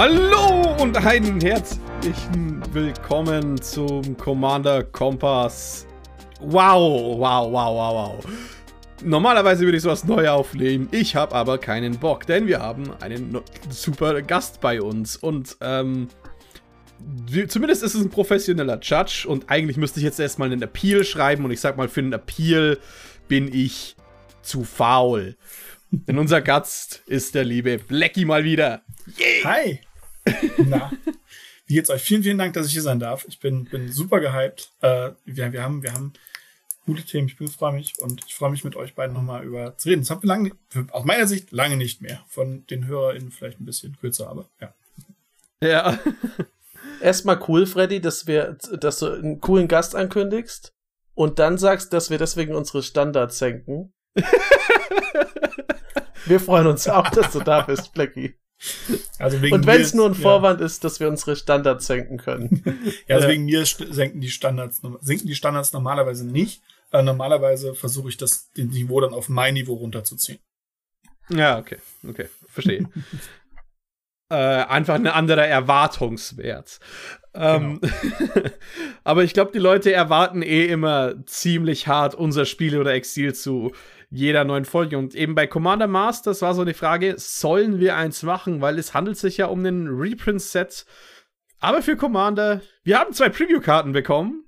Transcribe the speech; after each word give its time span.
Hallo 0.00 0.76
und 0.80 0.96
einen 0.96 1.40
herzlichen 1.40 2.62
Willkommen 2.72 3.60
zum 3.60 4.16
Commander 4.16 4.84
Kompass. 4.84 5.88
Wow, 6.38 7.18
wow, 7.18 7.52
wow, 7.52 7.74
wow, 7.74 8.24
wow. 8.24 8.26
Normalerweise 9.02 9.64
würde 9.64 9.78
ich 9.78 9.82
sowas 9.82 10.04
neu 10.04 10.28
aufnehmen. 10.28 10.88
Ich 10.92 11.16
habe 11.16 11.34
aber 11.34 11.58
keinen 11.58 11.98
Bock, 11.98 12.28
denn 12.28 12.46
wir 12.46 12.60
haben 12.60 12.92
einen 13.00 13.40
super 13.70 14.22
Gast 14.22 14.60
bei 14.60 14.80
uns. 14.80 15.16
Und 15.16 15.56
ähm, 15.62 16.06
zumindest 17.48 17.82
ist 17.82 17.96
es 17.96 18.00
ein 18.00 18.10
professioneller 18.10 18.78
Judge. 18.80 19.26
Und 19.26 19.50
eigentlich 19.50 19.78
müsste 19.78 19.98
ich 19.98 20.04
jetzt 20.04 20.20
erstmal 20.20 20.52
einen 20.52 20.62
Appeal 20.62 21.02
schreiben. 21.02 21.44
Und 21.44 21.50
ich 21.50 21.60
sag 21.60 21.76
mal, 21.76 21.88
für 21.88 22.02
einen 22.02 22.12
Appeal 22.12 22.78
bin 23.26 23.52
ich 23.52 23.96
zu 24.42 24.62
faul. 24.62 25.36
Denn 25.90 26.18
unser 26.18 26.40
Gast 26.40 27.02
ist 27.06 27.34
der 27.34 27.42
liebe 27.42 27.78
Blackie 27.78 28.26
mal 28.26 28.44
wieder. 28.44 28.82
Yeah. 29.18 29.44
Hi. 29.44 29.80
Na, 30.58 30.92
wie 31.66 31.74
geht's 31.74 31.90
euch? 31.90 32.02
Vielen, 32.02 32.22
vielen 32.22 32.38
Dank, 32.38 32.54
dass 32.54 32.66
ich 32.66 32.72
hier 32.72 32.82
sein 32.82 32.98
darf. 32.98 33.24
Ich 33.28 33.38
bin, 33.40 33.64
bin 33.64 33.92
super 33.92 34.20
gehypt. 34.20 34.70
Äh, 34.80 35.10
wir, 35.24 35.52
wir, 35.52 35.62
haben, 35.62 35.82
wir 35.82 35.92
haben 35.92 36.12
gute 36.86 37.04
Themen. 37.04 37.28
Ich 37.28 37.36
freue 37.52 37.72
mich 37.72 37.98
und 38.00 38.24
ich 38.26 38.34
freue 38.34 38.50
mich 38.50 38.64
mit 38.64 38.74
euch 38.74 38.94
beiden 38.94 39.14
nochmal 39.14 39.44
über 39.44 39.76
zu 39.76 39.90
reden. 39.90 40.00
Das 40.00 40.10
haben 40.10 40.22
wir 40.22 40.28
lange, 40.28 40.52
aus 40.90 41.04
meiner 41.04 41.26
Sicht 41.26 41.52
lange 41.52 41.76
nicht 41.76 42.00
mehr. 42.00 42.24
Von 42.28 42.66
den 42.66 42.86
HörerInnen 42.86 43.30
vielleicht 43.30 43.60
ein 43.60 43.66
bisschen 43.66 43.96
kürzer, 43.98 44.28
aber 44.30 44.48
ja. 44.60 44.74
Ja. 45.62 45.98
Erstmal 47.00 47.40
cool, 47.46 47.66
Freddy, 47.66 48.00
dass 48.00 48.26
wir, 48.26 48.56
dass 48.80 49.00
du 49.00 49.12
einen 49.12 49.40
coolen 49.40 49.68
Gast 49.68 49.94
ankündigst 49.94 50.74
und 51.14 51.38
dann 51.38 51.58
sagst, 51.58 51.92
dass 51.92 52.10
wir 52.10 52.18
deswegen 52.18 52.54
unsere 52.54 52.82
Standards 52.82 53.38
senken. 53.38 53.92
wir 56.26 56.40
freuen 56.40 56.66
uns 56.66 56.88
auch, 56.88 57.08
dass 57.10 57.32
du 57.32 57.40
da 57.40 57.60
bist, 57.60 57.92
Blackie. 57.92 58.34
Also 59.18 59.42
wegen 59.42 59.54
und 59.54 59.66
wenn 59.66 59.80
es 59.80 59.94
nur 59.94 60.06
ein 60.06 60.14
Vorwand 60.14 60.60
ja. 60.60 60.66
ist, 60.66 60.84
dass 60.84 61.00
wir 61.00 61.08
unsere 61.08 61.34
Standards 61.34 61.86
senken 61.86 62.18
können. 62.18 62.62
ja, 63.08 63.16
also 63.16 63.26
ja. 63.26 63.32
wegen 63.32 63.44
mir 63.46 63.64
senken 63.66 64.20
die 64.20 64.30
Standards, 64.30 64.80
sinken 65.00 65.26
die 65.26 65.34
Standards 65.34 65.72
normalerweise 65.72 66.24
nicht. 66.24 66.62
Äh, 66.92 67.02
normalerweise 67.02 67.74
versuche 67.74 68.08
ich 68.08 68.16
das 68.16 68.52
den 68.52 68.68
Niveau 68.68 69.00
dann 69.00 69.12
auf 69.12 69.28
mein 69.28 69.54
Niveau 69.54 69.74
runterzuziehen. 69.74 70.38
Ja, 71.30 71.58
okay, 71.58 71.78
okay, 72.08 72.28
verstehe. 72.48 72.88
äh, 74.30 74.34
einfach 74.34 74.94
ein 74.94 75.06
anderer 75.06 75.46
Erwartungswert. 75.46 76.80
Ähm, 77.34 77.80
genau. 77.80 78.50
aber 79.04 79.24
ich 79.24 79.34
glaube, 79.34 79.52
die 79.52 79.58
Leute 79.58 79.92
erwarten 79.92 80.42
eh 80.42 80.66
immer 80.66 81.14
ziemlich 81.26 81.86
hart 81.86 82.14
unser 82.14 82.46
Spiel 82.46 82.78
oder 82.78 82.94
Exil 82.94 83.34
zu 83.34 83.72
jeder 84.10 84.44
neuen 84.44 84.64
Folge. 84.64 84.98
Und 84.98 85.14
eben 85.14 85.34
bei 85.34 85.46
Commander 85.46 85.86
Masters 85.86 86.42
war 86.42 86.54
so 86.54 86.62
eine 86.62 86.74
Frage, 86.74 87.14
sollen 87.18 87.78
wir 87.78 87.96
eins 87.96 88.22
machen? 88.22 88.60
Weil 88.60 88.78
es 88.78 88.94
handelt 88.94 89.18
sich 89.18 89.36
ja 89.36 89.46
um 89.46 89.60
einen 89.60 89.88
Reprint-Set. 89.88 90.86
Aber 91.60 91.82
für 91.82 91.96
Commander, 91.96 92.62
wir 92.84 92.98
haben 92.98 93.12
zwei 93.12 93.28
Preview-Karten 93.28 93.92
bekommen. 93.92 94.44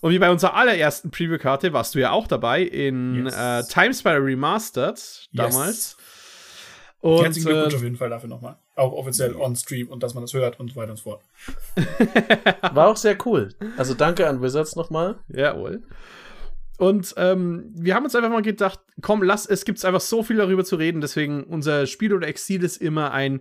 Und 0.00 0.12
wie 0.12 0.18
bei 0.18 0.30
unserer 0.30 0.54
allerersten 0.54 1.10
Preview-Karte 1.10 1.72
warst 1.72 1.94
du 1.94 2.00
ja 2.00 2.12
auch 2.12 2.26
dabei 2.26 2.62
in 2.62 3.26
yes. 3.26 3.36
äh, 3.36 3.62
Timespire 3.64 4.24
Remastered 4.24 5.28
damals. 5.32 5.96
Yes. 5.96 5.96
Und, 7.00 7.24
Herzlichen 7.24 7.48
Glückwunsch 7.48 7.74
äh, 7.74 7.76
auf 7.76 7.82
jeden 7.82 7.96
Fall 7.96 8.10
dafür 8.10 8.28
nochmal. 8.28 8.56
Auch 8.76 8.92
offiziell 8.92 9.34
on 9.34 9.56
Stream 9.56 9.88
und 9.88 10.02
dass 10.02 10.14
man 10.14 10.22
das 10.22 10.32
hört 10.32 10.58
und 10.60 10.70
so 10.70 10.76
weiter 10.76 10.92
und 10.92 10.96
so 10.96 11.02
fort. 11.02 11.22
War 12.74 12.88
auch 12.88 12.96
sehr 12.96 13.18
cool. 13.26 13.52
Also 13.76 13.94
danke 13.94 14.28
an 14.28 14.40
Wizards 14.40 14.76
nochmal. 14.76 15.18
Jawohl. 15.28 15.82
Und 16.78 17.14
ähm, 17.16 17.70
wir 17.74 17.94
haben 17.94 18.04
uns 18.04 18.14
einfach 18.14 18.30
mal 18.30 18.42
gedacht, 18.42 18.80
komm, 19.02 19.22
lass, 19.22 19.46
es 19.46 19.64
gibt 19.64 19.84
einfach 19.84 20.00
so 20.00 20.22
viel 20.22 20.36
darüber 20.36 20.64
zu 20.64 20.76
reden. 20.76 21.00
Deswegen 21.00 21.44
unser 21.44 21.86
Spiel 21.86 22.12
oder 22.12 22.26
Exil 22.26 22.64
ist 22.64 22.78
immer 22.78 23.12
ein, 23.12 23.40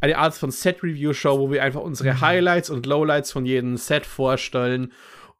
eine 0.00 0.18
Art 0.18 0.34
von 0.34 0.50
Set-Review-Show, 0.50 1.38
wo 1.38 1.50
wir 1.50 1.62
einfach 1.62 1.82
unsere 1.82 2.14
mhm. 2.14 2.20
Highlights 2.20 2.70
und 2.70 2.86
Lowlights 2.86 3.32
von 3.32 3.46
jedem 3.46 3.76
Set 3.76 4.06
vorstellen 4.06 4.92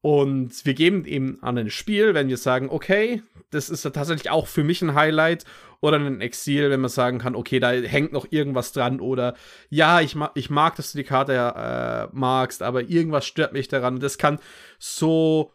und 0.02 0.64
wir 0.64 0.74
geben 0.74 1.04
ihm 1.04 1.38
an 1.42 1.58
ein 1.58 1.70
Spiel, 1.70 2.14
wenn 2.14 2.28
wir 2.28 2.38
sagen, 2.38 2.68
okay, 2.70 3.22
das 3.50 3.68
ist 3.68 3.82
tatsächlich 3.82 4.30
auch 4.30 4.46
für 4.46 4.64
mich 4.64 4.80
ein 4.80 4.94
Highlight 4.94 5.44
oder 5.80 5.98
ein 5.98 6.20
Exil, 6.22 6.70
wenn 6.70 6.80
man 6.80 6.90
sagen 6.90 7.18
kann, 7.18 7.34
okay, 7.34 7.60
da 7.60 7.70
hängt 7.72 8.12
noch 8.12 8.26
irgendwas 8.30 8.72
dran 8.72 9.00
oder 9.00 9.34
ja, 9.68 10.00
ich, 10.00 10.14
ma 10.14 10.30
ich 10.34 10.48
mag, 10.48 10.76
dass 10.76 10.92
du 10.92 10.98
die 10.98 11.04
Karte 11.04 11.34
äh, 11.34 12.16
magst, 12.16 12.62
aber 12.62 12.82
irgendwas 12.82 13.26
stört 13.26 13.52
mich 13.52 13.68
daran. 13.68 14.00
Das 14.00 14.16
kann 14.16 14.38
so 14.78 15.52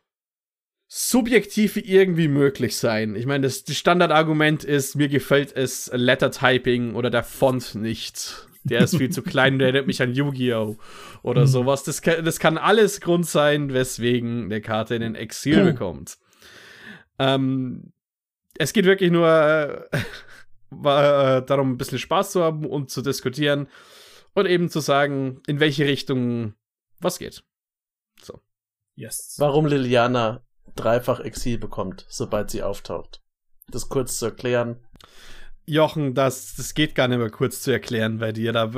subjektiv 0.88 1.76
wie 1.76 1.82
irgendwie 1.82 2.28
möglich 2.28 2.78
sein. 2.78 3.16
Ich 3.16 3.26
meine, 3.26 3.48
das, 3.48 3.64
das 3.64 3.76
Standardargument 3.76 4.64
ist, 4.64 4.96
mir 4.96 5.10
gefällt 5.10 5.56
es 5.56 5.90
Letter 5.94 6.32
Typing 6.32 6.96
oder 6.96 7.10
der 7.10 7.24
Font 7.24 7.76
nicht. 7.76 8.48
Der 8.64 8.82
ist 8.82 8.98
viel 8.98 9.10
zu 9.10 9.22
klein, 9.24 9.60
der 9.60 9.68
erinnert 9.68 9.88
mich 9.88 10.02
an 10.02 10.14
Yu-Gi-Oh! 10.14 10.78
oder 11.22 11.42
mhm. 11.42 11.48
sowas. 11.48 11.84
Das 11.84 12.02
kann, 12.02 12.24
das 12.24 12.40
kann 12.40 12.58
alles 12.58 13.02
Grund 13.02 13.26
sein, 13.26 13.74
weswegen 13.74 14.46
eine 14.46 14.62
Karte 14.62 14.96
in 14.96 15.02
den 15.02 15.16
Exil 15.16 15.64
mhm. 15.64 15.66
bekommt. 15.66 16.18
Ähm, 17.20 17.92
es 18.58 18.74
geht 18.74 18.86
wirklich 18.86 19.12
nur 19.12 19.28
äh, 19.28 19.98
äh, 20.72 21.42
darum, 21.46 21.74
ein 21.74 21.78
bisschen 21.78 22.00
Spaß 22.00 22.32
zu 22.32 22.44
haben 22.44 22.66
und 22.66 22.90
zu 22.90 23.02
diskutieren 23.02 23.68
und 24.34 24.46
eben 24.46 24.70
zu 24.70 24.80
sagen, 24.80 25.42
in 25.48 25.60
welche 25.60 25.86
Richtung 25.86 26.54
was 27.00 27.20
geht. 27.20 27.44
So. 28.22 28.42
Yes. 28.96 29.36
Warum 29.40 29.66
Liliana 29.66 30.45
dreifach 30.76 31.20
Exil 31.20 31.58
bekommt, 31.58 32.06
sobald 32.10 32.52
sie 32.52 32.64
auftaucht. 32.64 33.22
Das 33.68 33.90
kurz 33.90 34.20
zu 34.20 34.26
erklären. 34.26 34.86
Jochen, 35.66 36.14
das, 36.14 36.56
das 36.56 36.74
geht 36.74 36.96
gar 36.96 37.08
nicht 37.08 37.18
mehr 37.18 37.30
kurz 37.30 37.62
zu 37.62 37.72
erklären 37.72 38.20
bei 38.20 38.32
dir. 38.32 38.52
Da 38.52 38.72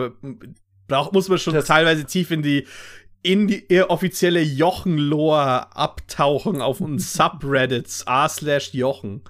braucht, 0.87 1.13
muss 1.13 1.27
man 1.27 1.37
schon 1.37 1.53
das 1.53 1.65
teilweise 1.65 2.05
tief 2.05 2.31
in 2.31 2.41
die, 2.41 2.65
in 3.21 3.47
die 3.47 3.83
offizielle 3.83 4.41
Jochen-Lore 4.41 5.75
abtauchen 5.75 6.61
auf 6.61 6.79
uns 6.79 7.13
Subreddits 7.13 8.07
a 8.07 8.29
slash 8.29 8.73
Jochen. 8.73 9.23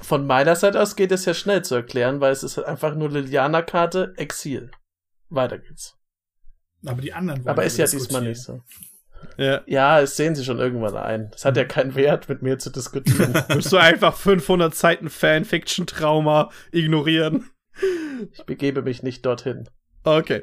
Von 0.00 0.26
meiner 0.26 0.56
Seite 0.56 0.80
aus 0.80 0.96
geht 0.96 1.12
es 1.12 1.24
ja 1.24 1.34
schnell 1.34 1.62
zu 1.62 1.76
erklären, 1.76 2.20
weil 2.20 2.32
es 2.32 2.42
ist 2.42 2.58
einfach 2.58 2.94
nur 2.94 3.10
Liliana-Karte, 3.10 4.14
Exil. 4.16 4.70
Weiter 5.28 5.58
geht's. 5.58 5.96
Aber 6.86 7.02
die 7.02 7.12
anderen 7.12 7.46
Aber 7.46 7.64
ist 7.64 7.76
ja 7.78 7.86
diesmal 7.86 8.22
nicht 8.22 8.40
so. 8.40 8.62
Ja. 9.36 9.62
ja, 9.66 10.00
es 10.00 10.16
sehen 10.16 10.34
sie 10.34 10.44
schon 10.44 10.58
irgendwann 10.58 10.96
ein. 10.96 11.30
Es 11.34 11.44
hat 11.44 11.56
ja 11.56 11.64
keinen 11.64 11.94
Wert, 11.94 12.28
mit 12.28 12.42
mir 12.42 12.58
zu 12.58 12.70
diskutieren. 12.70 13.32
Musst 13.54 13.72
du 13.72 13.76
einfach 13.76 14.16
500 14.16 14.74
Seiten 14.74 15.08
Fanfiction-Trauma 15.08 16.50
ignorieren? 16.72 17.48
Ich 18.32 18.44
begebe 18.44 18.82
mich 18.82 19.02
nicht 19.02 19.24
dorthin. 19.24 19.68
Okay. 20.02 20.42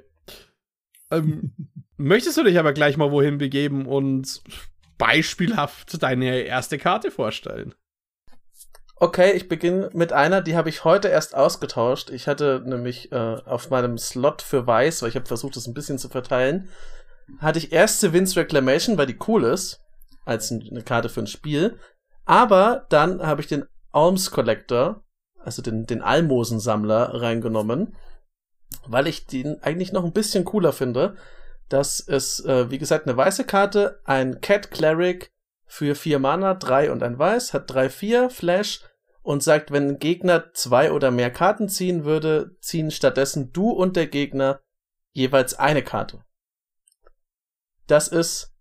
Ähm, 1.11 1.53
möchtest 1.97 2.37
du 2.37 2.43
dich 2.43 2.57
aber 2.57 2.73
gleich 2.73 2.97
mal 2.97 3.11
wohin 3.11 3.37
begeben 3.37 3.85
und 3.85 4.41
beispielhaft 4.97 6.01
deine 6.01 6.41
erste 6.41 6.77
Karte 6.77 7.11
vorstellen? 7.11 7.75
Okay, 8.97 9.33
ich 9.33 9.49
beginne 9.49 9.89
mit 9.91 10.13
einer, 10.13 10.41
die 10.41 10.55
habe 10.55 10.69
ich 10.69 10.85
heute 10.85 11.09
erst 11.09 11.35
ausgetauscht. 11.35 12.09
Ich 12.11 12.29
hatte 12.29 12.63
nämlich 12.65 13.11
äh, 13.11 13.15
auf 13.45 13.69
meinem 13.69 13.97
Slot 13.97 14.41
für 14.41 14.65
Weiß, 14.65 15.01
weil 15.01 15.09
ich 15.09 15.15
habe 15.15 15.25
versucht, 15.25 15.57
das 15.57 15.67
ein 15.67 15.73
bisschen 15.73 15.99
zu 15.99 16.07
verteilen, 16.07 16.69
hatte 17.39 17.59
ich 17.59 17.71
erst 17.71 18.13
Vince 18.13 18.39
Reclamation, 18.39 18.97
weil 18.97 19.07
die 19.07 19.17
cool 19.27 19.43
ist, 19.43 19.81
als 20.25 20.51
eine 20.51 20.83
Karte 20.83 21.09
für 21.09 21.21
ein 21.21 21.27
Spiel. 21.27 21.77
Aber 22.25 22.85
dann 22.89 23.21
habe 23.25 23.41
ich 23.41 23.47
den 23.47 23.65
Alms 23.91 24.31
Collector, 24.31 25.03
also 25.39 25.61
den, 25.61 25.85
den 25.85 26.01
Almosensammler 26.01 27.21
reingenommen, 27.21 27.95
weil 28.87 29.07
ich 29.07 29.27
den 29.27 29.61
eigentlich 29.61 29.93
noch 29.93 30.03
ein 30.03 30.13
bisschen 30.13 30.43
cooler 30.43 30.73
finde, 30.73 31.15
dass 31.69 31.99
es, 31.99 32.43
äh, 32.45 32.69
wie 32.69 32.77
gesagt, 32.77 33.07
eine 33.07 33.17
weiße 33.17 33.43
Karte, 33.43 33.99
ein 34.05 34.41
Cat 34.41 34.71
Cleric 34.71 35.31
für 35.65 35.95
vier 35.95 36.19
Mana, 36.19 36.53
drei 36.53 36.91
und 36.91 37.01
ein 37.03 37.17
Weiß, 37.17 37.53
hat 37.53 37.71
drei, 37.71 37.89
vier, 37.89 38.29
Flash 38.29 38.81
und 39.21 39.41
sagt, 39.41 39.71
wenn 39.71 39.89
ein 39.89 39.99
Gegner 39.99 40.53
zwei 40.53 40.91
oder 40.91 41.09
mehr 41.09 41.31
Karten 41.31 41.69
ziehen 41.69 42.05
würde, 42.05 42.55
ziehen 42.59 42.91
stattdessen 42.91 43.51
du 43.51 43.71
und 43.71 43.95
der 43.95 44.07
Gegner 44.07 44.61
jeweils 45.13 45.57
eine 45.57 45.81
Karte 45.81 46.24
das 47.87 48.07
ist 48.07 48.53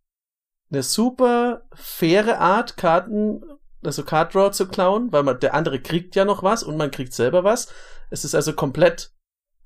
eine 0.70 0.82
super 0.82 1.62
faire 1.74 2.40
Art, 2.40 2.76
Karten, 2.76 3.42
also 3.82 4.04
Card 4.04 4.34
Draw 4.34 4.50
zu 4.50 4.66
klauen, 4.66 5.12
weil 5.12 5.22
man, 5.22 5.38
der 5.40 5.54
andere 5.54 5.80
kriegt 5.80 6.16
ja 6.16 6.24
noch 6.24 6.42
was 6.42 6.62
und 6.62 6.76
man 6.76 6.90
kriegt 6.90 7.12
selber 7.12 7.44
was. 7.44 7.68
Es 8.10 8.24
ist 8.24 8.34
also 8.34 8.52
komplett 8.52 9.12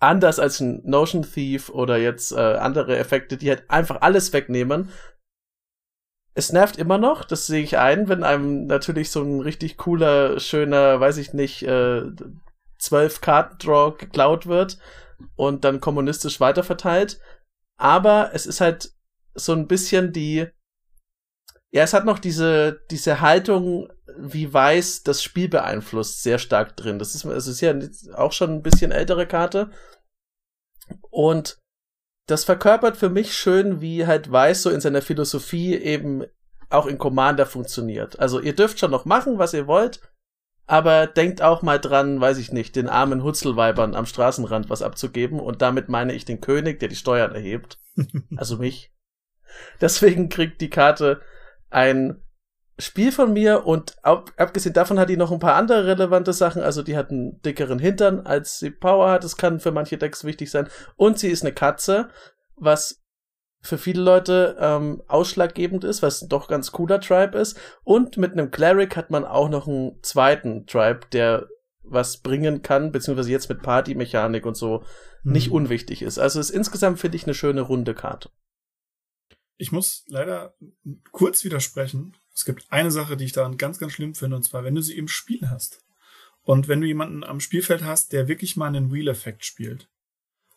anders 0.00 0.38
als 0.38 0.60
ein 0.60 0.82
Notion 0.84 1.22
Thief 1.22 1.70
oder 1.70 1.96
jetzt 1.96 2.32
äh, 2.32 2.36
andere 2.36 2.96
Effekte, 2.96 3.36
die 3.36 3.48
halt 3.48 3.68
einfach 3.68 4.00
alles 4.00 4.32
wegnehmen. 4.32 4.90
Es 6.34 6.52
nervt 6.52 6.76
immer 6.76 6.98
noch, 6.98 7.24
das 7.24 7.46
sehe 7.46 7.64
ich 7.64 7.78
ein, 7.78 8.08
wenn 8.08 8.22
einem 8.22 8.66
natürlich 8.66 9.10
so 9.10 9.22
ein 9.22 9.40
richtig 9.40 9.76
cooler, 9.76 10.38
schöner, 10.38 11.00
weiß 11.00 11.16
ich 11.16 11.32
nicht, 11.32 11.64
äh, 11.64 12.02
zwölf 12.78 13.20
Karten 13.20 13.58
Draw 13.58 13.96
geklaut 13.98 14.46
wird 14.46 14.78
und 15.34 15.64
dann 15.64 15.80
kommunistisch 15.80 16.38
weiterverteilt. 16.38 17.20
Aber 17.76 18.30
es 18.34 18.46
ist 18.46 18.60
halt 18.60 18.92
so 19.38 19.52
ein 19.52 19.66
bisschen 19.66 20.12
die, 20.12 20.46
ja, 21.70 21.82
es 21.82 21.92
hat 21.92 22.04
noch 22.04 22.18
diese, 22.18 22.80
diese 22.90 23.20
Haltung, 23.20 23.88
wie 24.16 24.52
weiß 24.52 25.02
das 25.02 25.22
Spiel 25.22 25.48
beeinflusst, 25.48 26.22
sehr 26.22 26.38
stark 26.38 26.76
drin. 26.76 26.98
Das 26.98 27.14
ist, 27.14 27.24
es 27.24 27.46
ist 27.46 27.60
ja 27.60 27.74
auch 28.14 28.32
schon 28.32 28.50
ein 28.50 28.62
bisschen 28.62 28.90
ältere 28.90 29.26
Karte. 29.26 29.70
Und 31.10 31.58
das 32.26 32.44
verkörpert 32.44 32.96
für 32.96 33.10
mich 33.10 33.36
schön, 33.36 33.80
wie 33.80 34.06
halt 34.06 34.30
Weiß 34.30 34.62
so 34.62 34.70
in 34.70 34.80
seiner 34.80 35.02
Philosophie 35.02 35.74
eben 35.74 36.24
auch 36.70 36.86
in 36.86 36.98
Commander 36.98 37.46
funktioniert. 37.46 38.18
Also 38.18 38.40
ihr 38.40 38.54
dürft 38.54 38.78
schon 38.78 38.90
noch 38.90 39.04
machen, 39.04 39.38
was 39.38 39.54
ihr 39.54 39.66
wollt, 39.66 40.00
aber 40.66 41.06
denkt 41.06 41.40
auch 41.40 41.62
mal 41.62 41.78
dran, 41.78 42.20
weiß 42.20 42.36
ich 42.38 42.52
nicht, 42.52 42.76
den 42.76 42.88
armen 42.88 43.22
Hutzelweibern 43.22 43.94
am 43.94 44.04
Straßenrand 44.04 44.68
was 44.68 44.82
abzugeben 44.82 45.40
und 45.40 45.62
damit 45.62 45.88
meine 45.88 46.12
ich 46.12 46.26
den 46.26 46.42
König, 46.42 46.80
der 46.80 46.88
die 46.88 46.96
Steuern 46.96 47.34
erhebt. 47.34 47.78
also 48.36 48.58
mich. 48.58 48.92
Deswegen 49.80 50.28
kriegt 50.28 50.60
die 50.60 50.70
Karte 50.70 51.20
ein 51.70 52.22
Spiel 52.80 53.10
von 53.10 53.32
mir 53.32 53.66
und 53.66 53.96
ab, 54.04 54.30
abgesehen 54.36 54.72
davon 54.72 55.00
hat 55.00 55.08
die 55.08 55.16
noch 55.16 55.32
ein 55.32 55.40
paar 55.40 55.56
andere 55.56 55.86
relevante 55.86 56.32
Sachen. 56.32 56.62
Also 56.62 56.82
die 56.82 56.96
hat 56.96 57.10
einen 57.10 57.42
dickeren 57.42 57.80
Hintern, 57.80 58.20
als 58.20 58.60
sie 58.60 58.70
Power 58.70 59.10
hat. 59.10 59.24
Das 59.24 59.36
kann 59.36 59.58
für 59.58 59.72
manche 59.72 59.98
Decks 59.98 60.24
wichtig 60.24 60.50
sein. 60.50 60.68
Und 60.96 61.18
sie 61.18 61.28
ist 61.28 61.42
eine 61.42 61.52
Katze, 61.52 62.08
was 62.54 63.02
für 63.60 63.78
viele 63.78 64.02
Leute 64.02 64.56
ähm, 64.60 65.02
ausschlaggebend 65.08 65.82
ist, 65.82 66.02
was 66.02 66.28
doch 66.28 66.46
ganz 66.46 66.70
cooler 66.70 67.00
Tribe 67.00 67.36
ist. 67.38 67.58
Und 67.82 68.16
mit 68.16 68.32
einem 68.32 68.52
Cleric 68.52 68.96
hat 68.96 69.10
man 69.10 69.24
auch 69.24 69.48
noch 69.48 69.66
einen 69.66 70.00
zweiten 70.02 70.66
Tribe, 70.66 71.00
der 71.12 71.48
was 71.82 72.18
bringen 72.18 72.62
kann, 72.62 72.92
beziehungsweise 72.92 73.30
jetzt 73.30 73.48
mit 73.48 73.62
Party-Mechanik 73.62 74.46
und 74.46 74.56
so 74.56 74.84
mhm. 75.24 75.32
nicht 75.32 75.50
unwichtig 75.50 76.02
ist. 76.02 76.18
Also 76.18 76.38
ist 76.38 76.50
insgesamt, 76.50 77.00
finde 77.00 77.16
ich, 77.16 77.24
eine 77.24 77.34
schöne 77.34 77.62
runde 77.62 77.94
Karte. 77.94 78.30
Ich 79.58 79.72
muss 79.72 80.04
leider 80.06 80.54
kurz 81.12 81.44
widersprechen. 81.44 82.16
Es 82.32 82.44
gibt 82.44 82.66
eine 82.70 82.90
Sache, 82.90 83.16
die 83.16 83.24
ich 83.24 83.32
daran 83.32 83.58
ganz, 83.58 83.78
ganz 83.78 83.92
schlimm 83.92 84.14
finde, 84.14 84.36
und 84.36 84.44
zwar, 84.44 84.64
wenn 84.64 84.76
du 84.76 84.80
sie 84.80 84.96
im 84.96 85.08
Spiel 85.08 85.50
hast. 85.50 85.84
Und 86.44 86.68
wenn 86.68 86.80
du 86.80 86.86
jemanden 86.86 87.24
am 87.24 87.40
Spielfeld 87.40 87.84
hast, 87.84 88.12
der 88.12 88.28
wirklich 88.28 88.56
mal 88.56 88.68
einen 88.68 88.92
Wheel-Effekt 88.92 89.44
spielt. 89.44 89.88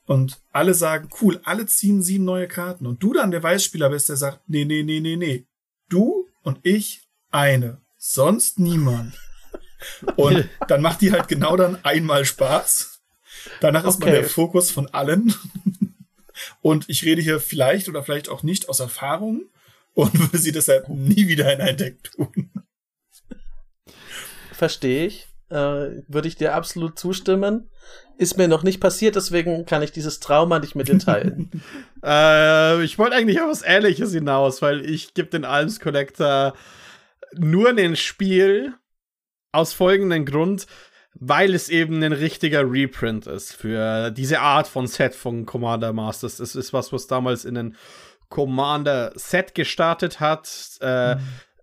Und 0.06 0.42
alle 0.52 0.74
sagen, 0.74 1.10
cool, 1.22 1.42
alle 1.44 1.66
ziehen 1.66 2.02
sieben 2.02 2.26
neue 2.26 2.48
Karten. 2.48 2.86
Und 2.86 3.02
du 3.04 3.14
dann 3.14 3.32
der 3.32 3.44
Weißspieler 3.44 3.90
bist, 3.90 4.08
der 4.10 4.18
sagt, 4.18 4.42
nee, 4.48 4.66
nee, 4.66 4.84
nee, 4.84 5.00
nee, 5.00 5.16
nee. 5.16 5.48
Du 5.90 6.28
und 6.44 6.60
ich 6.64 7.02
eine. 7.32 7.82
Sonst 7.98 8.60
niemand. 8.60 9.18
Und 10.16 10.48
dann 10.68 10.82
macht 10.82 11.02
die 11.02 11.12
halt 11.12 11.28
genau 11.28 11.58
dann 11.58 11.84
einmal 11.84 12.26
Spaß. 12.26 13.02
Danach 13.60 13.82
okay. 13.82 13.90
ist 13.90 14.00
mal 14.00 14.12
der 14.12 14.24
Fokus 14.26 14.72
von 14.72 14.88
allen. 14.88 15.34
Und 16.62 16.90
ich 16.90 17.04
rede 17.04 17.22
hier 17.22 17.40
vielleicht 17.40 17.90
oder 17.90 18.04
vielleicht 18.04 18.30
auch 18.30 18.44
nicht 18.44 18.70
aus 18.70 18.80
Erfahrung 18.80 19.50
und 19.94 20.18
würde 20.20 20.38
sie 20.38 20.52
deshalb 20.52 20.90
nie 20.90 21.28
wieder 21.28 21.52
in 21.54 21.62
ein 21.62 21.78
Deck 21.78 22.04
tun. 22.04 22.52
Verstehe 24.54 25.08
ich. 25.08 25.28
Äh, 25.50 26.04
würde 26.08 26.30
ich 26.30 26.38
dir 26.38 26.56
absolut 26.56 26.98
zustimmen. 26.98 27.70
Ist 28.18 28.38
mir 28.38 28.48
noch 28.48 28.64
nicht 28.64 28.80
passiert, 28.80 29.18
deswegen 29.18 29.66
kann 29.66 29.82
ich 29.82 29.92
dieses 29.92 30.22
Trauma 30.22 30.60
nicht 30.60 30.76
mit 30.76 30.88
dir 30.88 30.98
teilen. 30.98 31.52
äh, 32.04 32.82
ich 32.84 32.98
wollte 32.98 33.18
eigentlich 33.18 33.42
auf 33.42 33.50
was 33.50 33.64
Ähnliches 33.64 34.14
hinaus, 34.14 34.62
weil 34.62 34.86
ich 34.90 35.14
gebe 35.14 35.28
den 35.28 35.44
Alms 35.44 35.82
Collector 35.82 36.54
nur 37.34 37.70
in 37.72 37.76
den 37.76 37.96
Spiel 37.98 38.76
aus 39.52 39.74
folgendem 39.74 40.26
Grund, 40.26 40.68
weil 41.20 41.54
es 41.54 41.70
eben 41.70 42.02
ein 42.04 42.14
richtiger 42.14 42.70
Reprint 42.70 43.28
ist 43.28 43.54
für 43.54 44.12
diese 44.12 44.40
Art 44.40 44.68
von 44.68 44.88
Set 44.88 45.14
von 45.14 45.46
Commander 45.46 45.94
Masters. 45.94 46.40
Es 46.40 46.56
ist 46.56 46.74
was, 46.74 46.92
was 46.94 47.06
damals 47.08 47.46
in 47.46 47.56
den 47.56 47.76
Commander 48.30 49.12
Set 49.16 49.54
gestartet 49.54 50.20
hat, 50.20 50.78
äh, 50.82 51.16
mhm. 51.16 51.20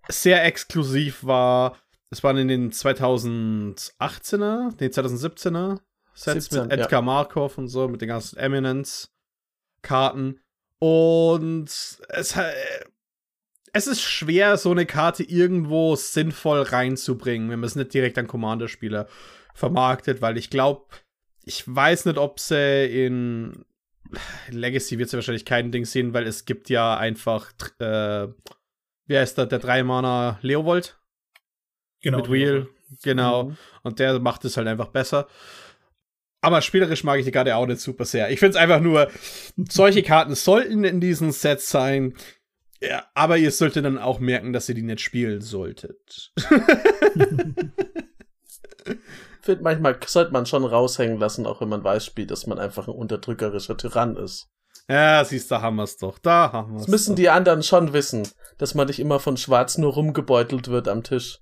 sehr 0.08 0.44
exklusiv 0.44 1.24
war. 1.24 1.76
Es 2.10 2.22
waren 2.22 2.38
in 2.38 2.48
den 2.48 2.72
2018er, 2.72 4.74
den 4.76 4.90
2017er 4.90 5.80
Sets 6.14 6.46
17, 6.46 6.62
mit 6.62 6.72
Edgar 6.72 7.00
ja. 7.00 7.02
Markov 7.02 7.58
und 7.58 7.68
so, 7.68 7.86
mit 7.88 8.00
den 8.00 8.08
ganzen 8.08 8.38
Eminence-Karten. 8.38 10.40
Und 10.78 11.68
es, 11.68 12.34
es 13.72 13.86
ist 13.86 14.02
schwer, 14.02 14.56
so 14.56 14.70
eine 14.70 14.86
Karte 14.86 15.22
irgendwo 15.22 15.96
sinnvoll 15.96 16.62
reinzubringen, 16.62 17.50
wenn 17.50 17.60
man 17.60 17.66
es 17.66 17.76
nicht 17.76 17.92
direkt 17.94 18.18
an 18.18 18.26
Commander-Spieler 18.26 19.06
vermarktet, 19.58 20.22
weil 20.22 20.38
ich 20.38 20.50
glaube, 20.50 20.86
ich 21.42 21.64
weiß 21.66 22.04
nicht, 22.06 22.18
ob 22.18 22.38
sie 22.38 22.86
in 22.86 23.64
Legacy 24.50 24.98
wird 24.98 25.10
sie 25.10 25.16
wahrscheinlich 25.16 25.44
kein 25.44 25.72
Ding 25.72 25.84
sehen, 25.84 26.14
weil 26.14 26.26
es 26.26 26.44
gibt 26.44 26.70
ja 26.70 26.96
einfach, 26.96 27.50
äh, 27.80 28.28
wer 29.06 29.22
ist 29.22 29.36
da, 29.36 29.46
der 29.46 29.60
3-Mana 29.60 30.38
Leovold? 30.42 30.98
Genau. 32.00 32.18
Mit 32.18 32.30
Wheel, 32.30 32.68
genau. 33.02 33.44
Mhm. 33.44 33.56
Und 33.82 33.98
der 33.98 34.20
macht 34.20 34.44
es 34.44 34.56
halt 34.56 34.68
einfach 34.68 34.88
besser. 34.88 35.26
Aber 36.40 36.62
spielerisch 36.62 37.02
mag 37.02 37.18
ich 37.18 37.24
die 37.24 37.32
Karte 37.32 37.56
auch 37.56 37.66
nicht 37.66 37.80
super 37.80 38.04
sehr. 38.04 38.30
Ich 38.30 38.38
finde 38.38 38.50
es 38.50 38.56
einfach 38.56 38.80
nur, 38.80 39.10
solche 39.68 40.04
Karten 40.04 40.36
sollten 40.36 40.84
in 40.84 41.00
diesen 41.00 41.32
Sets 41.32 41.68
sein. 41.68 42.14
Ja, 42.80 43.06
aber 43.14 43.38
ihr 43.38 43.50
solltet 43.50 43.84
dann 43.84 43.98
auch 43.98 44.20
merken, 44.20 44.52
dass 44.52 44.68
ihr 44.68 44.76
die 44.76 44.82
nicht 44.82 45.00
spielen 45.00 45.40
solltet. 45.40 46.32
finde, 49.48 49.64
manchmal 49.64 49.98
sollte 50.06 50.32
man 50.32 50.44
schon 50.44 50.64
raushängen 50.64 51.18
lassen, 51.18 51.46
auch 51.46 51.62
wenn 51.62 51.70
man 51.70 51.82
weiß 51.82 52.04
spielt, 52.04 52.30
dass 52.30 52.46
man 52.46 52.58
einfach 52.58 52.86
ein 52.86 52.94
unterdrückerischer 52.94 53.78
Tyrann 53.78 54.16
ist. 54.16 54.48
Ja, 54.90 55.24
siehst 55.24 55.50
du, 55.50 55.54
da 55.54 55.62
haben 55.62 55.76
wir 55.76 55.84
es 55.84 55.96
doch. 55.96 56.18
Da 56.18 56.52
haben 56.52 56.72
wir 56.72 56.76
es. 56.76 56.82
Das 56.82 56.90
müssen 56.90 57.10
doch. 57.12 57.16
die 57.16 57.30
anderen 57.30 57.62
schon 57.62 57.94
wissen, 57.94 58.28
dass 58.58 58.74
man 58.74 58.86
nicht 58.86 59.00
immer 59.00 59.20
von 59.20 59.38
Schwarz 59.38 59.78
nur 59.78 59.94
rumgebeutelt 59.94 60.68
wird 60.68 60.88
am 60.88 61.02
Tisch. 61.02 61.40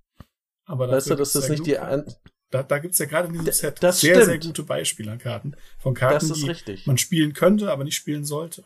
Aber 0.66 0.88
weißt 0.88 1.10
du, 1.10 1.14
dass 1.16 1.32
das 1.32 1.48
nicht 1.48 1.66
die. 1.66 1.78
An 1.78 2.04
da, 2.50 2.62
da 2.62 2.78
gibt 2.78 2.92
es 2.92 2.98
ja 2.98 3.06
gerade 3.06 3.26
in 3.26 3.34
diesem 3.34 3.52
Set 3.52 3.82
das 3.82 4.00
sehr, 4.00 4.14
stimmt. 4.14 4.26
sehr 4.26 4.38
gute 4.38 4.62
Beispiele 4.62 5.10
an 5.10 5.18
Karten. 5.18 5.56
Von 5.78 5.94
Karten, 5.94 6.32
die 6.32 6.46
richtig. 6.46 6.86
man 6.86 6.96
spielen 6.96 7.32
könnte, 7.32 7.72
aber 7.72 7.82
nicht 7.82 7.96
spielen 7.96 8.24
sollte. 8.24 8.62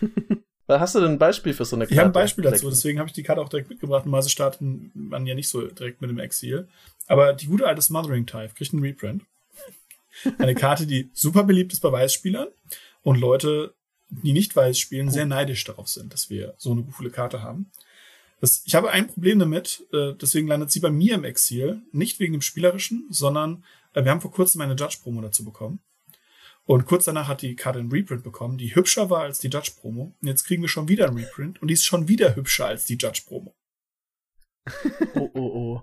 Hast 0.78 0.94
du 0.94 1.00
denn 1.00 1.12
ein 1.12 1.18
Beispiel 1.18 1.52
für 1.52 1.64
so 1.64 1.74
eine 1.74 1.84
Karte? 1.84 1.94
Ich 1.94 1.98
habe 1.98 2.10
ein 2.10 2.12
Beispiel 2.12 2.44
dazu, 2.44 2.70
deswegen 2.70 3.00
habe 3.00 3.08
ich 3.08 3.12
die 3.12 3.22
Karte 3.22 3.40
auch 3.40 3.48
direkt 3.48 3.70
mitgebracht. 3.70 4.04
Normalerweise 4.04 4.30
starten 4.30 4.92
man 4.94 5.26
ja 5.26 5.34
nicht 5.34 5.48
so 5.48 5.66
direkt 5.66 6.00
mit 6.00 6.10
dem 6.10 6.18
Exil. 6.18 6.68
Aber 7.10 7.32
die 7.32 7.46
gute 7.46 7.66
alte 7.66 7.82
Smothering 7.82 8.24
Type 8.24 8.54
kriegt 8.54 8.72
einen 8.72 8.84
Reprint. 8.84 9.24
Eine 10.38 10.54
Karte, 10.54 10.86
die 10.86 11.10
super 11.12 11.42
beliebt 11.42 11.72
ist 11.72 11.80
bei 11.80 11.90
Weißspielern 11.90 12.46
und 13.02 13.18
Leute, 13.18 13.74
die 14.10 14.32
nicht 14.32 14.54
weiß 14.54 14.78
spielen, 14.78 15.10
sehr 15.10 15.26
neidisch 15.26 15.64
darauf 15.64 15.88
sind, 15.88 16.12
dass 16.12 16.30
wir 16.30 16.54
so 16.56 16.70
eine 16.70 16.84
coole 16.84 17.10
Karte 17.10 17.42
haben. 17.42 17.72
Das, 18.40 18.62
ich 18.64 18.76
habe 18.76 18.92
ein 18.92 19.08
Problem 19.08 19.40
damit, 19.40 19.84
äh, 19.92 20.12
deswegen 20.14 20.46
landet 20.46 20.70
sie 20.70 20.78
bei 20.78 20.90
mir 20.90 21.16
im 21.16 21.24
Exil, 21.24 21.82
nicht 21.90 22.20
wegen 22.20 22.32
dem 22.32 22.42
Spielerischen, 22.42 23.08
sondern 23.10 23.64
äh, 23.92 24.04
wir 24.04 24.12
haben 24.12 24.20
vor 24.20 24.30
kurzem 24.30 24.60
eine 24.60 24.76
Judge-Promo 24.76 25.20
dazu 25.20 25.44
bekommen. 25.44 25.80
Und 26.64 26.86
kurz 26.86 27.06
danach 27.06 27.26
hat 27.26 27.42
die 27.42 27.56
Karte 27.56 27.80
einen 27.80 27.90
Reprint 27.90 28.22
bekommen, 28.22 28.56
die 28.56 28.76
hübscher 28.76 29.10
war 29.10 29.22
als 29.22 29.40
die 29.40 29.48
Judge-Promo. 29.48 30.14
Und 30.20 30.28
jetzt 30.28 30.44
kriegen 30.44 30.62
wir 30.62 30.68
schon 30.68 30.86
wieder 30.86 31.08
einen 31.08 31.18
Reprint 31.18 31.60
und 31.60 31.66
die 31.68 31.74
ist 31.74 31.84
schon 31.84 32.06
wieder 32.06 32.36
hübscher 32.36 32.66
als 32.66 32.84
die 32.84 32.96
Judge-Promo. 32.96 33.52
oh, 35.16 35.30
oh, 35.34 35.82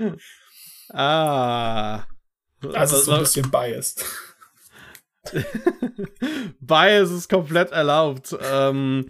oh. 0.00 0.12
Ah. 0.92 2.06
Also 2.74 2.98
so 2.98 3.12
ein 3.12 3.20
bisschen 3.20 3.50
biased. 3.50 4.04
Bias 6.60 7.10
ist 7.10 7.28
komplett 7.28 7.72
erlaubt. 7.72 8.36
Ähm, 8.42 9.06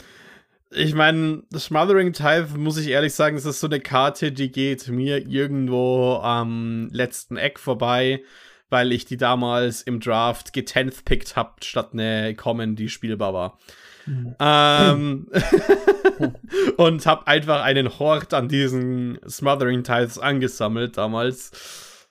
ich 0.70 0.94
meine, 0.94 1.42
Smothering 1.56 2.12
Type, 2.12 2.48
muss 2.56 2.76
ich 2.76 2.88
ehrlich 2.88 3.14
sagen, 3.14 3.36
das 3.36 3.44
ist 3.44 3.60
so 3.60 3.66
eine 3.66 3.80
Karte, 3.80 4.30
die 4.30 4.52
geht 4.52 4.88
mir 4.88 5.26
irgendwo 5.26 6.20
am 6.22 6.88
letzten 6.92 7.36
Eck 7.36 7.58
vorbei 7.58 8.22
weil 8.70 8.92
ich 8.92 9.04
die 9.04 9.16
damals 9.16 9.82
im 9.82 10.00
Draft 10.00 10.52
getenth-pickt 10.52 11.36
habe, 11.36 11.54
statt 11.62 11.90
eine 11.92 12.34
Common, 12.34 12.76
die 12.76 12.88
spielbar 12.88 13.34
war. 13.34 13.58
Mhm. 14.06 14.36
Ähm, 14.40 15.28
und 16.76 17.06
habe 17.06 17.26
einfach 17.26 17.62
einen 17.62 17.98
Hort 17.98 18.34
an 18.34 18.48
diesen 18.48 19.18
Smothering 19.28 19.84
Tiles 19.84 20.18
angesammelt 20.18 20.96
damals. 20.96 22.08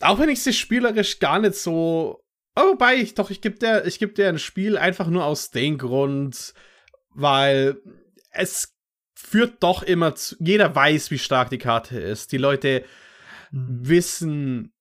Auch 0.00 0.18
wenn 0.18 0.28
ich 0.28 0.42
sie 0.42 0.52
spielerisch 0.52 1.18
gar 1.18 1.38
nicht 1.38 1.54
so. 1.54 2.20
Oh, 2.56 2.72
wobei, 2.72 2.96
ich, 2.96 3.14
doch, 3.14 3.30
ich 3.30 3.40
gebe 3.40 3.58
dir, 3.58 3.82
geb 3.98 4.14
dir 4.14 4.28
ein 4.28 4.38
Spiel 4.38 4.76
einfach 4.76 5.06
nur 5.06 5.24
aus 5.24 5.50
dem 5.50 5.78
Grund, 5.78 6.52
weil 7.10 7.80
es 8.30 8.74
führt 9.14 9.62
doch 9.62 9.82
immer 9.82 10.14
zu. 10.14 10.36
Jeder 10.38 10.74
weiß, 10.74 11.10
wie 11.10 11.18
stark 11.18 11.50
die 11.50 11.58
Karte 11.58 11.98
ist. 11.98 12.32
Die 12.32 12.38
Leute 12.38 12.84
mhm. 13.52 13.88
wissen, 13.88 14.72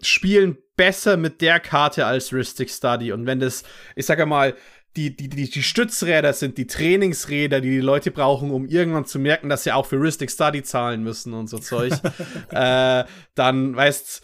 spielen 0.00 0.58
besser 0.76 1.16
mit 1.16 1.40
der 1.42 1.60
Karte 1.60 2.06
als 2.06 2.32
Ristic 2.32 2.70
Study. 2.70 3.12
Und 3.12 3.26
wenn 3.26 3.38
das, 3.38 3.62
ich 3.94 4.06
sage 4.06 4.26
mal, 4.26 4.56
die, 4.96 5.16
die, 5.16 5.28
die, 5.28 5.48
die 5.48 5.62
Stützräder 5.62 6.32
sind 6.32 6.58
die 6.58 6.66
Trainingsräder, 6.66 7.60
die 7.60 7.70
die 7.70 7.80
Leute 7.80 8.10
brauchen, 8.10 8.50
um 8.50 8.66
irgendwann 8.66 9.06
zu 9.06 9.18
merken, 9.18 9.48
dass 9.48 9.64
sie 9.64 9.72
auch 9.72 9.86
für 9.86 10.00
Ristic 10.00 10.30
Study 10.30 10.62
zahlen 10.62 11.02
müssen 11.02 11.32
und 11.32 11.48
so 11.48 11.58
Zeug, 11.58 11.92
äh, 12.50 13.04
dann, 13.34 13.74
weißt 13.74 14.22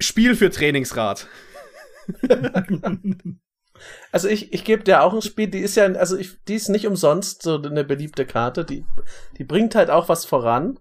Spiel 0.00 0.34
für 0.34 0.50
Trainingsrad. 0.50 1.28
also 4.12 4.28
ich, 4.28 4.52
ich 4.52 4.64
gebe 4.64 4.82
dir 4.82 5.02
auch 5.02 5.14
ein 5.14 5.22
Spiel, 5.22 5.48
die 5.48 5.60
ist 5.60 5.76
ja, 5.76 5.84
also 5.84 6.16
ich, 6.16 6.42
die 6.44 6.54
ist 6.54 6.68
nicht 6.68 6.86
umsonst 6.86 7.42
so 7.42 7.60
eine 7.62 7.84
beliebte 7.84 8.26
Karte, 8.26 8.64
die, 8.64 8.84
die 9.38 9.44
bringt 9.44 9.74
halt 9.74 9.90
auch 9.90 10.08
was 10.08 10.24
voran. 10.24 10.78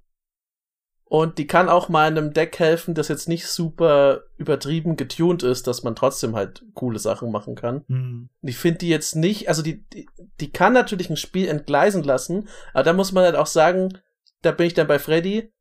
Und 1.11 1.39
die 1.39 1.45
kann 1.45 1.67
auch 1.67 1.89
mal 1.89 2.07
einem 2.07 2.31
Deck 2.31 2.57
helfen, 2.57 2.93
das 2.93 3.09
jetzt 3.09 3.27
nicht 3.27 3.45
super 3.45 4.21
übertrieben 4.37 4.95
getuned 4.95 5.43
ist, 5.43 5.67
dass 5.67 5.83
man 5.83 5.93
trotzdem 5.93 6.37
halt 6.37 6.63
coole 6.73 6.99
Sachen 6.99 7.33
machen 7.33 7.55
kann. 7.55 7.83
Mhm. 7.89 8.29
Ich 8.41 8.55
finde 8.55 8.77
die 8.77 8.87
jetzt 8.87 9.17
nicht, 9.17 9.49
also 9.49 9.61
die, 9.61 9.83
die, 9.89 10.07
die 10.39 10.53
kann 10.53 10.71
natürlich 10.71 11.09
ein 11.09 11.17
Spiel 11.17 11.49
entgleisen 11.49 12.03
lassen, 12.03 12.47
aber 12.73 12.83
da 12.83 12.93
muss 12.93 13.11
man 13.11 13.25
halt 13.25 13.35
auch 13.35 13.47
sagen, 13.47 13.97
da 14.41 14.53
bin 14.53 14.67
ich 14.67 14.73
dann 14.73 14.87
bei 14.87 14.99
Freddy, 14.99 15.51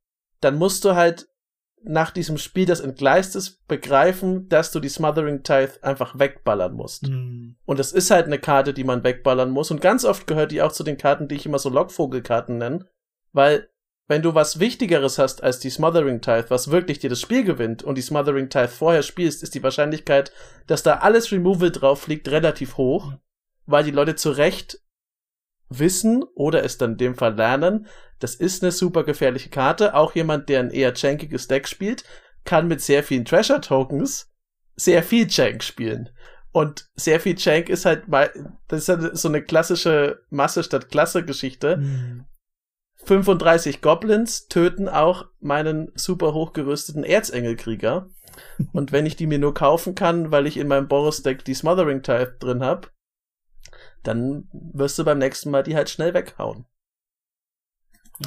dann 0.40 0.56
musst 0.56 0.84
du 0.84 0.94
halt 0.94 1.26
nach 1.82 2.12
diesem 2.12 2.38
Spiel, 2.38 2.66
das 2.66 2.78
entgleist 2.78 3.34
ist, 3.34 3.66
begreifen, 3.66 4.48
dass 4.48 4.70
du 4.70 4.78
die 4.78 4.88
Smothering 4.88 5.42
Tithe 5.42 5.82
einfach 5.82 6.16
wegballern 6.16 6.74
musst. 6.74 7.08
Mhm. 7.08 7.56
Und 7.64 7.80
es 7.80 7.90
ist 7.90 8.12
halt 8.12 8.26
eine 8.26 8.38
Karte, 8.38 8.72
die 8.72 8.84
man 8.84 9.02
wegballern 9.02 9.50
muss. 9.50 9.72
Und 9.72 9.80
ganz 9.80 10.04
oft 10.04 10.28
gehört 10.28 10.52
die 10.52 10.62
auch 10.62 10.70
zu 10.70 10.84
den 10.84 10.96
Karten, 10.96 11.26
die 11.26 11.34
ich 11.34 11.46
immer 11.46 11.58
so 11.58 11.70
Lockvogelkarten 11.70 12.56
nenne, 12.56 12.86
weil 13.32 13.68
wenn 14.10 14.22
du 14.22 14.34
was 14.34 14.58
Wichtigeres 14.58 15.20
hast 15.20 15.44
als 15.44 15.60
die 15.60 15.70
Smothering 15.70 16.20
Tithe, 16.20 16.46
was 16.48 16.72
wirklich 16.72 16.98
dir 16.98 17.08
das 17.08 17.20
Spiel 17.20 17.44
gewinnt 17.44 17.84
und 17.84 17.96
die 17.96 18.02
Smothering 18.02 18.48
Tithe 18.48 18.66
vorher 18.66 19.04
spielst, 19.04 19.44
ist 19.44 19.54
die 19.54 19.62
Wahrscheinlichkeit, 19.62 20.32
dass 20.66 20.82
da 20.82 20.96
alles 20.96 21.30
Removal 21.30 21.70
drauf 21.70 22.08
liegt, 22.08 22.26
relativ 22.26 22.76
hoch, 22.76 23.12
weil 23.66 23.84
die 23.84 23.92
Leute 23.92 24.16
zu 24.16 24.32
Recht 24.32 24.80
wissen 25.68 26.24
oder 26.34 26.64
es 26.64 26.76
dann 26.76 26.92
in 26.92 26.96
dem 26.96 27.14
Fall 27.14 27.36
lernen, 27.36 27.86
das 28.18 28.34
ist 28.34 28.64
eine 28.64 28.72
super 28.72 29.04
gefährliche 29.04 29.48
Karte. 29.48 29.94
Auch 29.94 30.16
jemand, 30.16 30.48
der 30.48 30.58
ein 30.58 30.72
eher 30.72 30.92
chankiges 30.92 31.46
Deck 31.46 31.68
spielt, 31.68 32.02
kann 32.42 32.66
mit 32.66 32.80
sehr 32.80 33.04
vielen 33.04 33.24
Treasure 33.24 33.60
Tokens 33.60 34.28
sehr 34.74 35.04
viel 35.04 35.28
Chank 35.28 35.62
spielen. 35.62 36.10
Und 36.50 36.90
sehr 36.96 37.20
viel 37.20 37.36
Chank 37.36 37.68
ist 37.68 37.84
halt 37.84 38.06
das 38.08 38.80
ist 38.80 38.88
halt 38.88 39.16
so 39.16 39.28
eine 39.28 39.40
klassische 39.40 40.24
Masse 40.30 40.64
statt 40.64 40.90
Klasse 40.90 41.24
Geschichte. 41.24 41.76
Mhm. 41.76 42.24
35 43.04 43.80
Goblins 43.80 44.48
töten 44.48 44.88
auch 44.88 45.26
meinen 45.40 45.90
super 45.94 46.34
hochgerüsteten 46.34 47.04
Erzengelkrieger. 47.04 48.08
Und 48.72 48.92
wenn 48.92 49.06
ich 49.06 49.16
die 49.16 49.26
mir 49.26 49.38
nur 49.38 49.54
kaufen 49.54 49.94
kann, 49.94 50.30
weil 50.30 50.46
ich 50.46 50.56
in 50.56 50.68
meinem 50.68 50.88
Boris-Deck 50.88 51.44
die 51.44 51.54
Smothering 51.54 52.02
Tithe 52.02 52.36
drin 52.38 52.62
hab, 52.62 52.92
dann 54.02 54.48
wirst 54.52 54.98
du 54.98 55.04
beim 55.04 55.18
nächsten 55.18 55.50
Mal 55.50 55.62
die 55.62 55.76
halt 55.76 55.90
schnell 55.90 56.14
weghauen. 56.14 56.66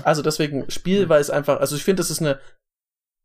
Also 0.04 0.22
deswegen 0.22 0.70
Spiel, 0.72 1.10
weil 1.10 1.22
es 1.22 1.30
einfach, 1.30 1.60
also 1.60 1.76
ich 1.76 1.84
finde, 1.84 2.02
das 2.02 2.10
ist 2.10 2.22
eine, 2.22 2.40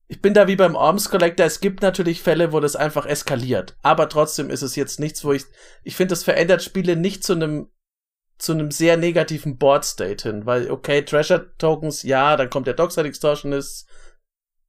ich 0.07 0.21
bin 0.21 0.35
da 0.35 0.47
wie 0.47 0.57
beim 0.57 0.76
Arms 0.76 1.11
Collector, 1.11 1.47
es 1.47 1.61
gibt 1.61 1.83
natürlich 1.83 2.23
Fälle, 2.23 2.52
wo 2.52 2.61
das 2.61 2.76
einfach 2.76 3.07
eskaliert, 3.07 3.76
aber 3.83 4.09
trotzdem 4.09 4.50
ist 4.50 4.62
es 4.62 4.76
jetzt 4.76 5.00
nichts, 5.00 5.25
wo 5.25 5.33
ich, 5.33 5.45
ich 5.83 5.97
finde, 5.97 6.12
das 6.12 6.25
verändert 6.25 6.62
Spiele 6.62 6.97
nicht 6.97 7.25
zu 7.25 7.35
einem 7.35 7.71
zu 8.38 8.52
einem 8.52 8.71
sehr 8.71 8.97
negativen 8.97 9.59
Board 9.59 9.85
State 9.85 10.28
hin, 10.28 10.47
weil 10.47 10.71
okay, 10.71 11.02
Treasure 11.02 11.52
Tokens, 11.59 12.02
ja, 12.04 12.37
dann 12.37 12.50
kommt 12.50 12.66
der 12.66 12.75
Dockside 12.75 13.09
Extortionist, 13.09 13.88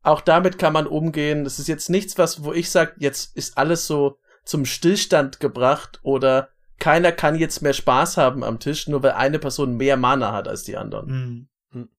auch 0.01 0.21
damit 0.21 0.57
kann 0.57 0.73
man 0.73 0.87
umgehen. 0.87 1.43
Das 1.43 1.59
ist 1.59 1.67
jetzt 1.67 1.89
nichts, 1.89 2.17
was 2.17 2.43
wo 2.43 2.53
ich 2.53 2.71
sage, 2.71 2.93
jetzt 2.97 3.35
ist 3.35 3.57
alles 3.57 3.85
so 3.85 4.17
zum 4.43 4.65
Stillstand 4.65 5.39
gebracht 5.39 5.99
oder 6.01 6.49
keiner 6.79 7.11
kann 7.11 7.35
jetzt 7.35 7.61
mehr 7.61 7.73
Spaß 7.73 8.17
haben 8.17 8.43
am 8.43 8.59
Tisch, 8.59 8.87
nur 8.87 9.03
weil 9.03 9.11
eine 9.11 9.37
Person 9.37 9.77
mehr 9.77 9.97
Mana 9.97 10.31
hat 10.31 10.47
als 10.47 10.63
die 10.63 10.77
anderen. 10.77 11.47
Mhm. 11.71 11.89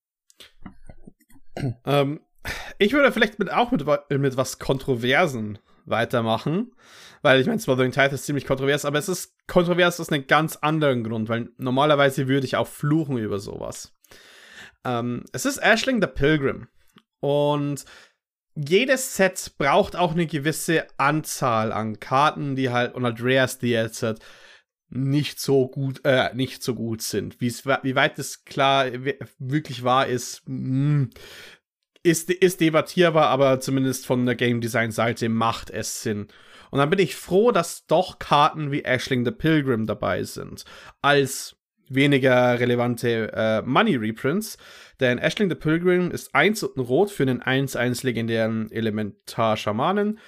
Ähm, 1.84 2.20
ich 2.78 2.92
würde 2.92 3.12
vielleicht 3.12 3.38
mit, 3.38 3.52
auch 3.52 3.70
mit, 3.70 3.84
mit 4.08 4.36
was 4.36 4.58
Kontroversen 4.58 5.58
weitermachen. 5.84 6.72
Weil 7.22 7.40
ich 7.40 7.46
meine, 7.46 7.60
Smothering 7.60 7.92
Tithe 7.92 8.14
ist 8.14 8.24
ziemlich 8.24 8.46
kontrovers, 8.46 8.84
aber 8.84 8.98
es 8.98 9.08
ist 9.08 9.34
kontrovers 9.46 10.00
aus 10.00 10.10
einem 10.10 10.26
ganz 10.26 10.56
anderen 10.56 11.04
Grund, 11.04 11.28
weil 11.28 11.50
normalerweise 11.58 12.28
würde 12.28 12.46
ich 12.46 12.56
auch 12.56 12.68
fluchen 12.68 13.18
über 13.18 13.38
sowas. 13.38 13.94
Ähm, 14.84 15.24
es 15.32 15.44
ist 15.44 15.58
Ashling 15.58 16.00
the 16.00 16.08
Pilgrim. 16.08 16.68
Und 17.20 17.84
jedes 18.54 19.16
Set 19.16 19.52
braucht 19.58 19.96
auch 19.96 20.12
eine 20.12 20.26
gewisse 20.26 20.86
Anzahl 20.96 21.72
an 21.72 22.00
Karten, 22.00 22.56
die 22.56 22.70
halt, 22.70 22.94
und 22.94 23.04
halt 23.04 23.62
die 23.62 23.70
jetzt 23.70 24.02
halt 24.02 24.20
nicht 24.88 25.38
so 25.38 25.68
gut, 25.68 26.00
äh, 26.04 26.34
nicht 26.34 26.62
so 26.62 26.74
gut 26.74 27.00
sind. 27.02 27.40
Wie 27.40 27.94
weit 27.94 28.18
es 28.18 28.44
klar 28.44 28.86
wirklich 29.38 29.84
wahr 29.84 30.06
ist, 30.06 30.42
mh, 30.46 30.56
hm, 30.56 31.10
ist, 32.02 32.30
ist 32.30 32.60
debattierbar, 32.60 33.28
aber 33.28 33.60
zumindest 33.60 34.06
von 34.06 34.26
der 34.26 34.34
Game 34.34 34.60
Design 34.60 34.90
Seite 34.90 35.28
macht 35.28 35.70
es 35.70 36.02
Sinn. 36.02 36.28
Und 36.70 36.78
dann 36.78 36.90
bin 36.90 36.98
ich 36.98 37.16
froh, 37.16 37.50
dass 37.50 37.86
doch 37.86 38.18
Karten 38.18 38.70
wie 38.70 38.84
Ashling 38.84 39.24
the 39.24 39.32
Pilgrim 39.32 39.86
dabei 39.86 40.22
sind, 40.22 40.64
als 41.02 41.56
weniger 41.88 42.58
relevante 42.60 43.32
äh, 43.32 43.62
Money 43.62 43.96
Reprints. 43.96 44.56
Denn 45.00 45.18
Ashling 45.18 45.50
the 45.50 45.56
Pilgrim 45.56 46.10
ist 46.10 46.34
1 46.34 46.62
und 46.62 46.76
ein 46.76 46.80
Rot 46.80 47.10
für 47.10 47.24
einen 47.24 47.42
1-1 47.42 48.06
legendären 48.06 48.70
Elementar-Schamanen, 48.70 50.18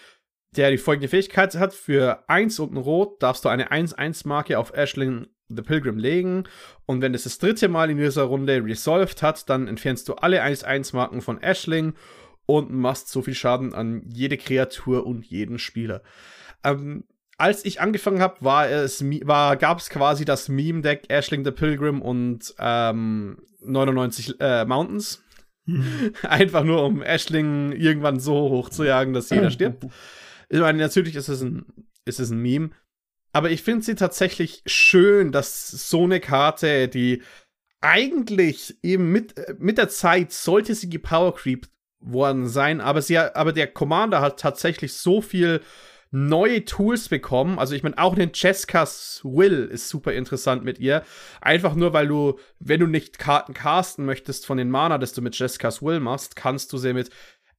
der 0.57 0.71
die 0.71 0.79
folgende 0.79 1.09
Fähigkeit 1.09 1.55
hat. 1.55 1.73
Für 1.73 2.25
1 2.29 2.59
und 2.59 2.75
ein 2.75 2.79
Rot 2.79 3.23
darfst 3.23 3.45
du 3.45 3.49
eine 3.49 3.71
1-1-Marke 3.71 4.59
auf 4.59 4.73
Ashling 4.75 5.29
the 5.57 5.63
Pilgrim 5.63 5.99
legen. 5.99 6.45
Und 6.87 7.03
wenn 7.03 7.15
es 7.15 7.25
das 7.25 7.39
dritte 7.39 7.69
Mal 7.69 7.91
in 7.91 7.99
dieser 7.99 8.25
Runde 8.25 8.65
resolved 8.65 9.23
hat, 9.23 9.49
dann 9.49 9.69
entfernst 9.69 10.09
du 10.09 10.15
alle 10.15 10.43
1-1-Marken 10.43 11.21
von 11.21 11.43
Ashling 11.43 11.95
und 12.47 12.73
machst 12.73 13.09
so 13.09 13.23
viel 13.23 13.35
Schaden 13.35 13.75
an 13.75 14.03
jede 14.09 14.37
Kreatur 14.37 15.07
und 15.07 15.25
jeden 15.25 15.59
Spieler. 15.59 16.03
Ähm, 16.65 17.05
als 17.39 17.65
ich 17.65 17.81
angefangen 17.81 18.21
habe, 18.21 18.37
war 18.41 18.69
es 18.69 19.03
war 19.03 19.57
gab 19.57 19.79
es 19.79 19.91
quasi 19.91 20.25
das 20.25 20.49
Meme 20.49 20.83
Deck 20.83 21.05
Ashling 21.09 21.45
the 21.45 21.51
Pilgrim 21.51 22.01
und 22.03 22.55
ähm, 22.59 23.39
99 23.65 24.37
äh, 24.41 24.65
Mountains. 24.65 25.23
Einfach 26.23 26.65
nur 26.65 26.85
um 26.85 27.03
Ashling 27.03 27.73
irgendwann 27.73 28.21
so 28.21 28.35
hoch 28.35 28.69
zu 28.69 28.85
jagen, 28.85 29.13
dass 29.13 29.31
jeder 29.31 29.51
stirbt. 29.51 29.87
Ich 30.55 30.61
meine, 30.61 30.77
natürlich 30.77 31.17
ist 31.17 31.31
es 31.31 31.41
ein 31.41 31.65
ist 32.05 32.21
es 32.21 32.31
ein 32.31 32.39
Meme, 32.39 32.73
aber 33.33 33.51
ich 33.51 33.63
finde 33.63 33.85
sie 33.85 33.95
tatsächlich 33.95 34.63
schön, 34.67 35.33
dass 35.33 35.69
so 35.69 36.05
eine 36.05 36.21
Karte, 36.21 36.89
die 36.89 37.23
eigentlich 37.81 38.79
eben 38.83 39.11
mit, 39.11 39.35
mit 39.59 39.79
der 39.79 39.89
Zeit 39.89 40.33
sollte 40.33 40.75
sie 40.75 40.89
gepower 40.89 41.35
creep 41.35 41.67
worden 42.01 42.49
sein, 42.49 42.81
aber 42.81 43.03
sie, 43.03 43.19
aber 43.19 43.53
der 43.53 43.67
Commander 43.67 44.21
hat 44.21 44.39
tatsächlich 44.39 44.95
so 44.95 45.21
viel 45.21 45.61
neue 46.13 46.65
Tools 46.65 47.09
bekommen. 47.09 47.59
Also 47.59 47.75
ich 47.75 47.83
meine, 47.83 47.97
auch 47.99 48.15
den 48.15 48.31
Jessica's 48.35 49.21
Will 49.25 49.65
ist 49.73 49.89
super 49.89 50.13
interessant 50.13 50.63
mit 50.63 50.79
ihr. 50.79 51.03
Einfach 51.41 51.75
nur, 51.75 51.95
weil 51.95 52.07
du, 52.07 52.39
wenn 52.61 52.81
du 52.81 52.87
nicht 52.87 53.19
Karten 53.19 53.55
casten 53.55 54.05
möchtest 54.05 54.47
von 54.47 54.59
den 54.59 54.71
Mana, 54.71 54.99
das 54.99 55.15
du 55.15 55.23
mit 55.23 55.37
Jessica's 55.39 55.81
Will 55.81 56.01
machst, 56.01 56.37
kannst 56.37 56.73
du 56.73 56.77
sie 56.77 56.93
mit 56.93 57.11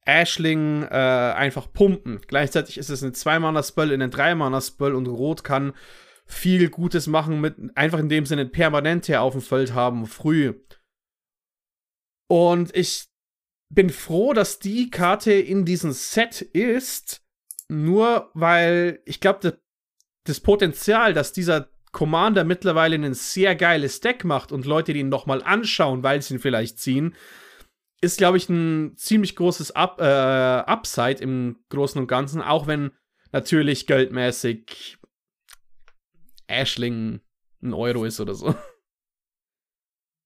Ashling 0.04 0.82
äh, 0.82 0.86
einfach 0.86 1.72
pumpen. 1.72 2.20
Gleichzeitig 2.26 2.78
ist 2.78 2.90
es 2.90 3.02
ein 3.02 3.12
2-Mana-Spell 3.12 3.90
in 3.90 4.02
ein 4.02 4.10
3-Mana-Spell 4.10 4.94
und 4.94 5.06
Rot 5.06 5.44
kann 5.44 5.72
viel 6.26 6.70
Gutes 6.70 7.06
machen 7.06 7.40
mit 7.40 7.56
einfach 7.74 7.98
in 7.98 8.08
dem 8.08 8.26
Sinne 8.26 8.46
Permanente 8.46 9.20
auf 9.20 9.32
dem 9.32 9.42
Feld 9.42 9.74
haben, 9.74 10.06
früh. 10.06 10.54
Und 12.28 12.74
ich 12.74 13.06
bin 13.70 13.90
froh, 13.90 14.32
dass 14.32 14.58
die 14.58 14.90
Karte 14.90 15.32
in 15.32 15.64
diesem 15.64 15.92
Set 15.92 16.40
ist, 16.40 17.22
nur 17.68 18.30
weil 18.34 19.00
ich 19.04 19.20
glaube, 19.20 19.58
das 20.24 20.40
Potenzial, 20.40 21.12
dass 21.12 21.32
dieser 21.32 21.70
Commander 21.92 22.44
mittlerweile 22.44 22.96
ein 22.96 23.14
sehr 23.14 23.54
geiles 23.54 24.00
Deck 24.00 24.24
macht 24.24 24.52
und 24.52 24.66
Leute 24.66 24.92
den 24.92 25.08
nochmal 25.08 25.42
anschauen, 25.42 26.02
weil 26.02 26.22
sie 26.22 26.34
ihn 26.34 26.40
vielleicht 26.40 26.78
ziehen, 26.78 27.14
ist, 28.04 28.18
glaube 28.18 28.36
ich, 28.36 28.48
ein 28.48 28.96
ziemlich 28.96 29.34
großes 29.36 29.72
Up, 29.72 30.00
äh, 30.00 30.04
Upside 30.04 31.22
im 31.22 31.56
Großen 31.70 32.00
und 32.00 32.06
Ganzen, 32.06 32.42
auch 32.42 32.66
wenn 32.66 32.92
natürlich 33.32 33.86
geldmäßig 33.86 34.98
Ashling 36.46 37.20
ein 37.62 37.74
Euro 37.74 38.04
ist 38.04 38.20
oder 38.20 38.34
so. 38.34 38.54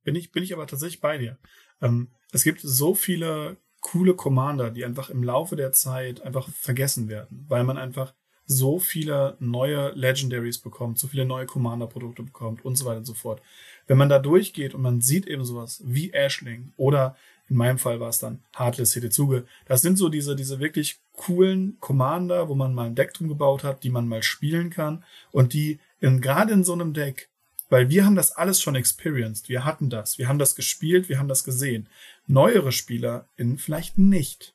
Bin 0.05 0.15
ich, 0.15 0.33
bin 0.33 0.43
ich 0.43 0.55
aber 0.55 0.67
tatsächlich 0.67 1.01
bei 1.01 1.19
dir. 1.19 1.39
Ähm, 1.81 2.11
es 2.33 2.43
gibt 2.43 2.61
so 2.61 2.95
viele 2.95 3.59
coole 3.81 4.15
Commander, 4.15 4.71
die 4.71 4.85
einfach 4.85 5.11
im 5.11 5.23
Laufe 5.23 5.55
der 5.55 5.73
Zeit 5.73 6.23
einfach 6.23 6.49
vergessen 6.49 7.09
werden, 7.09 7.45
weil 7.49 7.65
man 7.65 7.79
einfach 7.79 8.15
so 8.45 8.79
viele 8.79 9.37
neue 9.41 9.91
Legendaries 9.91 10.59
bekommt, 10.59 10.99
so 10.99 11.07
viele 11.07 11.27
neue 11.27 11.45
Commander-Produkte 11.45 12.23
bekommt 12.23 12.65
und 12.65 12.77
so 12.77 12.87
weiter 12.87 12.99
und 12.99 13.05
so 13.05 13.13
fort. 13.15 13.43
Wenn 13.87 13.99
man 13.99 14.09
da 14.09 14.19
durchgeht 14.19 14.75
und 14.75 14.81
man 14.81 15.03
sieht 15.03 15.27
eben 15.27 15.45
sowas 15.45 15.83
wie 15.85 16.13
Ashling 16.15 16.73
oder 16.77 17.15
in 17.49 17.57
meinem 17.57 17.79
Fall 17.79 18.01
war 18.01 18.11
es 18.11 18.19
dann 18.19 18.43
Heartless 18.57 18.95
Hetezuge. 18.95 19.47
Das 19.67 19.83
sind 19.83 19.97
so 19.97 20.09
diese, 20.09 20.37
diese 20.37 20.61
wirklich 20.61 21.01
coolen 21.15 21.79
Commander, 21.81 22.49
wo 22.49 22.55
man 22.55 22.75
mal 22.75 22.87
ein 22.87 22.95
Deck 22.95 23.15
drum 23.15 23.29
gebaut 23.29 23.65
hat, 23.65 23.83
die 23.85 23.91
man 23.91 24.07
mal 24.07 24.23
spielen 24.23 24.71
kann 24.71 25.05
und 25.33 25.53
die 25.53 25.81
in, 26.01 26.21
gerade 26.21 26.53
in 26.53 26.65
so 26.65 26.75
einem 26.75 26.93
Deck 26.93 27.29
weil 27.69 27.91
wir 27.91 28.05
haben 28.05 28.17
das 28.17 28.33
alles 28.33 28.61
schon 28.61 28.75
experienced. 28.75 29.49
Wir 29.49 29.65
hatten 29.65 29.91
das. 29.91 30.19
Wir 30.19 30.29
haben 30.29 30.39
das 30.39 30.55
gespielt. 30.55 31.09
Wir 31.09 31.19
haben 31.19 31.29
das 31.29 31.45
gesehen. 31.45 31.89
Neuere 32.27 32.73
SpielerInnen 32.73 33.59
vielleicht 33.59 33.99
nicht. 33.99 34.55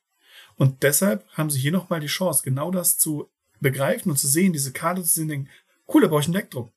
Und 0.56 0.82
deshalb 0.82 1.26
haben 1.32 1.50
sie 1.50 1.60
hier 1.60 1.72
nochmal 1.72 2.00
die 2.00 2.06
Chance, 2.06 2.42
genau 2.44 2.70
das 2.70 2.98
zu 2.98 3.30
begreifen 3.60 4.10
und 4.10 4.18
zu 4.18 4.28
sehen, 4.28 4.52
diese 4.52 4.72
Karte 4.72 5.02
zu 5.02 5.08
sehen, 5.08 5.28
denken, 5.28 5.50
cool, 5.92 6.02
da 6.02 6.08
brauche 6.08 6.20
ich 6.20 6.28
ein 6.28 6.32
Deck 6.32 6.50
drum. 6.50 6.70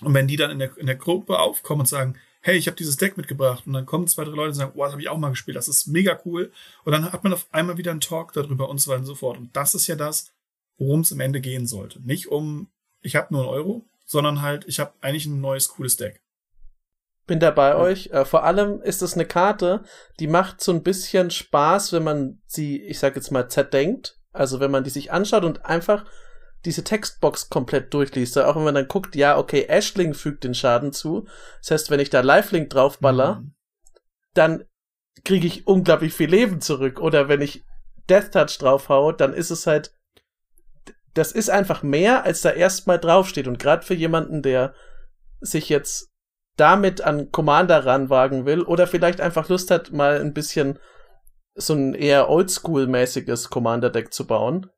Und 0.00 0.14
wenn 0.14 0.26
die 0.26 0.36
dann 0.36 0.50
in 0.50 0.58
der, 0.58 0.76
in 0.76 0.86
der 0.86 0.96
Gruppe 0.96 1.38
aufkommen 1.38 1.80
und 1.80 1.86
sagen, 1.86 2.16
hey, 2.44 2.58
ich 2.58 2.66
habe 2.66 2.76
dieses 2.76 2.98
Deck 2.98 3.16
mitgebracht. 3.16 3.66
Und 3.66 3.72
dann 3.72 3.86
kommen 3.86 4.06
zwei, 4.06 4.22
drei 4.22 4.32
Leute 4.32 4.48
und 4.50 4.54
sagen, 4.54 4.72
oh, 4.74 4.82
das 4.82 4.92
habe 4.92 5.00
ich 5.00 5.08
auch 5.08 5.16
mal 5.16 5.30
gespielt, 5.30 5.56
das 5.56 5.66
ist 5.66 5.86
mega 5.86 6.20
cool. 6.26 6.52
Und 6.84 6.92
dann 6.92 7.10
hat 7.10 7.24
man 7.24 7.32
auf 7.32 7.46
einmal 7.52 7.78
wieder 7.78 7.90
einen 7.90 8.00
Talk 8.00 8.34
darüber 8.34 8.68
und 8.68 8.78
so 8.78 8.90
weiter 8.90 9.00
und 9.00 9.06
so 9.06 9.14
fort. 9.14 9.38
Und 9.38 9.56
das 9.56 9.74
ist 9.74 9.86
ja 9.86 9.96
das, 9.96 10.30
worum 10.76 11.00
es 11.00 11.12
am 11.12 11.20
Ende 11.20 11.40
gehen 11.40 11.66
sollte. 11.66 12.00
Nicht 12.02 12.28
um, 12.28 12.68
ich 13.00 13.16
habe 13.16 13.32
nur 13.32 13.42
einen 13.42 13.50
Euro, 13.50 13.86
sondern 14.04 14.42
halt, 14.42 14.66
ich 14.68 14.78
habe 14.78 14.92
eigentlich 15.00 15.24
ein 15.24 15.40
neues, 15.40 15.68
cooles 15.68 15.96
Deck. 15.96 16.20
Bin 17.26 17.40
da 17.40 17.50
bei 17.50 17.70
ja. 17.70 17.78
euch. 17.78 18.08
Äh, 18.08 18.26
vor 18.26 18.44
allem 18.44 18.82
ist 18.82 19.00
es 19.00 19.14
eine 19.14 19.24
Karte, 19.24 19.82
die 20.20 20.26
macht 20.26 20.62
so 20.62 20.70
ein 20.70 20.82
bisschen 20.82 21.30
Spaß, 21.30 21.94
wenn 21.94 22.04
man 22.04 22.42
sie, 22.44 22.82
ich 22.82 22.98
sag 22.98 23.16
jetzt 23.16 23.30
mal, 23.30 23.48
zerdenkt. 23.48 24.20
Also 24.32 24.60
wenn 24.60 24.70
man 24.70 24.84
die 24.84 24.90
sich 24.90 25.12
anschaut 25.12 25.44
und 25.44 25.64
einfach 25.64 26.04
diese 26.64 26.84
Textbox 26.84 27.50
komplett 27.50 27.92
durchliest. 27.92 28.38
Auch 28.38 28.56
wenn 28.56 28.64
man 28.64 28.74
dann 28.74 28.88
guckt, 28.88 29.16
ja, 29.16 29.38
okay, 29.38 29.66
Ashling 29.68 30.14
fügt 30.14 30.44
den 30.44 30.54
Schaden 30.54 30.92
zu. 30.92 31.26
Das 31.60 31.70
heißt, 31.70 31.90
wenn 31.90 32.00
ich 32.00 32.10
da 32.10 32.20
Lifelink 32.20 32.70
draufballer, 32.70 33.40
mhm. 33.40 33.54
dann 34.34 34.64
kriege 35.24 35.46
ich 35.46 35.66
unglaublich 35.66 36.14
viel 36.14 36.30
Leben 36.30 36.60
zurück. 36.60 37.00
Oder 37.00 37.28
wenn 37.28 37.40
ich 37.40 37.64
Death 38.08 38.32
Touch 38.32 38.58
draufhaue, 38.58 39.14
dann 39.14 39.32
ist 39.32 39.50
es 39.50 39.66
halt, 39.66 39.92
das 41.14 41.32
ist 41.32 41.50
einfach 41.50 41.82
mehr, 41.82 42.24
als 42.24 42.40
da 42.40 42.50
erstmal 42.50 42.98
draufsteht. 42.98 43.46
Und 43.46 43.58
gerade 43.58 43.84
für 43.84 43.94
jemanden, 43.94 44.42
der 44.42 44.74
sich 45.40 45.68
jetzt 45.68 46.10
damit 46.56 47.00
an 47.02 47.30
Commander 47.30 47.84
ranwagen 47.84 48.46
will 48.46 48.62
oder 48.62 48.86
vielleicht 48.86 49.20
einfach 49.20 49.48
Lust 49.48 49.70
hat, 49.70 49.92
mal 49.92 50.20
ein 50.20 50.32
bisschen 50.32 50.78
so 51.54 51.74
ein 51.74 51.94
eher 51.94 52.28
oldschool-mäßiges 52.28 53.48
Commander-Deck 53.50 54.12
zu 54.12 54.26
bauen, 54.26 54.70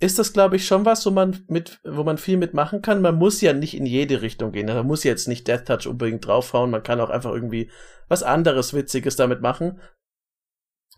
ist 0.00 0.18
das, 0.18 0.32
glaube 0.32 0.56
ich, 0.56 0.66
schon 0.66 0.84
was, 0.84 1.06
wo 1.06 1.10
man 1.10 1.44
mit, 1.48 1.80
wo 1.84 2.02
man 2.02 2.18
viel 2.18 2.36
mitmachen 2.36 2.82
kann. 2.82 3.00
Man 3.00 3.14
muss 3.14 3.40
ja 3.40 3.52
nicht 3.52 3.74
in 3.74 3.86
jede 3.86 4.22
Richtung 4.22 4.52
gehen. 4.52 4.66
Man 4.66 4.86
muss 4.86 5.04
jetzt 5.04 5.28
nicht 5.28 5.46
Death 5.46 5.66
Touch 5.66 5.86
unbedingt 5.86 6.26
draufhauen. 6.26 6.70
Man 6.70 6.82
kann 6.82 7.00
auch 7.00 7.10
einfach 7.10 7.32
irgendwie 7.32 7.70
was 8.08 8.22
anderes 8.22 8.74
Witziges 8.74 9.16
damit 9.16 9.40
machen. 9.40 9.80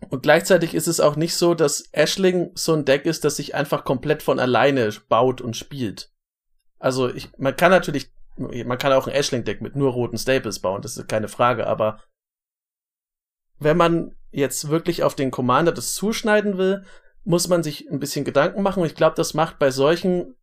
Und 0.09 0.23
gleichzeitig 0.23 0.75
ist 0.75 0.87
es 0.87 0.99
auch 0.99 1.15
nicht 1.15 1.35
so, 1.35 1.53
dass 1.53 1.89
Ashling 1.91 2.51
so 2.55 2.73
ein 2.73 2.85
Deck 2.85 3.05
ist, 3.05 3.23
das 3.23 3.37
sich 3.37 3.55
einfach 3.55 3.83
komplett 3.83 4.21
von 4.21 4.39
alleine 4.39 4.91
baut 5.09 5.41
und 5.41 5.55
spielt. 5.55 6.11
Also 6.79 7.09
ich, 7.09 7.35
man 7.37 7.55
kann 7.55 7.71
natürlich, 7.71 8.11
man 8.37 8.77
kann 8.77 8.93
auch 8.93 9.07
ein 9.07 9.13
Ashling-Deck 9.13 9.61
mit 9.61 9.75
nur 9.75 9.91
roten 9.91 10.17
Staples 10.17 10.59
bauen, 10.59 10.83
das 10.83 10.97
ist 10.97 11.07
keine 11.07 11.27
Frage, 11.27 11.65
aber 11.65 11.99
wenn 13.59 13.77
man 13.77 14.15
jetzt 14.29 14.69
wirklich 14.69 15.01
auf 15.01 15.15
den 15.15 15.31
Commander 15.31 15.71
das 15.71 15.95
zuschneiden 15.95 16.59
will, 16.59 16.85
muss 17.27 17.49
man 17.49 17.61
sich 17.61 17.89
ein 17.91 17.99
bisschen 17.99 18.23
Gedanken 18.23 18.63
machen. 18.63 18.81
Und 18.81 18.87
ich 18.87 18.95
glaube, 18.95 19.17
das 19.17 19.33
macht 19.33 19.59
bei 19.59 19.69
solchen 19.69 20.35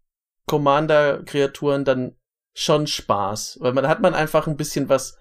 Commander-Kreaturen 0.47 1.87
dann 1.87 2.15
schon 2.53 2.87
Spaß. 2.87 3.57
Weil 3.63 3.73
man 3.73 3.89
hat 3.89 4.03
man 4.03 4.15
einfach 4.15 4.47
ein 4.47 4.59
bisschen 4.59 4.91
was, 4.91 5.17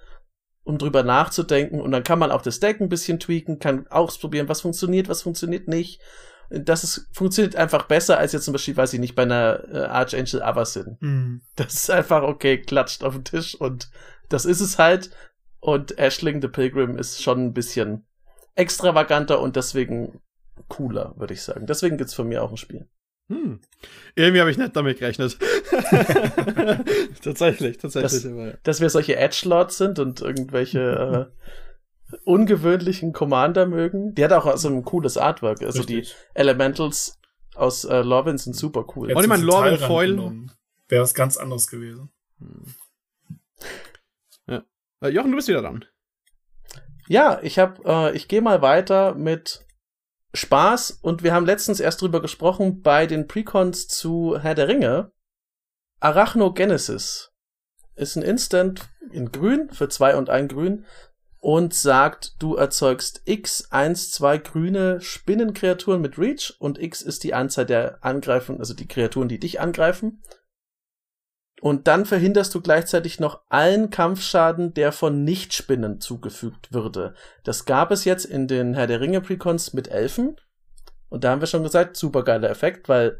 um 0.64 0.78
drüber 0.78 1.04
nachzudenken. 1.04 1.80
Und 1.80 1.92
dann 1.92 2.04
kann 2.04 2.20
man 2.20 2.32
auch 2.32 2.42
das 2.42 2.60
Deck 2.60 2.82
ein 2.82 2.90
bisschen 2.90 3.18
tweaken, 3.18 3.60
kann 3.60 3.88
ausprobieren, 3.88 4.50
was 4.50 4.60
funktioniert, 4.60 5.08
was 5.08 5.22
funktioniert 5.22 5.70
nicht. 5.70 6.02
Das 6.50 6.84
ist, 6.84 7.08
funktioniert 7.14 7.56
einfach 7.56 7.84
besser 7.84 8.18
als 8.18 8.34
jetzt 8.34 8.44
zum 8.44 8.52
Beispiel, 8.52 8.76
weiß 8.76 8.92
ich 8.92 9.00
nicht, 9.00 9.16
bei 9.16 9.24
einer 9.24 9.64
äh, 9.72 9.86
Archangel 9.86 10.44
Avacyn. 10.44 10.98
Mhm. 11.00 11.42
Das 11.56 11.74
ist 11.76 11.90
einfach, 11.90 12.24
okay, 12.24 12.58
klatscht 12.58 13.06
auf 13.06 13.14
den 13.14 13.24
Tisch 13.24 13.56
und 13.56 13.90
das 14.28 14.44
ist 14.44 14.60
es 14.60 14.78
halt. 14.78 15.12
Und 15.62 15.98
Ashling 15.98 16.42
the 16.42 16.50
Pilgrim 16.50 16.98
ist 16.98 17.24
schon 17.24 17.46
ein 17.46 17.54
bisschen 17.54 18.06
extravaganter 18.56 19.40
und 19.40 19.56
deswegen 19.56 20.20
cooler, 20.68 21.14
würde 21.18 21.34
ich 21.34 21.42
sagen. 21.42 21.66
Deswegen 21.66 21.98
gibt's 21.98 22.14
von 22.14 22.28
mir 22.28 22.44
auch 22.44 22.52
ein 22.52 22.58
Spiel. 22.58 22.88
Hm. 23.30 23.62
Irgendwie 24.16 24.42
habe 24.42 24.52
ich 24.52 24.58
nicht 24.58 24.76
damit 24.76 25.00
gerechnet. 25.00 25.38
tatsächlich, 27.24 27.78
tatsächlich. 27.78 28.24
Dass, 28.24 28.62
dass 28.64 28.82
wir 28.82 28.90
solche 28.90 29.16
Edge-Lords 29.16 29.78
sind 29.78 30.00
und 30.00 30.22
irgendwelche 30.22 31.32
äh, 32.12 32.18
ungewöhnlichen 32.26 33.14
Commander 33.14 33.66
mögen. 33.66 34.14
Die 34.16 34.24
hat 34.24 34.34
auch 34.34 34.58
so 34.58 34.68
ein 34.68 34.84
cooles 34.84 35.18
Artwork. 35.18 35.62
Also 35.62 35.80
Richtig. 35.80 36.10
die 36.10 36.40
Elementals 36.40 37.20
aus 37.56 37.86
äh, 37.86 38.02
Lorwyn 38.02 38.38
sind 38.38 38.56
super 38.56 38.86
cool. 38.96 39.12
Und 39.12 39.22
ich 39.22 39.30
meine, 39.30 39.44
Lorwyn 39.44 39.78
Foil 39.78 40.48
wäre 40.90 41.04
was 41.04 41.14
ganz 41.14 41.38
anderes 41.38 41.68
gewesen. 41.68 42.10
Hm. 42.40 42.66
Ja. 44.48 44.64
Äh, 45.02 45.10
Jochen, 45.10 45.32
du 45.32 45.38
bist 45.38 45.48
wieder 45.48 45.62
dran. 45.62 45.86
Ja, 47.08 47.40
ich 47.42 47.60
hab, 47.60 47.86
äh, 47.86 48.16
ich 48.16 48.28
gehe 48.28 48.42
mal 48.42 48.62
weiter 48.62 49.16
mit 49.16 49.63
Spaß 50.34 51.00
und 51.02 51.24
wir 51.24 51.34
haben 51.34 51.46
letztens 51.46 51.80
erst 51.80 52.02
drüber 52.02 52.22
gesprochen 52.22 52.82
bei 52.82 53.06
den 53.06 53.28
Precons 53.28 53.88
zu 53.88 54.38
Herr 54.40 54.56
der 54.56 54.68
Ringe. 54.68 55.12
Arachnogenesis 56.00 57.32
ist 57.96 58.16
ein 58.16 58.24
Instant 58.24 58.90
in 59.12 59.32
grün 59.32 59.70
für 59.72 59.90
zwei 59.90 60.16
und 60.16 60.30
ein 60.30 60.48
grün 60.48 60.86
und 61.38 61.74
sagt, 61.74 62.42
du 62.42 62.56
erzeugst 62.56 63.22
x, 63.26 63.70
1, 63.70 64.12
2 64.12 64.38
grüne 64.40 65.02
Spinnenkreaturen 65.02 66.02
mit 66.02 66.18
Reach 66.18 66.56
und 66.58 66.82
x 66.82 67.02
ist 67.02 67.24
die 67.24 67.34
Anzahl 67.34 67.66
der 67.66 68.04
Angreifen, 68.04 68.60
also 68.60 68.74
die 68.74 68.88
Kreaturen, 68.88 69.28
die 69.28 69.40
dich 69.40 69.60
angreifen. 69.60 70.24
Und 71.64 71.88
dann 71.88 72.06
verhinderst 72.06 72.54
du 72.54 72.60
gleichzeitig 72.60 73.22
noch 73.22 73.40
allen 73.48 73.90
Kampfschaden, 73.90 74.74
der 74.74 74.92
von 74.92 75.24
Nichtspinnen 75.24 76.02
zugefügt 76.02 76.74
würde. 76.74 77.14
Das 77.46 77.64
gab 77.64 77.90
es 77.92 78.04
jetzt 78.04 78.26
in 78.26 78.50
den 78.50 78.74
Herr 78.74 78.86
der 78.86 79.00
Ringe 79.00 79.22
Precons 79.22 79.72
mit 79.72 79.88
Elfen. 79.88 80.36
Und 81.08 81.24
da 81.24 81.32
haben 81.32 81.40
wir 81.40 81.48
schon 81.48 81.64
gesagt, 81.64 81.96
super 81.96 82.26
geiler 82.26 82.50
Effekt, 82.50 82.90
weil 82.90 83.18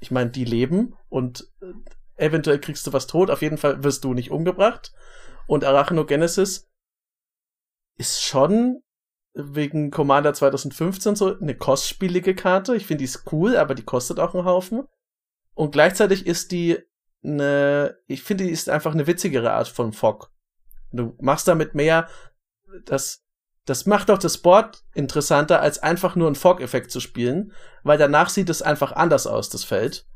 ich 0.00 0.10
meine, 0.10 0.30
die 0.30 0.44
leben 0.44 0.96
und 1.08 1.48
äh, 1.60 1.74
eventuell 2.16 2.58
kriegst 2.58 2.84
du 2.88 2.92
was 2.92 3.06
tot, 3.06 3.30
auf 3.30 3.40
jeden 3.40 3.56
Fall 3.56 3.84
wirst 3.84 4.02
du 4.02 4.14
nicht 4.14 4.32
umgebracht. 4.32 4.92
Und 5.46 5.64
Arachnogenesis 5.64 6.68
ist 7.98 8.20
schon 8.20 8.82
wegen 9.32 9.92
Commander 9.92 10.34
2015 10.34 11.14
so 11.14 11.38
eine 11.38 11.54
kostspielige 11.54 12.34
Karte. 12.34 12.74
Ich 12.74 12.86
finde 12.86 13.02
die 13.02 13.04
ist 13.04 13.30
cool, 13.30 13.56
aber 13.56 13.76
die 13.76 13.84
kostet 13.84 14.18
auch 14.18 14.34
einen 14.34 14.44
Haufen. 14.44 14.88
Und 15.54 15.70
gleichzeitig 15.70 16.26
ist 16.26 16.50
die 16.50 16.80
eine, 17.24 17.96
ich 18.06 18.22
finde, 18.22 18.44
die 18.44 18.50
ist 18.50 18.68
einfach 18.68 18.92
eine 18.92 19.06
witzigere 19.06 19.52
Art 19.52 19.68
von 19.68 19.92
Fog. 19.92 20.30
Du 20.92 21.16
machst 21.20 21.48
damit 21.48 21.74
mehr, 21.74 22.08
das, 22.84 23.24
das 23.64 23.86
macht 23.86 24.08
doch 24.08 24.18
das 24.18 24.38
Board 24.38 24.84
interessanter, 24.94 25.60
als 25.60 25.82
einfach 25.82 26.16
nur 26.16 26.28
einen 26.28 26.36
Fog-Effekt 26.36 26.90
zu 26.90 27.00
spielen, 27.00 27.52
weil 27.82 27.98
danach 27.98 28.28
sieht 28.28 28.48
es 28.48 28.62
einfach 28.62 28.92
anders 28.92 29.26
aus, 29.26 29.48
das 29.50 29.64
Feld. 29.64 30.06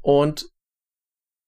Und 0.00 0.50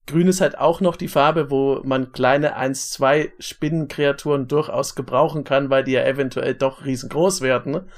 Grün 0.07 0.29
ist 0.29 0.41
halt 0.41 0.59
auch 0.59 0.81
noch 0.81 0.97
die 0.97 1.09
Farbe, 1.09 1.51
wo 1.51 1.81
man 1.85 2.11
kleine 2.11 2.59
1-2 2.59 3.31
Spinnenkreaturen 3.39 4.49
durchaus 4.49 4.97
gebrauchen 4.97 5.45
kann, 5.45 5.71
weil 5.71 5.85
die 5.85 5.93
ja 5.93 6.05
eventuell 6.05 6.55
doch 6.55 6.85
riesengroß 6.85 7.43
werden. 7.43 7.89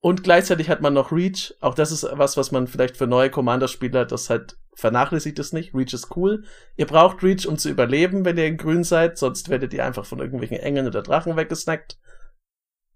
Und 0.00 0.22
gleichzeitig 0.22 0.68
hat 0.68 0.82
man 0.82 0.94
noch 0.94 1.10
Reach. 1.10 1.54
Auch 1.60 1.74
das 1.74 1.90
ist 1.90 2.06
was, 2.12 2.36
was 2.36 2.52
man 2.52 2.66
vielleicht 2.66 2.96
für 2.96 3.06
neue 3.06 3.30
Commander-Spieler, 3.30 4.04
das 4.04 4.30
halt 4.30 4.56
vernachlässigt 4.74 5.38
es 5.38 5.52
nicht. 5.52 5.74
Reach 5.74 5.92
ist 5.92 6.16
cool. 6.16 6.44
Ihr 6.76 6.86
braucht 6.86 7.22
Reach, 7.22 7.46
um 7.46 7.58
zu 7.58 7.68
überleben, 7.68 8.24
wenn 8.24 8.38
ihr 8.38 8.46
in 8.46 8.56
grün 8.56 8.84
seid, 8.84 9.18
sonst 9.18 9.48
werdet 9.48 9.72
ihr 9.74 9.84
einfach 9.84 10.06
von 10.06 10.18
irgendwelchen 10.18 10.58
Engeln 10.58 10.86
oder 10.86 11.02
Drachen 11.02 11.36
weggesnackt. 11.36 11.98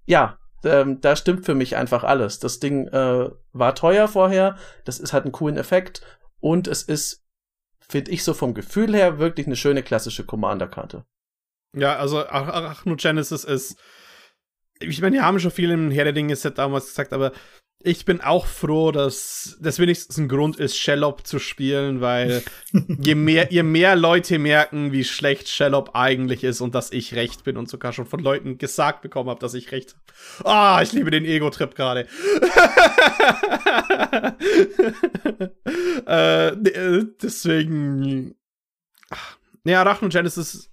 Ja, 0.06 0.38
ähm, 0.64 1.00
da 1.00 1.16
stimmt 1.16 1.44
für 1.44 1.54
mich 1.54 1.76
einfach 1.76 2.04
alles. 2.04 2.38
Das 2.38 2.60
Ding 2.60 2.88
äh, 2.88 3.30
war 3.52 3.74
teuer 3.74 4.08
vorher, 4.08 4.56
das 4.84 4.98
ist, 4.98 5.12
hat 5.12 5.24
einen 5.24 5.32
coolen 5.32 5.56
Effekt 5.56 6.00
und 6.40 6.68
es 6.68 6.82
ist, 6.82 7.24
finde 7.80 8.10
ich 8.10 8.24
so 8.24 8.34
vom 8.34 8.54
Gefühl 8.54 8.94
her, 8.94 9.18
wirklich 9.18 9.46
eine 9.46 9.56
schöne 9.56 9.82
klassische 9.82 10.24
Commander-Karte. 10.24 11.04
Ja, 11.74 11.96
also 11.96 12.26
Arachnogenesis 12.26 13.44
ist 13.44 13.76
ich 14.80 15.00
meine, 15.00 15.16
die 15.16 15.22
haben 15.22 15.38
schon 15.38 15.50
viel 15.50 15.70
im 15.70 15.90
Herr 15.90 16.04
der 16.04 16.12
Dinge 16.12 16.36
Set 16.36 16.58
damals 16.58 16.86
gesagt, 16.86 17.12
aber 17.12 17.32
ich 17.82 18.04
bin 18.04 18.20
auch 18.20 18.46
froh, 18.46 18.90
dass 18.90 19.56
das 19.60 19.78
wenigstens 19.78 20.18
ein 20.18 20.28
Grund 20.28 20.56
ist, 20.56 20.76
Shellop 20.76 21.26
zu 21.26 21.38
spielen, 21.38 22.00
weil 22.00 22.42
je 23.00 23.14
mehr, 23.14 23.52
je 23.52 23.62
mehr 23.62 23.94
Leute 23.94 24.38
merken, 24.38 24.92
wie 24.92 25.04
schlecht 25.04 25.48
Shellop 25.48 25.90
eigentlich 25.94 26.42
ist 26.42 26.60
und 26.60 26.74
dass 26.74 26.90
ich 26.90 27.14
recht 27.14 27.44
bin 27.44 27.56
und 27.56 27.68
sogar 27.68 27.92
schon 27.92 28.06
von 28.06 28.20
Leuten 28.20 28.58
gesagt 28.58 29.02
bekommen 29.02 29.30
habe, 29.30 29.40
dass 29.40 29.54
ich 29.54 29.70
recht 29.72 29.94
habe. 29.94 30.00
Ah, 30.48 30.82
ich 30.82 30.92
liebe 30.92 31.10
den 31.10 31.24
Ego-Trip 31.24 31.74
gerade. 31.74 32.06
äh, 36.06 36.48
äh, 36.48 37.06
deswegen. 37.22 38.34
Ne, 39.64 39.78
Arachnogenesis 39.78 40.70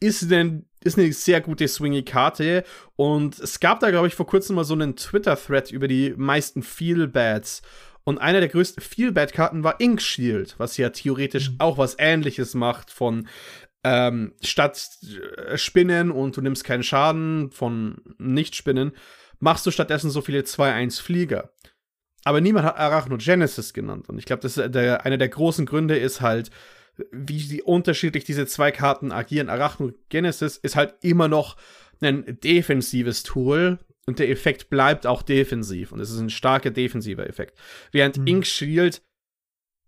ist 0.00 0.30
denn 0.30 0.66
ist 0.84 0.98
eine 0.98 1.12
sehr 1.12 1.40
gute 1.40 1.66
Swingy-Karte. 1.66 2.64
Und 2.96 3.38
es 3.38 3.60
gab 3.60 3.80
da, 3.80 3.90
glaube 3.90 4.06
ich, 4.06 4.14
vor 4.14 4.26
kurzem 4.26 4.56
mal 4.56 4.64
so 4.64 4.74
einen 4.74 4.96
Twitter-Thread 4.96 5.70
über 5.70 5.88
die 5.88 6.14
meisten 6.16 6.62
Feel-Bads. 6.62 7.62
Und 8.04 8.18
einer 8.18 8.40
der 8.40 8.48
größten 8.48 8.82
Feel-Bad-Karten 8.82 9.64
war 9.64 9.80
Ink 9.80 10.00
Shield, 10.00 10.54
was 10.58 10.76
ja 10.76 10.90
theoretisch 10.90 11.50
mhm. 11.50 11.56
auch 11.58 11.76
was 11.76 11.96
ähnliches 11.98 12.54
macht 12.54 12.90
von 12.90 13.26
ähm, 13.82 14.32
statt 14.42 14.88
äh, 15.48 15.56
Spinnen 15.56 16.10
und 16.10 16.36
du 16.36 16.40
nimmst 16.40 16.64
keinen 16.64 16.82
Schaden 16.82 17.50
von 17.50 17.98
Nicht-Spinnen, 18.18 18.92
machst 19.38 19.66
du 19.66 19.70
stattdessen 19.70 20.10
so 20.10 20.22
viele 20.22 20.40
2-1 20.40 21.02
Flieger. 21.02 21.50
Aber 22.24 22.40
niemand 22.40 22.66
hat 22.66 22.78
Arachnogenesis 22.78 23.72
genannt. 23.72 24.08
Und 24.08 24.18
ich 24.18 24.24
glaube, 24.24 24.42
das 24.42 24.56
ist 24.56 24.74
der, 24.74 25.06
einer 25.06 25.18
der 25.18 25.28
großen 25.28 25.66
Gründe 25.66 25.96
ist 25.96 26.20
halt, 26.20 26.50
wie 27.10 27.38
die 27.38 27.62
unterschiedlich 27.62 28.24
diese 28.24 28.46
zwei 28.46 28.70
Karten 28.70 29.12
agieren. 29.12 29.48
Arachnogenesis 29.48 30.56
ist 30.56 30.76
halt 30.76 30.94
immer 31.02 31.28
noch 31.28 31.56
ein 32.00 32.38
defensives 32.40 33.22
Tool 33.22 33.78
und 34.06 34.18
der 34.18 34.30
Effekt 34.30 34.70
bleibt 34.70 35.06
auch 35.06 35.22
defensiv 35.22 35.92
und 35.92 36.00
es 36.00 36.10
ist 36.10 36.20
ein 36.20 36.30
starker 36.30 36.70
defensiver 36.70 37.26
Effekt. 37.26 37.58
Während 37.92 38.18
mhm. 38.18 38.26
Ink 38.26 38.46
Shield, 38.46 39.02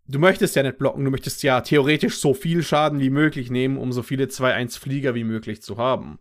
du 0.06 0.18
möchtest 0.18 0.56
ja 0.56 0.62
nicht 0.62 0.78
blocken, 0.78 1.04
du 1.04 1.10
möchtest 1.10 1.42
ja 1.42 1.60
theoretisch 1.60 2.18
so 2.18 2.34
viel 2.34 2.62
Schaden 2.62 3.00
wie 3.00 3.10
möglich 3.10 3.50
nehmen, 3.50 3.76
um 3.76 3.92
so 3.92 4.02
viele 4.02 4.24
2-1 4.24 4.78
Flieger 4.78 5.14
wie 5.14 5.24
möglich 5.24 5.62
zu 5.62 5.76
haben. 5.76 6.18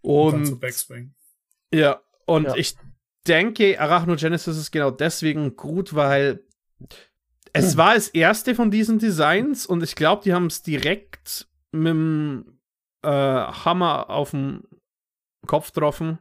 Und, 0.00 0.52
und 0.52 0.60
ja, 1.74 2.00
und 2.26 2.44
ja. 2.44 2.54
ich 2.54 2.76
denke, 3.26 3.80
Arachnogenesis 3.80 4.56
ist 4.56 4.70
genau 4.70 4.90
deswegen 4.90 5.56
gut, 5.56 5.94
weil 5.94 6.44
es 7.52 7.76
war 7.76 7.94
das 7.94 8.08
erste 8.08 8.54
von 8.54 8.70
diesen 8.70 8.98
Designs 8.98 9.66
und 9.66 9.82
ich 9.82 9.94
glaube, 9.94 10.22
die 10.24 10.32
haben 10.32 10.46
es 10.46 10.62
direkt 10.62 11.48
mit 11.72 11.90
dem 11.90 12.60
äh, 13.02 13.08
Hammer 13.10 14.10
auf 14.10 14.32
den 14.32 14.62
Kopf 15.46 15.72
getroffen. 15.72 16.18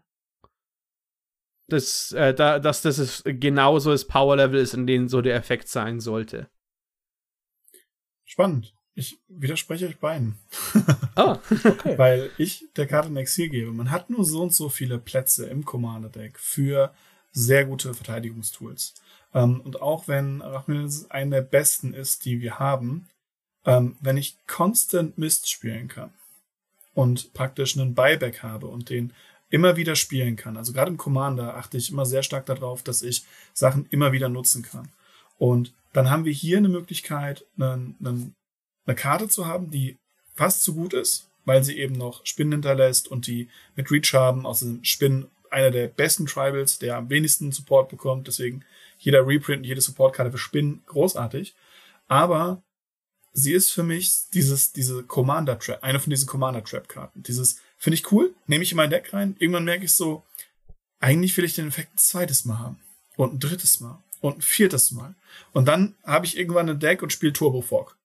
Das, 1.69 2.11
äh, 2.13 2.33
da, 2.33 2.59
dass 2.59 2.81
das 2.81 2.97
ist 2.97 3.23
genauso 3.25 3.91
das 3.91 4.05
Power-Level 4.05 4.59
ist, 4.59 4.73
in 4.73 4.87
dem 4.87 5.09
so 5.09 5.21
der 5.21 5.35
Effekt 5.35 5.67
sein 5.67 5.99
sollte. 5.99 6.49
Spannend. 8.25 8.73
Ich 8.93 9.19
widerspreche 9.27 9.85
euch 9.85 9.99
beiden. 9.99 10.39
Ah, 11.15 11.39
okay. 11.65 11.97
Weil 11.97 12.31
ich 12.37 12.65
der 12.75 12.87
Karte 12.87 13.09
ein 13.09 13.17
Exil 13.17 13.49
gebe. 13.49 13.71
Man 13.71 13.91
hat 13.91 14.09
nur 14.09 14.25
so 14.25 14.41
und 14.41 14.53
so 14.53 14.69
viele 14.69 14.97
Plätze 14.97 15.45
im 15.47 15.65
Commander-Deck 15.65 16.39
für 16.39 16.93
sehr 17.31 17.65
gute 17.65 17.93
Verteidigungstools. 17.93 18.95
Ähm, 19.33 19.61
und 19.61 19.81
auch 19.81 20.07
wenn 20.07 20.41
Arachnides 20.41 21.09
einer 21.11 21.37
der 21.37 21.41
besten 21.41 21.93
ist, 21.93 22.25
die 22.25 22.41
wir 22.41 22.59
haben, 22.59 23.07
ähm, 23.65 23.97
wenn 24.01 24.17
ich 24.17 24.37
Constant 24.47 25.17
Mist 25.17 25.49
spielen 25.49 25.87
kann 25.87 26.11
und 26.93 27.33
praktisch 27.33 27.77
einen 27.77 27.93
Buyback 27.93 28.41
habe 28.43 28.67
und 28.67 28.89
den 28.89 29.13
immer 29.49 29.77
wieder 29.77 29.95
spielen 29.95 30.35
kann. 30.35 30.57
Also 30.57 30.73
gerade 30.73 30.91
im 30.91 30.97
Commander 30.97 31.55
achte 31.55 31.77
ich 31.77 31.91
immer 31.91 32.05
sehr 32.05 32.23
stark 32.23 32.45
darauf, 32.45 32.83
dass 32.83 33.01
ich 33.01 33.23
Sachen 33.53 33.85
immer 33.89 34.11
wieder 34.11 34.29
nutzen 34.29 34.63
kann. 34.63 34.89
Und 35.37 35.73
dann 35.93 36.09
haben 36.09 36.25
wir 36.25 36.33
hier 36.33 36.57
eine 36.57 36.69
Möglichkeit, 36.69 37.45
einen, 37.57 37.95
einen, 37.99 38.35
eine 38.85 38.95
Karte 38.95 39.29
zu 39.29 39.45
haben, 39.45 39.71
die 39.71 39.97
fast 40.35 40.63
so 40.63 40.73
gut 40.73 40.93
ist, 40.93 41.29
weil 41.45 41.63
sie 41.63 41.77
eben 41.77 41.95
noch 41.95 42.25
Spinnen 42.25 42.53
hinterlässt 42.53 43.07
und 43.07 43.27
die 43.27 43.49
mit 43.75 43.89
Reach 43.89 44.13
haben. 44.13 44.45
Außerdem 44.45 44.83
Spinnen 44.83 45.27
einer 45.49 45.71
der 45.71 45.87
besten 45.87 46.25
Tribals, 46.25 46.79
der 46.79 46.97
am 46.97 47.09
wenigsten 47.09 47.51
Support 47.51 47.89
bekommt. 47.89 48.27
Deswegen 48.27 48.65
jeder 48.97 49.25
Reprint 49.27 49.59
und 49.59 49.63
jede 49.63 49.81
Supportkarte 49.81 50.31
für 50.31 50.37
Spinnen 50.37 50.83
großartig. 50.85 51.55
Aber 52.07 52.63
sie 53.33 53.53
ist 53.53 53.71
für 53.71 53.83
mich 53.83 54.29
dieses, 54.33 54.73
diese 54.73 55.03
Commander 55.03 55.59
Trap, 55.59 55.83
eine 55.83 55.99
von 55.99 56.09
diesen 56.09 56.27
Commander 56.27 56.63
Trap 56.63 56.89
Karten. 56.89 57.23
Dieses 57.23 57.59
finde 57.77 57.95
ich 57.95 58.11
cool, 58.11 58.33
nehme 58.47 58.63
ich 58.63 58.71
in 58.71 58.77
mein 58.77 58.89
Deck 58.89 59.13
rein. 59.13 59.35
Irgendwann 59.39 59.65
merke 59.65 59.85
ich 59.85 59.93
so, 59.93 60.25
eigentlich 60.99 61.35
will 61.37 61.45
ich 61.45 61.55
den 61.55 61.67
Effekt 61.67 61.93
ein 61.93 61.97
zweites 61.97 62.45
Mal 62.45 62.59
haben 62.59 62.79
und 63.15 63.33
ein 63.33 63.39
drittes 63.39 63.79
Mal 63.79 64.03
und 64.21 64.39
ein 64.39 64.41
viertes 64.41 64.91
Mal. 64.91 65.15
Und 65.53 65.67
dann 65.67 65.95
habe 66.03 66.25
ich 66.25 66.37
irgendwann 66.37 66.69
ein 66.69 66.79
Deck 66.79 67.03
und 67.03 67.13
spiele 67.13 67.33
Turbo 67.33 67.61
Fog. 67.61 67.97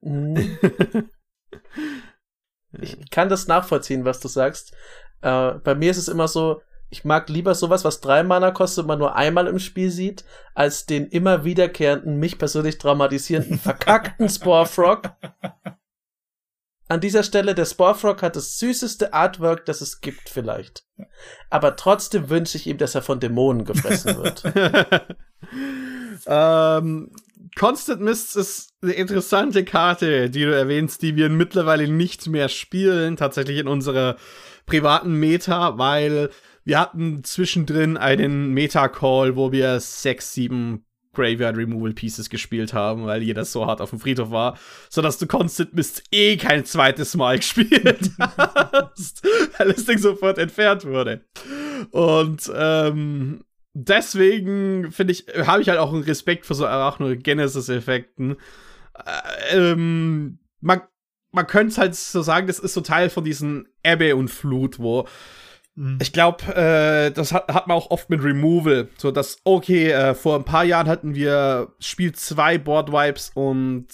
Mhm. 0.00 0.58
ich 2.80 3.10
kann 3.10 3.28
das 3.28 3.48
nachvollziehen, 3.48 4.04
was 4.04 4.20
du 4.20 4.28
sagst. 4.28 4.72
Äh, 5.22 5.52
bei 5.54 5.74
mir 5.74 5.90
ist 5.90 5.96
es 5.96 6.08
immer 6.08 6.28
so, 6.28 6.62
ich 6.88 7.04
mag 7.04 7.28
lieber 7.28 7.54
sowas, 7.54 7.84
was 7.84 8.00
drei 8.00 8.22
Mana 8.22 8.50
kostet, 8.52 8.86
man 8.86 8.98
nur 8.98 9.16
einmal 9.16 9.46
im 9.48 9.58
Spiel 9.58 9.90
sieht, 9.90 10.24
als 10.54 10.86
den 10.86 11.06
immer 11.06 11.44
wiederkehrenden, 11.44 12.18
mich 12.18 12.38
persönlich 12.38 12.78
traumatisierenden, 12.78 13.58
verkackten 13.60 14.28
Sporefrog. 14.28 15.10
An 16.88 17.00
dieser 17.00 17.24
Stelle, 17.24 17.56
der 17.56 17.64
Sporefrog 17.64 18.22
hat 18.22 18.36
das 18.36 18.58
süßeste 18.58 19.12
Artwork, 19.12 19.64
das 19.66 19.80
es 19.80 20.00
gibt, 20.00 20.28
vielleicht. 20.28 20.84
Aber 21.50 21.74
trotzdem 21.74 22.30
wünsche 22.30 22.56
ich 22.56 22.68
ihm, 22.68 22.78
dass 22.78 22.94
er 22.94 23.02
von 23.02 23.18
Dämonen 23.18 23.64
gefressen 23.64 24.16
wird. 24.18 24.44
ähm, 26.26 27.10
Constant 27.58 28.02
Mists 28.02 28.36
ist 28.36 28.74
eine 28.82 28.92
interessante 28.92 29.64
Karte, 29.64 30.30
die 30.30 30.44
du 30.44 30.54
erwähnst, 30.54 31.02
die 31.02 31.16
wir 31.16 31.28
mittlerweile 31.28 31.88
nicht 31.88 32.28
mehr 32.28 32.48
spielen, 32.48 33.16
tatsächlich 33.16 33.58
in 33.58 33.66
unserer 33.66 34.16
privaten 34.66 35.14
Meta, 35.14 35.78
weil 35.78 36.30
wir 36.66 36.80
hatten 36.80 37.22
zwischendrin 37.22 37.96
einen 37.96 38.52
Meta-Call, 38.52 39.36
wo 39.36 39.52
wir 39.52 39.78
sechs, 39.78 40.32
sieben 40.32 40.84
Graveyard 41.12 41.56
Removal 41.56 41.92
Pieces 41.92 42.28
gespielt 42.28 42.74
haben, 42.74 43.06
weil 43.06 43.22
jeder 43.22 43.44
so 43.44 43.66
hart 43.66 43.80
auf 43.80 43.90
dem 43.90 44.00
Friedhof 44.00 44.32
war, 44.32 44.58
sodass 44.90 45.16
du 45.16 45.28
Constant 45.28 45.74
Mist 45.74 46.02
eh 46.10 46.36
kein 46.36 46.64
zweites 46.64 47.14
Mal 47.14 47.36
gespielt 47.38 48.10
hast, 48.18 49.24
weil 49.56 49.72
das 49.72 49.84
Ding 49.84 49.98
sofort 49.98 50.38
entfernt 50.38 50.84
wurde. 50.84 51.24
Und 51.92 52.50
ähm, 52.52 53.44
deswegen 53.72 54.90
finde 54.90 55.12
ich, 55.12 55.26
habe 55.46 55.62
ich 55.62 55.68
halt 55.68 55.78
auch 55.78 55.92
einen 55.92 56.02
Respekt 56.02 56.46
für 56.46 56.54
so 56.54 56.66
Arachnogenesis-Effekten. 56.66 58.36
Äh, 58.94 59.56
ähm, 59.56 60.40
man, 60.60 60.82
man 61.30 61.46
könnte 61.46 61.68
es 61.68 61.78
halt 61.78 61.94
so 61.94 62.22
sagen, 62.22 62.48
das 62.48 62.58
ist 62.58 62.74
so 62.74 62.80
Teil 62.80 63.08
von 63.08 63.22
diesen 63.22 63.68
Ebbe 63.84 64.16
und 64.16 64.30
Flut, 64.30 64.80
wo. 64.80 65.06
Ich 66.00 66.12
glaube, 66.12 66.44
äh, 66.54 67.10
das 67.10 67.32
hat, 67.32 67.52
hat 67.52 67.66
man 67.66 67.76
auch 67.76 67.90
oft 67.90 68.08
mit 68.08 68.22
Removal. 68.24 68.88
So, 68.96 69.10
dass, 69.10 69.36
okay, 69.44 69.90
äh, 69.90 70.14
vor 70.14 70.36
ein 70.36 70.44
paar 70.44 70.64
Jahren 70.64 70.88
hatten 70.88 71.14
wir 71.14 71.74
Spiel 71.80 72.12
2 72.12 72.58
Board 72.58 72.92
Wipes 72.92 73.30
und 73.34 73.86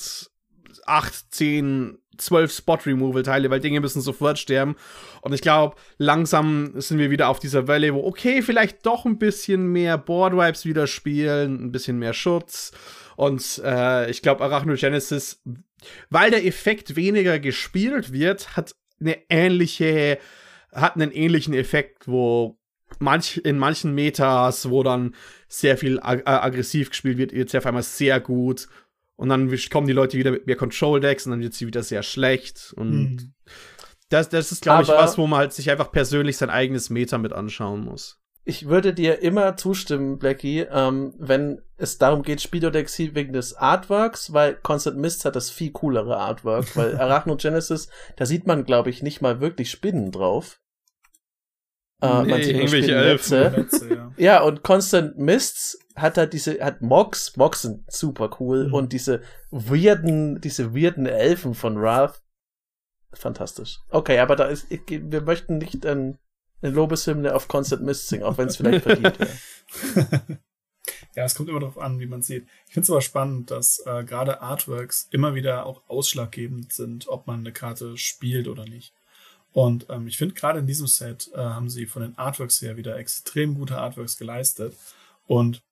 8, 0.87 1.35
10, 1.35 1.99
12 2.18 2.53
Spot 2.53 2.79
Removal 2.87 3.25
Teile, 3.25 3.51
weil 3.51 3.59
Dinge 3.59 3.81
müssen 3.81 4.01
sofort 4.01 4.38
sterben. 4.38 4.77
Und 5.23 5.33
ich 5.33 5.40
glaube, 5.40 5.77
langsam 5.99 6.73
sind 6.81 6.99
wir 6.99 7.11
wieder 7.11 7.29
auf 7.29 7.40
dieser 7.40 7.66
Welle, 7.66 7.95
wo, 7.95 8.05
okay, 8.05 8.42
vielleicht 8.42 8.87
doch 8.87 9.05
ein 9.05 9.18
bisschen 9.18 9.66
mehr 9.66 9.99
Board 9.99 10.37
Wipes 10.37 10.64
wieder 10.64 10.87
spielen, 10.87 11.64
ein 11.64 11.73
bisschen 11.73 11.99
mehr 11.99 12.12
Schutz. 12.12 12.71
Und 13.16 13.61
äh, 13.64 14.09
ich 14.09 14.23
glaube, 14.23 14.45
Arachnogenesis, 14.45 15.42
weil 16.11 16.31
der 16.31 16.47
Effekt 16.47 16.95
weniger 16.95 17.40
gespielt 17.40 18.12
wird, 18.12 18.57
hat 18.57 18.77
eine 19.01 19.18
ähnliche 19.29 20.18
hat 20.73 20.97
einen 20.97 21.13
ähnlichen 21.13 21.55
Effekt, 21.55 22.09
wo 22.09 22.59
manch, 22.99 23.39
in 23.45 23.59
manchen 23.59 23.95
Metas, 23.95 24.71
wo 24.71 24.83
dann 24.83 25.15
sehr 25.49 25.77
viel 25.77 26.01
ag 26.01 26.21
äh, 26.21 26.31
aggressiv 26.31 26.91
gespielt 26.91 27.19
wird, 27.19 27.33
wird 27.33 27.51
sie 27.51 27.59
auf 27.59 27.67
einmal 27.67 27.83
sehr 27.83 28.21
gut. 28.21 28.69
Und 29.17 29.29
dann 29.29 29.55
kommen 29.71 29.87
die 29.87 29.93
Leute 29.93 30.19
wieder 30.19 30.31
mit 30.31 30.47
mehr 30.47 30.57
Control-Decks 30.57 31.27
und 31.27 31.33
dann 31.33 31.41
wird 31.41 31.55
sie 31.55 31.67
wieder 31.67 31.83
sehr 31.83 32.03
schlecht. 32.03 32.75
Und 32.77 32.91
mhm. 32.91 33.35
das, 34.09 34.29
das 34.29 34.51
ist, 34.51 34.63
glaube 34.63 34.83
ich, 34.83 34.89
was, 34.89 35.19
wo 35.19 35.27
man 35.27 35.41
halt 35.41 35.53
sich 35.53 35.71
einfach 35.71 35.93
persönlich 35.93 36.37
sein 36.37 36.51
eigenes 36.51 36.91
Meta 36.91 37.19
mit 37.19 37.33
anschauen 37.33 37.85
muss. 37.85 38.19
Ich 38.45 38.67
würde 38.67 38.93
dir 38.93 39.23
immer 39.23 39.57
zustimmen, 39.57 40.19
Blackie, 40.19 40.67
ähm, 40.69 41.15
wenn 41.19 41.63
es 41.77 41.99
darum 41.99 42.23
geht, 42.23 42.41
Speedodexie 42.41 43.15
wegen 43.15 43.33
des 43.33 43.55
Artworks, 43.55 44.33
weil 44.33 44.57
Constant 44.57 44.99
Mist 44.99 45.25
hat 45.25 45.37
das 45.37 45.51
viel 45.51 45.71
coolere 45.71 46.17
Artwork, 46.17 46.77
weil 46.77 46.97
Arachnogenesis, 47.01 47.89
da 48.17 48.27
sieht 48.27 48.49
man, 48.49 48.65
glaube 48.65 48.91
ich, 48.91 49.03
nicht 49.03 49.21
mal 49.21 49.41
wirklich 49.41 49.71
Spinnen 49.71 50.11
drauf. 50.11 50.62
Äh, 52.03 52.23
nee, 52.25 52.31
man 52.31 52.43
sieht 52.43 52.57
irgendwelche 52.57 52.95
Elfen. 52.97 53.69
ja. 53.91 54.12
ja, 54.17 54.43
und 54.43 54.62
Constant 54.62 55.19
Mists 55.19 55.79
hat 55.95 56.19
halt 56.19 56.33
diese, 56.33 56.62
hat 56.62 56.83
Mox, 56.83 57.37
Mox 57.37 57.62
sind 57.62 57.91
super 57.91 58.37
cool 58.41 58.69
mhm. 58.69 58.75
und 58.75 58.93
diese 58.93 59.23
weirden, 59.51 60.41
diese 60.41 60.75
weirden 60.75 61.07
Elfen 61.07 61.55
von 61.55 61.81
Wrath. 61.81 62.21
Fantastisch. 63.12 63.79
Okay, 63.91 64.19
aber 64.19 64.37
da 64.37 64.47
ist, 64.47 64.67
ich, 64.71 64.83
wir 64.88 65.21
möchten 65.21 65.59
nicht 65.59 65.87
ein, 65.87 66.19
eine 66.61 66.73
Lobeshymne 66.73 67.35
auf 67.35 67.47
Constant 67.47 67.83
Mist 67.83 68.09
singen, 68.09 68.25
auch 68.25 68.37
wenn 68.37 68.49
es 68.49 68.57
vielleicht 68.57 68.83
verdient 68.83 69.19
wäre. 69.21 70.38
Ja, 71.15 71.25
es 71.25 71.35
kommt 71.35 71.49
immer 71.49 71.61
darauf 71.61 71.79
an, 71.79 72.01
wie 72.01 72.07
man 72.07 72.23
sieht. 72.23 72.47
Ich 72.67 72.75
finde 72.75 72.85
es 72.85 72.91
aber 72.91 73.03
spannend, 73.03 73.51
dass 73.51 73.85
äh, 73.87 74.03
gerade 74.03 74.41
Artworks 74.41 75.09
immer 75.11 75.35
wieder 75.35 75.67
auch 75.67 75.88
ausschlaggebend 75.88 76.73
sind, 76.73 77.07
ob 77.07 77.27
man 77.27 77.41
eine 77.41 77.53
Karte 77.53 77.97
spielt 77.97 78.49
oder 78.49 78.65
nicht. 78.65 78.93
Und 79.53 79.87
ähm, 79.91 80.07
ich 80.07 80.17
finde, 80.17 80.35
gerade 80.35 80.61
in 80.61 80.67
diesem 80.67 80.87
Set 80.87 81.31
äh, 81.35 81.38
haben 81.38 81.69
sie 81.69 81.87
von 81.87 82.03
den 82.03 82.17
Artworks 82.17 82.62
her 82.62 82.77
wieder 82.77 82.97
extrem 82.97 83.55
gute 83.55 83.79
Artworks 83.79 84.17
geleistet. 84.17 84.77
Und 85.27 85.62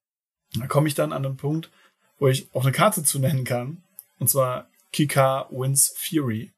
da 0.54 0.66
komme 0.66 0.88
ich 0.88 0.94
dann 0.94 1.12
an 1.12 1.22
den 1.22 1.36
Punkt, 1.36 1.70
wo 2.18 2.28
ich 2.28 2.48
auch 2.52 2.64
eine 2.64 2.72
Karte 2.72 3.02
zu 3.02 3.18
nennen 3.18 3.44
kann. 3.44 3.82
Und 4.18 4.28
zwar 4.28 4.68
Kika 4.92 5.48
Wins 5.50 5.94
Fury. 5.96 6.52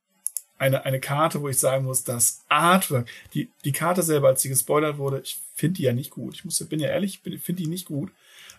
Eine, 0.59 0.85
eine 0.85 1.01
Karte, 1.01 1.43
wo 1.43 1.49
ich 1.49 1.59
sagen 1.59 1.85
muss, 1.85 2.05
das 2.05 2.45
Artwork, 2.49 3.09
die, 3.35 3.51
die 3.65 3.73
Karte 3.73 4.03
selber, 4.03 4.29
als 4.29 4.43
sie 4.43 4.49
gespoilert 4.49 4.97
wurde, 4.99 5.21
ich 5.21 5.41
finde 5.55 5.79
die 5.79 5.83
ja 5.83 5.93
nicht 5.93 6.11
gut. 6.11 6.35
Ich 6.35 6.45
muss, 6.45 6.59
bin 6.69 6.81
ja 6.81 6.89
ehrlich, 6.89 7.21
ich 7.25 7.41
finde 7.41 7.63
die 7.63 7.69
nicht 7.69 7.87
gut. 7.87 8.13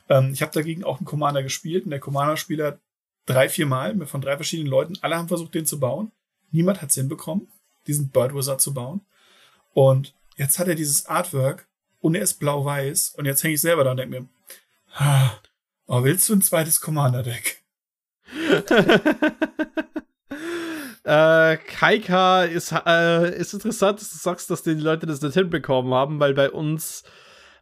Ähm, 0.10 0.32
ich 0.34 0.41
habe 0.41 0.52
dagegen 0.52 0.84
auch 0.84 0.97
einen 0.97 1.06
Commander 1.06 1.43
gespielt 1.43 1.86
und 1.86 1.91
der 1.91 1.99
Commander-Spieler 1.99 2.78
drei, 3.26 3.47
vier 3.47 3.65
Mal 3.65 4.06
von 4.06 4.21
drei 4.21 4.36
verschiedenen 4.36 4.69
Leuten, 4.69 4.97
alle 5.02 5.17
haben 5.17 5.30
versucht, 5.30 5.54
den 5.54 5.65
zu 5.65 5.80
bauen. 5.80 6.12
Niemand 6.52 6.82
hat 6.82 6.89
es 6.89 6.95
hinbekommen 6.95 7.47
diesen 7.88 8.10
Bird 8.10 8.34
Wizard 8.36 8.62
zu 8.62 8.74
bauen. 8.74 9.02
Und 9.74 10.13
jetzt 10.38 10.60
hat 10.60 10.67
er 10.67 10.76
dieses 10.76 11.06
Artwork 11.06 11.67
und 12.00 12.15
er 12.15 12.22
ist 12.22 12.36
blau-weiß. 12.36 13.15
Und 13.17 13.26
jetzt 13.26 13.43
hänge 13.43 13.56
ich 13.56 13.62
selber 13.62 13.84
da 13.84 13.91
und 13.91 13.98
denke 13.98 14.22
mir, 14.22 14.28
oh, 15.88 16.04
willst 16.04 16.30
du 16.30 16.34
ein 16.34 16.41
zweites 16.41 16.82
Commander-Deck? 16.82 17.63
Äh, 21.06 21.58
Kaika 21.58 22.46
ist, 22.46 22.72
äh, 22.72 23.38
ist 23.38 23.54
interessant, 23.54 24.00
dass 24.00 24.12
du 24.12 24.17
sagst, 24.17 24.50
dass 24.50 24.63
die 24.63 24.72
Leute 24.72 25.06
das 25.06 25.22
nicht 25.22 25.34
hinbekommen 25.34 25.93
haben, 25.93 26.22
weil 26.22 26.34
bei 26.34 26.50
uns 26.50 27.04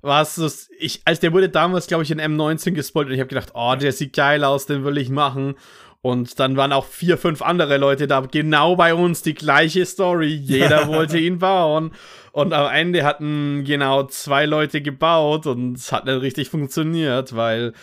war 0.01 0.21
es 0.21 0.35
so, 0.35 0.47
ich, 0.77 1.01
als 1.05 1.19
der 1.19 1.33
wurde 1.33 1.49
damals, 1.49 1.87
glaube 1.87 2.03
ich, 2.03 2.11
in 2.11 2.21
M19 2.21 2.71
gespoilt 2.71 3.07
und 3.07 3.13
ich 3.13 3.19
habe 3.19 3.29
gedacht, 3.29 3.51
oh, 3.53 3.75
der 3.75 3.93
sieht 3.93 4.15
geil 4.15 4.43
aus, 4.43 4.67
den 4.67 4.83
will 4.83 4.97
ich 4.97 5.09
machen. 5.09 5.55
Und 6.03 6.39
dann 6.39 6.57
waren 6.57 6.73
auch 6.73 6.85
vier, 6.85 7.17
fünf 7.17 7.43
andere 7.43 7.77
Leute 7.77 8.07
da, 8.07 8.21
genau 8.21 8.75
bei 8.75 8.95
uns 8.95 9.21
die 9.21 9.35
gleiche 9.35 9.85
Story. 9.85 10.33
Jeder 10.33 10.87
wollte 10.89 11.19
ihn 11.19 11.37
bauen. 11.37 11.91
Und 12.31 12.53
am 12.53 12.73
Ende 12.73 13.03
hatten 13.03 13.63
genau 13.65 14.03
zwei 14.03 14.45
Leute 14.45 14.81
gebaut 14.81 15.45
und 15.45 15.77
es 15.77 15.91
hat 15.91 16.05
nicht 16.05 16.21
richtig 16.21 16.49
funktioniert, 16.49 17.35
weil 17.35 17.73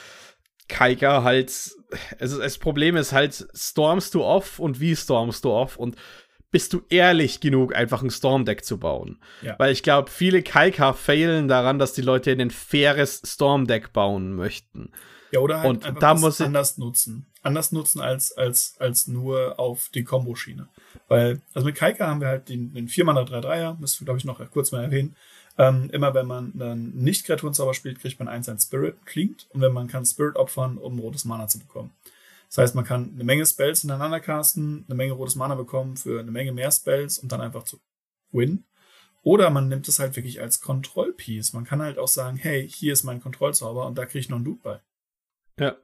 Kaika 0.68 1.22
halt, 1.22 1.52
also 2.18 2.40
das 2.40 2.59
Problem 2.59 2.96
ist 2.96 3.12
halt, 3.12 3.46
stormst 3.54 4.14
du 4.14 4.24
off 4.24 4.59
und 4.59 4.81
wie 4.81 4.96
stormst 4.96 5.44
du 5.44 5.50
off 5.50 5.76
und 5.76 5.96
bist 6.50 6.72
du 6.72 6.83
ehrlich 6.88 7.40
genug, 7.40 7.74
einfach 7.74 8.02
ein 8.02 8.11
Stormdeck 8.11 8.64
zu 8.64 8.78
bauen? 8.78 9.20
Ja. 9.42 9.54
Weil 9.59 9.72
ich 9.72 9.83
glaube, 9.83 10.11
viele 10.11 10.42
Kaika 10.42 10.92
failen 10.92 11.46
daran, 11.46 11.78
dass 11.78 11.92
die 11.92 12.02
Leute 12.02 12.33
ein 12.33 12.50
faires 12.50 13.22
Stormdeck 13.24 13.92
bauen 13.92 14.35
möchten. 14.35 14.90
Ja, 15.31 15.40
oder 15.40 15.61
halt 15.61 15.68
und 15.68 15.85
einfach 15.85 16.00
da 16.00 16.14
muss 16.14 16.40
anders 16.40 16.78
nutzen. 16.78 17.27
Anders 17.42 17.72
nutzen 17.72 18.01
als, 18.01 18.37
als, 18.37 18.77
als 18.79 19.07
nur 19.07 19.59
auf 19.59 19.90
die 19.94 20.05
Kombo-Schiene. 20.05 20.68
Weil, 21.07 21.40
also 21.55 21.66
mit 21.66 21.77
Kaika 21.77 22.07
haben 22.07 22.20
wir 22.20 22.29
halt 22.29 22.48
den, 22.48 22.74
den 22.74 22.88
4-Mana 22.88 23.22
3-3er, 23.22 23.79
müssen 23.79 24.01
wir, 24.01 24.05
glaube 24.07 24.18
ich, 24.18 24.24
noch 24.24 24.40
kurz 24.51 24.72
mal 24.72 24.83
erwähnen. 24.83 25.16
Ähm, 25.57 25.90
immer 25.92 26.14
wenn 26.14 26.27
man 26.27 26.53
einen 26.61 26.94
Nicht-Kreaturenzauber 26.96 27.74
spielt, 27.74 28.01
kriegt 28.01 28.18
man 28.18 28.29
eins 28.29 28.48
ein 28.48 28.59
Spirit, 28.59 29.05
klingt. 29.05 29.46
Und 29.51 29.61
wenn 29.61 29.72
man 29.72 29.88
kann 29.88 30.05
Spirit 30.05 30.37
opfern, 30.37 30.79
um 30.79 30.98
rotes 30.98 31.24
Mana 31.24 31.48
zu 31.48 31.59
bekommen. 31.59 31.90
Das 32.48 32.59
heißt, 32.59 32.74
man 32.74 32.85
kann 32.85 33.12
eine 33.14 33.24
Menge 33.24 33.44
Spells 33.44 33.85
ineinander 33.85 34.20
casten, 34.20 34.85
eine 34.88 34.94
Menge 34.94 35.12
rotes 35.12 35.37
Mana 35.37 35.55
bekommen 35.55 35.96
für 35.96 36.20
eine 36.20 36.31
Menge 36.31 36.53
mehr 36.53 36.70
Spells 36.70 37.18
und 37.18 37.31
dann 37.31 37.40
einfach 37.40 37.64
zu 37.64 37.79
win. 38.33 38.64
Oder 39.22 39.51
man 39.51 39.68
nimmt 39.68 39.88
es 39.88 39.98
halt 39.98 40.16
wirklich 40.16 40.40
als 40.40 40.61
Kontrollpiece. 40.61 41.53
Man 41.53 41.64
kann 41.64 41.83
halt 41.83 41.98
auch 41.98 42.09
sagen, 42.09 42.37
hey, 42.37 42.68
hier 42.68 42.92
ist 42.92 43.05
mein 43.05 43.20
Kontrollzauber 43.20 43.87
und 43.87 43.98
da 43.98 44.07
kriege 44.07 44.20
ich 44.20 44.29
noch 44.29 44.37
einen 44.37 44.46
Loot 44.46 44.62
bei. 44.62 44.81
Ja. 45.59 45.77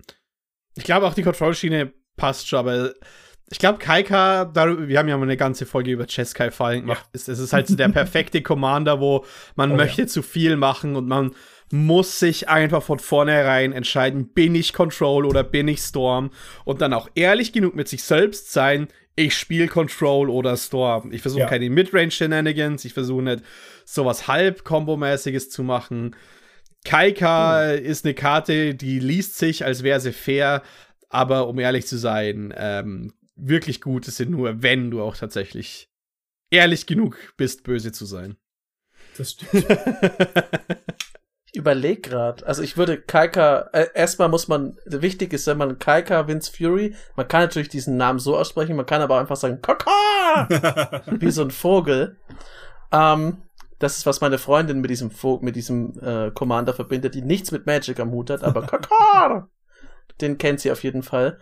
Ich 0.76 0.84
glaube 0.84 1.06
auch 1.06 1.14
die 1.14 1.22
Kontrollschiene 1.22 1.92
passt 2.16 2.48
schon, 2.48 2.58
aber 2.58 2.94
ich 3.50 3.58
glaube, 3.58 3.78
Kaika, 3.78 4.52
wir 4.54 4.98
haben 4.98 5.08
ja 5.08 5.16
mal 5.16 5.24
eine 5.24 5.36
ganze 5.36 5.66
Folge 5.66 5.90
über 5.90 6.06
Cheskai 6.06 6.50
Fallen 6.50 6.82
gemacht. 6.82 7.04
Ja. 7.04 7.10
Es, 7.12 7.28
es, 7.28 7.38
ist 7.38 7.52
halt 7.52 7.66
so 7.68 7.76
der 7.76 7.88
perfekte 7.90 8.42
Commander, 8.42 9.00
wo 9.00 9.24
man 9.54 9.72
oh, 9.72 9.76
möchte 9.76 10.02
ja. 10.02 10.08
zu 10.08 10.22
viel 10.22 10.56
machen 10.56 10.96
und 10.96 11.06
man 11.06 11.34
muss 11.70 12.18
sich 12.18 12.48
einfach 12.48 12.82
von 12.82 12.98
vornherein 12.98 13.72
entscheiden, 13.72 14.28
bin 14.28 14.54
ich 14.54 14.72
Control 14.72 15.26
oder 15.26 15.42
bin 15.42 15.68
ich 15.68 15.80
Storm 15.80 16.30
und 16.64 16.80
dann 16.80 16.92
auch 16.92 17.08
ehrlich 17.14 17.52
genug 17.52 17.74
mit 17.74 17.88
sich 17.88 18.02
selbst 18.02 18.52
sein, 18.52 18.88
ich 19.16 19.36
spiele 19.36 19.68
Control 19.68 20.28
oder 20.28 20.56
Storm. 20.56 21.12
Ich 21.12 21.22
versuche 21.22 21.42
ja. 21.42 21.48
keine 21.48 21.70
Midrange-Shenanigans, 21.70 22.84
ich 22.84 22.94
versuche 22.94 23.22
nicht 23.22 23.42
sowas 23.84 24.26
halb 24.26 24.64
Kombomäßiges 24.64 25.50
zu 25.50 25.62
machen. 25.62 26.16
Kaika 26.84 27.72
hm. 27.72 27.84
ist 27.84 28.04
eine 28.04 28.14
Karte, 28.14 28.74
die 28.74 28.98
liest 28.98 29.38
sich, 29.38 29.64
als 29.64 29.82
wäre 29.82 30.00
sie 30.00 30.12
fair, 30.12 30.62
aber 31.08 31.48
um 31.48 31.58
ehrlich 31.58 31.86
zu 31.86 31.96
sein, 31.96 32.52
ähm, 32.56 33.12
wirklich 33.36 33.80
gut 33.80 34.08
ist 34.08 34.16
sie 34.16 34.26
nur, 34.26 34.62
wenn 34.62 34.90
du 34.90 35.02
auch 35.02 35.16
tatsächlich 35.16 35.88
ehrlich 36.50 36.86
genug 36.86 37.16
bist, 37.36 37.64
böse 37.64 37.92
zu 37.92 38.04
sein. 38.04 38.36
Das 39.16 39.30
stimmt. 39.32 39.66
ich 41.46 41.56
überlege 41.56 42.00
gerade. 42.00 42.46
Also 42.46 42.62
ich 42.62 42.76
würde 42.76 43.00
Kaika, 43.00 43.70
äh, 43.72 43.88
erstmal 43.94 44.28
muss 44.28 44.48
man, 44.48 44.76
wichtig 44.86 45.32
ist, 45.32 45.46
wenn 45.46 45.58
man 45.58 45.78
Kaika 45.78 46.26
Vince 46.28 46.52
Fury, 46.52 46.94
man 47.16 47.28
kann 47.28 47.42
natürlich 47.42 47.68
diesen 47.68 47.96
Namen 47.96 48.18
so 48.18 48.36
aussprechen, 48.36 48.76
man 48.76 48.86
kann 48.86 49.02
aber 49.02 49.16
auch 49.16 49.20
einfach 49.20 49.36
sagen, 49.36 49.62
Kaka! 49.62 51.02
Wie 51.06 51.30
so 51.30 51.42
ein 51.42 51.50
Vogel. 51.50 52.18
Ähm, 52.92 53.42
das 53.84 53.98
ist, 53.98 54.06
was 54.06 54.22
meine 54.22 54.38
Freundin 54.38 54.80
mit 54.80 54.88
diesem 54.90 55.10
Vogel, 55.10 55.44
mit 55.44 55.56
diesem 55.56 55.98
äh, 56.00 56.30
Commander 56.30 56.72
verbindet, 56.72 57.14
die 57.14 57.20
nichts 57.20 57.50
mit 57.52 57.66
Magic 57.66 58.00
am 58.00 58.12
Hut 58.12 58.30
hat, 58.30 58.42
aber 58.42 58.62
Kaka! 58.66 59.50
Den 60.22 60.38
kennt 60.38 60.60
sie 60.60 60.72
auf 60.72 60.82
jeden 60.82 61.02
Fall. 61.02 61.38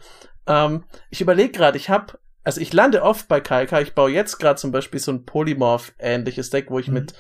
Ähm, 0.48 0.84
ich 1.10 1.20
überlege 1.20 1.52
gerade, 1.52 1.76
ich 1.78 1.88
habe, 1.88 2.18
also 2.42 2.60
ich 2.60 2.72
lande 2.72 3.02
oft 3.02 3.28
bei 3.28 3.40
Kaika, 3.40 3.80
ich 3.80 3.94
baue 3.94 4.10
jetzt 4.10 4.38
gerade 4.38 4.58
zum 4.58 4.72
Beispiel 4.72 4.98
so 4.98 5.12
ein 5.12 5.24
Polymorph-ähnliches 5.24 6.50
Deck, 6.50 6.70
wo 6.70 6.80
ich 6.80 6.88
mhm. 6.88 6.94
mit 6.94 7.14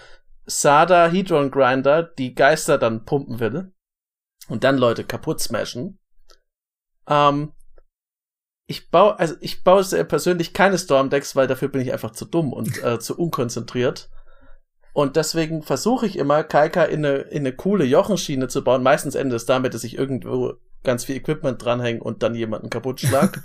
Sada 0.44 1.06
Hedron 1.06 1.52
Grinder 1.52 2.02
die 2.02 2.34
Geister 2.34 2.76
dann 2.76 3.04
pumpen 3.04 3.38
will 3.38 3.72
und 4.48 4.64
dann 4.64 4.76
Leute 4.76 5.04
kaputt 5.04 5.40
smashen. 5.40 6.00
Ähm, 7.06 7.52
ich 8.66 8.90
baue, 8.90 9.20
also 9.20 9.36
ich 9.40 9.62
baue 9.62 9.84
persönlich 10.04 10.52
keine 10.52 10.78
Storm-Decks, 10.78 11.36
weil 11.36 11.46
dafür 11.46 11.68
bin 11.68 11.80
ich 11.80 11.92
einfach 11.92 12.10
zu 12.10 12.24
dumm 12.24 12.52
und 12.52 12.82
äh, 12.82 12.98
zu 12.98 13.16
unkonzentriert. 13.16 14.10
Und 14.92 15.16
deswegen 15.16 15.62
versuche 15.62 16.06
ich 16.06 16.18
immer, 16.18 16.44
Kaika 16.44 16.84
in 16.84 17.04
eine, 17.04 17.18
in 17.18 17.40
eine 17.40 17.54
coole 17.54 17.84
Jochenschiene 17.84 18.48
zu 18.48 18.62
bauen. 18.62 18.82
Meistens 18.82 19.14
endet 19.14 19.36
es 19.36 19.46
damit, 19.46 19.72
dass 19.72 19.84
ich 19.84 19.96
irgendwo 19.96 20.54
ganz 20.82 21.04
viel 21.04 21.16
Equipment 21.16 21.64
dranhänge 21.64 22.02
und 22.02 22.22
dann 22.22 22.34
jemanden 22.34 22.68
kaputt 22.68 23.00
schlag. 23.00 23.40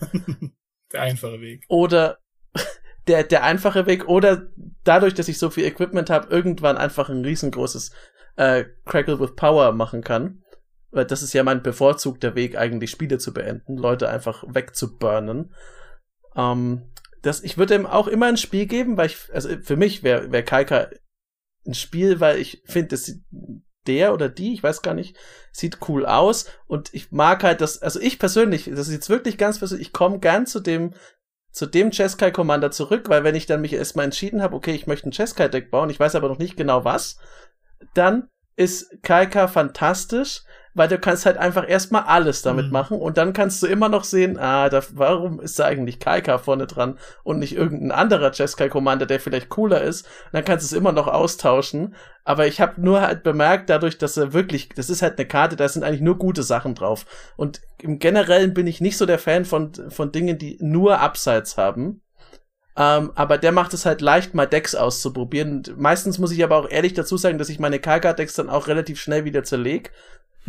der 0.92 1.02
einfache 1.02 1.40
Weg. 1.40 1.64
Oder 1.70 2.18
der, 3.08 3.24
der 3.24 3.44
einfache 3.44 3.86
Weg. 3.86 4.10
Oder 4.10 4.48
dadurch, 4.84 5.14
dass 5.14 5.30
ich 5.30 5.40
so 5.40 5.50
viel 5.50 5.66
Equipment 5.66 6.10
habe, 6.10 6.28
irgendwann 6.30 6.78
einfach 6.78 7.10
ein 7.10 7.24
riesengroßes 7.24 7.92
äh, 8.36 8.66
Crackle 8.86 9.20
with 9.20 9.36
Power 9.36 9.72
machen 9.72 10.04
kann. 10.04 10.44
Weil 10.92 11.06
das 11.06 11.22
ist 11.22 11.34
ja 11.34 11.44
mein 11.44 11.64
bevorzugter 11.64 12.36
Weg, 12.36 12.58
eigentlich 12.58 12.92
Spiele 12.92 13.20
zu 13.20 13.34
beenden, 13.34 13.78
Leute 13.78 14.10
einfach 14.10 14.44
wegzuburnen. 14.48 15.54
Ähm, 16.36 16.84
das, 17.22 17.42
ich 17.44 17.58
würde 17.58 17.76
ihm 17.76 17.86
auch 17.86 18.08
immer 18.08 18.28
ein 18.28 18.38
Spiel 18.38 18.66
geben, 18.66 18.98
weil 18.98 19.08
ich, 19.08 19.18
also 19.34 19.50
für 19.62 19.76
mich 19.76 20.04
wäre 20.04 20.32
wär 20.32 20.44
Kaika 20.44 20.88
ein 21.68 21.74
Spiel, 21.74 22.20
weil 22.20 22.40
ich 22.40 22.64
finde, 22.66 22.90
dass 22.90 23.12
der 23.88 24.14
oder 24.14 24.30
die, 24.30 24.54
ich 24.54 24.64
weiß 24.64 24.82
gar 24.82 24.94
nicht, 24.94 25.16
sieht 25.52 25.80
cool 25.88 26.06
aus. 26.06 26.46
Und 26.68 26.94
ich 26.94 27.12
mag 27.12 27.44
halt 27.44 27.62
das, 27.62 27.82
also 27.82 28.00
ich 28.00 28.20
persönlich, 28.20 28.66
das 28.66 28.88
ist 28.88 28.94
jetzt 28.94 29.10
wirklich 29.10 29.38
ganz 29.38 29.60
persönlich, 29.60 29.88
ich 29.88 29.94
komme 29.94 30.20
gern 30.20 30.46
zu 30.46 30.60
dem 30.60 30.94
zu 31.52 31.66
dem 31.66 31.90
Cheskai 31.90 32.30
Commander 32.30 32.70
zurück, 32.70 33.10
weil 33.10 33.24
wenn 33.24 33.34
ich 33.34 33.48
dann 33.48 33.62
mich 33.62 33.74
erstmal 33.74 34.06
entschieden 34.06 34.44
habe, 34.44 34.56
okay, 34.56 34.76
ich 34.76 34.86
möchte 34.86 35.10
ein 35.10 35.12
Cheskai 35.12 35.48
Deck 35.48 35.72
bauen, 35.72 35.90
ich 35.90 36.00
weiß 36.00 36.14
aber 36.14 36.30
noch 36.30 36.38
nicht 36.38 36.56
genau 36.56 36.86
was, 36.86 37.18
dann 37.96 38.30
ist 38.56 39.02
Kaika 39.02 39.48
fantastisch, 39.48 40.44
weil 40.78 40.88
du 40.88 41.00
kannst 41.00 41.26
halt 41.26 41.38
einfach 41.38 41.68
erstmal 41.68 42.04
alles 42.04 42.44
damit 42.44 42.68
mhm. 42.68 42.72
machen 42.72 43.00
und 43.00 43.18
dann 43.18 43.34
kannst 43.34 43.64
du 43.64 43.68
immer 43.68 43.90
noch 43.90 44.04
sehen, 44.04 44.38
ah, 44.38 44.70
da, 44.70 44.82
warum 44.92 45.40
ist 45.40 45.58
da 45.58 45.66
eigentlich 45.66 46.00
Kaika 46.00 46.38
vorne 46.38 46.68
dran 46.68 47.00
und 47.24 47.40
nicht 47.40 47.56
irgendein 47.56 47.92
anderer 47.92 48.32
Jeskai 48.32 48.70
Commander, 48.70 49.08
der 49.08 49.20
vielleicht 49.20 49.50
cooler 49.50 49.82
ist. 49.82 50.06
Und 50.06 50.34
dann 50.34 50.46
kannst 50.46 50.64
du 50.64 50.76
es 50.76 50.80
immer 50.80 50.92
noch 50.92 51.08
austauschen. 51.08 51.96
Aber 52.24 52.46
ich 52.46 52.62
habe 52.62 52.80
nur 52.80 53.02
halt 53.02 53.24
bemerkt, 53.24 53.70
dadurch, 53.70 53.98
dass 53.98 54.18
er 54.18 54.34
wirklich, 54.34 54.70
das 54.70 54.90
ist 54.90 55.02
halt 55.02 55.18
eine 55.18 55.28
Karte, 55.28 55.56
da 55.56 55.68
sind 55.68 55.84
eigentlich 55.84 56.02
nur 56.02 56.18
gute 56.18 56.44
Sachen 56.44 56.76
drauf. 56.76 57.06
Und 57.38 57.62
im 57.82 57.98
Generellen 57.98 58.54
bin 58.54 58.68
ich 58.68 58.80
nicht 58.80 58.98
so 58.98 59.06
der 59.06 59.20
Fan 59.20 59.46
von, 59.46 59.72
von 59.90 60.12
Dingen, 60.12 60.38
die 60.38 60.58
nur 60.62 61.02
Upsides 61.02 61.58
haben. 61.58 62.02
Um, 62.76 62.84
ähm, 62.84 63.12
aber 63.16 63.40
der 63.40 63.52
macht 63.52 63.74
es 63.74 63.88
halt 63.88 64.02
leicht, 64.02 64.36
mal 64.36 64.46
Decks 64.46 64.76
auszuprobieren. 64.76 65.64
Meistens 65.78 66.20
muss 66.20 66.32
ich 66.32 66.44
aber 66.44 66.58
auch 66.58 66.70
ehrlich 66.70 66.94
dazu 66.94 67.18
sagen, 67.18 67.40
dass 67.40 67.50
ich 67.50 67.58
meine 67.58 67.80
Kaga-Decks 67.80 68.36
dann 68.36 68.52
auch 68.52 68.68
relativ 68.68 69.00
schnell 69.02 69.26
wieder 69.26 69.44
zerleg 69.44 69.92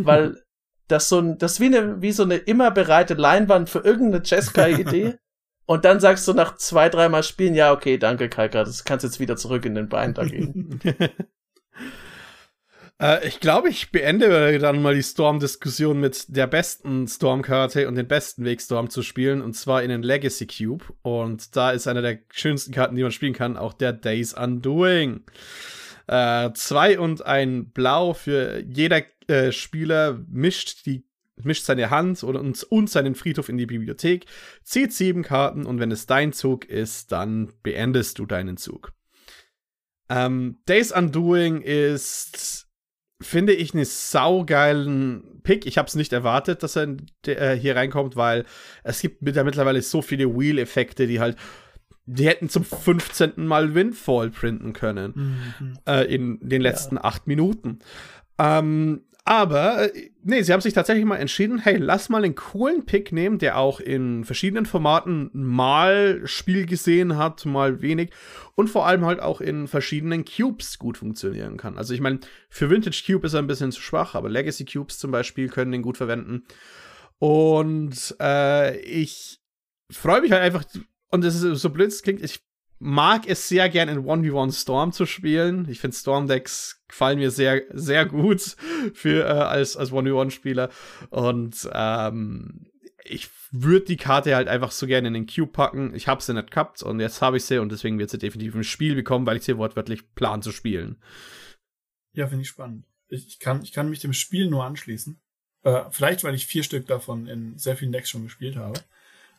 weil 0.06 0.42
das 0.88 1.08
so 1.08 1.18
ein, 1.18 1.38
das 1.38 1.54
ist 1.54 1.60
wie 1.60 1.66
eine, 1.66 2.02
wie 2.02 2.12
so 2.12 2.24
eine 2.24 2.36
immer 2.36 2.70
bereite 2.70 3.14
Leinwand 3.14 3.70
für 3.70 3.80
irgendeine 3.80 4.24
Jeskai-Idee. 4.24 5.18
Und 5.66 5.84
dann 5.84 6.00
sagst 6.00 6.26
du 6.26 6.32
nach 6.32 6.56
zwei, 6.56 6.88
dreimal 6.88 7.22
Spielen, 7.22 7.54
ja, 7.54 7.72
okay, 7.72 7.98
danke, 7.98 8.30
Kalka, 8.30 8.64
das 8.64 8.84
kannst 8.84 9.04
jetzt 9.04 9.20
wieder 9.20 9.36
zurück 9.36 9.66
in 9.66 9.74
den 9.74 9.90
Binder 9.90 10.24
gehen. 10.24 10.80
äh, 12.98 13.28
ich 13.28 13.38
glaube, 13.38 13.68
ich 13.68 13.92
beende 13.92 14.58
dann 14.60 14.80
mal 14.80 14.94
die 14.94 15.02
Storm-Diskussion 15.02 16.00
mit 16.00 16.34
der 16.34 16.46
besten 16.46 17.06
Storm-Karte 17.06 17.86
und 17.86 17.96
den 17.96 18.08
besten 18.08 18.46
Weg, 18.46 18.62
Storm 18.62 18.88
zu 18.88 19.02
spielen, 19.02 19.42
und 19.42 19.52
zwar 19.52 19.82
in 19.82 19.90
den 19.90 20.02
Legacy 20.02 20.46
Cube. 20.46 20.86
Und 21.02 21.54
da 21.54 21.72
ist 21.72 21.86
eine 21.86 22.00
der 22.00 22.20
schönsten 22.32 22.72
Karten, 22.72 22.96
die 22.96 23.02
man 23.02 23.12
spielen 23.12 23.34
kann, 23.34 23.58
auch 23.58 23.74
der 23.74 23.92
Days 23.92 24.32
Undoing. 24.32 25.24
Äh, 26.08 26.52
zwei 26.54 26.98
und 26.98 27.24
ein 27.24 27.70
Blau 27.70 28.14
für 28.14 28.60
jeder 28.60 29.02
äh, 29.28 29.52
Spieler 29.52 30.18
mischt 30.28 30.86
die 30.86 31.04
mischt 31.44 31.64
seine 31.64 31.90
Hand 31.90 32.24
und, 32.24 32.64
und 32.64 32.90
seinen 32.90 33.14
Friedhof 33.14 33.48
in 33.48 33.58
die 33.58 33.66
Bibliothek, 33.66 34.26
zieht 34.64 34.92
sieben 34.92 35.22
Karten 35.22 35.66
und 35.66 35.78
wenn 35.78 35.92
es 35.92 36.06
dein 36.06 36.32
Zug 36.32 36.64
ist, 36.64 37.12
dann 37.12 37.52
beendest 37.62 38.18
du 38.18 38.26
deinen 38.26 38.56
Zug. 38.56 38.92
Ähm, 40.08 40.58
Days 40.68 40.90
Undoing 40.90 41.60
ist, 41.60 42.66
finde 43.20 43.52
ich, 43.52 43.74
einen 43.74 43.84
saugeilen 43.84 45.40
Pick. 45.42 45.66
Ich 45.66 45.78
habe 45.78 45.86
es 45.86 45.94
nicht 45.94 46.12
erwartet, 46.12 46.62
dass 46.62 46.76
er 46.76 46.96
äh, 47.26 47.54
hier 47.54 47.76
reinkommt, 47.76 48.16
weil 48.16 48.44
es 48.82 49.00
gibt 49.00 49.22
mittlerweile 49.22 49.82
so 49.82 50.02
viele 50.02 50.36
Wheel-Effekte, 50.36 51.06
die 51.06 51.20
halt 51.20 51.36
die 52.10 52.26
hätten 52.26 52.48
zum 52.48 52.64
15. 52.64 53.46
Mal 53.46 53.74
Windfall 53.74 54.30
printen 54.30 54.72
können 54.72 55.12
mhm. 55.60 55.78
äh, 55.86 56.04
in 56.04 56.38
den 56.40 56.62
letzten 56.62 56.96
ja. 56.96 57.04
acht 57.04 57.26
Minuten. 57.26 57.80
Ähm, 58.38 59.02
Aber, 59.24 59.94
äh, 59.94 60.10
nee, 60.22 60.40
sie 60.40 60.54
haben 60.54 60.62
sich 60.62 60.72
tatsächlich 60.72 61.04
mal 61.04 61.16
entschieden, 61.16 61.58
hey, 61.58 61.76
lass 61.76 62.08
mal 62.08 62.24
einen 62.24 62.34
coolen 62.34 62.86
Pick 62.86 63.12
nehmen, 63.12 63.38
der 63.38 63.58
auch 63.58 63.78
in 63.78 64.24
verschiedenen 64.24 64.64
Formaten 64.64 65.30
mal 65.34 66.22
Spiel 66.24 66.64
gesehen 66.64 67.18
hat, 67.18 67.44
mal 67.44 67.82
wenig 67.82 68.10
und 68.54 68.68
vor 68.68 68.86
allem 68.86 69.04
halt 69.04 69.20
auch 69.20 69.42
in 69.42 69.68
verschiedenen 69.68 70.24
Cubes 70.24 70.78
gut 70.78 70.96
funktionieren 70.96 71.58
kann. 71.58 71.76
Also 71.76 71.92
ich 71.92 72.00
meine, 72.00 72.20
für 72.48 72.70
Vintage 72.70 73.02
Cube 73.06 73.26
ist 73.26 73.34
er 73.34 73.40
ein 73.40 73.46
bisschen 73.46 73.70
zu 73.70 73.82
schwach, 73.82 74.14
aber 74.14 74.30
Legacy 74.30 74.64
Cubes 74.64 74.98
zum 74.98 75.10
Beispiel 75.10 75.50
können 75.50 75.72
den 75.72 75.82
gut 75.82 75.98
verwenden. 75.98 76.44
Und 77.18 78.16
äh, 78.18 78.78
ich 78.80 79.40
freue 79.90 80.22
mich 80.22 80.32
halt 80.32 80.42
einfach, 80.42 80.64
und 81.10 81.24
es 81.24 81.42
ist 81.42 81.60
so 81.60 81.70
blöd, 81.70 81.88
es 81.88 82.02
klingt, 82.02 82.22
ich 82.22 82.40
mag 82.78 83.28
es 83.28 83.48
sehr 83.48 83.68
gern 83.68 83.88
in 83.88 84.04
1v1 84.04 84.60
Storm 84.60 84.92
zu 84.92 85.06
spielen. 85.06 85.68
Ich 85.68 85.80
finde 85.80 85.96
Storm-Decks 85.96 86.84
gefallen 86.88 87.18
mir 87.18 87.30
sehr, 87.30 87.62
sehr 87.70 88.06
gut 88.06 88.56
für, 88.94 89.24
äh, 89.24 89.28
als, 89.28 89.76
als 89.76 89.90
1v1-Spieler. 89.90 90.70
Und 91.10 91.68
ähm, 91.72 92.66
ich 93.04 93.28
würde 93.50 93.86
die 93.86 93.96
Karte 93.96 94.36
halt 94.36 94.48
einfach 94.48 94.70
so 94.70 94.86
gerne 94.86 95.08
in 95.08 95.14
den 95.14 95.26
Cube 95.26 95.50
packen. 95.50 95.94
Ich 95.94 96.08
habe 96.08 96.22
sie 96.22 96.34
nicht 96.34 96.50
gehabt 96.50 96.82
und 96.82 97.00
jetzt 97.00 97.22
habe 97.22 97.38
ich 97.38 97.44
sie 97.44 97.58
und 97.58 97.72
deswegen 97.72 97.98
wird 97.98 98.10
sie 98.10 98.18
definitiv 98.18 98.54
im 98.54 98.62
Spiel 98.62 98.94
bekommen, 98.94 99.26
weil 99.26 99.38
ich 99.38 99.44
sie 99.44 99.56
wortwörtlich 99.56 100.14
plan 100.14 100.42
zu 100.42 100.52
spielen. 100.52 101.02
Ja, 102.12 102.26
finde 102.26 102.42
ich 102.42 102.48
spannend. 102.48 102.84
Ich, 103.08 103.26
ich, 103.26 103.38
kann, 103.38 103.62
ich 103.62 103.72
kann 103.72 103.88
mich 103.88 104.00
dem 104.00 104.12
Spiel 104.12 104.48
nur 104.48 104.64
anschließen. 104.64 105.20
Äh, 105.62 105.84
vielleicht, 105.90 106.24
weil 106.24 106.34
ich 106.34 106.46
vier 106.46 106.62
Stück 106.62 106.86
davon 106.86 107.26
in 107.26 107.56
sehr 107.58 107.76
vielen 107.76 107.92
Decks 107.92 108.10
schon 108.10 108.24
gespielt 108.24 108.56
habe. 108.56 108.78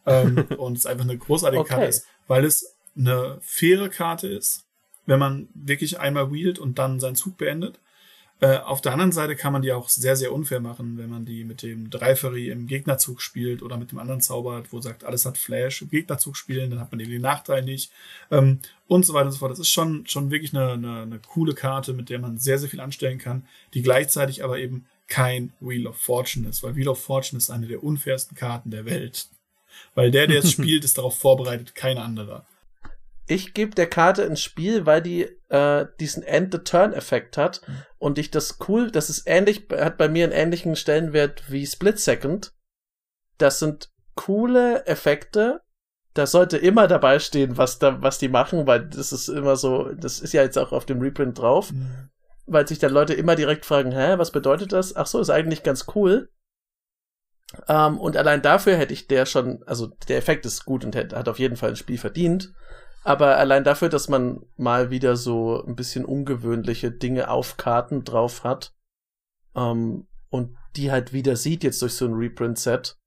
Ähm, 0.09 0.45
und 0.57 0.77
es 0.77 0.85
einfach 0.85 1.05
eine 1.05 1.17
großartige 1.17 1.61
okay. 1.61 1.69
Karte 1.69 1.85
ist, 1.85 2.05
weil 2.27 2.45
es 2.45 2.75
eine 2.97 3.37
faire 3.41 3.89
Karte 3.89 4.27
ist, 4.27 4.65
wenn 5.05 5.19
man 5.19 5.49
wirklich 5.53 5.99
einmal 5.99 6.31
wheelt 6.31 6.59
und 6.59 6.79
dann 6.79 6.99
seinen 6.99 7.15
Zug 7.15 7.37
beendet. 7.37 7.79
Äh, 8.41 8.57
auf 8.59 8.79
der 8.79 8.93
anderen 8.93 9.11
Seite 9.11 9.35
kann 9.35 9.51
man 9.51 9.61
die 9.61 9.73
auch 9.73 9.89
sehr, 9.89 10.15
sehr 10.15 10.31
unfair 10.31 10.61
machen, 10.61 10.97
wenn 10.97 11.09
man 11.09 11.25
die 11.25 11.43
mit 11.43 11.61
dem 11.61 11.89
Dreifery 11.89 12.49
im 12.49 12.67
Gegnerzug 12.67 13.21
spielt 13.21 13.61
oder 13.61 13.75
mit 13.75 13.91
dem 13.91 13.99
anderen 13.99 14.21
Zauber, 14.21 14.63
wo 14.71 14.79
sagt, 14.79 15.03
alles 15.03 15.25
hat 15.25 15.37
Flash, 15.37 15.81
im 15.81 15.89
Gegnerzug 15.89 16.37
spielen, 16.37 16.69
dann 16.69 16.79
hat 16.79 16.91
man 16.91 16.99
den 16.99 17.21
Nachteil 17.21 17.63
nicht 17.63 17.91
ähm, 18.31 18.59
und 18.87 19.05
so 19.05 19.13
weiter 19.13 19.25
und 19.25 19.33
so 19.33 19.39
fort. 19.39 19.51
Das 19.51 19.59
ist 19.59 19.69
schon, 19.69 20.05
schon 20.05 20.31
wirklich 20.31 20.55
eine, 20.55 20.71
eine, 20.71 21.01
eine 21.01 21.19
coole 21.19 21.53
Karte, 21.53 21.91
mit 21.91 22.09
der 22.09 22.19
man 22.19 22.37
sehr, 22.37 22.57
sehr 22.57 22.69
viel 22.69 22.79
anstellen 22.79 23.17
kann, 23.17 23.45
die 23.73 23.81
gleichzeitig 23.81 24.41
aber 24.41 24.57
eben 24.57 24.85
kein 25.09 25.51
Wheel 25.59 25.87
of 25.87 25.97
Fortune 25.97 26.47
ist, 26.47 26.63
weil 26.63 26.75
Wheel 26.75 26.87
of 26.87 27.03
Fortune 27.03 27.39
ist 27.39 27.49
eine 27.49 27.67
der 27.67 27.83
unfairsten 27.83 28.37
Karten 28.37 28.71
der 28.71 28.85
Welt. 28.85 29.27
Weil 29.95 30.11
der, 30.11 30.27
der 30.27 30.39
es 30.39 30.51
spielt, 30.53 30.83
ist 30.83 30.97
darauf 30.97 31.17
vorbereitet, 31.17 31.75
kein 31.75 31.97
anderer 31.97 32.45
ich 33.29 33.53
gebe 33.53 33.75
der 33.75 33.87
Karte 33.87 34.23
ins 34.23 34.41
Spiel, 34.41 34.87
weil 34.87 35.01
die 35.01 35.29
äh, 35.49 35.85
diesen 35.99 36.23
End-the-Turn-Effekt 36.23 37.37
hat 37.37 37.61
mhm. 37.67 37.73
und 37.99 38.17
ich 38.17 38.31
das 38.31 38.57
cool, 38.67 38.89
das 38.91 39.09
ist 39.09 39.23
ähnlich, 39.27 39.67
hat 39.71 39.97
bei 39.97 40.09
mir 40.09 40.23
einen 40.23 40.33
ähnlichen 40.33 40.75
Stellenwert 40.75 41.43
wie 41.49 41.65
Split 41.65 41.99
Second. 41.99 42.53
Das 43.37 43.59
sind 43.59 43.91
coole 44.15 44.85
Effekte. 44.87 45.61
Da 46.15 46.25
sollte 46.25 46.57
immer 46.57 46.87
dabei 46.87 47.19
stehen, 47.19 47.55
was 47.55 47.77
da, 47.77 48.01
was 48.01 48.17
die 48.17 48.29
machen, 48.29 48.65
weil 48.65 48.89
das 48.89 49.11
ist 49.13 49.27
immer 49.27 49.55
so, 49.55 49.93
das 49.93 50.19
ist 50.19 50.33
ja 50.33 50.41
jetzt 50.41 50.57
auch 50.57 50.71
auf 50.71 50.87
dem 50.87 50.99
Reprint 50.99 51.37
drauf, 51.37 51.71
mhm. 51.71 52.09
weil 52.47 52.67
sich 52.67 52.79
dann 52.79 52.91
Leute 52.91 53.13
immer 53.13 53.35
direkt 53.35 53.63
fragen, 53.63 53.91
hä, 53.91 54.17
was 54.17 54.31
bedeutet 54.31 54.73
das? 54.73 54.95
Ach 54.95 55.05
so, 55.05 55.19
ist 55.19 55.29
eigentlich 55.29 55.61
ganz 55.61 55.85
cool. 55.93 56.29
Um, 57.57 57.63
ähm, 57.67 57.99
und 57.99 58.15
allein 58.15 58.41
dafür 58.41 58.77
hätte 58.77 58.93
ich 58.93 59.07
der 59.07 59.25
schon, 59.25 59.63
also 59.65 59.87
der 60.07 60.17
Effekt 60.17 60.45
ist 60.45 60.65
gut 60.65 60.85
und 60.85 60.95
hat 60.95 61.27
auf 61.27 61.39
jeden 61.39 61.55
Fall 61.55 61.69
ein 61.69 61.75
Spiel 61.75 61.97
verdient. 61.97 62.53
Aber 63.03 63.37
allein 63.37 63.63
dafür, 63.63 63.89
dass 63.89 64.09
man 64.09 64.45
mal 64.55 64.91
wieder 64.91 65.15
so 65.15 65.63
ein 65.65 65.75
bisschen 65.75 66.05
ungewöhnliche 66.05 66.91
Dinge 66.91 67.29
auf 67.29 67.57
Karten 67.57 68.03
drauf 68.03 68.43
hat 68.43 68.75
ähm, 69.55 70.07
und 70.29 70.55
die 70.75 70.91
halt 70.91 71.13
wieder 71.13 71.35
sieht 71.35 71.63
jetzt 71.63 71.81
durch 71.81 71.93
so 71.93 72.05
ein 72.05 72.13
Reprint-Set, 72.13 72.97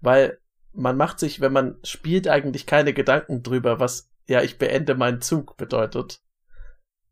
weil 0.00 0.38
man 0.72 0.96
macht 0.96 1.18
sich, 1.18 1.40
wenn 1.40 1.52
man 1.52 1.76
spielt, 1.82 2.28
eigentlich 2.28 2.66
keine 2.66 2.94
Gedanken 2.94 3.42
drüber, 3.42 3.78
was 3.78 4.10
ja 4.26 4.40
ich 4.40 4.58
beende 4.58 4.94
meinen 4.94 5.20
Zug 5.20 5.56
bedeutet. 5.58 6.22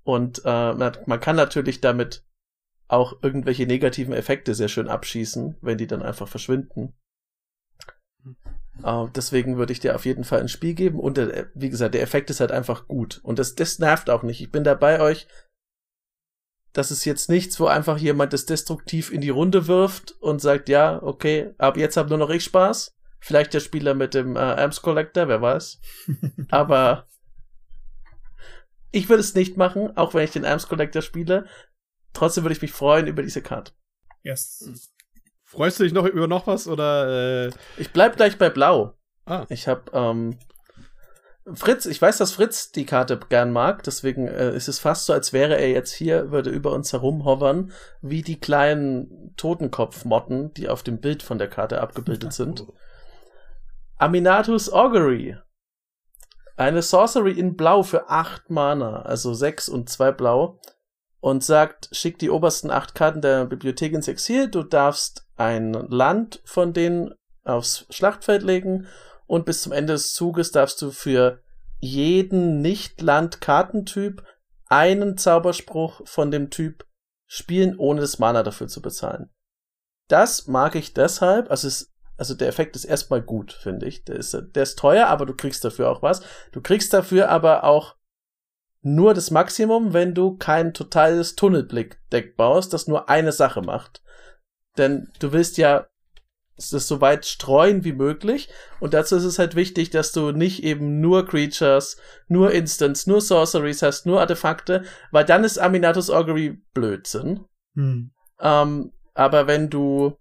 Und 0.02 0.42
äh, 0.46 0.72
man 0.72 1.20
kann 1.20 1.36
natürlich 1.36 1.80
damit 1.82 2.24
auch 2.90 3.22
irgendwelche 3.22 3.66
negativen 3.66 4.12
Effekte 4.12 4.54
sehr 4.54 4.68
schön 4.68 4.88
abschießen, 4.88 5.56
wenn 5.60 5.78
die 5.78 5.86
dann 5.86 6.02
einfach 6.02 6.28
verschwinden. 6.28 6.94
Uh, 8.82 9.08
deswegen 9.14 9.58
würde 9.58 9.72
ich 9.72 9.80
dir 9.80 9.94
auf 9.94 10.06
jeden 10.06 10.24
Fall 10.24 10.40
ein 10.40 10.48
Spiel 10.48 10.74
geben. 10.74 10.98
Und 10.98 11.16
der, 11.16 11.50
wie 11.54 11.68
gesagt, 11.68 11.94
der 11.94 12.02
Effekt 12.02 12.30
ist 12.30 12.40
halt 12.40 12.50
einfach 12.50 12.88
gut. 12.88 13.20
Und 13.22 13.38
das, 13.38 13.54
das 13.54 13.78
nervt 13.78 14.10
auch 14.10 14.22
nicht. 14.22 14.40
Ich 14.40 14.50
bin 14.50 14.64
da 14.64 14.74
bei 14.74 15.00
euch. 15.00 15.28
Das 16.72 16.90
ist 16.90 17.04
jetzt 17.04 17.28
nichts, 17.28 17.60
wo 17.60 17.66
einfach 17.66 17.98
jemand 17.98 18.32
das 18.32 18.46
destruktiv 18.46 19.12
in 19.12 19.20
die 19.20 19.28
Runde 19.28 19.66
wirft 19.66 20.12
und 20.20 20.40
sagt, 20.40 20.68
ja, 20.68 21.02
okay, 21.02 21.52
ab 21.58 21.76
jetzt 21.76 21.96
hab 21.96 22.08
nur 22.08 22.18
noch 22.18 22.30
ich 22.30 22.44
Spaß. 22.44 22.96
Vielleicht 23.20 23.52
der 23.52 23.60
Spieler 23.60 23.94
mit 23.94 24.14
dem 24.14 24.36
äh, 24.36 24.38
Amps 24.38 24.80
Collector, 24.80 25.28
wer 25.28 25.42
weiß. 25.42 25.80
Aber 26.50 27.06
ich 28.92 29.08
würde 29.08 29.20
es 29.20 29.34
nicht 29.34 29.56
machen, 29.56 29.96
auch 29.96 30.14
wenn 30.14 30.24
ich 30.24 30.30
den 30.30 30.46
Amps 30.46 30.68
Collector 30.68 31.02
spiele. 31.02 31.46
Trotzdem 32.12 32.44
würde 32.44 32.54
ich 32.54 32.62
mich 32.62 32.72
freuen 32.72 33.06
über 33.06 33.22
diese 33.22 33.42
Karte. 33.42 33.72
Yes. 34.22 34.90
Freust 35.44 35.80
du 35.80 35.84
dich 35.84 35.92
noch 35.92 36.06
über 36.06 36.28
noch 36.28 36.46
was 36.46 36.68
oder? 36.68 37.46
Äh? 37.46 37.50
Ich 37.76 37.92
bleib 37.92 38.16
gleich 38.16 38.38
bei 38.38 38.50
Blau. 38.50 38.94
Ah. 39.26 39.46
Ich 39.48 39.66
hab 39.66 39.92
ähm, 39.94 40.38
Fritz. 41.54 41.86
Ich 41.86 42.00
weiß, 42.00 42.18
dass 42.18 42.32
Fritz 42.32 42.70
die 42.70 42.86
Karte 42.86 43.18
gern 43.28 43.52
mag. 43.52 43.82
Deswegen 43.82 44.28
äh, 44.28 44.54
ist 44.54 44.68
es 44.68 44.78
fast 44.78 45.06
so, 45.06 45.12
als 45.12 45.32
wäre 45.32 45.56
er 45.58 45.70
jetzt 45.70 45.92
hier, 45.92 46.30
würde 46.30 46.50
über 46.50 46.72
uns 46.72 46.92
herumhovern, 46.92 47.72
wie 48.00 48.22
die 48.22 48.38
kleinen 48.38 49.34
Totenkopfmotten, 49.36 50.52
die 50.54 50.68
auf 50.68 50.82
dem 50.82 51.00
Bild 51.00 51.22
von 51.22 51.38
der 51.38 51.48
Karte 51.48 51.80
abgebildet 51.80 52.32
sind. 52.32 52.66
Aminatus 53.98 54.72
Augury. 54.72 55.36
Eine 56.56 56.82
Sorcery 56.82 57.32
in 57.32 57.56
Blau 57.56 57.82
für 57.82 58.08
acht 58.10 58.50
Mana, 58.50 59.02
also 59.02 59.34
sechs 59.34 59.68
und 59.68 59.88
zwei 59.88 60.12
Blau 60.12 60.60
und 61.20 61.44
sagt, 61.44 61.88
schick 61.92 62.18
die 62.18 62.30
obersten 62.30 62.70
acht 62.70 62.94
Karten 62.94 63.20
der 63.20 63.44
Bibliothek 63.44 63.92
ins 63.92 64.08
Exil, 64.08 64.48
du 64.48 64.62
darfst 64.62 65.26
ein 65.36 65.72
Land 65.72 66.40
von 66.44 66.72
denen 66.72 67.14
aufs 67.44 67.86
Schlachtfeld 67.90 68.42
legen 68.42 68.86
und 69.26 69.44
bis 69.44 69.62
zum 69.62 69.72
Ende 69.72 69.92
des 69.94 70.12
Zuges 70.12 70.50
darfst 70.50 70.80
du 70.82 70.90
für 70.90 71.42
jeden 71.78 72.60
Nicht-Land-Kartentyp 72.60 74.22
einen 74.66 75.16
Zauberspruch 75.16 76.02
von 76.04 76.30
dem 76.30 76.50
Typ 76.50 76.86
spielen, 77.26 77.76
ohne 77.78 78.00
das 78.00 78.18
Mana 78.18 78.42
dafür 78.42 78.68
zu 78.68 78.82
bezahlen. 78.82 79.30
Das 80.08 80.46
mag 80.46 80.74
ich 80.74 80.94
deshalb, 80.94 81.50
also 81.50 81.68
es, 81.68 81.92
also 82.16 82.34
der 82.34 82.48
Effekt 82.48 82.76
ist 82.76 82.84
erstmal 82.84 83.22
gut, 83.22 83.52
finde 83.52 83.86
ich. 83.86 84.04
Der 84.04 84.16
ist, 84.16 84.36
der 84.36 84.62
ist 84.62 84.78
teuer, 84.78 85.06
aber 85.06 85.26
du 85.26 85.34
kriegst 85.34 85.64
dafür 85.64 85.90
auch 85.90 86.02
was. 86.02 86.22
Du 86.52 86.60
kriegst 86.60 86.92
dafür 86.92 87.30
aber 87.30 87.64
auch 87.64 87.94
nur 88.82 89.14
das 89.14 89.30
Maximum, 89.30 89.92
wenn 89.92 90.14
du 90.14 90.36
kein 90.36 90.72
totales 90.72 91.36
Tunnelblick-Deck 91.36 92.36
baust, 92.36 92.72
das 92.72 92.86
nur 92.86 93.08
eine 93.08 93.32
Sache 93.32 93.62
macht. 93.62 94.02
Denn 94.78 95.08
du 95.18 95.32
willst 95.32 95.58
ja 95.58 95.86
das 96.70 96.86
so 96.86 97.00
weit 97.00 97.24
streuen 97.24 97.84
wie 97.84 97.92
möglich. 97.92 98.48
Und 98.80 98.94
dazu 98.94 99.16
ist 99.16 99.24
es 99.24 99.38
halt 99.38 99.54
wichtig, 99.54 99.90
dass 99.90 100.12
du 100.12 100.32
nicht 100.32 100.62
eben 100.62 101.00
nur 101.00 101.26
Creatures, 101.26 101.96
nur 102.28 102.52
Instants, 102.52 103.06
nur 103.06 103.20
Sorceries 103.20 103.82
hast, 103.82 104.06
nur 104.06 104.20
Artefakte, 104.20 104.84
weil 105.10 105.24
dann 105.24 105.44
ist 105.44 105.58
Aminatus 105.58 106.10
Augury 106.10 106.62
Blödsinn. 106.74 107.44
Hm. 107.74 108.12
Ähm, 108.40 108.92
aber 109.14 109.46
wenn 109.46 109.70
du 109.70 110.16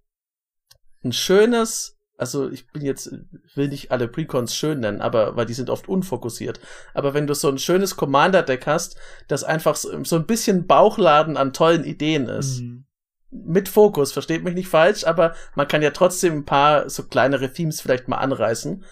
ein 1.04 1.12
schönes 1.12 1.99
also 2.20 2.50
ich 2.50 2.68
bin 2.68 2.84
jetzt, 2.84 3.12
will 3.56 3.70
nicht 3.70 3.92
alle 3.92 4.10
Precons 4.10 4.54
schön 4.54 4.82
nennen, 4.82 5.02
aber, 5.02 5.38
weil 5.38 5.46
die 5.46 5.54
sind 5.54 5.70
oft 5.70 5.88
unfokussiert. 5.88 6.60
Aber 6.94 7.14
wenn 7.14 7.28
du 7.28 7.34
so 7.34 7.48
ein 7.48 7.58
schönes 7.58 7.96
Commander-Deck 7.96 8.68
hast, 8.68 8.98
das 9.30 9.46
einfach 9.46 9.78
so, 9.78 10.04
so, 10.04 10.18
ein 10.18 10.26
bisschen 10.26 10.68
Bauchladen 10.68 11.38
an 11.38 11.54
tollen 11.54 11.86
Ideen 11.86 12.28
ist. 12.28 12.60
Mhm. 12.60 12.86
Mit 13.32 13.70
Fokus, 13.70 14.12
versteht 14.12 14.44
mich 14.44 14.56
nicht 14.56 14.68
falsch, 14.68 15.06
aber 15.06 15.34
man 15.56 15.68
kann 15.68 15.82
ja 15.82 15.92
trotzdem 15.92 16.40
ein 16.40 16.46
paar 16.46 16.90
so 16.90 17.04
kleinere 17.04 17.54
Themes 17.54 17.80
vielleicht 17.80 18.08
mal 18.08 18.18
anreißen. 18.18 18.84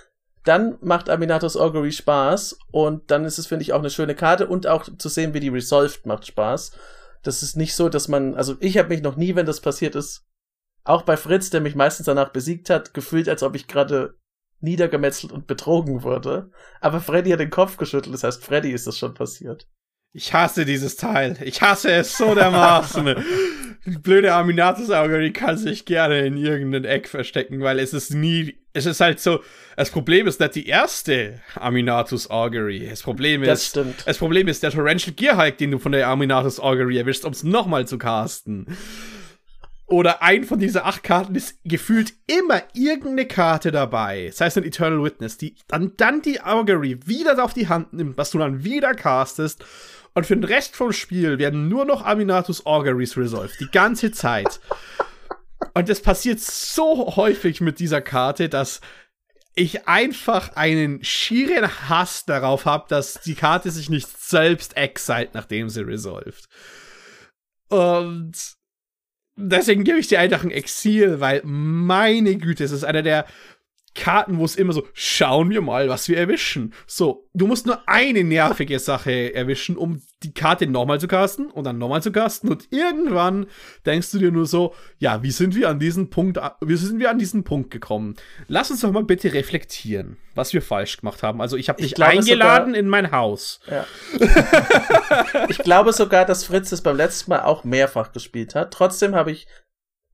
Dann 0.45 0.77
macht 0.79 1.09
Aminatos 1.09 1.57
Augury 1.57 1.91
Spaß 1.91 2.57
und 2.71 3.11
dann 3.11 3.25
ist 3.25 3.39
es, 3.39 3.47
finde 3.47 3.63
ich, 3.63 3.73
auch 3.73 3.79
eine 3.79 3.89
schöne 3.89 4.15
Karte 4.15 4.47
und 4.47 4.67
auch 4.67 4.87
zu 4.97 5.09
sehen, 5.09 5.33
wie 5.33 5.41
die 5.41 5.49
Resolved 5.49 6.05
macht 6.05 6.27
Spaß. 6.27 6.71
Das 7.23 7.43
ist 7.43 7.57
nicht 7.57 7.75
so, 7.75 7.89
dass 7.89 8.07
man, 8.07 8.35
also 8.35 8.55
ich 8.61 8.77
habe 8.77 8.89
mich 8.89 9.01
noch 9.01 9.17
nie, 9.17 9.35
wenn 9.35 9.45
das 9.45 9.59
passiert 9.59 9.95
ist, 9.95 10.27
auch 10.87 11.03
bei 11.03 11.17
Fritz, 11.17 11.49
der 11.49 11.61
mich 11.61 11.75
meistens 11.75 12.05
danach 12.05 12.29
besiegt 12.29 12.69
hat, 12.69 12.93
gefühlt, 12.93 13.29
als 13.29 13.43
ob 13.43 13.55
ich 13.55 13.67
gerade 13.67 14.15
niedergemetzelt 14.59 15.31
und 15.31 15.47
betrogen 15.47 16.03
wurde. 16.03 16.51
Aber 16.81 16.99
Freddy 16.99 17.29
hat 17.31 17.39
den 17.39 17.49
Kopf 17.49 17.77
geschüttelt, 17.77 18.13
das 18.13 18.23
heißt, 18.23 18.43
Freddy 18.43 18.71
ist 18.71 18.87
das 18.87 18.97
schon 18.97 19.13
passiert. 19.13 19.67
Ich 20.13 20.33
hasse 20.33 20.65
dieses 20.65 20.95
Teil. 20.95 21.37
Ich 21.43 21.61
hasse 21.61 21.91
es 21.91 22.17
so 22.17 22.33
dermaßen. 22.33 23.15
die 23.87 23.97
blöde 23.99 24.33
Aminatus-Auge, 24.33 25.21
die 25.21 25.31
kann 25.31 25.57
sich 25.57 25.85
gerne 25.85 26.25
in 26.25 26.37
irgendein 26.37 26.85
Eck 26.85 27.07
verstecken, 27.07 27.61
weil 27.61 27.79
es 27.79 27.93
ist 27.93 28.13
nie, 28.13 28.57
es 28.73 28.85
ist 28.85 28.99
halt 28.99 29.19
so, 29.19 29.41
das 29.75 29.91
Problem 29.91 30.27
ist 30.27 30.39
nicht 30.39 30.55
die 30.55 30.67
erste 30.67 31.41
Aminatus 31.55 32.29
Augury. 32.29 32.87
Das 32.89 33.01
Problem 33.01 33.43
ist, 33.43 33.49
das, 33.49 33.65
stimmt. 33.67 34.03
das 34.05 34.17
Problem 34.17 34.47
ist 34.47 34.63
der 34.63 34.71
Torrential 34.71 35.13
Gearhike, 35.13 35.57
den 35.57 35.71
du 35.71 35.79
von 35.79 35.91
der 35.91 36.07
Aminatus 36.07 36.59
Augury 36.59 36.97
erwischst, 36.97 37.23
um 37.23 37.31
es 37.31 37.43
nochmal 37.43 37.87
zu 37.87 37.97
casten. 37.97 38.65
Oder 39.87 40.21
ein 40.21 40.43
von 40.43 40.59
diesen 40.59 40.81
acht 40.81 41.01
Karten 41.01 41.33
ist 41.35 41.59
gefühlt 41.63 42.13
immer 42.27 42.61
irgendeine 42.73 43.25
Karte 43.25 43.71
dabei. 43.71 44.27
Das 44.27 44.41
heißt 44.41 44.57
ein 44.57 44.65
Eternal 44.65 45.01
Witness, 45.01 45.37
die 45.37 45.55
dann, 45.69 45.93
dann 45.95 46.21
die 46.21 46.41
Augury 46.41 46.99
wieder 47.05 47.41
auf 47.41 47.53
die 47.53 47.69
Hand 47.69 47.93
nimmt, 47.93 48.17
was 48.17 48.31
du 48.31 48.37
dann 48.37 48.65
wieder 48.65 48.93
castest. 48.93 49.63
Und 50.13 50.25
für 50.25 50.35
den 50.35 50.43
Rest 50.43 50.75
vom 50.75 50.91
Spiel 50.91 51.37
werden 51.37 51.69
nur 51.69 51.85
noch 51.85 52.03
Aminatus 52.03 52.65
Auguries 52.65 53.15
resolved. 53.15 53.59
Die 53.61 53.71
ganze 53.71 54.11
Zeit. 54.11 54.59
Und 55.73 55.87
das 55.87 56.01
passiert 56.01 56.41
so 56.41 57.15
häufig 57.15 57.61
mit 57.61 57.79
dieser 57.79 58.01
Karte, 58.01 58.49
dass 58.49 58.81
ich 59.55 59.87
einfach 59.87 60.55
einen 60.55 61.01
schieren 61.03 61.67
Hass 61.87 62.25
darauf 62.25 62.65
habe, 62.65 62.85
dass 62.89 63.21
die 63.21 63.35
Karte 63.35 63.71
sich 63.71 63.89
nicht 63.89 64.07
selbst 64.07 64.75
exiled, 64.75 65.33
nachdem 65.33 65.69
sie 65.69 65.81
resolved. 65.81 66.47
Und 67.69 68.56
deswegen 69.37 69.83
gebe 69.83 69.99
ich 69.99 70.07
dir 70.07 70.19
einfach 70.19 70.43
ein 70.43 70.51
Exil, 70.51 71.19
weil 71.19 71.41
meine 71.45 72.35
Güte, 72.37 72.63
es 72.63 72.71
ist 72.71 72.83
einer 72.83 73.03
der 73.03 73.25
Karten, 73.97 74.37
wo 74.37 74.45
es 74.45 74.55
immer 74.55 74.73
so, 74.73 74.87
schauen 74.93 75.49
wir 75.49 75.61
mal, 75.61 75.89
was 75.89 76.07
wir 76.07 76.17
erwischen. 76.17 76.73
So, 76.85 77.27
du 77.33 77.47
musst 77.47 77.65
nur 77.65 77.89
eine 77.89 78.23
nervige 78.23 78.79
Sache 78.79 79.33
erwischen, 79.33 79.75
um 79.75 80.01
die 80.23 80.33
Karte 80.33 80.67
nochmal 80.67 80.99
zu 80.99 81.07
casten 81.07 81.49
und 81.49 81.65
dann 81.65 81.77
nochmal 81.77 82.01
zu 82.01 82.11
casten. 82.11 82.49
Und 82.49 82.67
irgendwann 82.71 83.47
denkst 83.85 84.11
du 84.11 84.19
dir 84.19 84.31
nur 84.31 84.45
so, 84.45 84.73
ja, 84.99 85.23
wie 85.23 85.31
sind 85.31 85.55
wir 85.55 85.69
an 85.69 85.79
diesen 85.79 86.09
Punkt, 86.09 86.39
wie 86.61 86.75
sind 86.75 86.99
wir 86.99 87.09
an 87.09 87.19
diesen 87.19 87.43
Punkt 87.43 87.71
gekommen? 87.71 88.15
Lass 88.47 88.71
uns 88.71 88.81
doch 88.81 88.91
mal 88.91 89.03
bitte 89.03 89.33
reflektieren, 89.33 90.17
was 90.35 90.53
wir 90.53 90.61
falsch 90.61 90.97
gemacht 90.97 91.23
haben. 91.23 91.41
Also, 91.41 91.57
ich 91.57 91.67
habe 91.67 91.81
dich 91.81 91.95
glaube, 91.95 92.11
eingeladen 92.11 92.69
sogar, 92.69 92.79
in 92.79 92.89
mein 92.89 93.11
Haus. 93.11 93.59
Ja. 93.69 93.85
ich 95.49 95.57
glaube 95.57 95.91
sogar, 95.91 96.25
dass 96.25 96.45
Fritz 96.45 96.71
es 96.71 96.81
beim 96.81 96.97
letzten 96.97 97.31
Mal 97.31 97.41
auch 97.41 97.63
mehrfach 97.63 98.11
gespielt 98.11 98.53
hat. 98.53 98.71
Trotzdem 98.71 99.15
habe 99.15 99.31
ich 99.31 99.47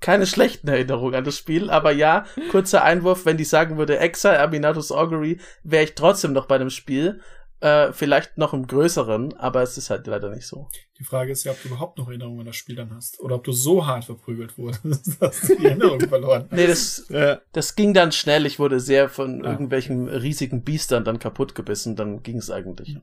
keine 0.04 0.28
schlechten 0.28 0.68
Erinnerungen 0.68 1.16
an 1.16 1.24
das 1.24 1.38
Spiel, 1.38 1.70
aber 1.70 1.92
ja, 1.92 2.26
kurzer 2.52 2.84
Einwurf, 2.84 3.26
wenn 3.26 3.38
die 3.38 3.46
sagen 3.46 3.78
würde, 3.78 4.00
Exile, 4.00 4.40
Aminatus 4.40 4.92
Augury, 4.92 5.40
wäre 5.64 5.86
ich 5.86 5.96
trotzdem 5.96 6.34
noch 6.34 6.46
bei 6.46 6.58
dem 6.58 6.70
Spiel. 6.70 7.22
Äh, 7.62 7.94
vielleicht 7.94 8.38
noch 8.38 8.54
im 8.54 8.68
größeren, 8.68 9.38
aber 9.38 9.62
es 9.62 9.78
ist 9.78 9.90
halt 9.90 10.06
leider 10.06 10.30
nicht 10.30 10.46
so. 10.46 10.68
Die 11.00 11.06
Frage 11.06 11.32
ist 11.32 11.46
ja, 11.46 11.54
ob 11.54 11.62
du 11.62 11.70
überhaupt 11.70 11.98
noch 11.98 12.10
Erinnerungen 12.10 12.42
an 12.42 12.48
das 12.48 12.58
Spiel 12.58 12.76
dann 12.76 12.94
hast. 12.94 13.22
Oder 13.22 13.36
ob 13.36 13.46
du 13.46 13.54
so 13.54 13.88
hart 13.88 14.04
verprügelt 14.04 14.58
wurdest, 14.58 15.16
dass 15.22 15.40
du 15.40 15.56
die 15.56 15.68
Erinnerung 15.68 16.02
verloren 16.10 16.50
Nee, 16.52 16.68
das, 16.68 17.06
ja. 17.08 17.40
das 17.54 17.78
ging 17.78 17.94
dann 17.94 18.12
schnell. 18.12 18.46
Ich 18.46 18.60
wurde 18.60 18.82
sehr 18.82 19.08
von 19.08 19.42
ja. 19.42 19.52
irgendwelchen 19.52 20.10
riesigen 20.10 20.66
Biestern 20.66 21.06
dann 21.06 21.20
kaputt 21.20 21.56
gebissen. 21.56 21.96
Dann 21.96 22.22
ging 22.22 22.40
es 22.40 22.52
eigentlich. 22.52 22.98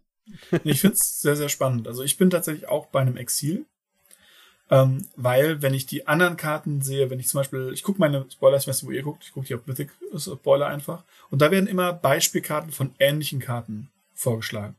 Ich 0.65 0.83
finde 0.83 0.97
es 0.97 1.23
sehr, 1.23 1.37
sehr 1.37 1.49
spannend. 1.49 1.89
Also 1.89 2.03
ich 2.03 2.19
bin 2.19 2.29
tatsächlich 2.29 2.69
auch 2.69 2.85
bei 2.89 3.01
einem 3.01 3.17
Exil. 3.17 3.65
Ähm, 4.71 5.09
weil, 5.17 5.63
wenn 5.63 5.75
ich 5.75 5.87
die 5.87 6.07
anderen 6.07 6.37
Karten 6.37 6.81
sehe, 6.81 7.11
wenn 7.11 7.19
ich 7.19 7.27
zum 7.27 7.41
Beispiel, 7.41 7.73
ich 7.75 7.83
gucke 7.83 7.99
meine 7.99 8.25
Spoiler, 8.31 8.57
ich 8.57 8.69
weiß 8.69 8.83
nicht, 8.83 8.89
wo 8.89 8.93
ihr 8.93 9.03
guckt, 9.03 9.25
ich 9.25 9.33
gucke 9.33 9.47
die 9.47 9.55
auf 9.55 9.67
Mythic 9.67 9.91
Spoiler 10.17 10.69
einfach. 10.69 11.03
Und 11.29 11.43
da 11.43 11.51
werden 11.51 11.67
immer 11.67 11.93
Beispielkarten 11.93 12.71
von 12.71 12.95
ähnlichen 13.01 13.41
Karten 13.41 13.91
vorgeschlagen. 14.15 14.77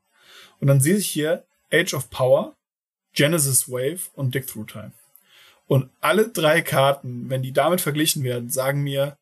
Und 0.62 0.68
dann 0.68 0.80
sehe 0.80 0.96
ich 0.96 1.08
hier 1.08 1.44
Age 1.74 1.94
of 1.94 2.10
Power, 2.10 2.56
Genesis 3.14 3.70
Wave 3.70 4.00
und 4.14 4.34
Dig 4.34 4.48
Through 4.48 4.66
Time. 4.66 4.94
Und 5.68 5.89
alle 6.00 6.30
drei 6.30 6.62
Karten, 6.62 7.30
wenn 7.30 7.44
die 7.44 7.54
damit 7.54 7.82
verglichen 7.82 8.24
werden, 8.24 8.50
sagen 8.50 8.84
mir 8.84 9.18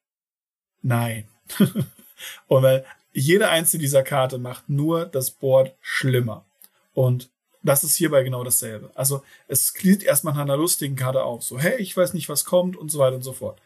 nein. 0.81 1.27
und 2.47 2.63
weil 2.63 2.85
jede 3.11 3.49
einzelne 3.49 3.81
dieser 3.81 4.03
Karte 4.03 4.37
macht 4.37 4.69
nur 4.69 5.05
das 5.05 5.31
Board 5.31 5.75
schlimmer. 5.81 6.45
Und 6.93 7.29
das 7.61 7.83
ist 7.83 7.95
hierbei 7.95 8.23
genau 8.23 8.43
dasselbe. 8.43 8.91
Also 8.95 9.23
es 9.47 9.73
klingt 9.73 10.03
erstmal 10.03 10.33
nach 10.33 10.41
einer 10.41 10.57
lustigen 10.57 10.95
Karte 10.95 11.23
auf. 11.23 11.43
So, 11.43 11.59
hey, 11.59 11.77
ich 11.81 11.95
weiß 11.95 12.13
nicht, 12.13 12.29
was 12.29 12.45
kommt 12.45 12.77
und 12.77 12.89
so 12.89 12.99
weiter 12.99 13.15
und 13.15 13.23
so 13.23 13.33
fort. 13.33 13.61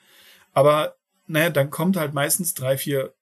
Aber, 0.53 0.95
naja, 1.27 1.49
dann 1.49 1.69
kommt 1.69 1.97
halt 1.97 2.13
meistens 2.13 2.53
drei, 2.53 2.77
vier, 2.77 3.13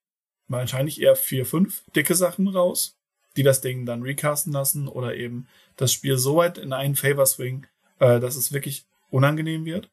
wahrscheinlich 0.48 1.02
eher 1.02 1.16
vier, 1.16 1.46
fünf 1.46 1.84
dicke 1.96 2.16
Sachen 2.16 2.48
raus, 2.48 2.98
die 3.38 3.44
das 3.44 3.62
Ding 3.62 3.86
dann 3.86 4.04
recasten 4.04 4.52
lassen 4.52 4.88
oder 4.88 5.16
eben 5.16 5.48
das 5.78 5.94
Spiel 5.94 6.18
so 6.18 6.38
weit 6.38 6.58
in 6.58 6.74
einen 6.74 6.96
Favor 6.96 7.26
swing, 7.26 7.68
äh, 8.00 8.20
dass 8.20 8.36
es 8.36 8.52
wirklich 8.52 8.86
unangenehm 9.10 9.66
wird. 9.66 9.90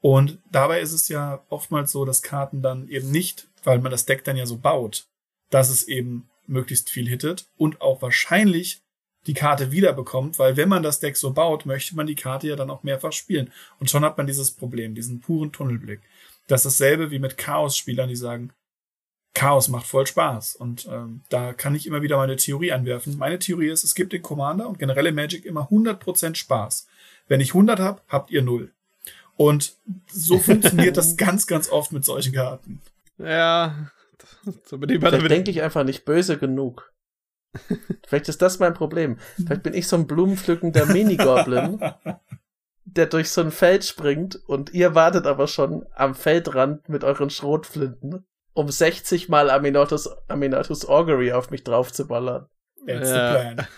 Und 0.00 0.38
dabei 0.50 0.80
ist 0.80 0.92
es 0.92 1.08
ja 1.08 1.44
oftmals 1.48 1.92
so, 1.92 2.04
dass 2.04 2.22
Karten 2.22 2.60
dann 2.60 2.88
eben 2.88 3.10
nicht, 3.10 3.48
weil 3.64 3.78
man 3.78 3.92
das 3.92 4.04
Deck 4.04 4.24
dann 4.24 4.36
ja 4.36 4.46
so 4.46 4.58
baut, 4.58 5.06
dass 5.50 5.70
es 5.70 5.84
eben 5.84 6.28
möglichst 6.46 6.90
viel 6.90 7.08
hittet 7.08 7.46
und 7.56 7.80
auch 7.80 8.02
wahrscheinlich 8.02 8.81
die 9.26 9.34
Karte 9.34 9.70
wiederbekommt, 9.70 10.38
weil 10.38 10.56
wenn 10.56 10.68
man 10.68 10.82
das 10.82 11.00
Deck 11.00 11.16
so 11.16 11.32
baut, 11.32 11.66
möchte 11.66 11.94
man 11.94 12.06
die 12.06 12.14
Karte 12.14 12.48
ja 12.48 12.56
dann 12.56 12.70
auch 12.70 12.82
mehrfach 12.82 13.12
spielen. 13.12 13.52
Und 13.78 13.90
schon 13.90 14.04
hat 14.04 14.16
man 14.16 14.26
dieses 14.26 14.50
Problem, 14.50 14.94
diesen 14.94 15.20
puren 15.20 15.52
Tunnelblick. 15.52 16.00
Das 16.48 16.64
ist 16.66 16.80
dasselbe 16.80 17.10
wie 17.10 17.20
mit 17.20 17.38
Chaos-Spielern, 17.38 18.08
die 18.08 18.16
sagen, 18.16 18.52
Chaos 19.34 19.68
macht 19.68 19.86
voll 19.86 20.06
Spaß. 20.06 20.56
Und 20.56 20.86
ähm, 20.90 21.22
da 21.28 21.52
kann 21.52 21.74
ich 21.74 21.86
immer 21.86 22.02
wieder 22.02 22.16
meine 22.16 22.36
Theorie 22.36 22.72
anwerfen. 22.72 23.16
Meine 23.16 23.38
Theorie 23.38 23.68
ist, 23.68 23.84
es 23.84 23.94
gibt 23.94 24.12
den 24.12 24.22
Commander 24.22 24.68
und 24.68 24.78
generell 24.78 25.06
in 25.06 25.14
Magic 25.14 25.44
immer 25.44 25.68
100% 25.70 26.34
Spaß. 26.34 26.86
Wenn 27.28 27.40
ich 27.40 27.50
100 27.50 27.78
habe, 27.78 28.02
habt 28.08 28.30
ihr 28.30 28.42
0. 28.42 28.70
Und 29.36 29.76
so 30.10 30.38
funktioniert 30.40 30.96
das 30.96 31.16
ganz, 31.16 31.46
ganz 31.46 31.70
oft 31.70 31.92
mit 31.92 32.04
solchen 32.04 32.32
Karten. 32.32 32.80
Ja. 33.18 33.90
So 34.64 34.78
Vielleicht 34.78 35.30
denke 35.30 35.52
ich 35.52 35.62
einfach 35.62 35.84
nicht 35.84 36.04
böse 36.04 36.36
genug. 36.36 36.91
Vielleicht 38.06 38.28
ist 38.28 38.42
das 38.42 38.58
mein 38.58 38.74
Problem. 38.74 39.18
Vielleicht 39.36 39.62
bin 39.62 39.74
ich 39.74 39.88
so 39.88 39.96
ein 39.96 40.06
blumenpflückender 40.06 40.86
Minigoblin, 40.86 41.80
der 42.84 43.06
durch 43.06 43.30
so 43.30 43.40
ein 43.40 43.50
Feld 43.50 43.84
springt 43.84 44.36
und 44.46 44.72
ihr 44.72 44.94
wartet 44.94 45.26
aber 45.26 45.46
schon 45.46 45.86
am 45.94 46.14
Feldrand 46.14 46.88
mit 46.88 47.04
euren 47.04 47.30
Schrotflinten, 47.30 48.26
um 48.54 48.70
60 48.70 49.28
mal 49.28 49.50
Aminatus, 49.50 50.08
Aminatus 50.28 50.86
Augury 50.86 51.32
auf 51.32 51.50
mich 51.50 51.64
draufzuballern. 51.64 52.48
That's 52.86 53.10
ja. 53.10 53.32
the 53.32 53.54
plan. 53.54 53.66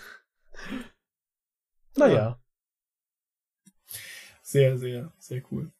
Naja. 1.97 2.37
Sehr, 4.41 4.77
sehr, 4.77 5.13
sehr 5.17 5.41
cool. 5.49 5.71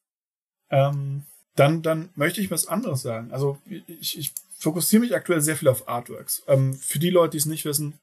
Ähm, 0.69 1.25
dann, 1.55 1.81
dann 1.81 2.09
möchte 2.15 2.41
ich 2.41 2.51
was 2.51 2.67
anderes 2.67 3.01
sagen. 3.01 3.31
Also 3.31 3.59
ich, 3.65 4.17
ich 4.17 4.33
fokussiere 4.57 5.01
mich 5.01 5.15
aktuell 5.15 5.41
sehr 5.41 5.55
viel 5.55 5.67
auf 5.67 5.87
Artworks. 5.87 6.43
Ähm, 6.47 6.73
für 6.73 6.99
die 6.99 7.09
Leute, 7.09 7.31
die 7.31 7.37
es 7.37 7.45
nicht 7.45 7.65
wissen, 7.65 7.99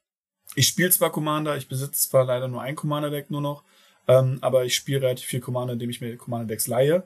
ich 0.55 0.67
spiele 0.67 0.91
zwar 0.91 1.11
Commander, 1.11 1.57
ich 1.57 1.67
besitze 1.67 2.09
zwar 2.09 2.25
leider 2.25 2.47
nur 2.47 2.61
ein 2.61 2.75
Commander-Deck 2.75 3.31
nur 3.31 3.41
noch, 3.41 3.63
ähm, 4.07 4.37
aber 4.41 4.65
ich 4.65 4.75
spiele 4.75 5.01
relativ 5.01 5.27
viel 5.27 5.39
Commander, 5.39 5.73
indem 5.73 5.89
ich 5.89 6.01
mir 6.01 6.15
Commander-Decks 6.17 6.67
leihe. 6.67 7.03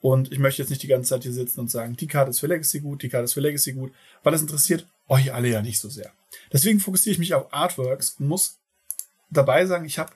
Und 0.00 0.30
ich 0.32 0.38
möchte 0.38 0.62
jetzt 0.62 0.70
nicht 0.70 0.82
die 0.82 0.88
ganze 0.88 1.10
Zeit 1.10 1.24
hier 1.24 1.32
sitzen 1.32 1.60
und 1.60 1.70
sagen, 1.70 1.96
die 1.96 2.06
Karte 2.06 2.30
ist 2.30 2.38
für 2.38 2.46
Legacy 2.46 2.80
gut, 2.80 3.02
die 3.02 3.08
Karte 3.08 3.24
ist 3.24 3.34
für 3.34 3.40
Legacy 3.40 3.72
gut, 3.72 3.92
weil 4.22 4.32
das 4.32 4.42
interessiert 4.42 4.86
euch 5.08 5.32
alle 5.32 5.48
ja 5.48 5.60
nicht 5.60 5.80
so 5.80 5.88
sehr. 5.88 6.12
Deswegen 6.52 6.78
fokussiere 6.80 7.12
ich 7.12 7.18
mich 7.18 7.34
auf 7.34 7.52
Artworks 7.52 8.16
und 8.18 8.28
muss 8.28 8.58
dabei 9.30 9.66
sagen, 9.66 9.84
ich 9.84 9.98
habe 9.98 10.12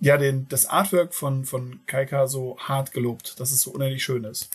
ja 0.00 0.16
den, 0.16 0.48
das 0.48 0.66
Artwork 0.66 1.14
von, 1.14 1.44
von 1.44 1.86
Kaika 1.86 2.26
so 2.26 2.58
hart 2.58 2.92
gelobt, 2.92 3.38
dass 3.38 3.52
es 3.52 3.62
so 3.62 3.70
unendlich 3.70 4.02
schön 4.02 4.24
ist. 4.24 4.50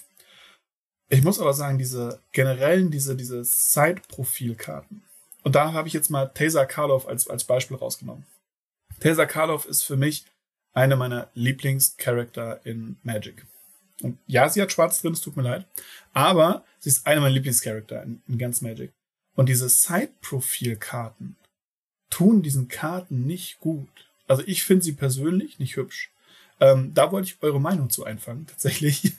Ich 1.10 1.24
muss 1.24 1.39
aber 1.39 1.53
sagen, 1.53 1.78
diese 1.78 2.22
generellen, 2.34 2.91
diese, 2.91 3.16
diese 3.16 3.43
Side-Profil-Karten. 3.43 5.03
Und 5.43 5.55
da 5.55 5.72
habe 5.72 5.88
ich 5.88 5.93
jetzt 5.93 6.10
mal 6.10 6.26
Taser 6.28 6.66
Karlov 6.66 7.08
als, 7.08 7.28
als 7.30 7.45
Beispiel 7.45 7.78
rausgenommen. 7.78 8.26
Taser 8.99 9.26
Karlov 9.26 9.66
ist 9.66 9.84
für 9.84 9.95
mich 9.95 10.26
eine 10.74 10.95
meiner 10.95 11.30
Lieblingscharakter 11.34 12.66
in 12.66 12.97
Magic. 13.03 13.45
Und 14.01 14.20
ja, 14.28 14.49
sie 14.49 14.62
hat 14.62 14.72
schwarz 14.72 15.01
drin, 15.01 15.14
es 15.14 15.22
tut 15.22 15.38
mir 15.38 15.43
leid. 15.43 15.66
Aber 16.14 16.66
sie 16.80 16.89
ist 16.89 17.08
eine 17.08 17.22
meiner 17.22 17.34
Lieblingscharakter 17.34 18.03
in, 18.03 18.22
in 18.28 18.38
ganz 18.38 18.62
Magic. 18.62 18.91
Und 19.36 19.49
diese 19.49 19.70
Side-Profil-Karten 19.70 21.38
tun 22.10 22.41
diesen 22.41 22.68
Karten 22.68 23.26
nicht 23.26 23.60
gut. 23.60 24.10
Also 24.28 24.43
ich 24.45 24.64
finde 24.64 24.84
sie 24.84 24.93
persönlich 24.93 25.60
nicht 25.60 25.78
hübsch. 25.78 26.12
Ähm, 26.60 26.93
da 26.93 27.12
wollte 27.12 27.30
ich 27.30 27.41
eure 27.41 27.62
Meinung 27.62 27.89
zu 27.89 28.03
einfangen, 28.03 28.47
tatsächlich. 28.47 29.14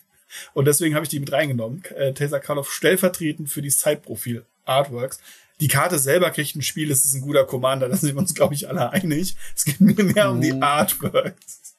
Und 0.54 0.66
deswegen 0.66 0.94
habe 0.94 1.04
ich 1.04 1.10
die 1.10 1.20
mit 1.20 1.32
reingenommen. 1.32 1.84
Äh, 1.96 2.12
Taser 2.14 2.40
Karloff 2.40 2.72
stellvertretend 2.72 3.48
für 3.48 3.62
die 3.62 3.70
Side-Profil 3.70 4.44
Artworks. 4.64 5.20
Die 5.60 5.68
Karte 5.68 5.98
selber 5.98 6.30
kriegt 6.30 6.54
ein 6.54 6.62
Spiel, 6.62 6.90
es 6.90 7.04
ist 7.04 7.14
ein 7.14 7.20
guter 7.20 7.44
Commander, 7.44 7.88
da 7.88 7.96
sind 7.96 8.14
wir 8.14 8.18
uns, 8.18 8.34
glaube 8.34 8.54
ich, 8.54 8.68
alle 8.68 8.90
einig. 8.90 9.34
Es 9.56 9.64
geht 9.64 9.80
mir 9.80 9.94
mehr 10.04 10.30
um 10.30 10.40
die 10.40 10.52
mhm. 10.52 10.62
Artworks. 10.62 11.76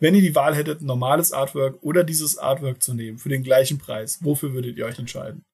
Wenn 0.00 0.14
ihr 0.14 0.22
die 0.22 0.34
Wahl 0.34 0.54
hättet, 0.54 0.82
ein 0.82 0.86
normales 0.86 1.32
Artwork 1.32 1.78
oder 1.82 2.04
dieses 2.04 2.36
Artwork 2.36 2.82
zu 2.82 2.94
nehmen, 2.94 3.18
für 3.18 3.28
den 3.28 3.42
gleichen 3.42 3.78
Preis, 3.78 4.18
wofür 4.22 4.52
würdet 4.52 4.76
ihr 4.76 4.86
euch 4.86 4.98
entscheiden? 4.98 5.44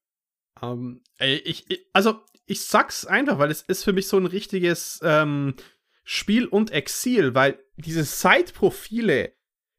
Um, 0.59 1.01
ähm, 1.19 1.41
ich, 1.45 1.69
ich, 1.69 1.85
also, 1.93 2.19
ich 2.45 2.61
sag's 2.61 3.05
einfach, 3.05 3.39
weil 3.39 3.51
es 3.51 3.61
ist 3.61 3.83
für 3.83 3.93
mich 3.93 4.07
so 4.07 4.17
ein 4.17 4.25
richtiges 4.25 4.99
ähm, 5.03 5.55
Spiel 6.03 6.47
und 6.47 6.71
Exil, 6.71 7.33
weil 7.33 7.59
diese 7.77 8.03
Side-Profile, 8.03 9.33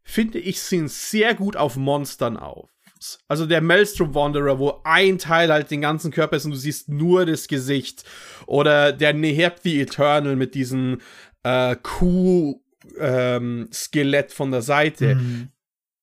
finde 0.05 0.39
ich, 0.39 0.61
sind 0.61 0.91
sehr 0.91 1.35
gut 1.35 1.57
auf 1.57 1.77
Monstern 1.77 2.37
auf. 2.37 2.71
Also 3.29 3.47
der 3.47 3.61
Maelstrom 3.61 4.15
Wanderer, 4.15 4.59
wo 4.59 4.81
ein 4.85 5.19
Teil 5.19 5.53
halt 5.53 5.71
den 5.71 5.81
ganzen 5.81 6.11
Körper 6.11 6.37
ist 6.37 6.45
und 6.45 6.53
du 6.53 6.57
siehst 6.57 6.89
nur 6.89 7.27
das 7.27 7.49
Gesicht. 7.49 8.05
Oder 8.47 8.93
der 8.93 9.13
Neheb 9.13 9.57
the 9.63 9.81
Eternal 9.81 10.37
mit 10.37 10.55
diesem 10.55 11.01
äh, 11.43 11.77
Kuh-Skelett 11.83 12.61
ähm, 14.31 14.35
von 14.35 14.51
der 14.51 14.63
Seite. 14.63 15.17
Mhm. 15.17 15.49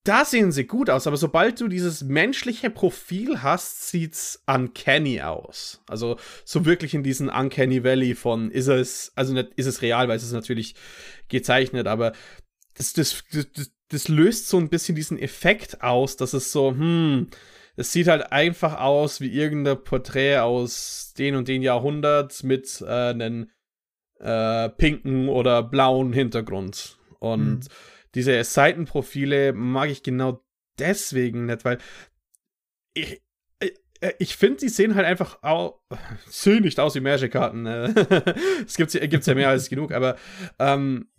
da 0.04 0.26
sehen 0.26 0.52
sie 0.52 0.66
gut 0.66 0.90
aus, 0.90 1.08
aber 1.08 1.18
sobald 1.18 1.62
du 1.62 1.68
dieses 1.68 2.04
menschliche 2.04 2.70
Profil 2.70 3.42
hast, 3.44 3.90
sieht's 3.90 4.44
uncanny 4.48 5.22
aus. 5.22 5.82
Also 5.88 6.18
so 6.46 6.66
wirklich 6.66 6.94
in 6.94 7.04
diesen 7.04 7.30
Uncanny 7.30 7.84
Valley 7.84 8.16
von 8.16 8.50
ist 8.50 8.68
es, 8.68 9.12
also 9.16 9.34
nicht 9.34 9.54
ist 9.56 9.68
es 9.68 9.82
real, 9.82 10.08
weil 10.08 10.18
es 10.18 10.24
ist 10.24 10.32
natürlich 10.32 10.76
gezeichnet, 11.28 11.88
aber 11.88 12.14
das, 12.76 12.94
das, 12.94 13.24
das, 13.32 13.72
das 13.90 14.08
löst 14.08 14.48
so 14.48 14.58
ein 14.58 14.70
bisschen 14.70 14.96
diesen 14.96 15.18
Effekt 15.18 15.82
aus, 15.82 16.16
dass 16.16 16.34
es 16.34 16.52
so, 16.52 16.72
hm, 16.72 17.28
es 17.76 17.92
sieht 17.92 18.08
halt 18.08 18.32
einfach 18.32 18.80
aus 18.80 19.22
wie 19.22 19.32
irgendein 19.32 19.84
Porträt 19.84 20.40
aus 20.40 21.14
den 21.18 21.36
und 21.36 21.48
den 21.48 21.62
Jahrhundert 21.62 22.44
mit 22.44 22.82
äh, 22.82 22.86
einem 22.86 23.50
äh, 24.20 24.70
pinken 24.70 25.30
oder 25.30 25.64
blauen 25.64 26.14
Hintergrund. 26.14 26.98
Und 27.20 27.60
mhm 27.60 27.70
diese 28.16 28.44
Seitenprofile 28.44 29.54
mag 29.54 29.90
ich 29.90 30.04
genau 30.04 30.44
deswegen 30.78 31.46
nicht, 31.46 31.66
weil 31.66 31.78
ich, 32.94 33.22
äh, 33.60 33.72
äh, 34.02 34.14
ich 34.20 34.36
finde, 34.36 34.60
die 34.60 34.70
sehen 34.70 34.96
halt 34.96 35.06
einfach 35.06 35.44
auch, 35.44 35.82
sehen 36.28 36.64
nicht 36.64 36.80
aus 36.80 36.96
wie 36.96 37.02
Magic-Karten. 37.02 37.64
Ne? 37.64 37.94
es 38.66 38.78
gibt 38.78 38.92
gibt's 38.92 39.28
ja 39.28 39.36
mehr 39.36 39.50
als 39.50 39.70
genug, 39.70 39.92
aber 39.92 40.16
ähm, 40.58 41.10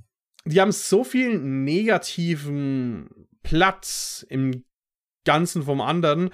die 0.44 0.60
haben 0.60 0.72
so 0.72 1.04
viel 1.04 1.38
negativen 1.38 3.28
Platz 3.42 4.24
im 4.28 4.64
Ganzen 5.24 5.62
vom 5.62 5.80
anderen, 5.80 6.30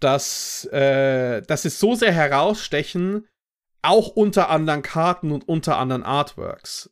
dass, 0.00 0.66
äh, 0.72 1.42
dass 1.42 1.62
sie 1.62 1.70
so 1.70 1.94
sehr 1.94 2.12
herausstechen, 2.12 3.26
auch 3.82 4.08
unter 4.08 4.50
anderen 4.50 4.82
Karten 4.82 5.30
und 5.30 5.48
unter 5.48 5.78
anderen 5.78 6.02
Artworks. 6.02 6.90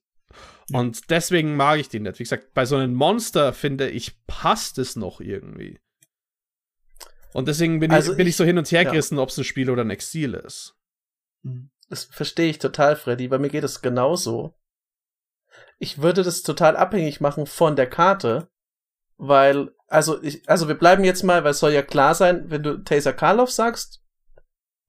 Und 0.72 1.10
deswegen 1.10 1.56
mag 1.56 1.78
ich 1.78 1.88
den 1.88 2.04
nicht. 2.04 2.18
Wie 2.18 2.22
gesagt, 2.22 2.54
bei 2.54 2.64
so 2.64 2.76
einem 2.76 2.94
Monster 2.94 3.52
finde 3.52 3.90
ich, 3.90 4.24
passt 4.26 4.78
es 4.78 4.96
noch 4.96 5.20
irgendwie. 5.20 5.78
Und 7.34 7.48
deswegen 7.48 7.80
bin, 7.80 7.90
also 7.90 8.12
ich, 8.12 8.16
bin 8.16 8.26
ich, 8.26 8.30
ich 8.30 8.36
so 8.36 8.44
hin 8.44 8.56
und 8.56 8.70
her 8.70 8.84
gerissen, 8.84 9.16
ja. 9.16 9.22
ob 9.22 9.28
es 9.28 9.36
ein 9.36 9.44
Spiel 9.44 9.68
oder 9.68 9.82
ein 9.82 9.90
Exil 9.90 10.34
ist. 10.34 10.76
Hm. 11.44 11.70
Das 11.90 12.04
verstehe 12.04 12.48
ich 12.48 12.58
total, 12.58 12.96
Freddy. 12.96 13.28
Bei 13.28 13.38
mir 13.38 13.50
geht 13.50 13.64
es 13.64 13.82
genauso. 13.82 14.54
Ich 15.78 16.00
würde 16.02 16.22
das 16.22 16.42
total 16.42 16.76
abhängig 16.76 17.20
machen 17.20 17.46
von 17.46 17.76
der 17.76 17.88
Karte, 17.88 18.48
weil, 19.16 19.70
also, 19.88 20.22
ich, 20.22 20.48
also 20.48 20.68
wir 20.68 20.76
bleiben 20.76 21.04
jetzt 21.04 21.22
mal, 21.22 21.44
weil 21.44 21.52
es 21.52 21.58
soll 21.60 21.72
ja 21.72 21.82
klar 21.82 22.14
sein, 22.14 22.50
wenn 22.50 22.62
du 22.62 22.82
Taser 22.82 23.12
Karloff 23.12 23.50
sagst, 23.50 24.02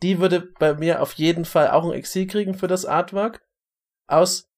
die 0.01 0.19
würde 0.19 0.41
bei 0.59 0.73
mir 0.73 1.01
auf 1.01 1.13
jeden 1.13 1.45
Fall 1.45 1.71
auch 1.71 1.85
ein 1.85 1.93
Exil 1.93 2.27
kriegen 2.27 2.53
für 2.53 2.67
das 2.67 2.85
Artwork. 2.85 3.41
Aus 4.07 4.49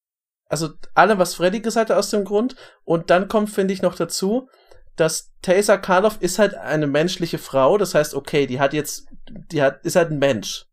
also 0.49 0.69
alle, 0.93 1.17
was 1.17 1.35
Freddy 1.35 1.59
gesagt 1.59 1.89
hat 1.89 1.97
aus 1.97 2.09
dem 2.09 2.23
Grund. 2.23 2.55
Und 2.83 3.09
dann 3.09 3.27
kommt, 3.27 3.49
finde 3.49 3.73
ich, 3.73 3.81
noch 3.81 3.95
dazu, 3.95 4.49
dass 4.95 5.33
Taser 5.41 5.77
Karloff 5.77 6.17
ist 6.21 6.39
halt 6.39 6.55
eine 6.55 6.87
menschliche 6.87 7.37
Frau. 7.37 7.77
Das 7.77 7.93
heißt, 7.93 8.15
okay, 8.15 8.47
die 8.47 8.59
hat 8.59 8.73
jetzt, 8.73 9.07
die 9.51 9.61
hat, 9.61 9.85
ist 9.85 9.95
halt 9.95 10.11
ein 10.11 10.19
Mensch. 10.19 10.65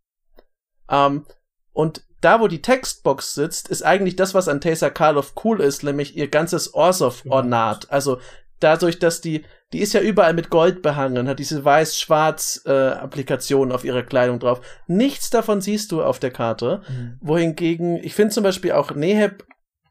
Ähm, 0.88 1.26
und 1.72 2.04
da, 2.24 2.40
wo 2.40 2.48
die 2.48 2.62
Textbox 2.62 3.34
sitzt, 3.34 3.68
ist 3.68 3.82
eigentlich 3.82 4.16
das, 4.16 4.34
was 4.34 4.48
an 4.48 4.60
Taser 4.60 4.90
Karloff 4.90 5.34
cool 5.44 5.60
ist, 5.60 5.84
nämlich 5.84 6.16
ihr 6.16 6.28
ganzes 6.28 6.74
Orsov-Ornat. 6.74 7.90
Also 7.90 8.18
dadurch, 8.60 8.98
dass 8.98 9.20
die, 9.20 9.44
die 9.72 9.80
ist 9.80 9.92
ja 9.92 10.00
überall 10.00 10.34
mit 10.34 10.50
Gold 10.50 10.82
behangen, 10.82 11.28
hat 11.28 11.38
diese 11.38 11.64
weiß-schwarz-Applikation 11.64 13.70
äh, 13.70 13.74
auf 13.74 13.84
ihrer 13.84 14.02
Kleidung 14.02 14.38
drauf. 14.38 14.60
Nichts 14.86 15.30
davon 15.30 15.60
siehst 15.60 15.92
du 15.92 16.02
auf 16.02 16.18
der 16.18 16.30
Karte. 16.30 16.82
Mhm. 16.88 17.18
Wohingegen, 17.20 17.96
ich 17.96 18.14
finde 18.14 18.34
zum 18.34 18.42
Beispiel 18.42 18.72
auch 18.72 18.94
Neheb 18.94 19.44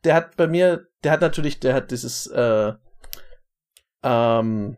der 0.03 0.15
hat 0.15 0.35
bei 0.35 0.47
mir, 0.47 0.87
der 1.03 1.11
hat 1.11 1.21
natürlich, 1.21 1.59
der 1.59 1.73
hat 1.73 1.91
dieses, 1.91 2.27
äh, 2.27 2.73
ähm, 4.03 4.77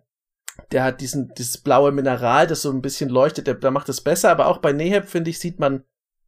der 0.71 0.83
hat 0.83 1.01
diesen, 1.01 1.33
dieses 1.35 1.57
blaue 1.57 1.91
Mineral, 1.91 2.47
das 2.47 2.61
so 2.61 2.71
ein 2.71 2.81
bisschen 2.81 3.09
leuchtet, 3.09 3.47
der, 3.47 3.55
der 3.55 3.71
macht 3.71 3.89
es 3.89 4.01
besser, 4.01 4.31
aber 4.31 4.47
auch 4.47 4.59
bei 4.59 4.71
Neheb, 4.71 5.07
finde 5.07 5.29
ich, 5.29 5.39
sieht 5.39 5.59
man, 5.59 5.83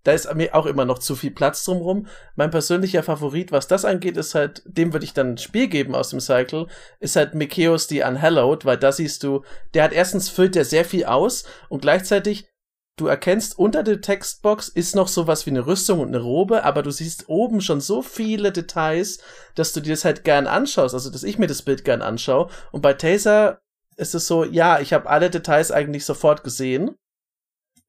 da 0.08 0.14
ist 0.14 0.34
mir 0.36 0.56
auch 0.56 0.66
immer 0.66 0.86
noch 0.86 1.00
zu 1.00 1.18
viel 1.18 1.32
Platz 1.32 1.66
drumrum. 1.66 2.08
Mein 2.38 2.50
persönlicher 2.50 3.04
Favorit, 3.04 3.52
was 3.52 3.68
das 3.68 3.84
angeht, 3.84 4.16
ist 4.16 4.36
halt, 4.36 4.62
dem 4.66 4.94
würde 4.94 5.04
ich 5.04 5.14
dann 5.14 5.32
ein 5.32 5.38
Spiel 5.38 5.68
geben 5.68 5.96
aus 5.96 6.12
dem 6.12 6.22
Cycle, 6.22 6.68
ist 7.02 7.18
halt 7.18 7.36
Mikeos 7.36 7.88
die 7.88 8.04
Unhallowed, 8.04 8.64
weil 8.64 8.78
da 8.78 8.94
siehst 8.94 9.22
du, 9.24 9.44
der 9.74 9.84
hat 9.84 9.92
erstens 9.92 10.30
füllt 10.30 10.56
der 10.56 10.64
sehr 10.64 10.86
viel 10.86 11.04
aus 11.04 11.44
und 11.68 11.82
gleichzeitig 11.82 12.48
du 12.96 13.08
erkennst, 13.08 13.60
unter 13.60 13.84
der 13.84 14.00
Textbox 14.00 14.70
ist 14.70 14.96
noch 14.96 15.10
sowas 15.10 15.46
wie 15.46 15.50
eine 15.50 15.68
Rüstung 15.68 16.00
und 16.00 16.08
eine 16.08 16.22
Robe, 16.22 16.64
aber 16.64 16.84
du 16.84 16.92
siehst 16.92 17.28
oben 17.28 17.60
schon 17.60 17.82
so 17.82 18.02
viele 18.02 18.54
Details, 18.54 19.20
dass 19.56 19.74
du 19.74 19.82
dir 19.82 19.92
das 19.92 20.06
halt 20.06 20.24
gern 20.24 20.48
anschaust, 20.48 20.94
also 20.94 21.10
dass 21.10 21.24
ich 21.24 21.38
mir 21.38 21.48
das 21.48 21.64
Bild 21.64 21.84
gern 21.84 22.02
anschaue. 22.02 22.50
Und 22.72 22.80
bei 22.80 22.94
Taser 22.94 23.60
ist 23.98 24.16
es 24.16 24.26
so, 24.26 24.46
ja, 24.46 24.80
ich 24.80 24.94
habe 24.94 25.10
alle 25.10 25.30
Details 25.30 25.70
eigentlich 25.70 26.06
sofort 26.06 26.46
gesehen. 26.46 26.96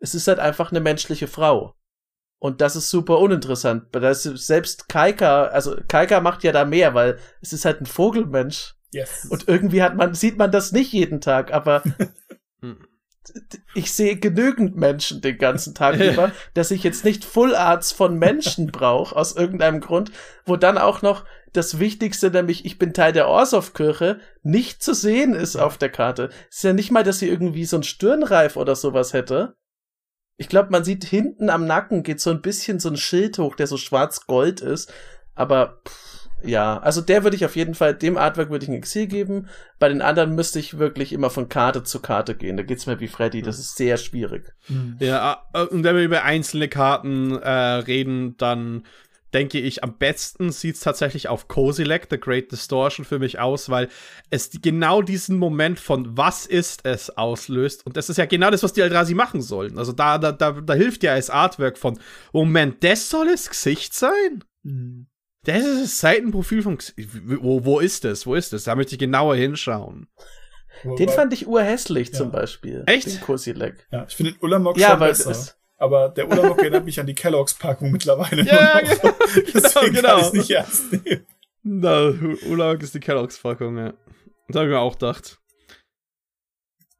Es 0.00 0.16
ist 0.16 0.26
halt 0.26 0.40
einfach 0.40 0.72
eine 0.72 0.80
menschliche 0.80 1.28
Frau. 1.28 1.78
Und 2.39 2.61
das 2.61 2.76
ist 2.76 2.91
super 2.91 3.18
uninteressant. 3.18 3.86
Das 3.93 4.22
selbst 4.22 4.89
Kaika, 4.89 5.47
also 5.47 5.76
Kaika 5.89 6.20
macht 6.20 6.45
ja 6.45 6.53
da 6.53 6.64
mehr, 6.64 6.95
weil 6.95 7.18
es 7.41 7.53
ist 7.53 7.64
halt 7.64 7.80
ein 7.80 7.86
Vogelmensch. 7.86 8.74
Yes. 8.93 9.26
Und 9.28 9.49
irgendwie 9.49 9.82
hat 9.82 9.97
man, 9.97 10.14
sieht 10.14 10.39
man 10.39 10.53
das 10.53 10.72
nicht 10.72 10.93
jeden 10.93 11.20
Tag, 11.20 11.53
aber 11.53 11.82
hm 12.61 12.89
ich 13.74 13.93
sehe 13.93 14.16
genügend 14.16 14.76
Menschen 14.76 15.20
den 15.20 15.39
ganzen 15.39 15.74
Tag 15.74 15.99
über, 15.99 16.32
dass 16.55 16.70
ich 16.70 16.82
jetzt 16.82 17.05
nicht 17.05 17.24
Full 17.24 17.55
Arts 17.55 17.93
von 17.93 18.18
Menschen 18.18 18.66
brauche, 18.72 19.14
aus 19.14 19.36
irgendeinem 19.36 19.80
Grund, 19.80 20.12
wo 20.45 20.57
dann 20.57 20.78
auch 20.78 21.03
noch 21.03 21.24
das 21.53 21.78
Wichtigste, 21.78 22.30
nämlich 22.30 22.64
ich 22.64 22.78
bin 22.78 22.93
Teil 22.93 23.12
der 23.12 23.28
Orsow-Kirche, 23.28 24.20
nicht 24.43 24.82
zu 24.82 24.95
sehen 24.95 25.34
ist 25.34 25.57
auf 25.57 25.78
der 25.78 25.91
Karte. 25.91 26.30
Es 26.51 26.59
ist 26.59 26.64
ja 26.64 26.72
nicht 26.72 26.91
mal, 26.91 27.05
dass 27.05 27.18
sie 27.18 27.28
irgendwie 27.28 27.64
so 27.64 27.76
ein 27.76 27.82
Stirnreif 27.82 28.57
oder 28.57 28.76
sowas 28.76 29.12
hätte. 29.12 29.57
Ich 30.39 30.49
glaube, 30.49 30.70
man 30.70 30.84
sieht 30.84 31.05
hinten 31.05 31.51
am 31.51 31.66
Nacken 31.66 32.03
geht 32.03 32.20
so 32.20 32.30
ein 32.30 32.41
bisschen 32.41 32.80
so 32.80 32.89
ein 32.89 32.97
Schild 32.97 33.39
hoch, 33.39 33.57
der 33.57 33.66
so 33.66 33.76
schwarz-gold 33.76 34.61
ist, 34.61 34.93
aber 35.34 35.80
pff, 35.86 36.09
ja, 36.45 36.78
also 36.78 37.01
der 37.01 37.24
würde 37.24 37.36
ich 37.36 37.45
auf 37.45 37.57
jeden 37.57 37.74
Fall, 37.74 37.95
dem 37.95 38.16
Artwork 38.16 38.51
würde 38.51 38.64
ich 38.64 38.70
ein 38.70 38.76
Exil 38.76 39.07
geben. 39.07 39.49
Bei 39.78 39.89
den 39.89 40.03
anderen 40.03 40.34
müsste 40.34 40.59
ich 40.61 40.78
wirklich 40.78 41.12
immer 41.12 41.30
von 41.30 41.49
Karte 41.49 41.82
zu 41.82 42.01
Karte 42.01 42.36
gehen. 42.36 42.57
Da 42.57 42.62
geht's 42.62 42.86
mir 42.86 43.01
wie 43.01 43.09
Freddy, 43.09 43.43
das 43.43 43.59
ist 43.59 43.76
sehr 43.76 43.97
schwierig. 43.97 44.55
Ja, 45.01 45.43
äh, 45.53 45.62
und 45.64 45.82
wenn 45.82 45.97
wir 45.97 46.05
über 46.05 46.22
einzelne 46.22 46.68
Karten 46.68 47.32
äh, 47.32 47.51
reden, 47.51 48.36
dann 48.36 48.84
denke 49.35 49.59
ich, 49.59 49.85
am 49.85 49.97
besten 49.99 50.53
sieht's 50.53 50.81
tatsächlich 50.81 51.29
auf 51.29 51.49
Kozilek, 51.49 52.07
The 52.11 52.18
Great 52.18 52.51
Distortion, 52.51 53.05
für 53.05 53.18
mich 53.18 53.39
aus, 53.39 53.68
weil 53.68 53.89
es 54.31 54.51
genau 54.62 55.03
diesen 55.03 55.39
Moment 55.39 55.79
von 55.79 56.16
was 56.16 56.47
ist 56.47 56.85
es 56.85 57.11
auslöst. 57.11 57.85
Und 57.87 57.97
das 57.97 58.09
ist 58.09 58.16
ja 58.16 58.26
genau 58.26 58.51
das, 58.51 58.62
was 58.62 58.72
die 58.72 58.81
Eldrazi 58.81 59.14
machen 59.14 59.43
sollen. 59.43 59.79
Also 59.79 59.93
da, 59.93 60.18
da, 60.18 60.33
da, 60.33 60.53
da 60.53 60.74
hilft 60.74 61.03
ja 61.03 61.12
als 61.12 61.31
Artwork 61.31 61.79
von, 61.79 61.99
Moment, 62.33 62.83
das 62.83 63.11
soll 63.11 63.29
das 63.29 63.49
Gesicht 63.49 63.95
sein? 63.95 64.45
Mhm. 64.62 65.07
Das 65.45 65.64
ist 65.64 65.83
das 65.83 66.01
Seitenprofil 66.01 66.62
von. 66.62 66.79
Wo, 67.24 67.64
wo 67.64 67.81
ist 67.81 68.05
das? 68.05 68.26
Wo 68.26 68.35
ist 68.35 68.53
das? 68.53 68.64
Da 68.64 68.74
möchte 68.74 68.95
ich 68.95 68.99
genauer 68.99 69.37
hinschauen. 69.37 70.09
Den 70.99 71.09
fand 71.09 71.33
ich 71.33 71.47
urhässlich 71.47 72.09
ja. 72.09 72.14
zum 72.14 72.31
Beispiel. 72.31 72.85
Echt? 72.87 73.07
Den 73.07 73.20
Kursilek. 73.20 73.87
Ja, 73.91 74.07
ich 74.09 74.14
finde 74.14 74.33
den 74.33 74.41
Ulamog 74.43 74.79
ja, 74.79 74.91
schon 74.91 75.01
besser. 75.01 75.55
Aber 75.79 76.09
der 76.09 76.29
Ulamog 76.29 76.59
erinnert 76.59 76.85
mich 76.85 76.99
an 76.99 77.07
die 77.07 77.14
Kelloggs-Packung 77.14 77.93
mittlerweile. 77.93 78.43
Ja, 78.43 78.81
genau, 78.81 79.14
Deswegen 79.55 79.95
genau. 79.95 80.16
kann 80.16 80.24
ich 80.26 80.33
nicht 80.33 80.51
ernst 80.51 80.93
nehmen. 80.93 81.26
Na, 81.62 82.12
Ulamog 82.49 82.83
ist 82.83 82.95
die 82.95 83.01
Kelloggs-Packung, 83.01 83.79
ja. 83.79 83.95
Das 84.49 84.57
habe 84.57 84.66
ich 84.66 84.72
mir 84.72 84.81
auch 84.81 84.95
gedacht. 84.95 85.39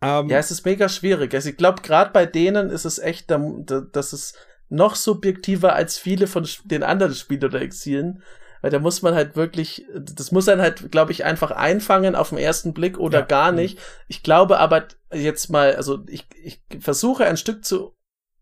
Um, 0.01 0.09
ähm, 0.09 0.29
ja, 0.29 0.39
es 0.39 0.53
ist 0.53 0.65
mega 0.65 0.89
schwierig. 0.89 1.35
Also 1.35 1.49
ich 1.49 1.57
glaube, 1.57 1.83
gerade 1.83 2.13
bei 2.13 2.25
denen 2.25 2.71
ist 2.71 2.85
es 2.85 3.01
echt, 3.01 3.31
dass 3.31 4.13
es 4.13 4.35
noch 4.69 4.95
subjektiver 4.95 5.73
als 5.73 5.99
viele 5.99 6.29
von 6.29 6.47
den 6.65 6.85
anderen 6.85 7.15
Spielen 7.15 7.45
oder 7.45 7.61
Exilen. 7.61 8.23
Weil 8.61 8.71
da 8.71 8.79
muss 8.79 9.03
man 9.03 9.15
halt 9.15 9.37
wirklich, 9.37 9.87
das 9.95 10.33
muss 10.33 10.47
dann 10.47 10.61
halt, 10.61 10.91
glaube 10.91 11.13
ich, 11.13 11.25
einfach 11.25 11.53
einfangen 11.53 12.15
auf 12.15 12.31
den 12.31 12.39
ersten 12.39 12.75
Blick 12.75 12.99
oder 12.99 13.21
ja. 13.21 13.25
gar 13.25 13.53
nicht. 13.53 13.79
Ich 14.09 14.23
glaube 14.23 14.59
aber 14.59 14.87
jetzt 15.13 15.49
mal, 15.49 15.77
also 15.77 16.05
ich, 16.09 16.27
ich 16.43 16.61
versuche 16.81 17.25
ein 17.25 17.37
Stück 17.37 17.65
zu 17.65 17.95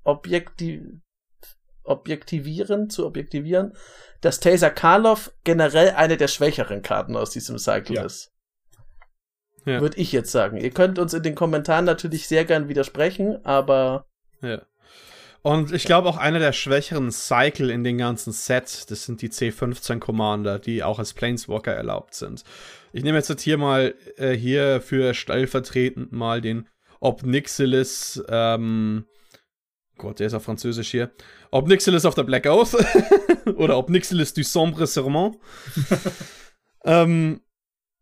objektiv, 0.06 0.82
objektivieren, 1.82 2.90
zu 2.90 3.06
objektivieren, 3.06 3.74
dass 4.20 4.40
Taser 4.40 4.70
Karlov 4.70 5.32
generell 5.44 5.90
eine 5.90 6.16
der 6.16 6.28
schwächeren 6.28 6.82
Karten 6.82 7.16
aus 7.16 7.30
diesem 7.30 7.58
Cycle 7.58 7.96
ja. 7.96 8.04
ist. 8.04 8.32
Ja. 9.64 9.80
Würde 9.80 9.98
ich 9.98 10.12
jetzt 10.12 10.30
sagen. 10.30 10.58
Ihr 10.58 10.70
könnt 10.70 10.98
uns 10.98 11.12
in 11.12 11.24
den 11.24 11.34
Kommentaren 11.34 11.84
natürlich 11.84 12.28
sehr 12.28 12.44
gern 12.44 12.68
widersprechen, 12.68 13.44
aber 13.44 14.06
ja. 14.40 14.62
Und 15.42 15.72
ich 15.72 15.84
glaube 15.84 16.08
auch 16.08 16.16
einer 16.16 16.40
der 16.40 16.52
schwächeren 16.52 17.12
Cycle 17.12 17.70
in 17.70 17.84
den 17.84 17.98
ganzen 17.98 18.32
Set, 18.32 18.90
das 18.90 19.04
sind 19.04 19.22
die 19.22 19.28
C15 19.28 20.00
Commander, 20.00 20.58
die 20.58 20.82
auch 20.82 20.98
als 20.98 21.14
Planeswalker 21.14 21.72
erlaubt 21.72 22.14
sind. 22.14 22.42
Ich 22.92 23.04
nehme 23.04 23.18
jetzt 23.18 23.40
hier 23.40 23.56
mal 23.56 23.94
äh, 24.16 24.32
hier 24.32 24.80
für 24.80 25.14
stellvertretend 25.14 26.10
mal 26.10 26.40
den 26.40 26.66
Obnixilis, 26.98 28.24
ähm, 28.28 29.06
Gott, 29.98 30.20
der 30.20 30.26
ist 30.26 30.34
auf 30.34 30.44
Französisch 30.44 30.90
hier. 30.90 31.10
Obnixilis 31.50 32.04
of 32.04 32.14
the 32.14 32.22
Black 32.22 32.46
Oath 32.46 32.74
oder 33.56 33.78
Obnixilis 33.78 34.34
du 34.34 34.44
Sombre 34.44 34.86
Serment. 34.86 35.36
ähm, 36.84 37.40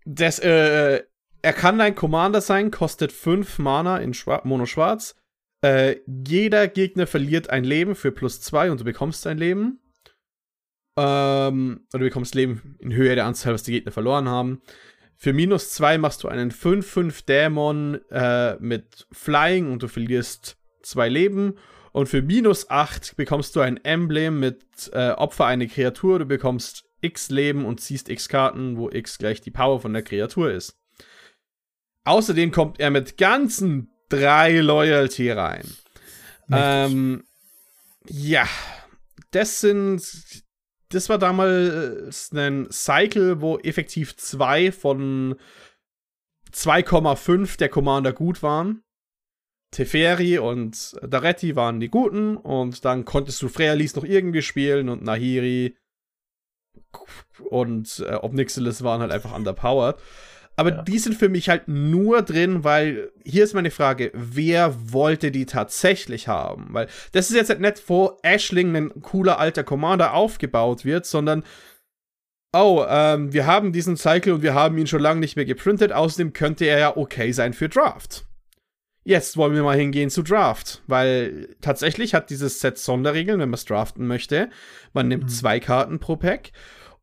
das, 0.05 0.39
äh, 0.41 1.03
er 1.43 1.53
kann 1.53 1.79
dein 1.79 1.95
Commander 1.95 2.41
sein, 2.41 2.71
kostet 2.71 3.13
5 3.13 3.59
Mana 3.59 3.99
in 3.99 4.15
Schwa 4.15 4.41
Mono 4.45 4.67
Schwarz. 4.67 5.17
Äh, 5.63 5.97
jeder 6.07 6.69
Gegner 6.69 7.07
verliert 7.07 7.51
ein 7.51 7.65
Leben 7.65 7.95
für 7.95 8.13
plus 8.13 8.41
2 8.41 8.71
und 8.71 8.81
du 8.81 8.85
bekommst 8.85 9.27
ein 9.27 9.39
Leben. 9.39 9.81
Ähm, 10.97 11.87
oder 11.93 12.01
du 12.01 12.07
bekommst 12.07 12.35
Leben 12.35 12.77
in 12.81 12.93
Höhe 12.93 13.15
der 13.15 13.25
Anzahl, 13.25 13.55
was 13.55 13.63
die 13.63 13.73
Gegner 13.73 13.93
verloren 13.93 14.29
haben. 14.29 14.63
Für 15.17 15.33
minus 15.33 15.71
2 15.71 15.99
machst 15.99 16.23
du 16.23 16.29
einen 16.29 16.51
5-5 16.51 17.25
Dämon 17.25 18.01
äh, 18.11 18.57
mit 18.57 19.07
Flying 19.13 19.73
und 19.73 19.83
du 19.83 19.89
verlierst 19.89 20.59
2 20.83 21.09
Leben. 21.09 21.55
Und 21.95 22.09
für 22.09 22.23
minus 22.23 22.71
8 22.71 23.15
bekommst 23.17 23.55
du 23.55 23.61
ein 23.61 23.77
Emblem 23.85 24.41
mit 24.41 24.91
äh, 24.93 25.11
Opfer 25.13 25.47
eine 25.47 25.69
Kreatur. 25.69 26.19
Du 26.19 26.25
bekommst 26.25 26.91
X 27.01 27.31
Leben 27.31 27.65
und 27.65 27.81
ziehst 27.81 28.09
X 28.09 28.29
Karten, 28.29 28.77
wo 28.77 28.91
X 28.91 29.17
gleich 29.17 29.41
die 29.41 29.53
Power 29.53 29.81
von 29.81 29.93
der 29.93 30.03
Kreatur 30.03 30.51
ist. 30.51 30.77
Außerdem 32.03 32.51
kommt 32.51 32.81
er 32.81 32.91
mit 32.91 33.17
ganzen 33.17 33.93
drei 34.09 34.59
Loyalty 34.59 35.31
rein. 35.31 35.71
Ähm, 36.51 37.23
ja, 38.09 38.49
das 39.31 39.61
sind. 39.61 40.03
Das 40.89 41.09
war 41.09 41.19
damals 41.19 42.33
ein 42.33 42.67
Cycle, 42.73 43.41
wo 43.41 43.59
effektiv 43.59 44.17
zwei 44.17 44.73
von 44.73 45.37
2,5 46.53 47.57
der 47.57 47.69
Commander 47.69 48.13
gut 48.13 48.43
waren. 48.43 48.84
Teferi 49.75 50.39
und 50.39 50.97
Daretti 51.03 51.57
waren 51.57 51.81
die 51.81 51.89
guten 51.89 52.37
und 52.37 52.85
dann 52.85 53.05
konntest 53.05 53.43
du 53.43 53.49
Freyalis 53.49 53.97
noch 53.97 54.05
irgendwie 54.05 54.43
spielen 54.43 54.89
und 54.89 55.03
Nahiri 55.03 55.77
und 57.51 58.05
äh, 58.07 58.15
Obnixilis 58.15 58.85
waren 58.85 59.01
halt 59.01 59.11
einfach 59.11 59.35
underpowered. 59.35 59.97
Aber 60.57 60.71
ja. 60.71 60.83
die 60.83 61.01
sind 61.01 61.17
für 61.17 61.29
mich 61.29 61.49
halt 61.49 61.67
nur 61.67 62.23
drin, 62.23 62.63
weil 62.63 63.11
hier 63.25 63.43
ist 63.43 63.55
meine 63.55 63.73
Frage, 63.73 64.13
wer 64.15 64.93
wollte 64.93 65.33
die 65.33 65.47
tatsächlich 65.47 66.29
haben? 66.29 66.69
Weil 66.71 66.87
das 67.11 67.29
ist 67.29 67.37
jetzt 67.37 67.49
halt 67.49 67.61
nicht, 67.61 67.83
wo 67.89 68.17
Ashling 68.23 68.77
ein 68.77 69.03
cooler 69.03 69.41
alter 69.41 69.65
Commander 69.65 70.15
aufgebaut 70.15 70.85
wird, 70.85 71.07
sondern 71.07 71.43
oh, 72.55 72.85
ähm, 72.89 73.33
wir 73.33 73.47
haben 73.47 73.73
diesen 73.73 73.97
Cycle 73.97 74.35
und 74.35 74.43
wir 74.43 74.55
haben 74.55 74.79
ihn 74.79 74.87
schon 74.87 75.03
lange 75.03 75.19
nicht 75.19 75.35
mehr 75.35 75.45
geprintet, 75.45 75.91
außerdem 75.91 76.33
könnte 76.33 76.67
er 76.67 76.79
ja 76.79 76.97
okay 76.97 77.33
sein 77.33 77.53
für 77.53 77.69
Draft. 77.69 78.25
Jetzt 79.07 79.37
wollen 79.37 79.55
wir 79.55 79.63
mal 79.63 79.77
hingehen 79.77 80.09
zu 80.09 80.23
Draft, 80.23 80.83
weil 80.87 81.55
tatsächlich 81.61 82.15
hat 82.15 82.31
dieses 82.31 82.61
Set 82.61 82.79
Sonderregeln, 82.79 83.39
wenn 83.39 83.51
man 83.51 83.59
es 83.59 83.67
draften 83.67 84.07
möchte. 84.07 84.49
Man 84.95 85.09
nimmt 85.09 85.25
mhm. 85.25 85.29
zwei 85.29 85.61
Karten 85.61 85.99
pro 86.01 86.17
Pack 86.17 86.53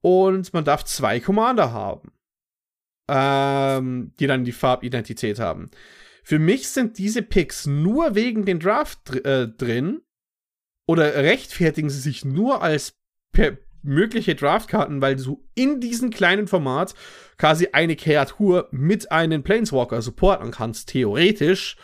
und 0.02 0.52
man 0.52 0.66
darf 0.66 0.84
zwei 0.84 1.20
Commander 1.20 1.72
haben, 1.72 2.12
ähm, 3.08 4.14
die 4.20 4.26
dann 4.26 4.46
die 4.46 4.52
Farbidentität 4.52 5.38
haben. 5.38 5.70
Für 6.24 6.40
mich 6.40 6.70
sind 6.70 6.98
diese 6.98 7.22
Picks 7.22 7.68
nur 7.68 8.16
wegen 8.16 8.46
den 8.46 8.60
Draft 8.60 9.00
dr 9.06 9.26
äh, 9.26 9.48
drin 9.48 10.02
oder 10.88 11.14
rechtfertigen 11.16 11.90
sie 11.92 12.00
sich 12.00 12.26
nur 12.26 12.64
als 12.64 12.96
mögliche 13.84 14.36
Draftkarten, 14.36 15.02
weil 15.02 15.16
du 15.16 15.48
in 15.56 15.80
diesem 15.80 16.10
kleinen 16.10 16.48
Format 16.48 16.94
quasi 17.42 17.70
eine 17.72 17.96
Kreatur 17.96 18.68
mit 18.70 19.12
einem 19.12 19.42
Planeswalker 19.42 20.04
supporten 20.04 20.52
kannst, 20.52 20.90
theoretisch, 20.90 21.76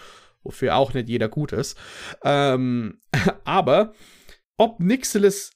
wofür 0.44 0.76
auch 0.76 0.94
nicht 0.94 1.10
jeder 1.10 1.30
gut 1.30 1.52
ist. 1.52 1.76
Ähm, 2.24 3.02
aber 3.44 3.94
ob 4.58 4.80
Nixilis 4.80 5.54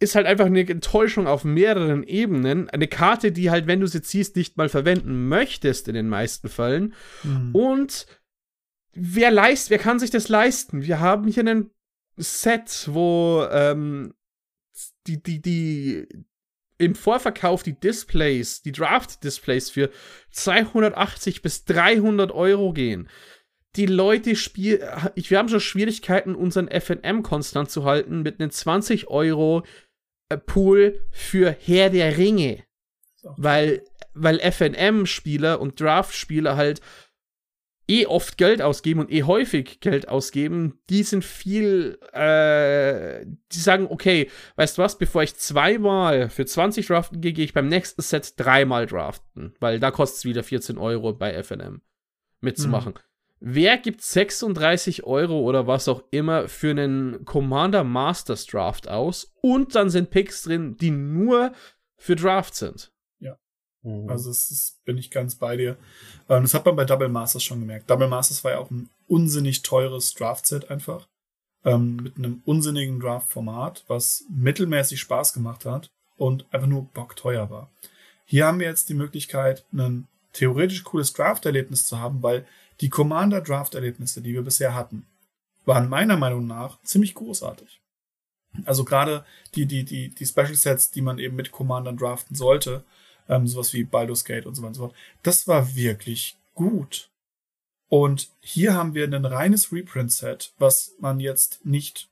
ist 0.00 0.14
halt 0.16 0.26
einfach 0.26 0.44
eine 0.44 0.68
Enttäuschung 0.68 1.26
auf 1.26 1.44
mehreren 1.44 2.02
Ebenen. 2.02 2.68
Eine 2.68 2.88
Karte, 2.88 3.32
die 3.32 3.50
halt, 3.50 3.66
wenn 3.66 3.80
du 3.80 3.86
sie 3.86 4.02
ziehst, 4.02 4.36
nicht 4.36 4.58
mal 4.58 4.68
verwenden 4.68 5.28
möchtest 5.28 5.88
in 5.88 5.94
den 5.94 6.10
meisten 6.10 6.50
Fällen. 6.50 6.92
Mhm. 7.22 7.54
Und 7.54 8.06
wer 8.92 9.30
leist, 9.30 9.70
wer 9.70 9.78
kann 9.78 9.98
sich 9.98 10.10
das 10.10 10.28
leisten? 10.28 10.82
Wir 10.82 11.00
haben 11.00 11.26
hier 11.26 11.46
ein 11.46 11.70
Set, 12.18 12.86
wo 12.92 13.46
ähm, 13.50 14.12
die, 15.06 15.22
die, 15.22 15.40
die 15.40 16.06
im 16.78 16.94
Vorverkauf 16.94 17.62
die 17.62 17.78
Displays, 17.78 18.62
die 18.62 18.72
Draft-Displays 18.72 19.70
für 19.70 19.90
280 20.30 21.42
bis 21.42 21.64
300 21.64 22.32
Euro 22.32 22.72
gehen. 22.72 23.08
Die 23.76 23.86
Leute 23.86 24.36
spielen, 24.36 24.80
wir 25.14 25.38
haben 25.38 25.48
schon 25.48 25.60
Schwierigkeiten, 25.60 26.34
unseren 26.34 26.68
FNM 26.68 27.22
konstant 27.22 27.70
zu 27.70 27.84
halten 27.84 28.22
mit 28.22 28.40
einem 28.40 28.50
20 28.50 29.08
Euro 29.08 29.64
äh, 30.28 30.38
Pool 30.38 31.00
für 31.10 31.50
Herr 31.50 31.90
der 31.90 32.16
Ringe. 32.16 32.64
Weil, 33.22 33.84
weil 34.14 34.38
FNM-Spieler 34.38 35.60
und 35.60 35.80
Draft-Spieler 35.80 36.56
halt 36.56 36.80
eh 37.88 38.06
oft 38.06 38.36
Geld 38.36 38.60
ausgeben 38.60 39.00
und 39.00 39.10
eh 39.10 39.22
häufig 39.22 39.80
Geld 39.80 40.08
ausgeben, 40.08 40.78
die 40.90 41.02
sind 41.02 41.24
viel, 41.24 41.98
äh, 42.12 43.24
die 43.52 43.58
sagen, 43.58 43.86
okay, 43.88 44.30
weißt 44.56 44.78
du 44.78 44.82
was, 44.82 44.98
bevor 44.98 45.22
ich 45.22 45.36
zweimal 45.36 46.28
für 46.28 46.44
20 46.44 46.86
draften 46.86 47.20
gehe, 47.20 47.32
gehe 47.32 47.44
ich 47.44 47.54
beim 47.54 47.68
nächsten 47.68 48.02
Set 48.02 48.34
dreimal 48.36 48.86
draften, 48.86 49.54
weil 49.58 49.80
da 49.80 49.90
kostet 49.90 50.18
es 50.18 50.24
wieder 50.26 50.42
14 50.42 50.76
Euro 50.78 51.14
bei 51.14 51.42
FNM 51.42 51.80
mitzumachen. 52.40 52.94
Mhm. 52.94 53.00
Wer 53.40 53.78
gibt 53.78 54.02
36 54.02 55.04
Euro 55.04 55.40
oder 55.40 55.66
was 55.66 55.88
auch 55.88 56.02
immer 56.10 56.48
für 56.48 56.70
einen 56.70 57.24
Commander 57.24 57.84
Masters 57.84 58.46
Draft 58.46 58.88
aus 58.88 59.32
und 59.40 59.74
dann 59.74 59.90
sind 59.90 60.10
Picks 60.10 60.42
drin, 60.42 60.76
die 60.76 60.90
nur 60.90 61.52
für 61.96 62.16
Draft 62.16 62.54
sind? 62.56 62.92
Mhm. 63.82 64.08
Also 64.08 64.30
das 64.30 64.50
ist, 64.50 64.84
bin 64.84 64.98
ich 64.98 65.10
ganz 65.10 65.34
bei 65.34 65.56
dir. 65.56 65.76
Ähm, 66.28 66.42
das 66.42 66.54
hat 66.54 66.66
man 66.66 66.76
bei 66.76 66.84
Double 66.84 67.08
Masters 67.08 67.42
schon 67.42 67.60
gemerkt. 67.60 67.90
Double 67.90 68.08
Masters 68.08 68.44
war 68.44 68.52
ja 68.52 68.58
auch 68.58 68.70
ein 68.70 68.88
unsinnig 69.06 69.62
teures 69.62 70.14
Draft-Set 70.14 70.70
einfach. 70.70 71.08
Ähm, 71.64 71.96
mit 71.96 72.16
einem 72.16 72.42
unsinnigen 72.44 73.00
Draft-Format, 73.00 73.84
was 73.88 74.24
mittelmäßig 74.30 75.00
Spaß 75.00 75.32
gemacht 75.32 75.64
hat 75.64 75.90
und 76.16 76.46
einfach 76.52 76.68
nur 76.68 76.84
bockteuer 76.84 77.50
war. 77.50 77.70
Hier 78.24 78.46
haben 78.46 78.60
wir 78.60 78.68
jetzt 78.68 78.88
die 78.88 78.94
Möglichkeit, 78.94 79.64
ein 79.72 80.06
theoretisch 80.32 80.84
cooles 80.84 81.12
Draft-Erlebnis 81.14 81.86
zu 81.86 81.98
haben, 81.98 82.22
weil 82.22 82.46
die 82.80 82.90
Commander-Draft-Erlebnisse, 82.90 84.22
die 84.22 84.34
wir 84.34 84.42
bisher 84.42 84.74
hatten, 84.74 85.06
waren 85.64 85.88
meiner 85.88 86.16
Meinung 86.16 86.46
nach 86.46 86.80
ziemlich 86.82 87.14
großartig. 87.14 87.80
Also 88.64 88.84
gerade 88.84 89.24
die, 89.54 89.66
die, 89.66 89.84
die, 89.84 90.10
die 90.10 90.26
Special 90.26 90.54
Sets, 90.54 90.90
die 90.90 91.02
man 91.02 91.18
eben 91.18 91.36
mit 91.36 91.52
Commandern 91.52 91.96
draften 91.96 92.36
sollte, 92.36 92.84
ähm, 93.28 93.46
sowas 93.46 93.72
wie 93.72 93.84
Baldur's 93.84 94.24
Gate 94.24 94.46
und 94.46 94.54
so 94.54 94.62
weiter 94.62 94.68
und 94.68 94.74
so 94.74 94.82
fort. 94.82 94.96
Das 95.22 95.46
war 95.46 95.74
wirklich 95.74 96.36
gut. 96.54 97.10
Und 97.88 98.28
hier 98.40 98.74
haben 98.74 98.94
wir 98.94 99.04
ein 99.04 99.24
reines 99.24 99.72
Reprint-Set, 99.72 100.52
was 100.58 100.92
man 100.98 101.20
jetzt 101.20 101.64
nicht 101.64 102.08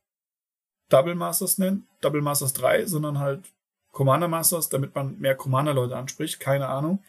Double 0.89 1.15
Masters 1.15 1.59
nennt, 1.59 1.85
Double 2.01 2.23
Masters 2.23 2.53
3, 2.55 2.87
sondern 2.87 3.19
halt 3.19 3.45
Commander 3.93 4.29
Masters, 4.29 4.69
damit 4.69 4.95
man 4.95 5.19
mehr 5.19 5.35
Commander-Leute 5.35 5.97
anspricht, 5.97 6.39
keine 6.41 6.69
Ahnung. 6.69 7.03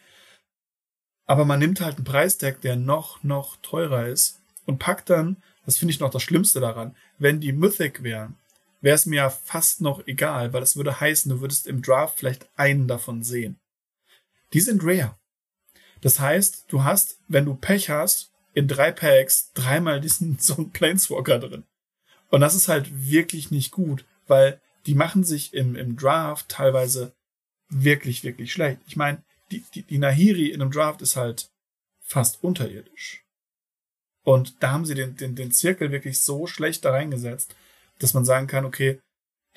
Aber 1.26 1.46
man 1.46 1.60
nimmt 1.60 1.82
halt 1.82 1.98
einen 1.98 2.06
Preistag, 2.06 2.62
der 2.62 2.76
noch, 2.76 3.24
noch 3.24 3.58
teurer 3.58 4.08
ist 4.08 4.42
und 4.66 4.80
packt 4.80 5.10
dann, 5.10 5.38
das 5.66 5.78
finde 5.78 5.94
ich 5.94 6.00
noch 6.00 6.10
das 6.10 6.24
Schlimmste 6.24 6.60
daran, 6.60 6.96
wenn 7.20 7.42
die 7.42 7.52
Mythic 7.52 8.04
wären, 8.04 8.38
wäre 8.82 8.96
es 8.96 9.06
mir 9.06 9.18
ja 9.18 9.30
fast 9.30 9.82
noch 9.82 10.08
egal, 10.08 10.54
weil 10.54 10.62
das 10.62 10.78
würde 10.78 11.00
heißen, 11.00 11.30
du 11.30 11.42
würdest 11.42 11.68
im 11.68 11.82
Draft 11.82 12.18
vielleicht 12.18 12.48
einen 12.56 12.88
davon 12.88 13.24
sehen 13.24 13.60
die 14.54 14.62
sind 14.62 14.84
rare. 14.84 15.18
Das 16.02 16.20
heißt, 16.20 16.66
du 16.68 16.84
hast, 16.84 17.20
wenn 17.28 17.46
du 17.46 17.56
Pech 17.56 17.90
hast, 17.90 18.32
in 18.54 18.68
drei 18.68 18.92
Packs 18.92 19.52
dreimal 19.54 20.02
diesen 20.02 20.38
so 20.40 20.56
einen 20.58 20.72
Planeswalker 20.72 21.40
drin. 21.40 21.64
Und 22.30 22.42
das 22.42 22.56
ist 22.56 22.68
halt 22.68 22.90
wirklich 23.10 23.52
nicht 23.52 23.72
gut, 23.72 24.06
weil 24.28 24.62
die 24.86 24.96
machen 24.96 25.24
sich 25.24 25.54
im, 25.54 25.76
im 25.76 25.96
Draft 25.96 26.50
teilweise 26.50 27.14
wirklich, 27.70 28.24
wirklich 28.24 28.52
schlecht. 28.52 28.82
Ich 28.88 28.96
meine, 28.96 29.24
die, 29.52 29.64
die, 29.74 29.84
die 29.84 29.98
Nahiri 29.98 30.48
in 30.48 30.62
einem 30.62 30.72
Draft 30.72 31.02
ist 31.02 31.16
halt 31.16 31.50
fast 32.02 32.44
unterirdisch. 32.44 33.26
Und 34.24 34.62
da 34.62 34.72
haben 34.72 34.86
sie 34.86 34.96
den, 34.96 35.16
den, 35.16 35.36
den 35.36 35.52
Zirkel 35.52 35.92
wirklich 35.92 36.22
so 36.22 36.48
schlecht 36.48 36.84
da 36.84 36.92
reingesetzt, 36.92 37.56
dass 38.00 38.14
man 38.14 38.26
sagen 38.26 38.48
kann, 38.48 38.66
okay, 38.66 39.00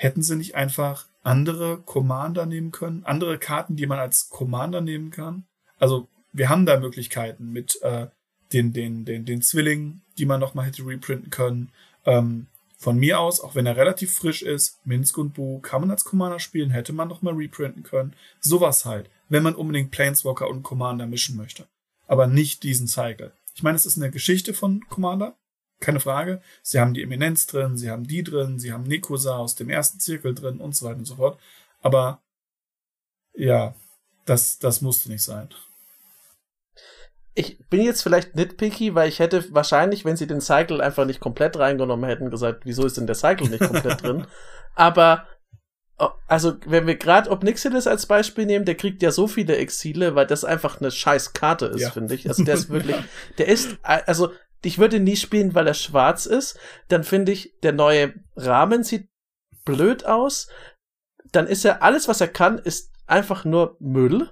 hätten 0.00 0.22
sie 0.22 0.34
nicht 0.34 0.54
einfach 0.54 1.08
andere 1.22 1.76
Commander 1.76 2.46
nehmen 2.46 2.70
können, 2.70 3.04
andere 3.04 3.38
Karten, 3.38 3.76
die 3.76 3.86
man 3.86 3.98
als 3.98 4.30
Commander 4.30 4.80
nehmen 4.80 5.10
kann. 5.10 5.44
Also 5.78 6.08
wir 6.32 6.48
haben 6.48 6.64
da 6.64 6.80
Möglichkeiten 6.80 7.52
mit 7.52 7.78
äh, 7.82 8.06
den, 8.54 8.72
den, 8.72 9.04
den, 9.04 9.26
den 9.26 9.42
Zwillingen, 9.42 10.00
die 10.16 10.24
man 10.24 10.40
nochmal 10.40 10.64
hätte 10.64 10.86
reprinten 10.86 11.28
können. 11.28 11.70
Ähm, 12.06 12.46
von 12.78 12.96
mir 12.96 13.20
aus, 13.20 13.42
auch 13.42 13.54
wenn 13.54 13.66
er 13.66 13.76
relativ 13.76 14.14
frisch 14.14 14.40
ist, 14.40 14.78
Minsk 14.86 15.18
und 15.18 15.34
Bu 15.34 15.58
kann 15.60 15.82
man 15.82 15.90
als 15.90 16.04
Commander 16.04 16.38
spielen, 16.38 16.70
hätte 16.70 16.94
man 16.94 17.08
nochmal 17.08 17.34
reprinten 17.34 17.82
können. 17.82 18.16
Sowas 18.40 18.86
halt, 18.86 19.10
wenn 19.28 19.42
man 19.42 19.54
unbedingt 19.54 19.90
Planeswalker 19.90 20.48
und 20.48 20.62
Commander 20.62 21.06
mischen 21.06 21.36
möchte. 21.36 21.66
Aber 22.06 22.26
nicht 22.26 22.62
diesen 22.62 22.88
Cycle. 22.88 23.32
Ich 23.54 23.62
meine, 23.62 23.76
es 23.76 23.84
ist 23.84 23.98
eine 23.98 24.10
Geschichte 24.10 24.54
von 24.54 24.80
Commander, 24.88 25.36
keine 25.80 26.00
Frage. 26.00 26.40
Sie 26.62 26.78
haben 26.78 26.94
die 26.94 27.02
Eminenz 27.02 27.46
drin, 27.46 27.76
sie 27.76 27.90
haben 27.90 28.06
die 28.06 28.22
drin, 28.22 28.58
sie 28.58 28.72
haben 28.72 28.84
Nikosa 28.84 29.36
aus 29.36 29.54
dem 29.54 29.70
ersten 29.70 29.98
Zirkel 29.98 30.34
drin 30.34 30.60
und 30.60 30.76
so 30.76 30.86
weiter 30.86 30.98
und 30.98 31.06
so 31.06 31.16
fort. 31.16 31.40
Aber 31.80 32.20
ja, 33.34 33.74
das, 34.26 34.58
das 34.58 34.80
musste 34.80 35.10
nicht 35.10 35.22
sein. 35.22 35.48
ich 37.34 37.58
bin 37.68 37.82
jetzt 37.82 38.02
vielleicht 38.02 38.34
nitpicky, 38.36 38.94
weil 38.94 39.08
ich 39.08 39.18
hätte 39.18 39.44
wahrscheinlich, 39.54 40.04
wenn 40.04 40.16
sie 40.16 40.26
den 40.26 40.40
Cycle 40.40 40.80
einfach 40.80 41.06
nicht 41.06 41.20
komplett 41.20 41.58
reingenommen 41.58 42.08
hätten, 42.08 42.30
gesagt, 42.30 42.64
wieso 42.64 42.84
ist 42.84 42.96
denn 42.96 43.06
der 43.06 43.16
Cycle 43.16 43.48
nicht 43.48 43.64
komplett 43.64 44.02
drin? 44.02 44.26
Aber 44.74 45.26
also, 46.26 46.54
wenn 46.66 46.86
wir 46.86 46.96
gerade 46.96 47.30
Obnixilis 47.30 47.86
als 47.86 48.06
Beispiel 48.06 48.46
nehmen, 48.46 48.64
der 48.64 48.74
kriegt 48.74 49.02
ja 49.02 49.10
so 49.10 49.26
viele 49.26 49.56
Exile, 49.56 50.14
weil 50.14 50.26
das 50.26 50.44
einfach 50.44 50.80
eine 50.80 50.90
scheiß 50.90 51.34
Karte 51.34 51.66
ist, 51.66 51.82
ja. 51.82 51.90
finde 51.90 52.14
ich. 52.14 52.26
Also 52.28 52.44
der 52.44 52.54
ist 52.54 52.70
wirklich, 52.70 52.96
der 53.38 53.48
ist, 53.48 53.78
also 53.82 54.32
ich 54.64 54.78
würde 54.78 55.00
nie 55.00 55.16
spielen, 55.16 55.54
weil 55.54 55.66
er 55.66 55.74
schwarz 55.74 56.26
ist. 56.26 56.58
Dann 56.88 57.04
finde 57.04 57.32
ich, 57.32 57.58
der 57.62 57.72
neue 57.72 58.14
Rahmen 58.36 58.84
sieht 58.84 59.08
blöd 59.64 60.04
aus. 60.04 60.48
Dann 61.32 61.46
ist 61.46 61.64
er, 61.64 61.82
alles 61.82 62.08
was 62.08 62.20
er 62.20 62.28
kann, 62.28 62.58
ist 62.58 62.92
einfach 63.06 63.44
nur 63.44 63.76
Müll. 63.80 64.30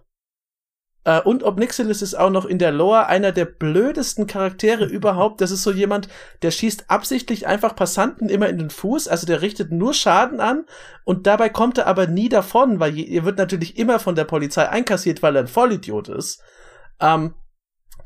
Äh, 1.04 1.22
und 1.22 1.42
Obnixilis 1.42 2.02
ist 2.02 2.14
auch 2.14 2.30
noch 2.30 2.44
in 2.44 2.58
der 2.58 2.72
Lore 2.72 3.06
einer 3.06 3.32
der 3.32 3.46
blödesten 3.46 4.26
Charaktere 4.26 4.84
überhaupt. 4.86 5.40
Das 5.40 5.50
ist 5.50 5.62
so 5.62 5.72
jemand, 5.72 6.08
der 6.42 6.50
schießt 6.50 6.90
absichtlich 6.90 7.46
einfach 7.46 7.74
Passanten 7.74 8.28
immer 8.28 8.48
in 8.48 8.58
den 8.58 8.70
Fuß, 8.70 9.08
also 9.08 9.26
der 9.26 9.40
richtet 9.40 9.72
nur 9.72 9.94
Schaden 9.94 10.40
an 10.40 10.66
und 11.04 11.26
dabei 11.26 11.48
kommt 11.48 11.78
er 11.78 11.86
aber 11.86 12.06
nie 12.06 12.28
davon, 12.28 12.78
weil 12.80 12.98
er 12.98 13.24
wird 13.24 13.38
natürlich 13.38 13.78
immer 13.78 13.98
von 13.98 14.14
der 14.14 14.24
Polizei 14.24 14.68
einkassiert, 14.68 15.22
weil 15.22 15.36
er 15.36 15.42
ein 15.42 15.48
Vollidiot 15.48 16.08
ist. 16.08 16.42
Ähm, 17.00 17.34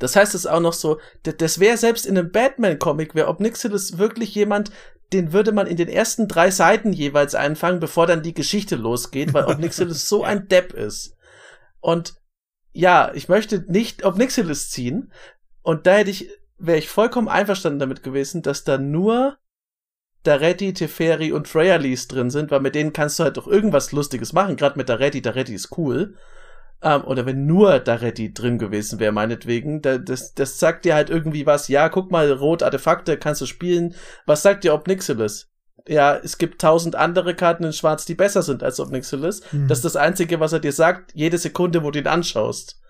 das 0.03 0.17
heißt 0.17 0.35
es 0.35 0.43
ist 0.43 0.51
auch 0.51 0.61
noch 0.61 0.73
so, 0.73 0.99
das 1.23 1.61
wäre 1.61 1.77
selbst 1.77 2.07
in 2.07 2.19
einem 2.19 2.33
Batman-Comic, 2.33 3.15
wäre 3.15 3.29
Obnixilis 3.29 3.99
wirklich 3.99 4.35
jemand, 4.35 4.73
den 5.13 5.33
würde 5.33 5.53
man 5.53 5.67
in 5.67 5.77
den 5.77 5.89
ersten 5.89 6.27
drei 6.27 6.51
Seiten 6.51 6.93
jeweils 6.93 7.35
einfangen, 7.37 7.79
bevor 7.79 8.09
dann 8.09 8.23
die 8.23 8.35
Geschichte 8.35 8.75
losgeht, 8.75 9.33
weil 9.33 9.45
Obnixilis 9.45 10.09
so 10.09 10.25
ein 10.25 10.49
Depp 10.49 10.73
ist. 10.73 11.17
Und 11.81 12.15
ja, 12.73 13.13
ich 13.15 13.29
möchte 13.29 13.65
nicht 13.71 14.05
auf 14.05 14.17
Nixilis 14.17 14.71
ziehen. 14.71 15.13
Und 15.63 15.87
da 15.87 15.95
hätte 15.95 16.11
ich, 16.11 16.29
wäre 16.59 16.79
ich 16.79 16.89
vollkommen 16.89 17.29
einverstanden 17.29 17.79
damit 17.79 18.03
gewesen, 18.03 18.43
dass 18.43 18.65
da 18.65 18.79
nur 18.79 19.39
Daretti, 20.25 20.73
Teferi 20.73 21.31
und 21.33 21.47
Freyalis 21.47 22.09
drin 22.09 22.31
sind, 22.31 22.51
weil 22.51 22.61
mit 22.61 22.75
denen 22.75 22.93
kannst 22.93 23.19
du 23.19 23.25
halt 23.25 23.37
doch 23.37 23.47
irgendwas 23.47 23.93
Lustiges 23.93 24.33
machen. 24.33 24.57
Gerade 24.57 24.79
mit 24.79 24.89
Daretti, 24.89 25.23
Daretti 25.23 25.55
ist 25.55 25.77
cool. 25.79 26.17
Ähm, 26.83 27.05
oder 27.05 27.27
wenn 27.27 27.47
nur 27.47 27.79
Daretti 27.79 28.35
drin 28.35 28.59
gewesen 28.59 28.99
wäre, 28.99 29.13
meinetwegen. 29.13 29.83
Da, 29.83 29.99
das, 29.99 30.35
das 30.35 30.59
sagt 30.59 30.85
dir 30.85 30.95
halt 30.95 31.11
irgendwie 31.11 31.47
was. 31.47 31.69
Ja, 31.69 31.89
guck 31.89 32.11
mal, 32.11 32.31
Rot 32.33 32.63
Artefakte, 32.63 33.17
kannst 33.17 33.41
du 33.41 33.47
spielen. 33.47 33.95
Was 34.27 34.43
sagt 34.43 34.65
dir 34.65 34.75
Obnixilis? 34.75 35.53
ja, 35.87 36.17
es 36.17 36.39
gibt 36.39 36.61
tausend 36.61 36.95
andere 36.95 37.35
Karten 37.35 37.65
in 37.65 37.73
Schwarz, 37.73 38.05
die 38.05 38.15
besser 38.15 38.43
sind 38.43 38.63
als 38.63 38.79
Obnixilis. 38.79 39.43
Mhm. 39.53 39.69
Das 39.69 39.79
ist 39.79 39.85
das 39.85 39.97
Einzige, 39.97 40.41
was 40.41 40.53
er 40.53 40.61
dir 40.61 40.73
sagt, 40.73 41.13
jede 41.15 41.39
Sekunde, 41.39 41.83
wo 41.83 41.91
du 41.91 41.99
ihn 41.99 42.07
anschaust. 42.07 42.81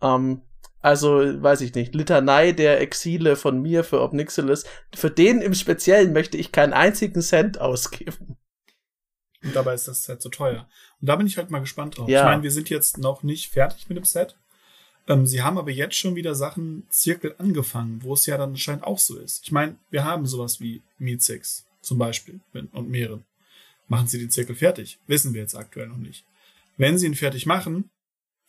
Ähm, 0.00 0.42
also, 0.80 1.08
weiß 1.42 1.62
ich 1.62 1.74
nicht, 1.74 1.94
Litanei 1.94 2.52
der 2.52 2.80
Exile 2.80 3.36
von 3.36 3.60
mir 3.60 3.84
für 3.84 4.02
Obnixilis, 4.02 4.64
für 4.94 5.10
den 5.10 5.40
im 5.40 5.54
Speziellen 5.54 6.12
möchte 6.12 6.36
ich 6.36 6.52
keinen 6.52 6.74
einzigen 6.74 7.22
Cent 7.22 7.60
ausgeben. 7.60 8.36
Und 9.42 9.54
dabei 9.54 9.74
ist 9.74 9.88
das 9.88 10.02
Set 10.02 10.22
so 10.22 10.30
teuer. 10.30 10.68
Und 11.04 11.08
da 11.08 11.16
bin 11.16 11.26
ich 11.26 11.36
halt 11.36 11.50
mal 11.50 11.58
gespannt 11.58 11.98
drauf. 11.98 12.08
Ja. 12.08 12.20
Ich 12.20 12.24
meine, 12.24 12.42
wir 12.42 12.50
sind 12.50 12.70
jetzt 12.70 12.96
noch 12.96 13.22
nicht 13.22 13.50
fertig 13.50 13.90
mit 13.90 13.98
dem 13.98 14.06
Set. 14.06 14.38
Ähm, 15.06 15.26
sie 15.26 15.42
haben 15.42 15.58
aber 15.58 15.70
jetzt 15.70 15.96
schon 15.96 16.14
wieder 16.14 16.34
Sachen 16.34 16.86
Zirkel 16.88 17.34
angefangen, 17.36 18.02
wo 18.02 18.14
es 18.14 18.24
ja 18.24 18.38
dann 18.38 18.52
anscheinend 18.52 18.84
auch 18.84 18.98
so 18.98 19.18
ist. 19.18 19.42
Ich 19.44 19.52
meine, 19.52 19.76
wir 19.90 20.02
haben 20.02 20.24
sowas 20.24 20.60
wie 20.60 20.80
Meat 20.96 21.20
Six 21.20 21.66
zum 21.82 21.98
Beispiel, 21.98 22.40
und 22.72 22.88
mehreren. 22.88 23.22
Machen 23.86 24.06
Sie 24.06 24.18
den 24.18 24.30
Zirkel 24.30 24.56
fertig? 24.56 24.98
Wissen 25.06 25.34
wir 25.34 25.42
jetzt 25.42 25.54
aktuell 25.54 25.88
noch 25.88 25.98
nicht. 25.98 26.24
Wenn 26.78 26.96
Sie 26.96 27.04
ihn 27.04 27.14
fertig 27.14 27.44
machen, 27.44 27.90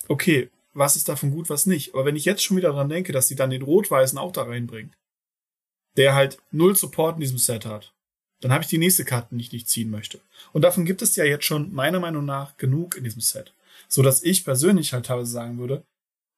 okay, 0.08 0.50
was 0.74 0.96
ist 0.96 1.10
davon 1.10 1.32
gut, 1.32 1.50
was 1.50 1.66
nicht? 1.66 1.94
Aber 1.94 2.06
wenn 2.06 2.16
ich 2.16 2.24
jetzt 2.24 2.42
schon 2.42 2.56
wieder 2.56 2.72
dran 2.72 2.88
denke, 2.88 3.12
dass 3.12 3.28
sie 3.28 3.36
dann 3.36 3.50
den 3.50 3.64
Rot-Weißen 3.64 4.18
auch 4.18 4.32
da 4.32 4.44
reinbringt, 4.44 4.96
der 5.98 6.16
halt 6.16 6.38
null 6.52 6.78
Support 6.78 7.16
in 7.16 7.20
diesem 7.20 7.38
Set 7.38 7.66
hat, 7.66 7.94
dann 8.42 8.52
habe 8.52 8.64
ich 8.64 8.70
die 8.70 8.78
nächste 8.78 9.06
Karte 9.06 9.36
nicht, 9.36 9.52
die 9.52 9.58
ich 9.58 9.68
ziehen 9.68 9.90
möchte. 9.90 10.20
Und 10.54 10.64
davon 10.64 10.86
gibt 10.86 11.02
es 11.02 11.16
ja 11.16 11.26
jetzt 11.26 11.46
schon 11.46 11.74
meiner 11.74 12.00
Meinung 12.00 12.26
nach 12.26 12.58
genug 12.58 12.96
in 12.98 13.04
diesem 13.04 13.22
Set. 13.22 13.54
So 13.88 14.02
dass 14.02 14.24
ich 14.24 14.46
persönlich 14.46 14.94
halt 14.94 15.06
teilweise 15.06 15.32
sagen 15.32 15.58
würde, 15.58 15.84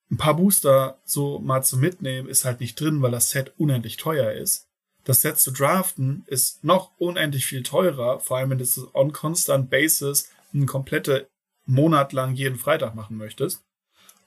ein 0.09 0.17
paar 0.17 0.35
Booster 0.35 0.99
so 1.03 1.39
mal 1.39 1.63
zu 1.63 1.77
mitnehmen 1.77 2.29
ist 2.29 2.45
halt 2.45 2.59
nicht 2.59 2.79
drin, 2.79 3.01
weil 3.01 3.11
das 3.11 3.29
Set 3.29 3.53
unendlich 3.57 3.97
teuer 3.97 4.31
ist 4.31 4.67
das 5.07 5.21
Set 5.21 5.39
zu 5.39 5.51
draften 5.51 6.23
ist 6.27 6.65
noch 6.65 6.91
unendlich 6.97 7.45
viel 7.45 7.63
teurer, 7.63 8.19
vor 8.19 8.37
allem 8.37 8.49
wenn 8.49 8.57
du 8.57 8.65
es 8.65 8.93
on 8.93 9.13
constant 9.13 9.69
basis 9.69 10.29
einen 10.53 10.65
komplette 10.65 11.29
Monat 11.65 12.11
lang 12.11 12.35
jeden 12.35 12.57
Freitag 12.57 12.93
machen 12.93 13.15
möchtest. 13.15 13.63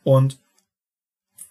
Und 0.05 0.39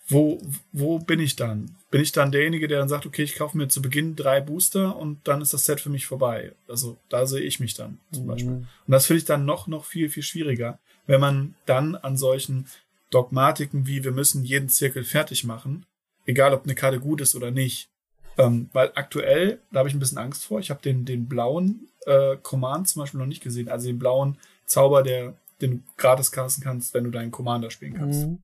wo, 0.10 0.41
wo 0.72 0.99
bin 0.99 1.20
ich 1.20 1.36
dann? 1.36 1.76
Bin 1.91 2.01
ich 2.01 2.12
dann 2.12 2.32
derjenige, 2.32 2.68
der 2.68 2.80
dann 2.80 2.89
sagt, 2.89 3.05
okay, 3.05 3.24
ich 3.24 3.36
kaufe 3.36 3.57
mir 3.57 3.68
zu 3.68 3.82
Beginn 3.82 4.16
drei 4.16 4.41
Booster 4.41 4.97
und 4.97 5.20
dann 5.28 5.41
ist 5.41 5.53
das 5.53 5.66
Set 5.66 5.80
für 5.80 5.89
mich 5.89 6.07
vorbei. 6.07 6.51
Also 6.68 6.97
da 7.10 7.26
sehe 7.28 7.41
ich 7.41 7.60
mich 7.60 7.76
dann 7.76 7.99
zum 8.12 8.24
mhm. 8.24 8.28
Beispiel. 8.28 8.51
Und 8.51 8.68
das 8.88 9.05
finde 9.05 9.20
ich 9.20 9.26
dann 9.26 9.45
noch, 9.45 9.68
noch 9.68 9.86
viel, 9.86 10.10
viel 10.10 10.24
schwieriger, 10.24 10.80
wenn 11.05 11.22
man 11.22 11.55
dann 11.66 11.95
an 11.95 12.18
solchen 12.18 12.66
Dogmatiken 13.12 13.88
wie 13.88 14.03
wir 14.03 14.12
müssen 14.12 14.43
jeden 14.43 14.70
Zirkel 14.70 15.03
fertig 15.03 15.43
machen, 15.43 15.86
egal 16.26 16.53
ob 16.53 16.64
eine 16.64 16.76
Karte 16.76 16.99
gut 16.99 17.22
ist 17.22 17.36
oder 17.36 17.51
nicht, 17.51 17.89
ähm, 18.38 18.70
weil 18.74 18.91
aktuell, 18.95 19.60
da 19.72 19.80
habe 19.80 19.89
ich 19.89 19.95
ein 19.95 19.99
bisschen 19.99 20.18
Angst 20.18 20.45
vor. 20.45 20.60
Ich 20.60 20.70
habe 20.70 20.82
den, 20.82 21.05
den 21.05 21.28
blauen 21.28 21.88
äh, 22.05 22.38
Command 22.41 22.88
zum 22.88 23.01
Beispiel 23.01 23.20
noch 23.20 23.28
nicht 23.28 23.43
gesehen. 23.43 23.70
Also 23.70 23.88
den 23.88 23.99
blauen 23.99 24.38
Zauber, 24.66 25.03
der, 25.03 25.34
den 25.62 25.72
du 25.72 25.84
gratis 25.97 26.32
casten 26.32 26.64
kannst, 26.64 26.93
wenn 26.93 27.03
du 27.03 27.12
deinen 27.12 27.32
Commander 27.32 27.70
spielen 27.70 27.95
kannst. 27.95 28.28
Mhm. 28.28 28.39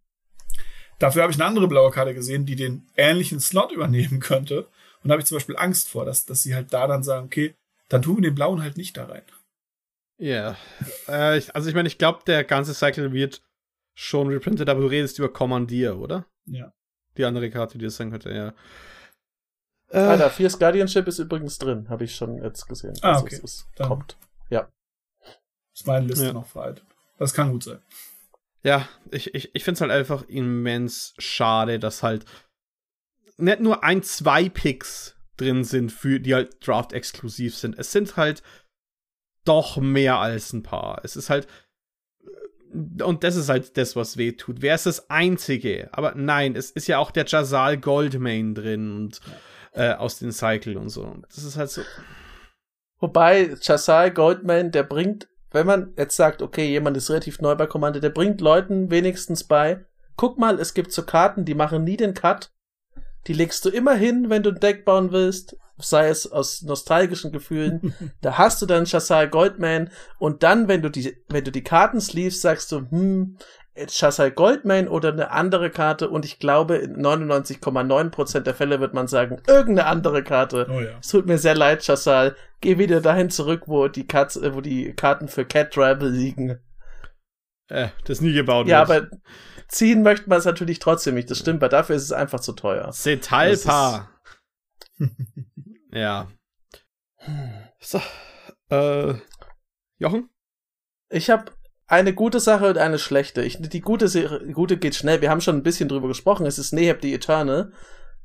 Dafür 1.00 1.24
habe 1.24 1.32
ich 1.32 1.40
eine 1.40 1.48
andere 1.48 1.68
blaue 1.68 1.92
Karte 1.92 2.14
gesehen, 2.14 2.46
die 2.46 2.56
den 2.56 2.88
ähnlichen 2.96 3.40
Slot 3.40 3.72
übernehmen 3.72 4.20
könnte. 4.20 4.68
Und 5.04 5.10
da 5.10 5.14
habe 5.14 5.22
ich 5.22 5.28
zum 5.28 5.36
Beispiel 5.36 5.58
Angst 5.58 5.90
vor, 5.90 6.06
dass, 6.06 6.26
dass 6.26 6.44
sie 6.44 6.56
halt 6.56 6.74
da 6.74 6.88
dann 6.88 7.04
sagen, 7.04 7.26
okay, 7.26 7.54
dann 7.90 8.02
tun 8.02 8.18
wir 8.18 8.24
den 8.24 8.36
blauen 8.36 8.62
halt 8.62 8.78
nicht 8.78 8.98
da 8.98 9.06
rein. 9.06 9.22
Ja. 10.18 10.58
Yeah. 11.08 11.36
Äh, 11.36 11.42
also 11.54 11.70
ich 11.70 11.76
meine, 11.76 11.88
ich 11.88 11.98
glaube, 11.98 12.22
der 12.26 12.44
ganze 12.44 12.74
Cycle 12.74 13.12
wird 13.12 13.42
schon 13.94 14.28
reprintet, 14.30 14.70
aber 14.70 14.82
du 14.82 14.88
redest 14.88 15.20
über 15.20 15.32
Commandier, 15.32 15.98
oder? 15.98 16.26
Ja. 16.46 16.72
Die 17.18 17.26
andere 17.26 17.50
Karte, 17.50 17.78
die 17.78 17.86
das 17.86 17.98
sein 17.98 18.12
könnte, 18.12 18.32
ja. 18.34 18.54
Äh, 19.90 20.00
Alter, 20.00 20.30
Fierce 20.30 20.58
Guardianship 20.58 21.08
ist 21.08 21.20
übrigens 21.20 21.58
drin, 21.58 21.90
habe 21.90 22.04
ich 22.04 22.16
schon 22.16 22.42
jetzt 22.42 22.66
gesehen. 22.68 22.98
Ah, 23.02 23.14
also 23.14 23.26
okay. 23.26 23.40
Es 23.44 23.68
kommt. 23.78 24.18
Ja. 24.50 24.68
Ist 25.74 25.88
meine 25.88 26.08
Liste 26.08 26.28
ja. 26.28 26.34
noch 26.34 26.48
veraltet. 26.48 26.86
Das 27.18 27.34
kann 27.34 27.52
gut 27.52 27.64
sein. 27.64 27.80
Ja, 28.66 28.90
ich, 29.12 29.36
ich, 29.36 29.54
ich 29.54 29.64
finde 29.64 29.76
es 29.76 29.82
halt 29.82 29.92
einfach 29.92 30.28
immens 30.28 31.14
schade, 31.20 31.78
dass 31.78 32.02
halt 32.02 32.26
nicht 33.38 33.60
nur 33.60 33.84
ein, 33.84 34.02
zwei 34.02 34.50
Picks 34.50 35.16
drin 35.38 35.64
sind, 35.64 35.92
für 35.92 36.20
die 36.20 36.34
halt 36.34 36.66
Draft-exklusiv 36.66 37.56
sind. 37.56 37.78
Es 37.78 37.92
sind 37.92 38.18
halt 38.18 38.42
doch 39.44 39.78
mehr 39.78 40.18
als 40.18 40.52
ein 40.52 40.64
paar. 40.64 41.02
Es 41.04 41.16
ist 41.16 41.30
halt. 41.30 41.48
Und 42.74 43.24
das 43.24 43.36
ist 43.36 43.50
halt 43.50 43.78
das, 43.78 43.96
was 43.96 44.18
weh 44.18 44.32
tut. 44.32 44.64
Wer 44.64 44.74
ist 44.74 44.88
das 44.88 45.12
Einzige? 45.12 45.90
Aber 45.92 46.16
nein, 46.16 46.56
es 46.56 46.72
ist 46.72 46.88
ja 46.88 46.98
auch 46.98 47.12
der 47.12 47.26
Jazal 47.28 47.78
Goldmain 47.78 48.56
drin 48.56 48.96
und. 48.96 49.22
Äh, 49.74 49.94
aus 49.94 50.18
den 50.18 50.32
Cycle 50.32 50.78
und 50.78 50.90
so. 50.90 51.16
Das 51.28 51.44
ist 51.44 51.58
halt 51.58 51.70
so. 51.70 51.84
Wobei, 53.00 53.56
Chasai 53.62 54.10
Goldman, 54.10 54.72
der 54.72 54.84
bringt, 54.84 55.28
wenn 55.56 55.66
man 55.66 55.94
jetzt 55.98 56.18
sagt, 56.18 56.42
okay, 56.42 56.70
jemand 56.70 56.98
ist 56.98 57.10
relativ 57.10 57.40
neu 57.40 57.56
bei 57.56 57.66
Kommando, 57.66 58.00
der 58.00 58.10
bringt 58.10 58.42
Leuten 58.42 58.92
wenigstens 58.92 59.46
bei, 59.46 59.86
guck 60.18 60.38
mal, 60.38 60.60
es 60.60 60.74
gibt 60.74 60.92
so 60.92 61.04
Karten, 61.04 61.46
die 61.46 61.56
machen 61.56 61.84
nie 61.84 61.98
den 61.98 62.14
Cut. 62.14 62.52
Die 63.28 63.34
legst 63.34 63.66
du 63.66 63.70
immer 63.70 63.96
hin, 63.96 64.30
wenn 64.30 64.44
du 64.44 64.52
ein 64.52 64.60
Deck 64.60 64.86
bauen 64.86 65.12
willst, 65.12 65.58
sei 65.78 66.10
es 66.10 66.32
aus 66.32 66.62
nostalgischen 66.62 67.32
Gefühlen. 67.32 67.96
da 68.22 68.38
hast 68.38 68.62
du 68.62 68.66
dann 68.66 68.86
Chasai 68.86 69.28
Goldman 69.28 69.90
und 70.20 70.44
dann, 70.44 70.68
wenn 70.68 70.82
du 70.82 70.90
die, 70.90 71.18
wenn 71.30 71.44
du 71.44 71.52
die 71.52 71.64
Karten 71.64 72.02
sleeves, 72.02 72.42
sagst 72.42 72.72
du, 72.72 72.90
hm, 72.92 73.38
Chassai 73.88 74.30
Goldman 74.30 74.88
oder 74.88 75.12
eine 75.12 75.32
andere 75.32 75.70
Karte 75.70 76.10
und 76.10 76.24
ich 76.24 76.40
glaube, 76.40 76.78
in 76.78 76.96
99,9% 77.06 78.40
der 78.40 78.56
Fälle 78.56 78.80
wird 78.80 78.94
man 78.94 79.08
sagen, 79.08 79.42
irgendeine 79.48 79.88
andere 79.90 80.24
Karte. 80.24 80.68
Oh 80.70 80.80
ja. 80.80 80.98
Es 81.02 81.10
tut 81.10 81.26
mir 81.26 81.38
sehr 81.38 81.56
leid, 81.56 81.84
Chassal. 81.84 82.36
Geh 82.62 82.78
wieder 82.78 83.02
dahin 83.02 83.30
zurück, 83.30 83.64
wo 83.68 83.88
die, 83.90 84.08
Katz, 84.08 84.38
äh, 84.38 84.54
wo 84.56 84.62
die 84.62 84.94
Karten 84.94 85.28
für 85.28 85.44
Cat 85.46 85.74
Travel 85.74 86.10
liegen. 86.10 86.60
Äh, 87.68 87.90
das 88.06 88.22
nie 88.22 88.32
gebaut 88.34 88.68
Ja, 88.68 88.88
wird. 88.88 89.08
aber 89.12 89.18
ziehen 89.68 90.04
möchte 90.04 90.30
man 90.30 90.40
es 90.40 90.46
natürlich 90.46 90.80
trotzdem 90.80 91.16
nicht. 91.16 91.30
Das 91.30 91.40
stimmt, 91.40 91.60
weil 91.62 91.70
dafür 91.70 91.98
ist 91.98 92.04
es 92.04 92.12
einfach 92.14 92.40
zu 92.40 92.54
teuer. 92.54 92.94
Setalpa. 92.94 94.10
ja. 95.92 96.28
So. 97.80 98.02
Äh, 98.70 99.16
Jochen? 99.98 100.30
Ich 101.10 101.30
habe 101.30 101.52
eine 101.88 102.14
gute 102.14 102.40
Sache 102.40 102.70
und 102.70 102.78
eine 102.78 103.00
schlechte. 103.00 103.44
Ich, 103.44 103.58
die 103.60 103.82
gute, 103.82 104.52
gute 104.54 104.78
geht 104.78 104.96
schnell. 104.96 105.22
Wir 105.22 105.30
haben 105.30 105.42
schon 105.42 105.58
ein 105.58 105.64
bisschen 105.64 105.90
drüber 105.90 106.08
gesprochen. 106.08 106.46
Es 106.46 106.58
ist 106.58 106.74
Neheb 106.74 107.00
the 107.02 107.14
Eternal. 107.14 107.72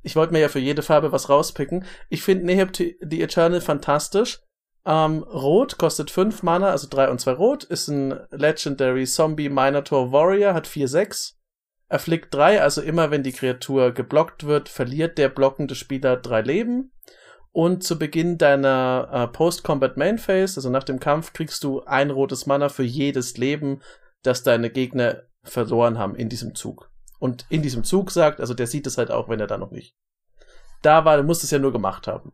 Ich 0.02 0.16
wollte 0.16 0.32
mir 0.32 0.40
ja 0.40 0.48
für 0.48 0.58
jede 0.58 0.82
Farbe 0.82 1.12
was 1.12 1.28
rauspicken. 1.28 1.84
Ich 2.08 2.22
finde 2.22 2.46
Neheb 2.46 2.74
the 2.76 3.22
Eternal 3.22 3.60
fantastisch. 3.60 4.40
Ähm, 4.86 5.22
Rot 5.24 5.76
kostet 5.76 6.10
5 6.10 6.42
Mana, 6.42 6.70
also 6.70 6.88
3 6.88 7.10
und 7.10 7.20
2 7.20 7.32
Rot. 7.32 7.64
Ist 7.64 7.88
ein 7.88 8.18
Legendary 8.30 9.04
Zombie 9.04 9.50
Minotaur 9.50 10.10
Warrior, 10.10 10.54
hat 10.54 10.66
4-6. 10.66 11.34
Afflict 11.90 12.32
3, 12.32 12.62
also 12.62 12.80
immer 12.80 13.10
wenn 13.10 13.24
die 13.24 13.32
Kreatur 13.32 13.92
geblockt 13.92 14.46
wird, 14.46 14.68
verliert 14.68 15.18
der 15.18 15.28
blockende 15.28 15.74
Spieler 15.74 16.16
drei 16.16 16.40
Leben. 16.40 16.92
Und 17.52 17.82
zu 17.82 17.98
Beginn 17.98 18.38
deiner 18.38 19.08
äh, 19.12 19.26
Post-Combat 19.26 19.96
Main 19.96 20.18
Phase, 20.18 20.58
also 20.58 20.70
nach 20.70 20.84
dem 20.84 21.00
Kampf, 21.00 21.32
kriegst 21.32 21.64
du 21.64 21.82
ein 21.84 22.10
rotes 22.10 22.46
Mana 22.46 22.68
für 22.68 22.84
jedes 22.84 23.36
Leben, 23.36 23.82
das 24.22 24.42
deine 24.42 24.70
Gegner 24.70 25.24
verloren 25.42 25.98
haben 25.98 26.14
in 26.14 26.28
diesem 26.28 26.54
Zug. 26.54 26.90
Und 27.18 27.46
in 27.48 27.62
diesem 27.62 27.84
Zug 27.84 28.10
sagt, 28.10 28.40
also 28.40 28.54
der 28.54 28.66
sieht 28.66 28.86
es 28.86 28.98
halt 28.98 29.10
auch, 29.10 29.28
wenn 29.28 29.40
er 29.40 29.46
da 29.46 29.58
noch 29.58 29.72
nicht. 29.72 29.96
Da 30.82 31.04
war, 31.04 31.16
du 31.16 31.24
musst 31.24 31.44
es 31.44 31.50
ja 31.50 31.58
nur 31.58 31.72
gemacht 31.72 32.06
haben. 32.06 32.32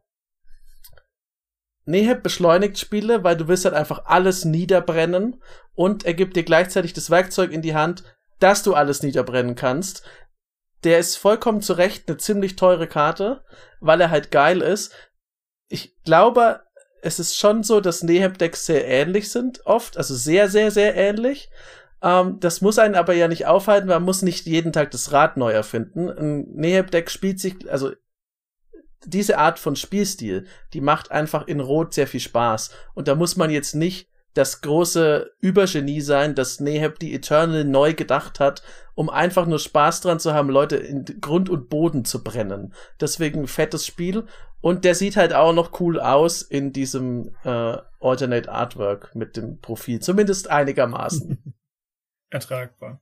Neheb 1.87 2.23
beschleunigt 2.23 2.79
Spiele, 2.79 3.25
weil 3.25 3.37
du 3.37 3.49
willst 3.49 3.64
halt 3.64 3.75
einfach 3.75 4.07
alles 4.07 4.45
niederbrennen 4.45 5.41
und 5.75 6.05
er 6.05 6.14
gibt 6.14 6.37
dir 6.37 6.43
gleichzeitig 6.43 6.93
das 6.93 7.11
Werkzeug 7.11 7.53
in 7.53 7.62
die 7.62 7.75
Hand, 7.75 8.03
dass 8.41 8.62
du 8.62 8.75
alles 8.75 9.03
niederbrennen 9.03 9.55
kannst. 9.55 10.05
Der 10.85 10.99
ist 10.99 11.17
vollkommen 11.17 11.62
zu 11.62 11.75
Recht 11.75 12.09
eine 12.09 12.19
ziemlich 12.19 12.57
teure 12.57 12.87
Karte, 12.87 13.45
weil 13.81 14.01
er 14.01 14.11
halt 14.11 14.31
geil 14.31 14.62
ist. 14.62 14.93
Ich 15.69 15.95
glaube, 16.05 16.61
es 17.03 17.19
ist 17.19 17.37
schon 17.37 17.62
so, 17.62 17.81
dass 17.81 18.03
Neheb-Decks 18.03 18.67
sehr 18.67 18.87
ähnlich 18.87 19.31
sind, 19.31 19.64
oft, 19.67 19.97
also 19.97 20.14
sehr, 20.14 20.49
sehr, 20.49 20.71
sehr 20.71 20.95
ähnlich. 20.95 21.51
Ähm, 22.03 22.39
das 22.41 22.61
muss 22.61 22.79
einen 22.79 22.95
aber 22.95 23.14
ja 23.14 23.29
nicht 23.29 23.47
aufhalten, 23.47 23.89
man 23.89 24.03
muss 24.03 24.23
nicht 24.23 24.47
jeden 24.47 24.73
Tag 24.73 24.91
das 24.91 25.12
Rad 25.12 25.37
neu 25.37 25.53
erfinden. 25.53 26.09
Ein 26.09 26.49
Neheb-Deck 26.55 27.11
spielt 27.11 27.41
sich, 27.41 27.71
also 27.71 27.93
diese 29.05 29.39
Art 29.39 29.59
von 29.59 29.77
Spielstil, 29.77 30.47
die 30.73 30.81
macht 30.81 31.11
einfach 31.11 31.47
in 31.47 31.61
Rot 31.61 31.95
sehr 31.95 32.07
viel 32.07 32.21
Spaß. 32.21 32.71
Und 32.95 33.09
da 33.09 33.14
muss 33.14 33.37
man 33.37 33.51
jetzt 33.51 33.75
nicht 33.75 34.09
das 34.35 34.61
große 34.61 35.31
Übergenie 35.41 36.03
sein, 36.03 36.35
das 36.35 36.61
Neheb 36.61 36.99
die 36.99 37.14
Eternal 37.14 37.64
neu 37.64 37.95
gedacht 37.95 38.39
hat, 38.39 38.62
um 38.95 39.09
einfach 39.09 39.47
nur 39.47 39.59
Spaß 39.59 40.03
dran 40.03 40.21
zu 40.21 40.35
haben, 40.35 40.51
Leute 40.51 40.77
in 40.77 41.05
Grund 41.21 41.49
und 41.49 41.71
Boden 41.71 42.05
zu 42.05 42.23
brennen. 42.23 42.75
Deswegen 43.01 43.47
fettes 43.47 43.87
Spiel. 43.87 44.25
Und 44.67 44.85
der 44.85 44.97
sieht 44.97 45.17
halt 45.17 45.33
auch 45.33 45.53
noch 45.53 45.79
cool 45.79 46.01
aus 46.01 46.43
in 46.43 46.73
diesem 46.73 47.37
äh, 47.45 47.77
Alternate 48.01 48.51
Artwork 48.51 49.14
mit 49.14 49.37
dem 49.37 49.61
Profil. 49.61 50.01
Zumindest 50.01 50.51
einigermaßen. 50.51 51.55
Ertragbar. 52.31 53.01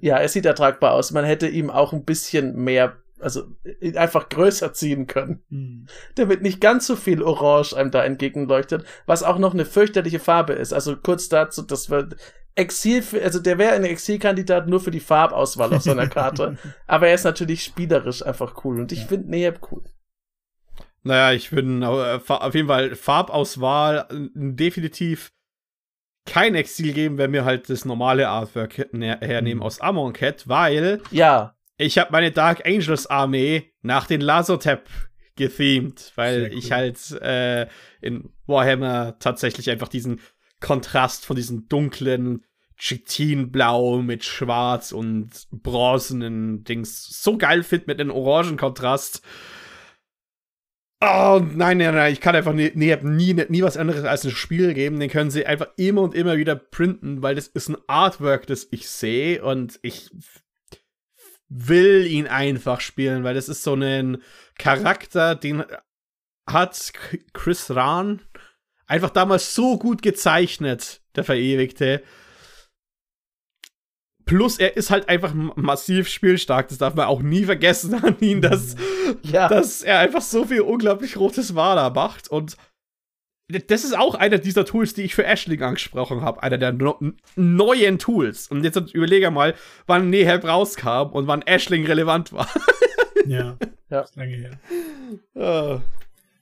Ja, 0.00 0.18
es 0.18 0.32
sieht 0.32 0.46
ertragbar 0.46 0.94
aus. 0.94 1.12
Man 1.12 1.24
hätte 1.24 1.46
ihm 1.46 1.70
auch 1.70 1.92
ein 1.92 2.04
bisschen 2.04 2.56
mehr 2.56 2.96
also 3.20 3.44
einfach 3.94 4.28
größer 4.28 4.72
ziehen 4.72 5.06
können, 5.06 5.44
mhm. 5.50 5.86
damit 6.16 6.42
nicht 6.42 6.60
ganz 6.60 6.84
so 6.84 6.96
viel 6.96 7.22
Orange 7.22 7.76
einem 7.76 7.92
da 7.92 8.02
entgegenleuchtet, 8.02 8.84
was 9.06 9.22
auch 9.22 9.38
noch 9.38 9.54
eine 9.54 9.64
fürchterliche 9.64 10.18
Farbe 10.18 10.54
ist. 10.54 10.72
Also 10.72 10.96
kurz 10.96 11.28
dazu, 11.28 11.62
das 11.62 11.90
wird 11.90 12.16
Exil, 12.56 13.04
also 13.22 13.38
der 13.38 13.58
wäre 13.58 13.74
ein 13.74 13.84
Exilkandidat 13.84 14.66
nur 14.66 14.80
für 14.80 14.90
die 14.90 14.98
Farbauswahl 14.98 15.72
auf 15.72 15.82
seiner 15.82 16.08
Karte, 16.08 16.56
aber 16.88 17.06
er 17.06 17.14
ist 17.14 17.22
natürlich 17.22 17.62
spielerisch 17.62 18.26
einfach 18.26 18.64
cool 18.64 18.80
und 18.80 18.90
ich 18.90 19.02
ja. 19.02 19.06
finde 19.06 19.30
Neheb 19.30 19.60
cool. 19.70 19.84
Naja, 21.02 21.32
ich 21.32 21.52
würde 21.52 22.20
äh, 22.26 22.32
auf 22.32 22.54
jeden 22.54 22.68
Fall 22.68 22.94
Farbauswahl 22.94 24.06
definitiv 24.34 25.32
kein 26.26 26.54
Exil 26.54 26.92
geben, 26.92 27.18
wenn 27.18 27.32
wir 27.32 27.44
halt 27.44 27.70
das 27.70 27.84
normale 27.84 28.28
Artwork 28.28 28.76
hernehmen 28.78 29.58
mhm. 29.58 29.62
aus 29.62 29.80
Amon 29.80 30.12
Cat, 30.12 30.48
weil 30.48 31.00
ja 31.10 31.54
ich 31.80 31.98
habe 31.98 32.12
meine 32.12 32.30
Dark 32.30 32.66
Angels 32.66 33.06
Armee 33.06 33.72
nach 33.80 34.06
den 34.06 34.20
Lasotep 34.20 34.86
gethemed, 35.36 36.12
weil 36.14 36.52
ich 36.52 36.72
halt 36.72 37.10
äh, 37.22 37.68
in 38.02 38.30
Warhammer 38.46 39.18
tatsächlich 39.18 39.70
einfach 39.70 39.88
diesen 39.88 40.20
Kontrast 40.60 41.24
von 41.24 41.36
diesen 41.36 41.68
dunklen 41.68 42.44
Chitinblau 42.76 44.02
mit 44.02 44.24
Schwarz 44.24 44.92
und 44.92 45.48
bronzenen 45.50 46.64
Dings 46.64 47.22
so 47.22 47.38
geil 47.38 47.62
finde 47.62 47.86
mit 47.86 48.00
einem 48.00 48.10
orangen 48.10 48.58
Kontrast. 48.58 49.22
Oh, 51.02 51.40
nein, 51.54 51.78
nein, 51.78 51.94
nein, 51.94 52.12
ich 52.12 52.20
kann 52.20 52.36
einfach 52.36 52.52
nie, 52.52 52.72
nie, 52.74 52.94
nie, 53.02 53.32
nie 53.32 53.62
was 53.62 53.78
anderes 53.78 54.04
als 54.04 54.24
ein 54.24 54.32
Spiel 54.32 54.74
geben. 54.74 55.00
Den 55.00 55.08
können 55.08 55.30
sie 55.30 55.46
einfach 55.46 55.68
immer 55.76 56.02
und 56.02 56.14
immer 56.14 56.36
wieder 56.36 56.56
printen, 56.56 57.22
weil 57.22 57.34
das 57.34 57.48
ist 57.48 57.70
ein 57.70 57.78
Artwork, 57.86 58.46
das 58.46 58.68
ich 58.70 58.88
sehe 58.88 59.42
und 59.42 59.78
ich 59.80 60.10
will 61.48 62.06
ihn 62.06 62.26
einfach 62.26 62.82
spielen, 62.82 63.24
weil 63.24 63.34
das 63.34 63.48
ist 63.48 63.62
so 63.62 63.74
ein 63.74 64.22
Charakter, 64.58 65.34
den 65.34 65.64
hat 66.46 66.92
Chris 67.32 67.70
Rahn 67.70 68.20
einfach 68.86 69.10
damals 69.10 69.54
so 69.54 69.78
gut 69.78 70.02
gezeichnet, 70.02 71.00
der 71.16 71.24
Verewigte. 71.24 72.02
Plus, 74.30 74.60
er 74.60 74.76
ist 74.76 74.90
halt 74.90 75.08
einfach 75.08 75.34
massiv 75.34 76.06
spielstark. 76.06 76.68
Das 76.68 76.78
darf 76.78 76.94
man 76.94 77.06
auch 77.06 77.20
nie 77.20 77.46
vergessen 77.46 77.94
an 77.94 78.16
ihn, 78.20 78.40
dass, 78.40 78.76
ja. 79.22 79.48
dass 79.48 79.82
er 79.82 79.98
einfach 79.98 80.22
so 80.22 80.44
viel 80.44 80.60
unglaublich 80.60 81.16
rotes 81.16 81.52
Mana 81.52 81.90
macht. 81.90 82.28
Und 82.28 82.56
das 83.48 83.82
ist 83.82 83.98
auch 83.98 84.14
einer 84.14 84.38
dieser 84.38 84.64
Tools, 84.64 84.94
die 84.94 85.02
ich 85.02 85.16
für 85.16 85.26
Ashling 85.26 85.60
angesprochen 85.60 86.20
habe. 86.20 86.44
Einer 86.44 86.58
der 86.58 86.70
no 86.70 86.96
neuen 87.34 87.98
Tools. 87.98 88.46
Und 88.46 88.62
jetzt 88.62 88.76
überlege 88.94 89.32
mal, 89.32 89.56
wann 89.88 90.10
Neheb 90.10 90.44
rauskam 90.44 91.08
und 91.10 91.26
wann 91.26 91.42
Ashling 91.42 91.84
relevant 91.84 92.32
war. 92.32 92.48
ja, 93.26 93.56
ja. 93.88 94.00
Ist 94.02 94.14
lange 94.14 94.36
her. 94.36 94.60
Uh. 95.34 95.80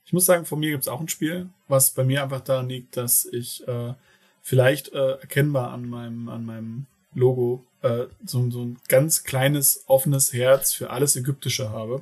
Ich 0.05 0.13
muss 0.13 0.27
sagen, 0.27 0.45
von 0.45 0.59
mir 0.59 0.69
gibt 0.69 0.83
es 0.83 0.87
auch 0.87 1.01
ein 1.01 1.09
Spiel, 1.09 1.49
was 1.67 1.95
bei 1.95 2.03
mir 2.03 2.21
einfach 2.21 2.41
daran 2.41 2.69
liegt, 2.69 2.97
dass 2.97 3.25
ich 3.25 3.67
äh, 3.67 3.95
vielleicht 4.43 4.93
äh, 4.93 5.13
erkennbar 5.13 5.71
an 5.71 5.89
meinem, 5.89 6.29
an 6.29 6.45
meinem 6.45 6.85
Logo 7.13 7.65
äh, 7.81 8.05
so, 8.25 8.49
so 8.51 8.63
ein 8.63 8.77
ganz 8.87 9.23
kleines, 9.23 9.83
offenes 9.87 10.33
Herz 10.33 10.73
für 10.73 10.89
alles 10.89 11.15
Ägyptische 11.15 11.69
habe. 11.69 12.01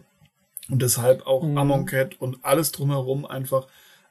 Und 0.70 0.82
deshalb 0.82 1.26
auch 1.26 1.44
mhm. 1.44 1.58
Amonkhet 1.58 2.20
und 2.20 2.44
alles 2.44 2.72
drumherum 2.72 3.26
einfach 3.26 3.68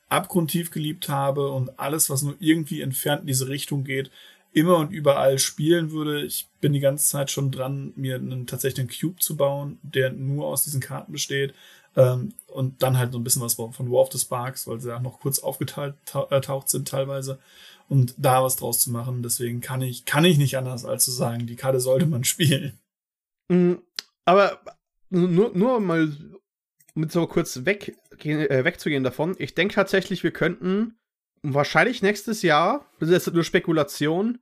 abgrundtief 0.08 0.70
geliebt 0.70 1.08
habe 1.08 1.50
und 1.50 1.78
alles, 1.78 2.08
was 2.08 2.22
nur 2.22 2.36
irgendwie 2.38 2.80
entfernt 2.80 3.22
in 3.22 3.26
diese 3.26 3.48
Richtung 3.48 3.84
geht, 3.84 4.10
immer 4.52 4.76
und 4.76 4.90
überall 4.90 5.38
spielen 5.38 5.90
würde. 5.90 6.24
Ich 6.24 6.48
bin 6.60 6.72
die 6.72 6.80
ganze 6.80 7.06
Zeit 7.06 7.30
schon 7.30 7.50
dran, 7.50 7.92
mir 7.96 8.14
einen, 8.14 8.46
tatsächlich 8.46 8.80
einen 8.80 8.98
Cube 9.00 9.20
zu 9.20 9.36
bauen, 9.36 9.78
der 9.82 10.12
nur 10.12 10.46
aus 10.46 10.64
diesen 10.64 10.80
Karten 10.80 11.12
besteht. 11.12 11.54
Ähm, 11.96 12.32
und 12.46 12.82
dann 12.82 12.96
halt 12.98 13.12
so 13.12 13.18
ein 13.18 13.24
bisschen 13.24 13.42
was 13.42 13.54
von 13.54 13.90
War 13.90 14.02
of 14.02 14.12
the 14.12 14.18
Sparks, 14.18 14.66
weil 14.66 14.80
sie 14.80 14.94
auch 14.94 15.00
noch 15.00 15.20
kurz 15.20 15.40
aufgetaucht 15.40 15.96
äh, 16.30 16.70
sind 16.70 16.88
teilweise. 16.88 17.38
Und 17.88 18.14
da 18.18 18.42
was 18.42 18.56
draus 18.56 18.80
zu 18.80 18.90
machen. 18.90 19.22
Deswegen 19.22 19.60
kann 19.60 19.80
ich, 19.80 20.04
kann 20.04 20.24
ich 20.24 20.38
nicht 20.38 20.58
anders 20.58 20.84
als 20.84 21.04
zu 21.04 21.12
sagen, 21.12 21.46
die 21.46 21.56
Karte 21.56 21.80
sollte 21.80 22.06
man 22.06 22.24
spielen. 22.24 22.78
Mhm. 23.48 23.78
Aber 24.24 24.60
nur, 25.10 25.52
nur 25.54 25.80
mal 25.80 26.12
um 26.94 27.02
jetzt 27.02 27.12
so 27.12 27.26
kurz 27.26 27.64
weg, 27.64 27.96
äh, 28.24 28.64
wegzugehen 28.64 29.04
davon, 29.04 29.36
ich 29.38 29.54
denke 29.54 29.74
tatsächlich, 29.74 30.24
wir 30.24 30.30
könnten 30.32 30.94
wahrscheinlich 31.42 32.02
nächstes 32.02 32.42
Jahr, 32.42 32.86
das 32.98 33.10
ist 33.10 33.32
nur 33.32 33.44
Spekulation, 33.44 34.38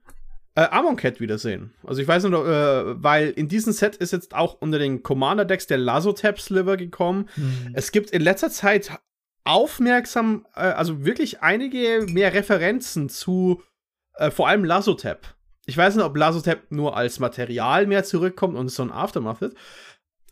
äh, 0.54 0.62
Amon 0.70 0.96
Cat 0.96 1.20
wiedersehen. 1.20 1.74
Also 1.82 2.00
ich 2.00 2.08
weiß 2.08 2.22
nicht, 2.22 2.32
äh, 2.32 3.02
weil 3.02 3.30
in 3.30 3.48
diesem 3.48 3.72
Set 3.72 3.96
ist 3.96 4.12
jetzt 4.12 4.34
auch 4.34 4.60
unter 4.60 4.78
den 4.78 5.02
Commander-Decks 5.02 5.66
der 5.66 5.78
Lazotap 5.78 6.40
Sliver 6.40 6.76
gekommen. 6.76 7.28
Mhm. 7.36 7.72
Es 7.74 7.90
gibt 7.90 8.10
in 8.10 8.22
letzter 8.22 8.50
Zeit 8.50 8.92
aufmerksam, 9.44 10.46
äh, 10.54 10.60
also 10.60 11.04
wirklich 11.04 11.42
einige 11.42 12.06
mehr 12.08 12.32
Referenzen 12.32 13.08
zu 13.08 13.62
äh, 14.14 14.30
vor 14.30 14.48
allem 14.48 14.64
Lazotap. 14.64 15.34
Ich 15.66 15.76
weiß 15.76 15.96
nicht, 15.96 16.04
ob 16.04 16.16
Lazotap 16.16 16.70
nur 16.70 16.96
als 16.96 17.18
Material 17.18 17.86
mehr 17.86 18.04
zurückkommt 18.04 18.56
und 18.56 18.68
so 18.68 18.82
ein 18.82 18.92
Aftermath 18.92 19.42
ist, 19.42 19.56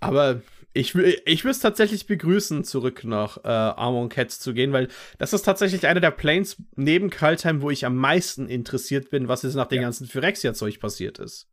aber 0.01 0.43
ich, 0.75 0.95
ich 0.95 1.45
würde 1.45 1.51
es 1.51 1.61
tatsächlich 1.61 2.07
begrüßen, 2.07 2.65
zurück 2.65 3.05
nach 3.05 3.39
äh, 3.45 3.49
Armor 3.49 4.09
Cats 4.09 4.41
zu 4.41 4.55
gehen, 4.55 4.73
weil 4.73 4.89
das 5.19 5.33
ist 5.33 5.43
tatsächlich 5.43 5.87
einer 5.87 6.01
der 6.01 6.11
Planes 6.11 6.57
neben 6.77 7.11
Kaltheim, 7.11 7.61
wo 7.61 7.71
ich 7.71 7.85
am 7.85 7.97
meisten 7.97 8.49
interessiert 8.49 9.11
bin, 9.11 9.29
was 9.29 9.43
jetzt 9.43 9.55
nach 9.55 9.67
dem 9.67 9.77
ja. 9.77 9.83
ganzen 9.83 10.07
Phyrexia-Zeug 10.07 10.81
passiert 10.81 11.19
ist. 11.19 11.49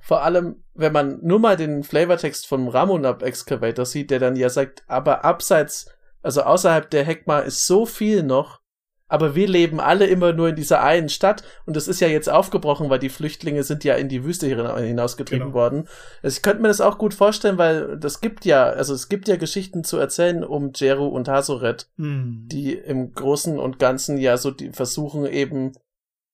Vor 0.00 0.22
allem, 0.22 0.64
wenn 0.74 0.92
man 0.92 1.18
nur 1.22 1.38
mal 1.38 1.56
den 1.56 1.84
Flavortext 1.84 2.46
vom 2.46 2.68
Ramonab 2.68 3.22
Excavator 3.22 3.84
sieht, 3.84 4.10
der 4.10 4.18
dann 4.18 4.36
ja 4.36 4.48
sagt, 4.48 4.84
aber 4.88 5.24
abseits, 5.24 5.92
also 6.22 6.42
außerhalb 6.42 6.90
der 6.90 7.04
Heckma 7.04 7.40
ist 7.40 7.66
so 7.66 7.86
viel 7.86 8.22
noch, 8.22 8.60
aber 9.08 9.34
wir 9.34 9.48
leben 9.48 9.80
alle 9.80 10.06
immer 10.06 10.32
nur 10.32 10.50
in 10.50 10.56
dieser 10.56 10.82
einen 10.82 11.08
Stadt 11.08 11.42
und 11.66 11.74
das 11.74 11.88
ist 11.88 12.00
ja 12.00 12.06
jetzt 12.06 12.30
aufgebrochen, 12.30 12.90
weil 12.90 13.00
die 13.00 13.08
Flüchtlinge 13.08 13.64
sind 13.64 13.82
ja 13.82 13.94
in 13.94 14.08
die 14.08 14.24
Wüste 14.24 14.46
hinausgetrieben 14.46 15.48
genau. 15.48 15.54
worden. 15.54 15.88
Also 16.22 16.36
ich 16.36 16.42
könnte 16.42 16.62
mir 16.62 16.68
das 16.68 16.80
auch 16.80 16.96
gut 16.96 17.12
vorstellen, 17.12 17.58
weil 17.58 17.98
das 17.98 18.20
gibt 18.20 18.44
ja, 18.44 18.64
also 18.64 18.94
es 18.94 19.08
gibt 19.08 19.26
ja 19.26 19.36
Geschichten 19.36 19.82
zu 19.82 19.96
erzählen 19.98 20.44
um 20.44 20.72
Jeru 20.74 21.08
und 21.08 21.28
Hasoret, 21.28 21.88
hm. 21.96 22.44
die 22.46 22.74
im 22.74 23.12
Großen 23.12 23.58
und 23.58 23.80
Ganzen 23.80 24.16
ja 24.16 24.36
so 24.36 24.52
die 24.52 24.70
versuchen 24.70 25.26
eben 25.26 25.72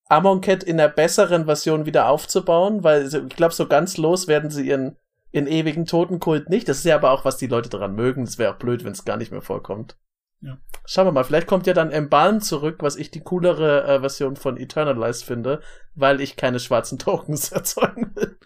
Amonkhet 0.08 0.62
in 0.62 0.76
der 0.76 0.88
besseren 0.88 1.46
Version 1.46 1.86
wieder 1.86 2.08
aufzubauen, 2.08 2.84
weil 2.84 3.06
ich 3.06 3.36
glaube, 3.36 3.54
so 3.54 3.66
ganz 3.66 3.96
los 3.96 4.28
werden 4.28 4.50
sie 4.50 4.68
ihren, 4.68 4.96
ihren 5.36 5.46
ewigen 5.46 5.86
Totenkult 5.86 6.50
nicht. 6.50 6.68
Das 6.68 6.78
ist 6.78 6.84
ja 6.84 6.96
aber 6.96 7.12
auch, 7.12 7.24
was 7.24 7.36
die 7.36 7.46
Leute 7.46 7.68
daran 7.68 7.94
mögen. 7.94 8.22
Es 8.22 8.38
wäre 8.38 8.54
auch 8.54 8.58
blöd, 8.58 8.84
wenn 8.84 8.92
es 8.92 9.04
gar 9.04 9.16
nicht 9.16 9.30
mehr 9.30 9.42
vorkommt. 9.42 9.96
Ja. 10.40 10.58
Schauen 10.84 11.06
wir 11.06 11.12
mal, 11.12 11.24
vielleicht 11.24 11.46
kommt 11.46 11.66
ja 11.66 11.72
dann 11.72 11.90
Embalm 11.90 12.40
zurück, 12.40 12.76
was 12.80 12.96
ich 12.96 13.10
die 13.10 13.22
coolere 13.22 13.84
äh, 13.84 14.00
Version 14.00 14.36
von 14.36 14.56
Eternalize 14.56 15.24
finde, 15.24 15.60
weil 15.94 16.20
ich 16.20 16.36
keine 16.36 16.60
schwarzen 16.60 16.98
Tokens 16.98 17.52
erzeugen 17.52 18.14
will. 18.14 18.38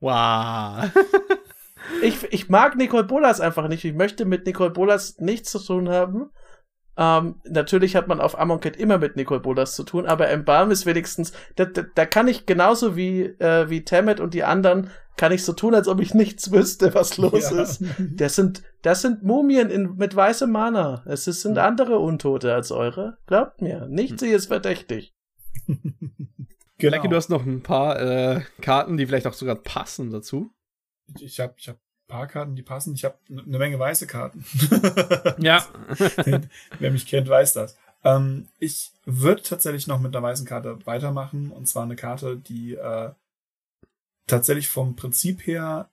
Wow. 0.00 0.90
ich, 2.02 2.22
ich 2.32 2.48
mag 2.48 2.76
Nicole 2.76 3.04
Bolas 3.04 3.40
einfach 3.40 3.68
nicht. 3.68 3.84
Ich 3.84 3.94
möchte 3.94 4.24
mit 4.24 4.46
Nicole 4.46 4.70
Bolas 4.70 5.18
nichts 5.18 5.50
zu 5.50 5.58
tun 5.58 5.88
haben. 5.88 6.30
Ähm, 7.00 7.36
natürlich 7.48 7.96
hat 7.96 8.08
man 8.08 8.20
auf 8.20 8.38
Amonkhet 8.38 8.76
immer 8.76 8.98
mit 8.98 9.16
Nicole 9.16 9.40
Bolas 9.40 9.74
zu 9.74 9.84
tun, 9.84 10.04
aber 10.04 10.28
Embalm 10.28 10.70
ist 10.70 10.84
wenigstens, 10.84 11.32
da, 11.56 11.64
da, 11.64 11.82
da 11.94 12.04
kann 12.04 12.28
ich 12.28 12.44
genauso 12.44 12.94
wie, 12.94 13.22
äh, 13.22 13.70
wie 13.70 13.86
Tammet 13.86 14.20
und 14.20 14.34
die 14.34 14.44
anderen, 14.44 14.90
kann 15.16 15.32
ich 15.32 15.42
so 15.42 15.54
tun, 15.54 15.74
als 15.74 15.88
ob 15.88 16.00
ich 16.00 16.12
nichts 16.12 16.52
wüsste, 16.52 16.94
was 16.94 17.16
los 17.16 17.50
ja. 17.50 17.62
ist. 17.62 17.82
Das 17.98 18.36
sind, 18.36 18.62
das 18.82 19.00
sind 19.00 19.22
Mumien 19.22 19.70
in, 19.70 19.96
mit 19.96 20.14
weißem 20.14 20.50
Mana. 20.50 21.02
Es 21.06 21.26
ist, 21.26 21.40
sind 21.40 21.56
andere 21.56 21.98
Untote 21.98 22.54
als 22.54 22.70
eure. 22.70 23.16
Glaubt 23.26 23.62
mir, 23.62 23.86
nichts 23.88 24.22
hier 24.22 24.36
ist 24.36 24.46
verdächtig. 24.46 25.14
Genau. 26.80 26.96
Lucky, 26.96 27.08
du 27.10 27.16
hast 27.16 27.28
noch 27.28 27.44
ein 27.44 27.62
paar 27.62 28.00
äh, 28.00 28.40
Karten, 28.62 28.96
die 28.96 29.04
vielleicht 29.04 29.26
auch 29.26 29.34
sogar 29.34 29.56
passen 29.56 30.10
dazu. 30.10 30.50
Ich 31.18 31.38
habe 31.38 31.52
ich 31.58 31.68
hab 31.68 31.76
paar 32.10 32.26
Karten, 32.26 32.56
die 32.56 32.62
passen. 32.62 32.94
Ich 32.94 33.04
habe 33.04 33.16
eine 33.30 33.58
Menge 33.58 33.78
weiße 33.78 34.06
Karten. 34.06 34.44
ja. 35.38 35.66
Wer 36.78 36.90
mich 36.90 37.06
kennt, 37.06 37.28
weiß 37.28 37.54
das. 37.54 37.76
Ähm, 38.04 38.48
ich 38.58 38.92
würde 39.04 39.42
tatsächlich 39.42 39.86
noch 39.86 40.00
mit 40.00 40.14
einer 40.14 40.22
weißen 40.22 40.46
Karte 40.46 40.78
weitermachen. 40.84 41.50
Und 41.50 41.66
zwar 41.66 41.84
eine 41.84 41.96
Karte, 41.96 42.36
die 42.36 42.74
äh, 42.74 43.10
tatsächlich 44.26 44.68
vom 44.68 44.96
Prinzip 44.96 45.46
her 45.46 45.88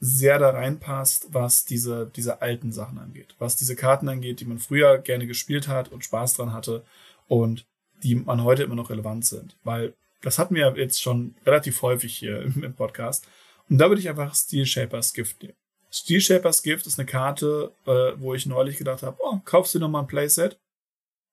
sehr 0.00 0.38
da 0.38 0.50
reinpasst, 0.50 1.28
was 1.32 1.64
diese, 1.64 2.10
diese 2.14 2.40
alten 2.40 2.72
Sachen 2.72 2.98
angeht. 2.98 3.34
Was 3.38 3.56
diese 3.56 3.74
Karten 3.74 4.08
angeht, 4.08 4.40
die 4.40 4.44
man 4.44 4.58
früher 4.58 4.98
gerne 4.98 5.26
gespielt 5.26 5.68
hat 5.68 5.90
und 5.90 6.04
Spaß 6.04 6.34
dran 6.34 6.52
hatte 6.52 6.84
und 7.26 7.66
die 8.02 8.14
man 8.14 8.44
heute 8.44 8.62
immer 8.62 8.76
noch 8.76 8.90
relevant 8.90 9.26
sind. 9.26 9.56
Weil 9.64 9.94
das 10.22 10.38
hatten 10.38 10.54
wir 10.54 10.74
jetzt 10.76 11.02
schon 11.02 11.34
relativ 11.44 11.82
häufig 11.82 12.16
hier 12.16 12.42
im, 12.42 12.62
im 12.62 12.74
Podcast. 12.74 13.26
Und 13.68 13.78
da 13.78 13.88
würde 13.88 14.00
ich 14.00 14.08
einfach 14.08 14.34
Steel 14.34 14.66
Shapers 14.66 15.12
Gift 15.12 15.42
nehmen. 15.42 15.56
Steel 15.90 16.20
Shapers 16.20 16.62
Gift 16.62 16.86
ist 16.86 16.98
eine 16.98 17.06
Karte, 17.06 17.72
äh, 17.86 18.12
wo 18.20 18.34
ich 18.34 18.46
neulich 18.46 18.76
gedacht 18.76 19.02
habe, 19.02 19.16
oh, 19.20 19.40
kaufst 19.44 19.74
du 19.74 19.78
noch 19.78 19.88
mal 19.88 20.00
ein 20.00 20.06
Playset? 20.06 20.58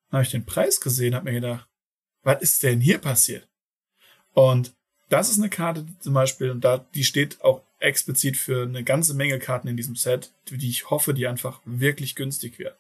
Dann 0.10 0.20
habe 0.20 0.24
ich 0.24 0.32
den 0.32 0.46
Preis 0.46 0.80
gesehen, 0.80 1.16
habe 1.16 1.26
mir 1.26 1.42
gedacht, 1.42 1.68
was 2.24 2.42
ist 2.42 2.64
denn 2.64 2.80
hier 2.80 2.98
passiert? 3.00 3.48
Und 4.34 4.74
das 5.10 5.30
ist 5.30 5.40
eine 5.40 5.50
Karte 5.50 5.86
zum 6.00 6.14
Beispiel, 6.14 6.52
und 6.52 6.62
da, 6.62 6.80
die 6.94 7.04
steht 7.04 7.42
auch 7.42 7.62
explizit 7.80 8.38
für 8.38 8.64
eine 8.64 8.84
ganze 8.84 9.14
Menge 9.14 9.40
Karten 9.40 9.68
in 9.68 9.78
diesem 9.78 9.96
Set, 9.96 10.32
die 10.50 10.70
ich 10.70 10.90
hoffe, 10.90 11.14
die 11.14 11.28
einfach 11.28 11.62
wirklich 11.66 12.16
günstig 12.16 12.58
werden. 12.60 12.78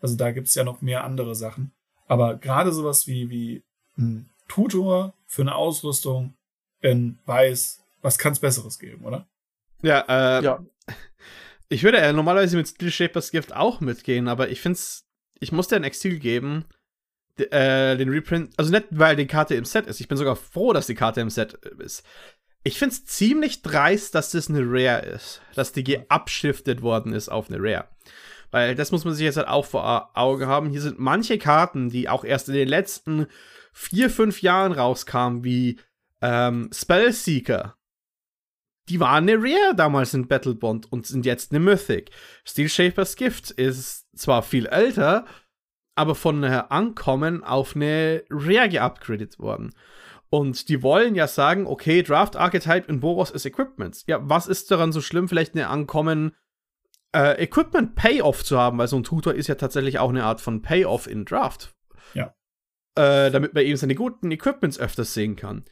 Also 0.00 0.16
da 0.16 0.32
gibt's 0.32 0.54
ja 0.54 0.64
noch 0.64 0.80
mehr 0.82 1.04
andere 1.04 1.34
Sachen. 1.34 1.72
Aber 2.06 2.36
gerade 2.36 2.72
sowas 2.72 3.06
wie, 3.06 3.30
wie 3.30 3.62
ein 3.96 4.28
Tutor 4.48 5.14
für 5.26 5.42
eine 5.42 5.54
Ausrüstung 5.54 6.34
in 6.80 7.18
Weiß, 7.26 7.80
was 8.02 8.18
kann's 8.18 8.40
Besseres 8.40 8.78
geben, 8.78 9.04
oder? 9.04 9.28
Ja, 9.82 10.04
äh, 10.08 10.44
ja. 10.44 10.64
Ich 11.70 11.82
würde 11.82 11.98
ja 11.98 12.14
normalerweise 12.14 12.56
mit 12.56 12.66
Steel 12.66 12.90
Shapers 12.90 13.30
Gift 13.30 13.54
auch 13.54 13.80
mitgehen, 13.80 14.26
aber 14.28 14.48
ich 14.48 14.62
find's, 14.62 15.06
ich 15.38 15.52
muss 15.52 15.68
dir 15.68 15.76
ein 15.76 15.84
Exil 15.84 16.18
geben, 16.18 16.64
äh, 17.36 17.96
den 17.96 18.08
Reprint, 18.08 18.54
also 18.56 18.70
nicht, 18.70 18.86
weil 18.90 19.16
die 19.16 19.26
Karte 19.26 19.54
im 19.54 19.66
Set 19.66 19.86
ist. 19.86 20.00
Ich 20.00 20.08
bin 20.08 20.16
sogar 20.16 20.36
froh, 20.36 20.72
dass 20.72 20.86
die 20.86 20.94
Karte 20.94 21.20
im 21.20 21.28
Set 21.28 21.52
ist. 21.52 22.04
Ich 22.64 22.78
finde 22.78 22.94
es 22.94 23.04
ziemlich 23.06 23.62
dreist, 23.62 24.14
dass 24.14 24.30
das 24.30 24.48
eine 24.48 24.62
Rare 24.62 25.06
ist. 25.06 25.40
Dass 25.54 25.72
die 25.72 25.84
geabschiftet 25.84 26.82
worden 26.82 27.12
ist 27.12 27.28
auf 27.28 27.48
eine 27.48 27.58
Rare. 27.60 27.88
Weil 28.50 28.74
das 28.74 28.92
muss 28.92 29.04
man 29.04 29.14
sich 29.14 29.24
jetzt 29.24 29.36
halt 29.36 29.48
auch 29.48 29.66
vor 29.66 30.10
Augen 30.14 30.46
haben. 30.46 30.70
Hier 30.70 30.80
sind 30.80 30.98
manche 30.98 31.38
Karten, 31.38 31.90
die 31.90 32.08
auch 32.08 32.24
erst 32.24 32.48
in 32.48 32.54
den 32.54 32.68
letzten 32.68 33.26
vier, 33.72 34.10
fünf 34.10 34.42
Jahren 34.42 34.72
rauskamen, 34.72 35.44
wie 35.44 35.78
ähm, 36.20 36.70
Spellseeker. 36.72 37.77
Die 38.88 39.00
waren 39.00 39.28
eine 39.28 39.36
Rare 39.36 39.74
damals 39.76 40.14
in 40.14 40.28
Battlebond 40.28 40.90
und 40.90 41.06
sind 41.06 41.26
jetzt 41.26 41.52
eine 41.52 41.60
Mythic. 41.60 42.10
Steel 42.44 42.68
Shapers 42.68 43.16
Gift 43.16 43.50
ist 43.50 44.06
zwar 44.16 44.42
viel 44.42 44.66
älter, 44.66 45.26
aber 45.94 46.14
von 46.14 46.44
Ankommen 46.44 47.44
auf 47.44 47.76
eine 47.76 48.24
Rare 48.30 48.68
geupgradet 48.68 49.38
worden. 49.38 49.74
Und 50.30 50.68
die 50.68 50.82
wollen 50.82 51.14
ja 51.14 51.26
sagen, 51.26 51.66
okay, 51.66 52.02
Draft 52.02 52.36
Archetype 52.36 52.88
in 52.88 53.00
Boros 53.00 53.30
ist 53.30 53.46
Equipment. 53.46 54.04
Ja, 54.06 54.20
was 54.22 54.46
ist 54.46 54.70
daran 54.70 54.92
so 54.92 55.00
schlimm, 55.00 55.28
vielleicht 55.28 55.54
eine 55.54 55.68
Ankommen 55.68 56.32
äh, 57.14 57.42
Equipment 57.42 57.94
Payoff 57.94 58.44
zu 58.44 58.58
haben, 58.58 58.78
weil 58.78 58.88
so 58.88 58.96
ein 58.96 59.04
Tutor 59.04 59.34
ist 59.34 59.48
ja 59.48 59.54
tatsächlich 59.54 59.98
auch 59.98 60.10
eine 60.10 60.24
Art 60.24 60.40
von 60.40 60.60
Payoff 60.62 61.06
in 61.06 61.24
Draft. 61.24 61.74
Ja. 62.14 62.34
Äh, 62.94 63.30
damit 63.30 63.54
man 63.54 63.64
eben 63.64 63.76
seine 63.76 63.94
guten 63.94 64.30
Equipments 64.30 64.78
öfters 64.78 65.14
sehen 65.14 65.36
kann. 65.36 65.64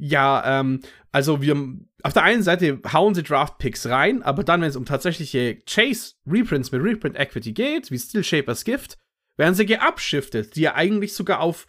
Ja, 0.00 0.60
ähm, 0.60 0.80
also 1.10 1.42
wir 1.42 1.56
auf 2.04 2.12
der 2.12 2.22
einen 2.22 2.42
Seite 2.42 2.80
hauen 2.92 3.14
sie 3.14 3.24
Draft 3.24 3.58
Picks 3.58 3.86
rein, 3.86 4.22
aber 4.22 4.44
dann, 4.44 4.60
wenn 4.60 4.68
es 4.68 4.76
um 4.76 4.84
tatsächliche 4.84 5.58
Chase 5.66 6.14
Reprints 6.26 6.70
mit 6.70 6.82
Reprint 6.82 7.16
Equity 7.16 7.52
geht, 7.52 7.90
wie 7.90 7.98
Steel 7.98 8.22
Shapers 8.22 8.64
Gift, 8.64 8.96
werden 9.36 9.54
sie 9.54 9.66
geupshiftet, 9.66 10.54
die 10.54 10.62
ja 10.62 10.74
eigentlich 10.74 11.14
sogar 11.14 11.40
auf 11.40 11.66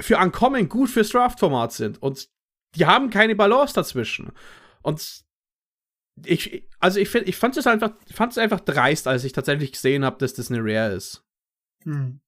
für 0.00 0.18
Ankommen 0.18 0.68
gut 0.68 0.88
fürs 0.88 1.10
Draft-Format 1.10 1.72
sind. 1.72 2.02
Und 2.02 2.30
die 2.74 2.86
haben 2.86 3.10
keine 3.10 3.36
Balance 3.36 3.74
dazwischen. 3.74 4.32
Und 4.82 5.24
ich, 6.24 6.68
also 6.78 7.00
ich, 7.00 7.14
ich 7.14 7.36
fand 7.36 7.56
es 7.56 7.66
einfach, 7.66 7.92
einfach 8.36 8.60
dreist, 8.60 9.06
als 9.06 9.24
ich 9.24 9.32
tatsächlich 9.32 9.72
gesehen 9.72 10.04
habe, 10.04 10.18
dass 10.18 10.34
das 10.34 10.50
eine 10.50 10.60
Rare 10.62 10.94
ist. 10.94 11.24
Hm. 11.84 12.20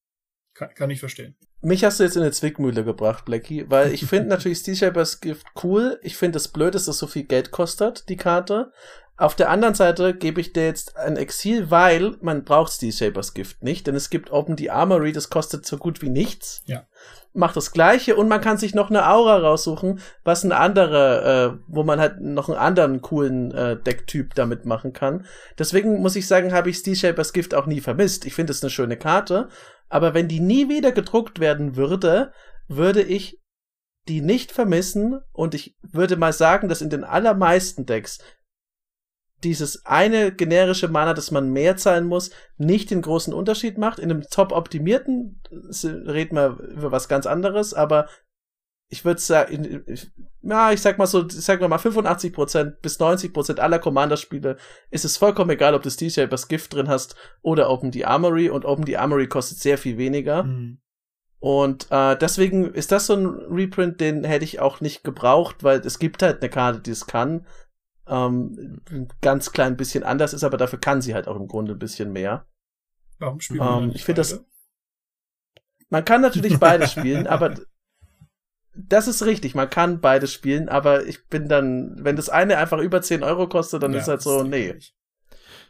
Kann, 0.55 0.75
kann 0.75 0.91
ich 0.91 1.01
verstehen. 1.01 1.35
Mich 1.65 1.85
hast 1.85 2.01
du 2.01 2.05
jetzt 2.05 2.17
in 2.17 2.23
eine 2.23 2.33
Zwickmühle 2.33 2.85
gebracht, 2.85 3.25
Blackie, 3.25 3.71
weil 3.71 3.93
ich 3.95 4.05
finde 4.05 4.29
natürlich 4.31 4.59
Steel 4.59 4.75
Shapers 4.75 5.21
Gift 5.21 5.47
cool. 5.63 6.01
Ich 6.03 6.17
finde 6.17 6.39
es 6.39 6.49
blöd, 6.49 6.75
dass 6.75 6.87
das 6.87 6.99
so 6.99 7.07
viel 7.07 7.23
Geld 7.23 7.53
kostet, 7.53 8.09
die 8.09 8.17
Karte. 8.17 8.73
Auf 9.19 9.37
der 9.37 9.51
anderen 9.51 9.75
Seite 9.75 10.15
gebe 10.15 10.41
ich 10.41 10.53
dir 10.53 10.65
jetzt 10.65 10.97
ein 10.97 11.17
Exil, 11.17 11.71
weil 11.71 12.17
man 12.23 12.45
braucht 12.45 12.73
Steel 12.73 12.93
Shapers 12.93 13.35
Gift 13.35 13.63
nicht, 13.63 13.87
denn 13.87 13.95
es 13.95 14.09
gibt 14.09 14.33
Open 14.33 14.57
the 14.57 14.71
Armory, 14.71 15.13
das 15.13 15.29
kostet 15.29 15.67
so 15.67 15.77
gut 15.77 16.01
wie 16.01 16.09
nichts. 16.09 16.63
Ja. 16.65 16.87
Macht 17.35 17.57
das 17.57 17.73
gleiche 17.73 18.17
und 18.17 18.29
man 18.29 18.41
kann 18.41 18.57
sich 18.57 18.75
noch 18.75 18.91
eine 18.91 19.09
Aura 19.09 19.39
raussuchen, 19.39 20.01
was 20.25 20.45
ein 20.45 20.53
anderer, 20.53 21.53
äh, 21.53 21.59
wo 21.67 21.83
man 21.83 22.01
halt 22.01 22.21
noch 22.21 22.49
einen 22.49 22.59
anderen 22.59 23.03
coolen 23.03 23.53
äh, 23.53 23.77
Decktyp 23.81 24.35
damit 24.35 24.65
machen 24.65 24.93
kann. 24.93 25.27
Deswegen 25.59 26.01
muss 26.01 26.17
ich 26.17 26.27
sagen, 26.27 26.53
habe 26.53 26.71
ich 26.71 26.79
Steel 26.79 26.97
Shapers 26.97 27.33
Gift 27.33 27.55
auch 27.55 27.67
nie 27.67 27.81
vermisst. 27.81 28.25
Ich 28.27 28.35
finde 28.35 28.53
es 28.53 28.63
eine 28.63 28.71
schöne 28.71 28.97
Karte, 28.97 29.49
aber 29.89 30.15
wenn 30.15 30.29
die 30.29 30.41
nie 30.41 30.69
wieder 30.69 30.91
gedruckt 30.91 31.39
werden 31.39 31.77
würde, 31.77 32.33
würde 32.67 33.03
ich 33.03 33.39
die 34.09 34.21
nicht 34.21 34.53
vermissen 34.53 35.21
und 35.33 35.55
ich 35.55 35.77
würde 35.83 36.17
mal 36.17 36.33
sagen, 36.33 36.69
dass 36.69 36.83
in 36.83 36.91
den 36.91 37.05
allermeisten 37.05 37.87
Decks 37.87 38.19
dieses 39.45 39.85
eine 39.87 40.33
generische 40.33 40.89
Mana, 40.89 41.15
dass 41.15 41.31
man 41.31 41.51
mehr 41.51 41.77
zahlen 41.77 42.07
muss, 42.07 42.31
nicht 42.57 42.91
den 42.91 43.03
großen 43.03 43.33
Unterschied 43.33 43.79
macht. 43.79 43.99
In 43.99 44.11
einem 44.11 44.23
top 44.23 44.53
optimierten 44.53 45.41
reden 45.51 46.37
wir 46.37 46.59
über 46.61 46.93
was 46.93 47.09
ganz 47.09 47.27
anderes, 47.27 47.75
aber 47.75 48.09
ich 48.93 49.07
würde 49.07 49.21
sagen, 49.21 49.85
ja, 50.43 50.71
ich 50.71 50.83
sag 50.83 50.99
mal 50.99 51.07
so, 51.07 51.27
ich 51.27 51.41
sag 51.41 51.61
mal 51.61 51.79
85% 51.79 52.77
bis 52.83 53.01
90% 53.01 53.59
aller 53.59 53.79
Commander-Spiele 53.79 54.59
ist 54.91 55.07
es 55.07 55.17
vollkommen 55.17 55.51
egal, 55.51 55.75
ob 55.75 55.83
du 55.83 55.91
Steel 55.91 56.11
Shapers 56.11 56.47
Gift 56.47 56.75
drin 56.75 56.89
hast 56.89 57.17
oder 57.41 57.71
Open 57.71 57.91
the 57.91 58.05
Armory 58.05 58.51
und 58.51 58.67
Open 58.67 58.85
the 58.85 58.99
Armory 58.99 59.29
kostet 59.29 59.59
sehr 59.59 59.79
viel 59.79 59.97
weniger. 59.97 60.43
Mhm. 60.43 60.83
Und 61.39 61.89
äh, 61.91 62.17
deswegen 62.17 62.73
ist 62.73 62.93
das 62.93 63.07
so 63.07 63.15
ein 63.15 63.27
Reprint, 63.27 64.01
den 64.01 64.23
hätte 64.25 64.45
ich 64.45 64.61
auch 64.61 64.81
nicht 64.81 65.03
gebraucht, 65.03 65.65
weil 65.65 65.81
es 65.81 65.99
gibt 65.99 66.23
halt 66.23 66.41
eine 66.41 66.51
Karte, 66.51 66.81
die 66.81 66.93
es 66.93 67.07
kann 67.07 67.47
ähm, 68.13 68.83
ein 68.91 69.09
ganz 69.23 69.53
klein 69.53 69.77
bisschen 69.77 70.05
anders 70.05 70.35
ist, 70.35 70.45
aber 70.45 70.59
dafür 70.59 70.79
kann 70.79 71.01
sie 71.01 71.15
halt 71.15 71.29
auch 71.29 71.37
im 71.37 71.49
Grunde 71.49 71.73
ein 71.73 71.79
bisschen 71.79 72.13
mehr. 72.13 72.47
Warum 73.19 73.41
spielt 73.41 73.61
man 73.61 73.85
ähm, 73.85 73.93
Ich 73.95 74.05
finde 74.05 74.21
das. 74.21 74.45
Man 75.89 76.05
kann 76.05 76.21
natürlich 76.21 76.59
beides 76.59 76.93
spielen, 76.93 77.27
aber 77.27 77.55
das 78.75 79.09
ist 79.09 79.25
richtig, 79.25 79.55
man 79.55 79.69
kann 79.69 80.01
beides 80.01 80.33
spielen, 80.33 80.69
aber 80.69 81.07
ich 81.07 81.29
bin 81.29 81.49
dann, 81.49 81.97
wenn 81.99 82.17
das 82.17 82.31
eine 82.31 82.57
einfach 82.57 82.79
über 82.79 83.03
10 83.03 83.23
Euro 83.23 83.47
kostet, 83.47 83.83
dann 83.83 83.93
ja, 83.93 83.99
ist 83.99 84.09
halt 84.09 84.23
so, 84.23 84.43
nee. 84.43 84.75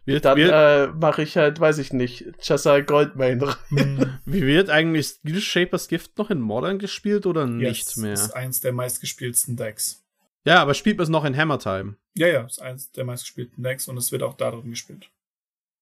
Wird, 0.04 0.24
dann 0.24 0.38
äh, 0.38 0.88
mache 0.88 1.22
ich 1.22 1.36
halt, 1.36 1.60
weiß 1.60 1.78
ich 1.78 1.92
nicht, 1.92 2.32
Chasai 2.40 2.82
Goldmain 2.82 3.40
rein. 3.40 4.20
Wie 4.24 4.42
wird 4.42 4.68
eigentlich 4.68 5.06
Steel 5.06 5.40
Shapers 5.40 5.86
Gift 5.86 6.18
noch 6.18 6.30
in 6.30 6.40
Modern 6.40 6.78
gespielt 6.78 7.26
oder 7.26 7.46
nicht 7.46 7.96
mehr? 7.96 8.12
Das 8.12 8.22
ist 8.22 8.32
eins 8.36 8.60
der 8.60 8.72
meistgespielten 8.72 9.56
Decks. 9.56 10.01
Ja, 10.44 10.60
aber 10.60 10.74
spielt 10.74 10.96
man 10.96 11.04
es 11.04 11.08
noch 11.08 11.24
in 11.24 11.36
Hammer 11.36 11.58
Time? 11.58 11.96
Ja, 12.14 12.26
ja, 12.26 12.44
ist 12.44 12.60
eins 12.60 12.90
der 12.92 13.04
meistgespielten 13.04 13.62
Decks 13.62 13.88
und 13.88 13.96
es 13.96 14.10
wird 14.10 14.22
auch 14.22 14.34
da 14.34 14.50
drin 14.50 14.70
gespielt. 14.70 15.10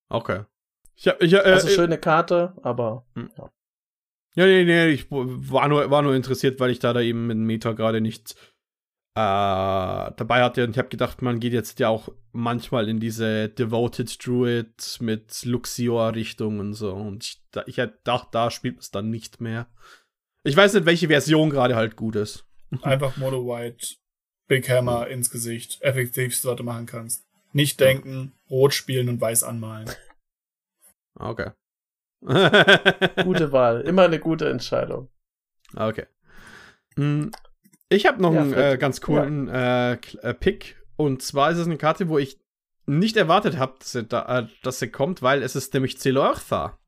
Okay. 0.09 0.45
Ich 0.97 1.09
hab, 1.09 1.23
ich, 1.23 1.33
äh, 1.33 1.39
also 1.39 1.69
äh, 1.69 1.71
schöne 1.71 1.99
Karte, 1.99 2.55
aber 2.63 3.07
hm. 3.15 3.31
ja. 3.39 3.51
Ja, 4.37 4.47
nee, 4.47 4.65
nee, 4.65 4.89
ich 4.89 5.11
war 5.11 5.67
nur, 5.69 5.91
war 5.91 6.03
nur 6.03 6.15
interessiert, 6.15 6.61
weil 6.61 6.71
ich 6.71 6.79
da, 6.79 6.93
da 6.93 7.01
eben 7.01 7.27
mit 7.27 7.37
Meta 7.37 7.73
gerade 7.73 8.01
nicht 8.01 8.37
äh, 9.15 10.13
dabei 10.17 10.43
hatte 10.43 10.63
und 10.63 10.71
ich 10.71 10.79
habe 10.79 10.89
gedacht, 10.89 11.21
man 11.21 11.41
geht 11.41 11.53
jetzt 11.53 11.81
ja 11.81 11.89
auch 11.89 12.11
manchmal 12.31 12.89
in 12.89 13.01
diese 13.01 13.49
Devoted 13.49 14.25
Druid 14.25 14.99
mit 15.01 15.45
Luxior-Richtung 15.45 16.61
und 16.61 16.75
so 16.75 16.93
und 16.93 17.25
ich, 17.25 17.43
da, 17.51 17.65
ich 17.67 17.77
dachte, 18.05 18.29
da 18.31 18.51
spielt 18.53 18.79
es 18.79 18.93
dann 18.93 19.11
nicht 19.11 19.41
mehr. 19.41 19.67
Ich 20.45 20.57
weiß 20.57 20.75
nicht, 20.75 20.87
welche 20.87 21.09
Version 21.09 21.51
gerade 21.51 21.75
halt 21.75 21.97
gut 21.97 22.15
ist. 22.15 22.47
Einfach 22.83 23.17
Mono 23.17 23.45
White 23.47 23.97
Big 24.51 24.69
Hammer 24.69 25.07
ins 25.07 25.31
Gesicht. 25.31 25.81
Effektivste, 25.81 26.49
was 26.49 26.57
du 26.57 26.65
machen 26.65 26.85
kannst. 26.85 27.25
Nicht 27.53 27.79
denken, 27.79 28.33
rot 28.51 28.75
spielen 28.75 29.09
und 29.09 29.21
weiß 29.21 29.45
anmalen. 29.45 29.89
Okay. 31.19 31.51
gute 32.23 33.53
Wahl. 33.53 33.83
Immer 33.83 34.05
eine 34.05 34.21
gute 34.21 34.49
Entscheidung. 34.49 35.11
Okay. 35.77 36.07
Hm, 36.97 37.31
ich 37.91 38.07
habe 38.07 38.23
noch 38.23 38.33
ja, 38.33 38.41
einen 38.41 38.55
äh, 38.55 38.79
ganz 38.81 39.03
coolen 39.03 39.49
ja. 39.49 39.93
äh, 39.93 39.99
äh, 40.23 40.33
Pick. 40.33 40.81
Und 40.97 41.21
zwar 41.21 41.51
ist 41.51 41.59
es 41.59 41.67
eine 41.67 41.77
Karte, 41.77 42.09
wo 42.09 42.17
ich 42.17 42.41
nicht 42.87 43.19
erwartet 43.19 43.59
habe, 43.59 43.75
dass, 43.81 43.93
sie 43.93 44.05
da, 44.05 44.39
äh, 44.39 44.47
dass 44.63 44.79
sie 44.79 44.89
kommt, 44.89 45.21
weil 45.21 45.43
es 45.43 45.57
ist 45.57 45.75
nämlich 45.75 45.99
Zelortha. 45.99 46.79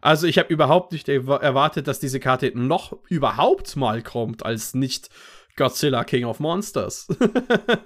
Also 0.00 0.26
ich 0.26 0.38
habe 0.38 0.52
überhaupt 0.52 0.92
nicht 0.92 1.08
erwartet, 1.10 1.88
dass 1.88 2.00
diese 2.00 2.20
Karte 2.20 2.52
noch 2.54 2.96
überhaupt 3.08 3.76
mal 3.76 4.02
kommt, 4.02 4.46
als 4.46 4.72
nicht 4.72 5.10
Godzilla 5.58 6.04
King 6.04 6.24
of 6.24 6.40
Monsters. 6.40 7.06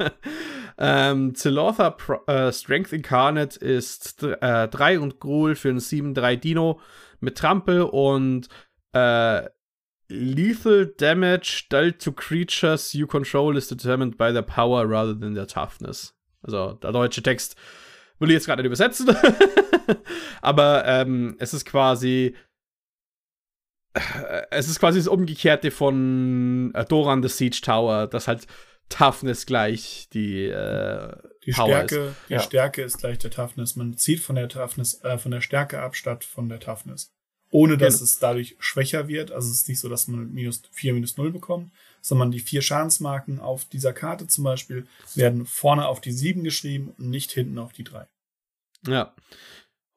ähm, 0.78 1.34
Zelotha 1.34 1.90
Pro 1.90 2.24
äh, 2.26 2.52
Strength 2.52 2.92
Incarnate 2.92 3.58
ist 3.58 4.22
3 4.22 4.94
äh, 4.94 4.96
und 4.98 5.18
Gruul 5.18 5.54
für 5.56 5.70
ein 5.70 5.78
7-3 5.78 6.36
Dino 6.36 6.80
mit 7.20 7.38
Trampel 7.38 7.82
und 7.82 8.48
äh, 8.92 9.48
Lethal 10.08 10.86
damage 10.98 11.66
dealt 11.70 12.02
to 12.02 12.12
creatures 12.12 12.92
you 12.92 13.06
control 13.06 13.56
is 13.56 13.68
determined 13.68 14.18
by 14.18 14.30
their 14.30 14.42
power 14.42 14.84
rather 14.84 15.18
than 15.18 15.34
their 15.34 15.46
toughness. 15.46 16.14
Also 16.42 16.74
der 16.74 16.92
deutsche 16.92 17.22
Text 17.22 17.56
will 18.18 18.30
ich 18.30 18.34
jetzt 18.34 18.46
gerade 18.46 18.62
nicht 18.62 18.66
übersetzen. 18.66 19.08
Aber 20.42 20.84
ähm, 20.86 21.36
es 21.38 21.54
ist 21.54 21.64
quasi 21.64 22.34
es 24.50 24.68
ist 24.68 24.78
quasi 24.78 24.98
das 24.98 25.08
Umgekehrte 25.08 25.70
von 25.70 26.72
äh, 26.74 26.84
Doran 26.84 27.22
the 27.22 27.28
Siege 27.28 27.60
Tower, 27.62 28.06
das 28.06 28.28
halt 28.28 28.46
Toughness 28.88 29.46
gleich 29.46 30.08
die, 30.12 30.44
äh, 30.46 31.16
die 31.46 31.52
Power 31.52 31.68
Stärke, 31.68 31.96
ist. 31.96 32.16
Die 32.28 32.32
ja. 32.32 32.40
Stärke 32.40 32.82
ist 32.82 32.98
gleich 32.98 33.18
der 33.18 33.30
Toughness. 33.30 33.76
Man 33.76 33.96
zieht 33.96 34.20
von 34.20 34.36
der 34.36 34.48
Toughness, 34.48 35.02
äh, 35.02 35.18
von 35.18 35.30
der 35.30 35.40
Stärke 35.40 35.80
ab 35.80 35.96
statt 35.96 36.24
von 36.24 36.48
der 36.48 36.60
Toughness. 36.60 37.10
Ohne 37.50 37.76
dass 37.76 37.94
genau. 37.94 38.04
es 38.04 38.18
dadurch 38.18 38.56
schwächer 38.60 39.08
wird. 39.08 39.30
Also 39.30 39.50
es 39.50 39.58
ist 39.58 39.68
nicht 39.68 39.80
so, 39.80 39.88
dass 39.88 40.08
man 40.08 40.32
minus 40.32 40.62
4, 40.72 40.94
minus 40.94 41.16
0 41.18 41.32
bekommt, 41.32 41.70
sondern 42.00 42.30
die 42.30 42.40
vier 42.40 42.62
Schadensmarken 42.62 43.40
auf 43.40 43.66
dieser 43.66 43.92
Karte 43.92 44.26
zum 44.26 44.44
Beispiel 44.44 44.86
werden 45.14 45.44
vorne 45.44 45.86
auf 45.86 46.00
die 46.00 46.12
7 46.12 46.44
geschrieben 46.44 46.94
und 46.96 47.10
nicht 47.10 47.30
hinten 47.30 47.58
auf 47.58 47.72
die 47.72 47.84
3. 47.84 48.06
Ja. 48.86 49.14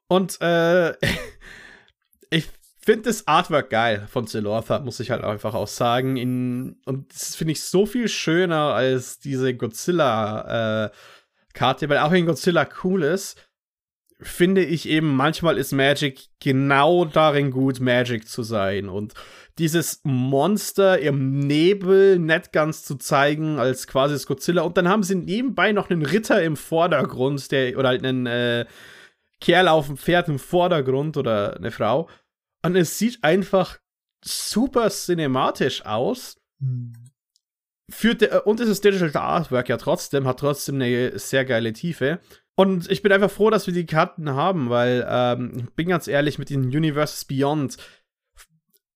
Und 0.08 0.39
äh, 0.41 0.96
ich 2.30 2.50
finde 2.86 3.10
das 3.10 3.28
Artwork 3.28 3.72
geil 3.72 4.08
von 4.10 4.28
Zelortha, 4.28 4.80
muss 4.80 5.00
ich 5.00 5.10
halt 5.10 5.24
einfach 5.24 5.56
auch 5.56 5.68
sagen. 5.68 6.18
In, 6.18 6.78
und 6.86 7.12
das 7.12 7.36
finde 7.36 7.54
ich 7.54 7.62
so 7.62 7.88
viel 7.88 8.08
schöner 8.08 8.76
als 8.76 9.18
diese 9.18 9.56
Godzilla-Karte, 9.56 11.86
äh, 11.86 11.90
weil 11.90 11.98
auch 11.98 12.12
wenn 12.12 12.28
Godzilla 12.28 12.70
cool 12.84 13.02
ist, 13.02 13.50
finde 14.22 14.64
ich 14.64 14.88
eben, 14.88 15.16
manchmal 15.16 15.58
ist 15.58 15.72
Magic 15.72 16.28
genau 16.40 17.06
darin 17.06 17.50
gut, 17.50 17.80
Magic 17.80 18.28
zu 18.28 18.44
sein. 18.44 18.88
Und 18.88 19.16
dieses 19.58 20.02
Monster 20.04 21.00
im 21.00 21.40
Nebel 21.40 22.20
nett 22.20 22.54
ganz 22.54 22.84
zu 22.84 22.98
zeigen 22.98 23.58
als 23.58 23.88
quasi 23.88 24.14
das 24.14 24.28
Godzilla. 24.28 24.62
Und 24.62 24.78
dann 24.78 24.88
haben 24.88 25.02
sie 25.02 25.16
nebenbei 25.16 25.72
noch 25.72 25.90
einen 25.90 26.06
Ritter 26.06 26.44
im 26.44 26.56
Vordergrund, 26.56 27.52
der, 27.52 27.80
oder 27.80 27.90
halt 27.90 28.06
einen 28.06 28.28
äh, 28.28 28.68
Kerl 29.42 29.70
auf 29.70 29.88
dem 29.88 29.98
Pferd 29.98 30.28
im 30.28 30.38
Vordergrund 30.38 31.18
oder 31.18 31.56
eine 31.56 31.72
Frau. 31.72 32.08
Und 32.66 32.76
es 32.76 32.97
sieht 32.97 33.24
einfach 33.24 33.80
super 34.24 34.89
cinematisch 34.89 35.86
aus. 35.86 36.38
Hm. 36.59 36.93
Für 37.91 38.16
de, 38.16 38.41
und 38.45 38.59
es 38.59 38.68
ist 38.68 38.84
Digital 38.84 39.16
Artwork 39.16 39.70
ja 39.70 39.78
trotzdem, 39.78 40.26
hat 40.26 40.39
trotzdem 40.39 40.76
eine 40.76 41.20
sehr 41.20 41.45
geile 41.45 41.72
Tiefe. 41.72 42.20
Und 42.55 42.89
ich 42.89 43.03
bin 43.03 43.11
einfach 43.11 43.30
froh, 43.30 43.49
dass 43.49 43.68
wir 43.68 43.74
die 43.74 43.86
Karten 43.86 44.32
haben, 44.32 44.70
weil, 44.70 45.05
ähm, 45.07 45.53
ich 45.57 45.70
bin 45.76 45.89
ganz 45.89 46.07
ehrlich, 46.07 46.39
mit 46.39 46.49
den 46.49 46.63
Universes 46.63 47.26
Beyond, 47.26 47.78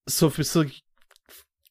so, 0.08 0.30
so, 0.30 0.64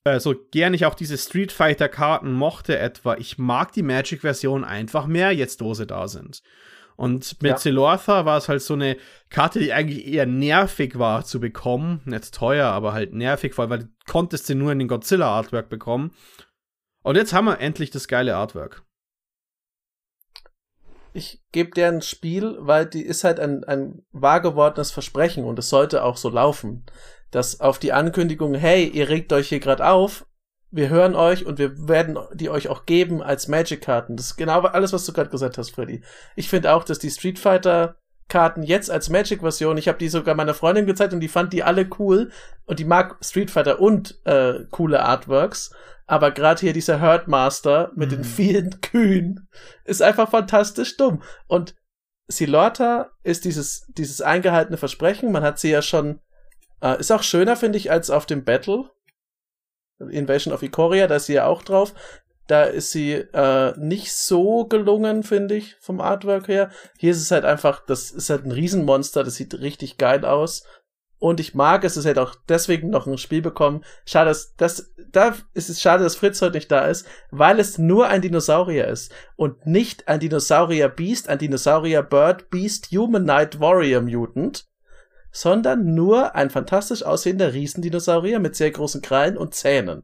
äh, 0.04 0.20
so 0.20 0.34
gern 0.52 0.74
ich 0.74 0.86
auch 0.86 0.94
diese 0.94 1.18
Street 1.18 1.50
Fighter-Karten 1.50 2.32
mochte 2.32 2.78
etwa, 2.78 3.16
ich 3.16 3.38
mag 3.38 3.72
die 3.72 3.82
Magic-Version 3.82 4.64
einfach 4.64 5.06
mehr, 5.06 5.32
jetzt 5.32 5.60
wo 5.60 5.74
sie 5.74 5.86
da 5.86 6.06
sind. 6.06 6.42
Und 6.98 7.40
mit 7.42 7.50
ja. 7.50 7.56
Zelortha 7.56 8.24
war 8.24 8.38
es 8.38 8.48
halt 8.48 8.60
so 8.60 8.74
eine 8.74 8.96
Karte, 9.30 9.60
die 9.60 9.72
eigentlich 9.72 10.04
eher 10.08 10.26
nervig 10.26 10.98
war 10.98 11.24
zu 11.24 11.38
bekommen. 11.38 12.02
Nicht 12.06 12.34
teuer, 12.34 12.66
aber 12.66 12.92
halt 12.92 13.14
nervig, 13.14 13.56
weil 13.56 13.68
du 13.68 13.88
konntest 14.08 14.48
sie 14.48 14.56
nur 14.56 14.72
in 14.72 14.80
den 14.80 14.88
Godzilla-Artwork 14.88 15.68
bekommen. 15.68 16.10
Und 17.04 17.16
jetzt 17.16 17.32
haben 17.32 17.44
wir 17.44 17.60
endlich 17.60 17.90
das 17.92 18.08
geile 18.08 18.34
Artwork. 18.34 18.82
Ich 21.12 21.40
gebe 21.52 21.70
dir 21.70 21.86
ein 21.86 22.02
Spiel, 22.02 22.56
weil 22.58 22.84
die 22.84 23.02
ist 23.02 23.22
halt 23.22 23.38
ein, 23.38 23.62
ein 23.62 24.04
wahr 24.10 24.40
gewordenes 24.40 24.90
Versprechen 24.90 25.44
und 25.44 25.56
es 25.60 25.68
sollte 25.68 26.02
auch 26.02 26.16
so 26.16 26.28
laufen. 26.28 26.84
Dass 27.30 27.60
auf 27.60 27.78
die 27.78 27.92
Ankündigung, 27.92 28.54
hey, 28.54 28.88
ihr 28.88 29.08
regt 29.08 29.32
euch 29.32 29.50
hier 29.50 29.60
gerade 29.60 29.86
auf, 29.86 30.26
wir 30.70 30.88
hören 30.88 31.14
euch 31.14 31.46
und 31.46 31.58
wir 31.58 31.88
werden 31.88 32.18
die 32.34 32.50
euch 32.50 32.68
auch 32.68 32.84
geben 32.84 33.22
als 33.22 33.48
Magic-Karten. 33.48 34.16
Das 34.16 34.26
ist 34.26 34.36
genau 34.36 34.60
alles, 34.60 34.92
was 34.92 35.06
du 35.06 35.12
gerade 35.12 35.30
gesagt 35.30 35.58
hast, 35.58 35.70
Freddy. 35.70 36.02
Ich 36.36 36.48
finde 36.48 36.74
auch, 36.74 36.84
dass 36.84 36.98
die 36.98 37.10
Street 37.10 37.38
Fighter 37.38 37.96
Karten 38.28 38.62
jetzt 38.62 38.90
als 38.90 39.08
Magic-Version, 39.08 39.78
ich 39.78 39.88
habe 39.88 39.98
die 39.98 40.08
sogar 40.08 40.34
meiner 40.34 40.52
Freundin 40.52 40.86
gezeigt 40.86 41.14
und 41.14 41.20
die 41.20 41.28
fand 41.28 41.52
die 41.54 41.62
alle 41.62 41.88
cool 41.98 42.30
und 42.66 42.78
die 42.78 42.84
mag 42.84 43.16
Street 43.22 43.50
Fighter 43.50 43.80
und 43.80 44.20
äh, 44.24 44.66
coole 44.70 45.02
Artworks. 45.02 45.72
Aber 46.06 46.30
gerade 46.30 46.60
hier 46.60 46.72
dieser 46.72 47.00
Herdmaster 47.00 47.92
mit 47.94 48.10
mhm. 48.10 48.16
den 48.16 48.24
vielen 48.24 48.80
Kühen 48.82 49.48
ist 49.84 50.02
einfach 50.02 50.30
fantastisch 50.30 50.96
dumm. 50.96 51.22
Und 51.46 51.74
Silorta 52.28 53.10
ist 53.22 53.46
dieses, 53.46 53.86
dieses 53.88 54.20
eingehaltene 54.20 54.76
Versprechen. 54.76 55.32
Man 55.32 55.42
hat 55.42 55.58
sie 55.58 55.70
ja 55.70 55.80
schon, 55.80 56.20
äh, 56.82 57.00
ist 57.00 57.10
auch 57.10 57.22
schöner, 57.22 57.56
finde 57.56 57.78
ich, 57.78 57.90
als 57.90 58.10
auf 58.10 58.26
dem 58.26 58.44
Battle 58.44 58.90
Invasion 59.98 60.54
of 60.54 60.62
Ikoria, 60.62 61.06
da 61.06 61.16
ist 61.16 61.26
sie 61.26 61.34
ja 61.34 61.46
auch 61.46 61.62
drauf. 61.62 61.94
Da 62.46 62.62
ist 62.64 62.92
sie 62.92 63.12
äh, 63.12 63.78
nicht 63.78 64.12
so 64.12 64.64
gelungen, 64.64 65.22
finde 65.22 65.56
ich, 65.56 65.76
vom 65.80 66.00
Artwork 66.00 66.48
her. 66.48 66.70
Hier 66.96 67.10
ist 67.10 67.20
es 67.20 67.30
halt 67.30 67.44
einfach, 67.44 67.84
das 67.84 68.10
ist 68.10 68.30
halt 68.30 68.46
ein 68.46 68.52
Riesenmonster, 68.52 69.22
das 69.22 69.34
sieht 69.34 69.60
richtig 69.60 69.98
geil 69.98 70.24
aus. 70.24 70.64
Und 71.18 71.40
ich 71.40 71.54
mag 71.54 71.84
es, 71.84 71.96
es 71.96 72.04
hätte 72.04 72.22
auch 72.22 72.36
deswegen 72.48 72.90
noch 72.90 73.06
ein 73.06 73.18
Spiel 73.18 73.42
bekommen. 73.42 73.84
Schade, 74.06 74.30
dass, 74.30 74.54
das, 74.56 74.94
da 75.10 75.34
ist 75.52 75.68
es 75.68 75.80
schade, 75.80 76.04
dass 76.04 76.16
Fritz 76.16 76.40
heute 76.40 76.54
nicht 76.56 76.70
da 76.70 76.86
ist, 76.86 77.06
weil 77.30 77.58
es 77.58 77.76
nur 77.76 78.06
ein 78.06 78.22
Dinosaurier 78.22 78.86
ist 78.86 79.12
und 79.36 79.66
nicht 79.66 80.06
ein 80.06 80.20
Dinosaurier 80.20 80.88
Beast, 80.88 81.28
ein 81.28 81.38
Dinosaurier 81.38 82.02
Bird 82.02 82.50
Beast 82.50 82.92
Human 82.92 83.24
Knight 83.24 83.58
Warrior 83.58 84.00
Mutant, 84.00 84.64
sondern 85.30 85.94
nur 85.94 86.34
ein 86.34 86.50
fantastisch 86.50 87.02
aussehender 87.02 87.52
Riesendinosaurier 87.52 88.38
mit 88.38 88.56
sehr 88.56 88.70
großen 88.70 89.02
Krallen 89.02 89.36
und 89.36 89.54
Zähnen. 89.54 90.02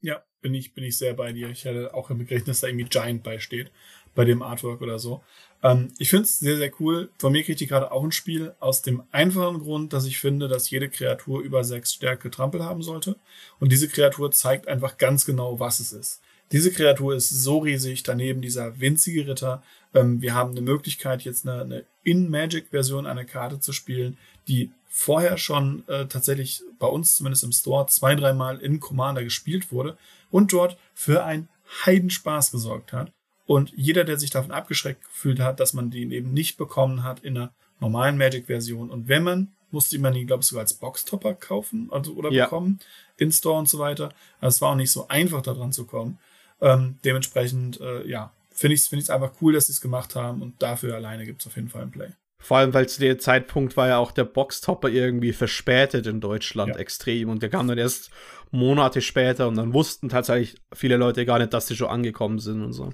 Ja, 0.00 0.22
bin 0.40 0.54
ich, 0.54 0.74
bin 0.74 0.84
ich 0.84 0.98
sehr 0.98 1.14
bei 1.14 1.32
dir. 1.32 1.48
Ich 1.48 1.64
hätte 1.64 1.94
auch 1.94 2.10
im 2.10 2.18
Begriff, 2.18 2.44
dass 2.44 2.60
da 2.60 2.66
irgendwie 2.66 2.84
Giant 2.84 3.22
beisteht, 3.22 3.70
bei 4.14 4.24
dem 4.24 4.42
Artwork 4.42 4.82
oder 4.82 4.98
so. 4.98 5.22
Ähm, 5.62 5.92
ich 5.98 6.10
finde 6.10 6.24
es 6.24 6.38
sehr, 6.38 6.56
sehr 6.58 6.70
cool. 6.78 7.10
Von 7.18 7.32
mir 7.32 7.42
kriegt 7.42 7.60
die 7.60 7.66
gerade 7.66 7.90
auch 7.90 8.04
ein 8.04 8.12
Spiel 8.12 8.54
aus 8.60 8.82
dem 8.82 9.02
einfachen 9.10 9.60
Grund, 9.60 9.92
dass 9.92 10.04
ich 10.04 10.18
finde, 10.18 10.46
dass 10.46 10.70
jede 10.70 10.90
Kreatur 10.90 11.40
über 11.40 11.64
sechs 11.64 11.94
Stärke 11.94 12.30
Trampel 12.30 12.62
haben 12.62 12.82
sollte. 12.82 13.16
Und 13.58 13.72
diese 13.72 13.88
Kreatur 13.88 14.30
zeigt 14.30 14.68
einfach 14.68 14.98
ganz 14.98 15.24
genau, 15.24 15.58
was 15.58 15.80
es 15.80 15.92
ist. 15.92 16.20
Diese 16.52 16.70
Kreatur 16.70 17.14
ist 17.14 17.30
so 17.30 17.58
riesig, 17.58 18.02
daneben 18.02 18.42
dieser 18.42 18.78
winzige 18.80 19.26
Ritter. 19.26 19.62
Ähm, 19.94 20.20
wir 20.20 20.34
haben 20.34 20.50
eine 20.50 20.60
Möglichkeit, 20.60 21.22
jetzt 21.22 21.48
eine, 21.48 21.62
eine 21.62 21.84
In-Magic-Version 22.02 23.06
einer 23.06 23.24
Karte 23.24 23.60
zu 23.60 23.72
spielen, 23.72 24.18
die 24.46 24.70
vorher 24.88 25.38
schon 25.38 25.82
äh, 25.88 26.06
tatsächlich 26.06 26.62
bei 26.78 26.86
uns 26.86 27.16
zumindest 27.16 27.42
im 27.42 27.52
Store 27.52 27.86
zwei, 27.88 28.14
dreimal 28.14 28.60
in 28.60 28.78
Commander 28.78 29.24
gespielt 29.24 29.72
wurde 29.72 29.96
und 30.30 30.52
dort 30.52 30.76
für 30.94 31.24
einen 31.24 31.48
Heidenspaß 31.84 32.52
gesorgt 32.52 32.92
hat. 32.92 33.12
Und 33.46 33.72
jeder, 33.74 34.04
der 34.04 34.18
sich 34.18 34.30
davon 34.30 34.52
abgeschreckt 34.52 35.04
gefühlt 35.04 35.40
hat, 35.40 35.60
dass 35.60 35.72
man 35.72 35.90
den 35.90 36.12
eben 36.12 36.32
nicht 36.32 36.56
bekommen 36.56 37.02
hat 37.02 37.20
in 37.20 37.36
einer 37.36 37.52
normalen 37.80 38.16
Magic-Version. 38.16 38.90
Und 38.90 39.08
wenn 39.08 39.22
man, 39.22 39.52
musste 39.70 39.98
man 39.98 40.14
ihn, 40.14 40.26
glaube 40.26 40.42
ich, 40.42 40.46
sogar 40.46 40.62
als 40.62 40.74
Boxtopper 40.74 41.34
kaufen 41.34 41.88
also, 41.90 42.14
oder 42.14 42.30
ja. 42.30 42.44
bekommen, 42.44 42.78
in 43.16 43.32
Store 43.32 43.58
und 43.58 43.68
so 43.68 43.78
weiter. 43.78 44.10
Also 44.40 44.56
es 44.56 44.62
war 44.62 44.70
auch 44.70 44.76
nicht 44.76 44.92
so 44.92 45.08
einfach, 45.08 45.42
da 45.42 45.54
dran 45.54 45.72
zu 45.72 45.84
kommen. 45.84 46.18
Ähm, 46.64 46.98
dementsprechend, 47.04 47.78
äh, 47.80 48.08
ja, 48.08 48.32
finde 48.50 48.74
ich 48.74 48.80
es 48.80 48.88
find 48.88 49.10
einfach 49.10 49.32
cool, 49.42 49.52
dass 49.52 49.66
sie 49.66 49.72
es 49.72 49.82
gemacht 49.82 50.14
haben 50.14 50.40
und 50.40 50.62
dafür 50.62 50.94
alleine 50.94 51.26
gibt 51.26 51.42
es 51.42 51.46
auf 51.46 51.56
jeden 51.56 51.68
Fall 51.68 51.82
ein 51.82 51.90
Play. 51.90 52.08
Vor 52.42 52.56
allem, 52.56 52.72
weil 52.72 52.88
zu 52.88 53.00
dem 53.00 53.18
Zeitpunkt 53.18 53.76
war 53.76 53.88
ja 53.88 53.98
auch 53.98 54.12
der 54.12 54.24
Boxtopper 54.24 54.88
irgendwie 54.88 55.32
verspätet 55.32 56.06
in 56.06 56.20
Deutschland 56.20 56.74
ja. 56.74 56.80
extrem 56.80 57.28
und 57.28 57.42
der 57.42 57.50
kam 57.50 57.68
dann 57.68 57.78
erst 57.78 58.10
Monate 58.50 59.02
später 59.02 59.46
und 59.48 59.56
dann 59.56 59.74
wussten 59.74 60.08
tatsächlich 60.08 60.60
viele 60.74 60.96
Leute 60.96 61.26
gar 61.26 61.38
nicht, 61.38 61.52
dass 61.52 61.66
sie 61.66 61.76
schon 61.76 61.88
angekommen 61.88 62.38
sind 62.38 62.62
und 62.62 62.72
so. 62.72 62.92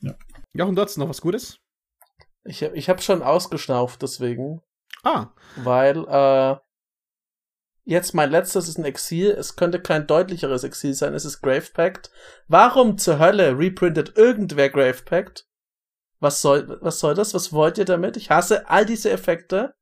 Ja. 0.00 0.14
Ja, 0.54 0.64
und 0.64 0.76
dazu 0.76 0.98
noch 1.00 1.08
was 1.10 1.20
Gutes? 1.20 1.58
Ich 2.44 2.62
habe 2.62 2.76
ich 2.76 2.88
hab 2.88 3.02
schon 3.02 3.22
ausgeschnauft, 3.22 4.00
deswegen. 4.00 4.62
Ah. 5.02 5.28
Weil, 5.56 5.98
äh, 6.06 6.56
Jetzt 7.88 8.14
mein 8.14 8.32
letztes 8.32 8.66
ist 8.66 8.78
ein 8.78 8.84
Exil. 8.84 9.30
Es 9.30 9.54
könnte 9.54 9.80
kein 9.80 10.08
deutlicheres 10.08 10.64
Exil 10.64 10.92
sein. 10.92 11.14
Es 11.14 11.24
ist 11.24 11.40
Grave 11.40 11.68
Pact. 11.72 12.10
Warum 12.48 12.98
zur 12.98 13.20
Hölle 13.20 13.56
reprintet 13.56 14.16
irgendwer 14.16 14.70
Grave 14.70 15.04
Pact? 15.04 15.46
Was 16.18 16.42
soll, 16.42 16.78
was 16.80 16.98
soll 16.98 17.14
das? 17.14 17.32
Was 17.32 17.52
wollt 17.52 17.78
ihr 17.78 17.84
damit? 17.84 18.16
Ich 18.16 18.28
hasse 18.28 18.68
all 18.68 18.86
diese 18.86 19.10
Effekte. 19.10 19.74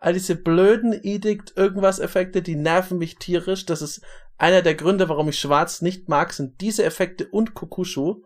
All 0.00 0.12
diese 0.12 0.34
blöden 0.34 0.92
Edict 0.92 1.56
irgendwas 1.56 2.00
Effekte, 2.00 2.42
die 2.42 2.56
nerven 2.56 2.98
mich 2.98 3.16
tierisch. 3.16 3.64
Das 3.64 3.80
ist 3.80 4.02
einer 4.38 4.62
der 4.62 4.74
Gründe, 4.74 5.08
warum 5.08 5.28
ich 5.28 5.38
Schwarz 5.38 5.82
nicht 5.82 6.08
mag, 6.08 6.32
sind 6.32 6.60
diese 6.60 6.82
Effekte 6.82 7.28
und 7.28 7.54
Kokushu. 7.54 8.24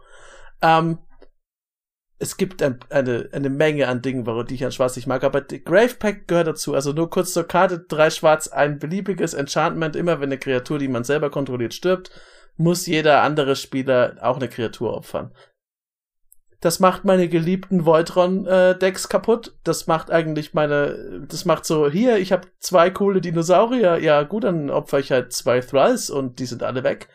Ähm, 0.62 0.98
es 2.20 2.36
gibt 2.36 2.62
ein, 2.62 2.78
eine, 2.90 3.30
eine 3.32 3.48
Menge 3.48 3.88
an 3.88 4.02
Dingen, 4.02 4.26
warum 4.26 4.46
die 4.46 4.54
ich 4.54 4.64
an 4.64 4.72
Schwarz 4.72 4.94
nicht 4.94 5.06
mag, 5.06 5.24
aber 5.24 5.40
Grave 5.40 5.94
Pact 5.98 6.28
gehört 6.28 6.48
dazu. 6.48 6.74
Also 6.74 6.92
nur 6.92 7.08
kurz 7.08 7.32
zur 7.32 7.44
Karte, 7.44 7.78
drei 7.88 8.10
Schwarz, 8.10 8.46
ein 8.46 8.78
beliebiges 8.78 9.32
Enchantment. 9.32 9.96
Immer 9.96 10.20
wenn 10.20 10.28
eine 10.28 10.38
Kreatur, 10.38 10.78
die 10.78 10.88
man 10.88 11.02
selber 11.02 11.30
kontrolliert, 11.30 11.72
stirbt, 11.72 12.10
muss 12.58 12.86
jeder 12.86 13.22
andere 13.22 13.56
Spieler 13.56 14.18
auch 14.20 14.36
eine 14.36 14.48
Kreatur 14.48 14.94
opfern. 14.94 15.34
Das 16.60 16.78
macht 16.78 17.06
meine 17.06 17.26
geliebten 17.26 17.86
Voltron-Decks 17.86 19.06
äh, 19.06 19.08
kaputt. 19.08 19.56
Das 19.64 19.86
macht 19.86 20.10
eigentlich 20.10 20.52
meine, 20.52 21.24
das 21.26 21.46
macht 21.46 21.64
so, 21.64 21.88
hier, 21.88 22.18
ich 22.18 22.32
habe 22.32 22.48
zwei 22.58 22.90
coole 22.90 23.22
Dinosaurier. 23.22 23.96
Ja, 23.96 24.24
gut, 24.24 24.44
dann 24.44 24.68
opfer 24.68 24.98
ich 24.98 25.10
halt 25.10 25.32
zwei 25.32 25.60
Thralls 25.60 26.10
und 26.10 26.38
die 26.38 26.44
sind 26.44 26.62
alle 26.62 26.84
weg 26.84 27.08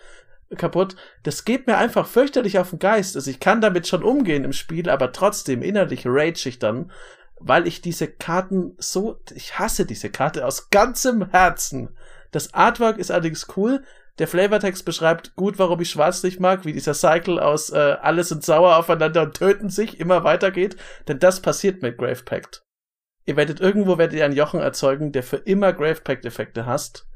kaputt. 0.58 0.96
Das 1.24 1.46
geht 1.46 1.68
mir 1.68 1.78
einfach 1.78 2.08
fürchterlich 2.08 2.60
auf 2.60 2.70
den 2.70 2.80
Geist. 2.80 3.16
Also 3.16 3.30
ich 3.30 3.40
kann 3.40 3.62
damit 3.62 3.88
schon 3.88 4.04
umgehen 4.04 4.44
im 4.44 4.54
Spiel, 4.54 4.90
aber 4.90 5.12
trotzdem 5.12 5.62
innerlich 5.62 6.04
rage 6.06 6.50
ich 6.50 6.60
dann, 6.60 6.92
weil 7.40 7.68
ich 7.68 7.82
diese 7.82 8.08
Karten 8.08 8.76
so, 8.78 9.20
ich 9.34 9.60
hasse 9.60 9.86
diese 9.86 10.10
Karte 10.10 10.46
aus 10.46 10.70
ganzem 10.70 11.30
Herzen. 11.32 11.96
Das 12.32 12.54
Artwork 12.54 12.98
ist 12.98 13.12
allerdings 13.12 13.48
cool. 13.56 13.84
Der 14.18 14.28
Flavortext 14.28 14.86
beschreibt 14.86 15.36
gut, 15.36 15.60
warum 15.60 15.82
ich 15.82 15.90
Schwarz 15.90 16.24
nicht 16.24 16.40
mag, 16.40 16.64
wie 16.64 16.72
dieser 16.72 16.94
Cycle 16.94 17.40
aus 17.40 17.70
äh, 17.72 17.98
alle 18.02 18.24
sind 18.24 18.44
sauer 18.44 18.78
aufeinander 18.78 19.24
und 19.24 19.36
töten 19.36 19.70
sich 19.70 20.00
immer 20.00 20.24
weitergeht. 20.24 20.78
Denn 21.08 21.20
das 21.20 21.42
passiert 21.42 21.82
mit 21.82 21.98
Grave 21.98 22.24
Pact. 22.24 22.64
Ihr 23.26 23.36
werdet 23.36 23.60
irgendwo 23.60 23.98
werdet 23.98 24.18
ihr 24.18 24.24
einen 24.24 24.36
Jochen 24.36 24.62
erzeugen, 24.62 25.12
der 25.12 25.24
für 25.24 25.38
immer 25.38 25.74
Grave 25.74 26.02
Pact 26.02 26.26
Effekte 26.26 26.66
hasst. 26.66 27.08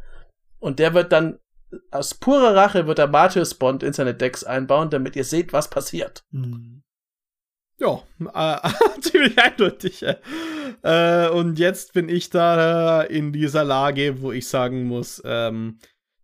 Und 0.60 0.80
der 0.80 0.94
wird 0.94 1.14
dann 1.14 1.40
aus 1.92 2.14
purer 2.16 2.56
Rache 2.56 2.88
wird 2.88 3.00
er 3.00 3.08
Martyrs 3.08 3.56
Bond 3.56 3.84
in 3.84 3.94
seine 3.94 4.14
Decks 4.14 4.44
einbauen, 4.44 4.90
damit 4.90 5.16
ihr 5.16 5.24
seht, 5.24 5.54
was 5.54 5.70
passiert. 5.70 6.24
Hm. 6.32 6.84
Ja, 7.80 8.04
äh, 8.20 8.70
ziemlich 9.02 9.38
eindeutig. 9.38 10.04
Äh, 10.84 11.30
und 11.30 11.60
jetzt 11.60 11.94
bin 11.94 12.10
ich 12.10 12.30
da 12.30 13.02
in 13.02 13.32
dieser 13.32 13.64
Lage, 13.64 14.22
wo 14.22 14.32
ich 14.32 14.48
sagen 14.48 14.84
muss, 14.84 15.22
ähm, 15.26 15.80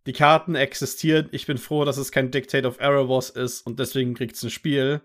die 0.06 0.12
Karten 0.12 0.54
existieren. 0.54 1.28
Ich 1.32 1.46
bin 1.46 1.58
froh, 1.58 1.84
dass 1.84 1.96
es 1.96 2.12
kein 2.12 2.30
Dictate 2.30 2.66
of 2.66 2.78
Erebos 2.78 3.30
ist 3.30 3.66
und 3.66 3.80
deswegen 3.80 4.14
kriegt 4.14 4.36
es 4.36 4.42
ein 4.42 4.50
Spiel. 4.50 5.00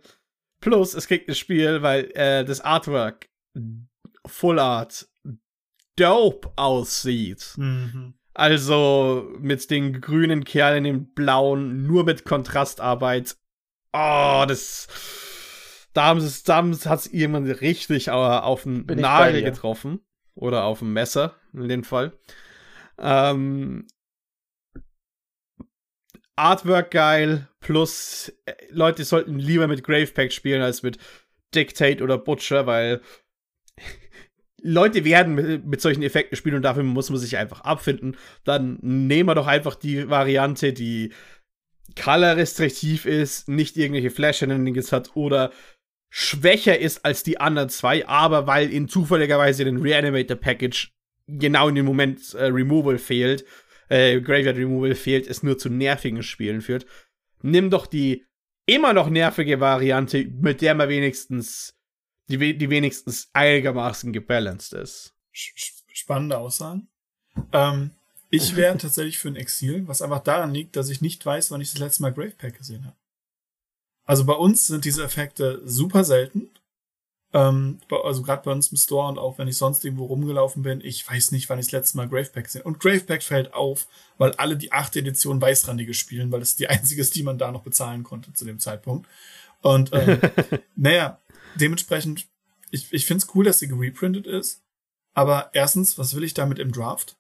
Plus, 0.59 0.93
es 0.93 1.07
kriegt 1.07 1.27
ein 1.27 1.35
Spiel, 1.35 1.81
weil 1.81 2.11
äh, 2.13 2.45
das 2.45 2.61
Artwork 2.61 3.30
Full 4.26 4.59
Art 4.59 5.07
dope 5.95 6.51
aussieht. 6.55 7.53
Mhm. 7.57 8.13
Also 8.41 9.31
mit 9.38 9.69
den 9.69 10.01
grünen 10.01 10.45
Kerlen 10.45 10.84
im 10.84 11.13
blauen, 11.13 11.85
nur 11.85 12.03
mit 12.05 12.26
Kontrastarbeit. 12.26 13.38
Oh, 13.93 14.45
das. 14.47 14.88
Da 15.93 16.05
haben 16.05 16.19
sie 16.19 16.43
da 16.43 16.55
hat 16.89 16.99
es 16.99 17.13
irgendwann 17.13 17.45
richtig 17.51 18.07
äh, 18.07 18.11
auf 18.11 18.63
den 18.63 18.88
Bin 18.88 18.99
Nagel 18.99 19.43
getroffen. 19.43 19.99
Oder 20.34 20.63
auf 20.63 20.80
dem 20.80 20.91
Messer, 20.91 21.35
in 21.53 21.69
dem 21.69 21.84
Fall. 21.84 22.18
Ähm, 22.97 23.85
Artwork 26.35 26.89
geil, 26.89 27.47
plus 27.59 28.34
äh, 28.45 28.55
Leute 28.72 29.03
sollten 29.03 29.38
lieber 29.38 29.68
mit 29.68 29.84
Gravepack 29.84 30.34
spielen 30.34 30.63
als 30.63 30.81
mit 30.81 30.97
Dictate 31.53 32.01
oder 32.03 32.18
Butcher, 32.18 32.65
weil 32.65 33.01
Leute 34.63 35.03
werden 35.05 35.35
mit, 35.35 35.65
mit, 35.65 35.81
solchen 35.81 36.03
Effekten 36.03 36.35
spielen 36.35 36.55
und 36.55 36.61
dafür 36.61 36.83
muss 36.83 37.09
man 37.09 37.19
sich 37.19 37.38
einfach 37.38 37.61
abfinden. 37.61 38.15
Dann 38.43 38.77
nehmen 38.81 39.29
wir 39.29 39.35
doch 39.35 39.47
einfach 39.47 39.75
die 39.75 40.09
Variante, 40.09 40.73
die 40.73 41.11
color-restriktiv 41.99 43.05
ist, 43.05 43.49
nicht 43.49 43.77
irgendwelche 43.77 44.11
Flash-Shenanigans 44.11 44.91
hat 44.91 45.15
oder 45.15 45.51
schwächer 46.09 46.77
ist 46.77 47.05
als 47.05 47.23
die 47.23 47.39
anderen 47.39 47.69
zwei, 47.69 48.07
aber 48.07 48.47
weil 48.47 48.71
in 48.71 48.88
zufälligerweise 48.88 49.65
den 49.65 49.81
Reanimator 49.81 50.38
Package 50.38 50.93
genau 51.27 51.69
in 51.69 51.75
dem 51.75 51.85
Moment 51.85 52.33
äh, 52.33 52.45
Removal 52.45 52.97
fehlt, 52.97 53.45
äh, 53.89 54.21
Graveyard 54.21 54.57
Removal 54.57 54.95
fehlt, 54.95 55.27
es 55.27 55.43
nur 55.43 55.57
zu 55.57 55.69
nervigen 55.69 56.23
Spielen 56.23 56.61
führt. 56.61 56.85
Nimm 57.41 57.69
doch 57.69 57.88
die 57.88 58.25
immer 58.65 58.93
noch 58.93 59.09
nervige 59.09 59.59
Variante, 59.59 60.25
mit 60.39 60.61
der 60.61 60.75
man 60.75 60.89
wenigstens 60.89 61.77
die, 62.31 62.57
die 62.57 62.69
wenigstens 62.69 63.29
einigermaßen 63.33 64.13
gebalanced 64.13 64.73
ist. 64.73 65.13
Spannende 65.31 66.37
Aussagen. 66.37 66.87
Ähm, 67.51 67.91
ich 68.29 68.55
wäre 68.55 68.77
tatsächlich 68.77 69.17
für 69.17 69.27
ein 69.27 69.35
Exil, 69.35 69.87
was 69.87 70.01
einfach 70.01 70.23
daran 70.23 70.53
liegt, 70.53 70.75
dass 70.75 70.89
ich 70.89 71.01
nicht 71.01 71.25
weiß, 71.25 71.51
wann 71.51 71.61
ich 71.61 71.71
das 71.71 71.79
letzte 71.79 72.01
Mal 72.01 72.13
Grave 72.13 72.31
Pack 72.31 72.57
gesehen 72.57 72.85
habe. 72.85 72.95
Also 74.05 74.25
bei 74.25 74.33
uns 74.33 74.67
sind 74.67 74.85
diese 74.85 75.03
Effekte 75.03 75.61
super 75.65 76.03
selten. 76.03 76.49
Ähm, 77.33 77.79
also 78.03 78.23
gerade 78.23 78.43
bei 78.43 78.51
uns 78.51 78.71
im 78.71 78.77
Store 78.77 79.07
und 79.07 79.17
auch 79.17 79.37
wenn 79.37 79.47
ich 79.47 79.57
sonst 79.57 79.85
irgendwo 79.85 80.05
rumgelaufen 80.05 80.63
bin, 80.63 80.81
ich 80.81 81.07
weiß 81.09 81.31
nicht, 81.31 81.49
wann 81.49 81.59
ich 81.59 81.67
das 81.67 81.71
letzte 81.71 81.97
Mal 81.97 82.09
Grave 82.09 82.29
Pack 82.29 82.45
gesehen 82.45 82.61
habe. 82.61 82.69
Und 82.69 82.79
Grave 82.79 83.01
Pack 83.01 83.23
fällt 83.23 83.53
auf, 83.53 83.87
weil 84.17 84.31
alle 84.33 84.57
die 84.57 84.71
achte 84.71 84.99
Edition 84.99 85.41
Weißrandige 85.41 85.93
spielen, 85.93 86.31
weil 86.31 86.41
es 86.41 86.55
die 86.55 86.67
einzige 86.67 87.01
ist, 87.01 87.15
die 87.15 87.23
man 87.23 87.37
da 87.37 87.51
noch 87.51 87.63
bezahlen 87.63 88.03
konnte 88.03 88.33
zu 88.33 88.43
dem 88.43 88.59
Zeitpunkt. 88.59 89.07
Und 89.61 89.91
ähm, 89.93 90.19
naja, 90.75 91.19
dementsprechend, 91.55 92.27
ich, 92.71 92.91
ich 92.91 93.05
finde 93.05 93.23
es 93.23 93.35
cool, 93.35 93.45
dass 93.45 93.59
sie 93.59 93.67
gereprintet 93.67 94.27
ist. 94.27 94.61
Aber 95.13 95.49
erstens, 95.53 95.97
was 95.97 96.15
will 96.15 96.23
ich 96.23 96.33
damit 96.33 96.59
im 96.59 96.71
Draft? 96.71 97.17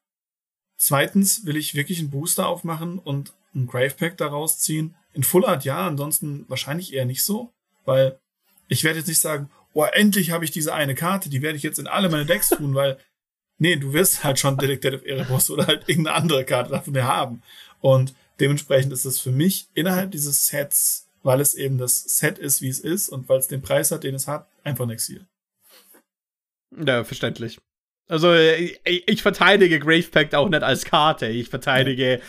Zweitens, 0.77 1.45
will 1.45 1.57
ich 1.57 1.75
wirklich 1.75 1.99
einen 1.99 2.09
Booster 2.09 2.47
aufmachen 2.47 2.99
und 2.99 3.33
ein 3.53 3.67
Grave 3.67 3.93
Pack 3.93 4.17
daraus 4.17 4.59
ziehen? 4.59 4.95
In 5.13 5.23
Full 5.23 5.45
Art 5.45 5.65
ja, 5.65 5.85
ansonsten 5.85 6.45
wahrscheinlich 6.47 6.93
eher 6.93 7.05
nicht 7.05 7.23
so, 7.23 7.51
weil 7.85 8.19
ich 8.69 8.83
werde 8.83 8.99
jetzt 8.99 9.07
nicht 9.07 9.19
sagen, 9.19 9.49
oh, 9.73 9.83
endlich 9.83 10.31
habe 10.31 10.45
ich 10.45 10.51
diese 10.51 10.73
eine 10.73 10.95
Karte, 10.95 11.29
die 11.29 11.41
werde 11.41 11.57
ich 11.57 11.63
jetzt 11.63 11.79
in 11.79 11.87
alle 11.87 12.09
meine 12.09 12.25
Decks 12.25 12.49
tun, 12.57 12.73
weil 12.73 12.97
nee, 13.57 13.75
du 13.75 13.93
wirst 13.93 14.23
halt 14.23 14.39
schon 14.39 14.57
Detective 14.57 15.05
Erebos 15.05 15.49
oder 15.49 15.67
halt 15.67 15.87
irgendeine 15.87 16.17
andere 16.17 16.45
Karte 16.45 16.71
davon 16.71 17.03
haben. 17.03 17.43
Und 17.79 18.15
dementsprechend 18.39 18.91
ist 18.91 19.05
es 19.05 19.19
für 19.19 19.31
mich 19.31 19.67
innerhalb 19.73 20.11
dieses 20.11 20.47
Sets 20.47 21.07
weil 21.23 21.41
es 21.41 21.53
eben 21.53 21.77
das 21.77 22.01
Set 22.01 22.39
ist, 22.39 22.61
wie 22.61 22.69
es 22.69 22.79
ist 22.79 23.09
und 23.09 23.29
weil 23.29 23.39
es 23.39 23.47
den 23.47 23.61
Preis 23.61 23.91
hat, 23.91 24.03
den 24.03 24.15
es 24.15 24.27
hat, 24.27 24.47
einfach 24.63 24.85
ein 24.85 24.91
Exil. 24.91 25.27
Ja, 26.85 27.03
verständlich. 27.03 27.59
Also, 28.07 28.33
ich, 28.33 28.79
ich 28.83 29.21
verteidige 29.21 29.79
Grave 29.79 30.03
Pact 30.03 30.35
auch 30.35 30.49
nicht 30.49 30.63
als 30.63 30.85
Karte. 30.85 31.27
Ich 31.27 31.49
verteidige 31.49 32.13
ja. 32.13 32.19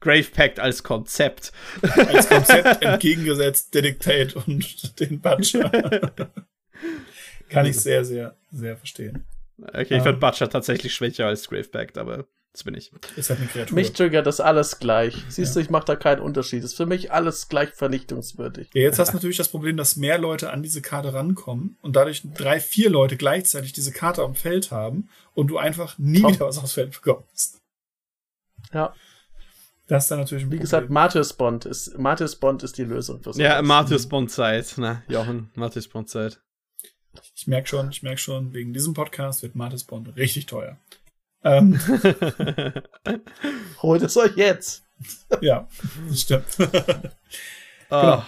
Grave 0.00 0.30
Pact 0.30 0.60
als 0.60 0.82
Konzept. 0.82 1.52
Als 1.82 2.28
Konzept 2.28 2.82
entgegengesetzt 2.84 3.74
Dedictate 3.74 4.38
und 4.38 5.00
den 5.00 5.20
Butcher. 5.20 5.70
Kann 7.48 7.66
ich 7.66 7.78
sehr, 7.78 8.04
sehr, 8.04 8.36
sehr 8.50 8.76
verstehen. 8.76 9.24
Okay, 9.58 9.82
ich 9.82 9.88
finde 9.88 10.10
ähm. 10.10 10.20
Butcher 10.20 10.48
tatsächlich 10.48 10.94
schwächer 10.94 11.26
als 11.26 11.48
Grave 11.48 11.68
Pact, 11.68 11.98
aber 11.98 12.26
das 12.56 12.64
bin 12.64 12.74
ich. 12.74 12.90
Ist 13.16 13.28
halt 13.28 13.40
eine 13.40 13.48
Kreatur. 13.48 13.74
Mich 13.74 13.92
triggert 13.92 14.26
das 14.26 14.40
alles 14.40 14.78
gleich. 14.78 15.14
Siehst 15.28 15.54
ja. 15.54 15.60
du, 15.60 15.64
ich 15.64 15.70
mache 15.70 15.84
da 15.84 15.94
keinen 15.96 16.20
Unterschied. 16.20 16.64
Das 16.64 16.70
ist 16.70 16.76
für 16.76 16.86
mich 16.86 17.12
alles 17.12 17.48
gleich 17.48 17.70
vernichtungswürdig. 17.70 18.70
Ja, 18.72 18.80
jetzt 18.80 18.98
hast 18.98 19.10
du 19.10 19.16
natürlich 19.16 19.36
das 19.36 19.50
Problem, 19.50 19.76
dass 19.76 19.96
mehr 19.96 20.16
Leute 20.16 20.50
an 20.50 20.62
diese 20.62 20.80
Karte 20.80 21.12
rankommen 21.12 21.76
und 21.82 21.96
dadurch 21.96 22.22
drei, 22.34 22.58
vier 22.58 22.88
Leute 22.88 23.18
gleichzeitig 23.18 23.74
diese 23.74 23.92
Karte 23.92 24.22
am 24.22 24.34
Feld 24.34 24.70
haben 24.70 25.10
und 25.34 25.48
du 25.48 25.58
einfach 25.58 25.98
nie 25.98 26.22
Top. 26.22 26.32
wieder 26.32 26.46
was 26.46 26.56
aufs 26.56 26.72
Feld 26.72 26.92
bekommst. 26.92 27.60
Ja. 28.72 28.94
Das 29.86 30.04
ist 30.04 30.10
dann 30.10 30.18
natürlich 30.18 30.44
ein 30.44 30.50
Wie 30.50 30.58
gesagt, 30.58 30.88
Martyrs 30.88 31.34
Bond 31.34 31.66
ist, 31.66 31.98
Martyrs 31.98 32.36
Bond 32.36 32.62
ist 32.62 32.78
die 32.78 32.84
Lösung. 32.84 33.22
Für 33.22 33.32
ja, 33.32 33.60
Martyrs 33.60 34.08
Bond 34.08 34.30
Zeit. 34.30 34.74
Na, 34.78 35.02
Jochen, 35.08 35.50
Martyrs 35.54 35.88
Bond 35.88 36.08
Zeit. 36.08 36.40
Ich 37.34 37.46
merke 37.46 37.68
schon, 37.68 37.90
ich 37.90 38.02
merke 38.02 38.18
schon, 38.18 38.54
wegen 38.54 38.72
diesem 38.72 38.94
Podcast 38.94 39.42
wird 39.42 39.54
Martyrs 39.54 39.84
Bond 39.84 40.16
richtig 40.16 40.46
teuer. 40.46 40.78
Ähm, 41.46 41.78
Holt 43.82 44.02
es 44.02 44.16
euch 44.16 44.36
jetzt. 44.36 44.84
ja, 45.40 45.68
das 46.08 46.20
stimmt. 46.20 46.46
Ah. 47.88 48.00
genau. 48.00 48.24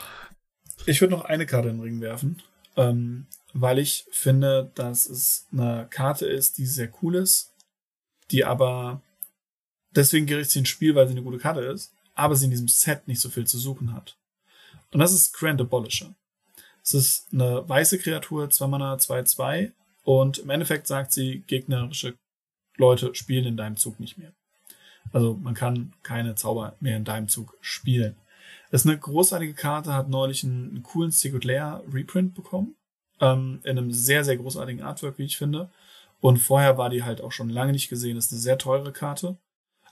Ich 0.86 1.00
würde 1.00 1.14
noch 1.14 1.24
eine 1.24 1.44
Karte 1.44 1.68
in 1.68 1.78
den 1.78 1.82
Ring 1.82 2.00
werfen, 2.00 2.40
ähm, 2.76 3.26
weil 3.54 3.80
ich 3.80 4.06
finde, 4.12 4.70
dass 4.76 5.06
es 5.06 5.48
eine 5.50 5.88
Karte 5.90 6.26
ist, 6.26 6.58
die 6.58 6.66
sehr 6.66 6.92
cool 7.02 7.16
ist, 7.16 7.52
die 8.30 8.44
aber 8.44 9.02
deswegen 9.90 10.26
gerichtet 10.26 10.52
sie 10.52 10.58
ins 10.60 10.68
Spiel, 10.68 10.94
weil 10.94 11.08
sie 11.08 11.14
eine 11.14 11.24
gute 11.24 11.38
Karte 11.38 11.62
ist, 11.62 11.92
aber 12.14 12.36
sie 12.36 12.44
in 12.44 12.52
diesem 12.52 12.68
Set 12.68 13.08
nicht 13.08 13.20
so 13.20 13.30
viel 13.30 13.48
zu 13.48 13.58
suchen 13.58 13.92
hat. 13.92 14.16
Und 14.92 15.00
das 15.00 15.12
ist 15.12 15.32
Grand 15.32 15.60
Abolisher. 15.60 16.14
Es 16.84 16.94
ist 16.94 17.26
eine 17.32 17.68
weiße 17.68 17.98
Kreatur, 17.98 18.48
2 18.48 18.66
Mana, 18.68 18.94
2-2 18.94 19.72
und 20.04 20.38
im 20.38 20.50
Endeffekt 20.50 20.86
sagt 20.86 21.10
sie, 21.10 21.40
gegnerische 21.48 22.14
Leute 22.78 23.14
spielen 23.14 23.44
in 23.44 23.56
deinem 23.56 23.76
Zug 23.76 24.00
nicht 24.00 24.16
mehr. 24.16 24.32
Also 25.12 25.34
man 25.34 25.54
kann 25.54 25.92
keine 26.02 26.34
Zauber 26.34 26.76
mehr 26.80 26.96
in 26.96 27.04
deinem 27.04 27.28
Zug 27.28 27.56
spielen. 27.60 28.16
Das 28.70 28.82
ist 28.82 28.86
eine 28.86 28.98
großartige 28.98 29.54
Karte, 29.54 29.94
hat 29.94 30.08
neulich 30.08 30.44
einen, 30.44 30.70
einen 30.70 30.82
coolen 30.82 31.10
Secret 31.10 31.44
Lair 31.44 31.82
Reprint 31.92 32.34
bekommen. 32.34 32.76
Ähm, 33.20 33.60
in 33.64 33.78
einem 33.78 33.92
sehr, 33.92 34.24
sehr 34.24 34.36
großartigen 34.36 34.82
Artwork, 34.82 35.18
wie 35.18 35.24
ich 35.24 35.36
finde. 35.36 35.70
Und 36.20 36.38
vorher 36.38 36.78
war 36.78 36.90
die 36.90 37.02
halt 37.02 37.20
auch 37.20 37.32
schon 37.32 37.48
lange 37.48 37.72
nicht 37.72 37.88
gesehen. 37.88 38.16
Das 38.16 38.26
ist 38.26 38.32
eine 38.32 38.40
sehr 38.40 38.58
teure 38.58 38.92
Karte. 38.92 39.36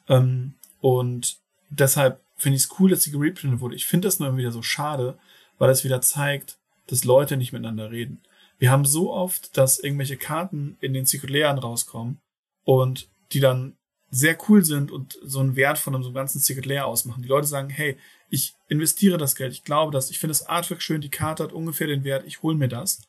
Ähm, 0.09 0.55
und 0.81 1.39
deshalb 1.71 2.21
finde 2.37 2.57
ich 2.57 2.65
es 2.65 2.79
cool, 2.79 2.91
dass 2.91 3.03
sie 3.03 3.11
gereprintet 3.11 3.61
wurde. 3.61 3.75
Ich 3.75 3.87
finde 3.87 4.09
das 4.09 4.19
nur 4.19 4.29
immer 4.29 4.39
wieder 4.39 4.53
so 4.53 4.63
schade, 4.63 5.19
weil 5.59 5.71
es 5.71 5.85
wieder 5.85 6.01
zeigt, 6.01 6.59
dass 6.87 7.05
Leute 7.05 7.37
nicht 7.37 7.53
miteinander 7.53 7.91
reden. 7.91 8.21
Wir 8.59 8.71
haben 8.71 8.85
so 8.85 9.13
oft, 9.13 9.57
dass 9.57 9.79
irgendwelche 9.79 10.17
Karten 10.17 10.77
in 10.81 10.93
den 10.93 11.07
Secret 11.07 11.31
Layern 11.31 11.59
rauskommen 11.59 12.21
und 12.67 13.09
die 13.33 13.41
dann 13.41 13.77
sehr 14.11 14.37
cool 14.49 14.65
sind 14.65 14.91
und 14.91 15.19
so 15.23 15.41
einen 15.41 15.57
Wert 15.57 15.79
von 15.79 15.95
einem 15.95 16.13
ganzen 16.13 16.41
Secret 16.41 16.67
Layer 16.67 16.87
ausmachen. 16.87 17.23
Die 17.23 17.29
Leute 17.29 17.47
sagen, 17.47 17.71
hey, 17.71 17.97
ich 18.29 18.55
investiere 18.69 19.19
das 19.19 19.37
Geld, 19.37 19.53
ich 19.53 19.65
glaube 19.65 19.93
das, 19.93 20.11
ich 20.11 20.19
finde 20.19 20.33
das 20.33 20.47
Artwork 20.47 20.83
schön, 20.83 21.01
die 21.01 21.11
Karte 21.11 21.45
hat 21.45 21.53
ungefähr 21.53 21.87
den 21.87 22.05
Wert, 22.05 22.25
ich 22.27 22.43
hole 22.43 22.57
mir 22.57 22.69
das. 22.69 23.03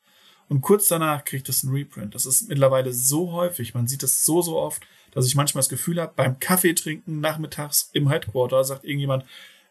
Und 0.48 0.62
kurz 0.62 0.88
danach 0.88 1.26
kriegt 1.26 1.50
das 1.50 1.64
ein 1.64 1.74
Reprint. 1.74 2.16
Das 2.16 2.26
ist 2.26 2.48
mittlerweile 2.48 2.94
so 2.94 3.32
häufig, 3.32 3.74
man 3.74 3.88
sieht 3.88 4.04
das 4.04 4.24
so, 4.24 4.42
so 4.42 4.58
oft, 4.58 4.84
dass 5.12 5.26
ich 5.26 5.36
manchmal 5.36 5.62
das 5.62 5.70
Gefühl 5.70 6.00
habe, 6.00 6.14
beim 6.16 6.40
Kaffee 6.40 6.74
trinken 6.74 7.20
nachmittags 7.20 7.90
im 7.94 8.10
Headquarter 8.10 8.64
sagt 8.64 8.86
irgendjemand, 8.86 9.26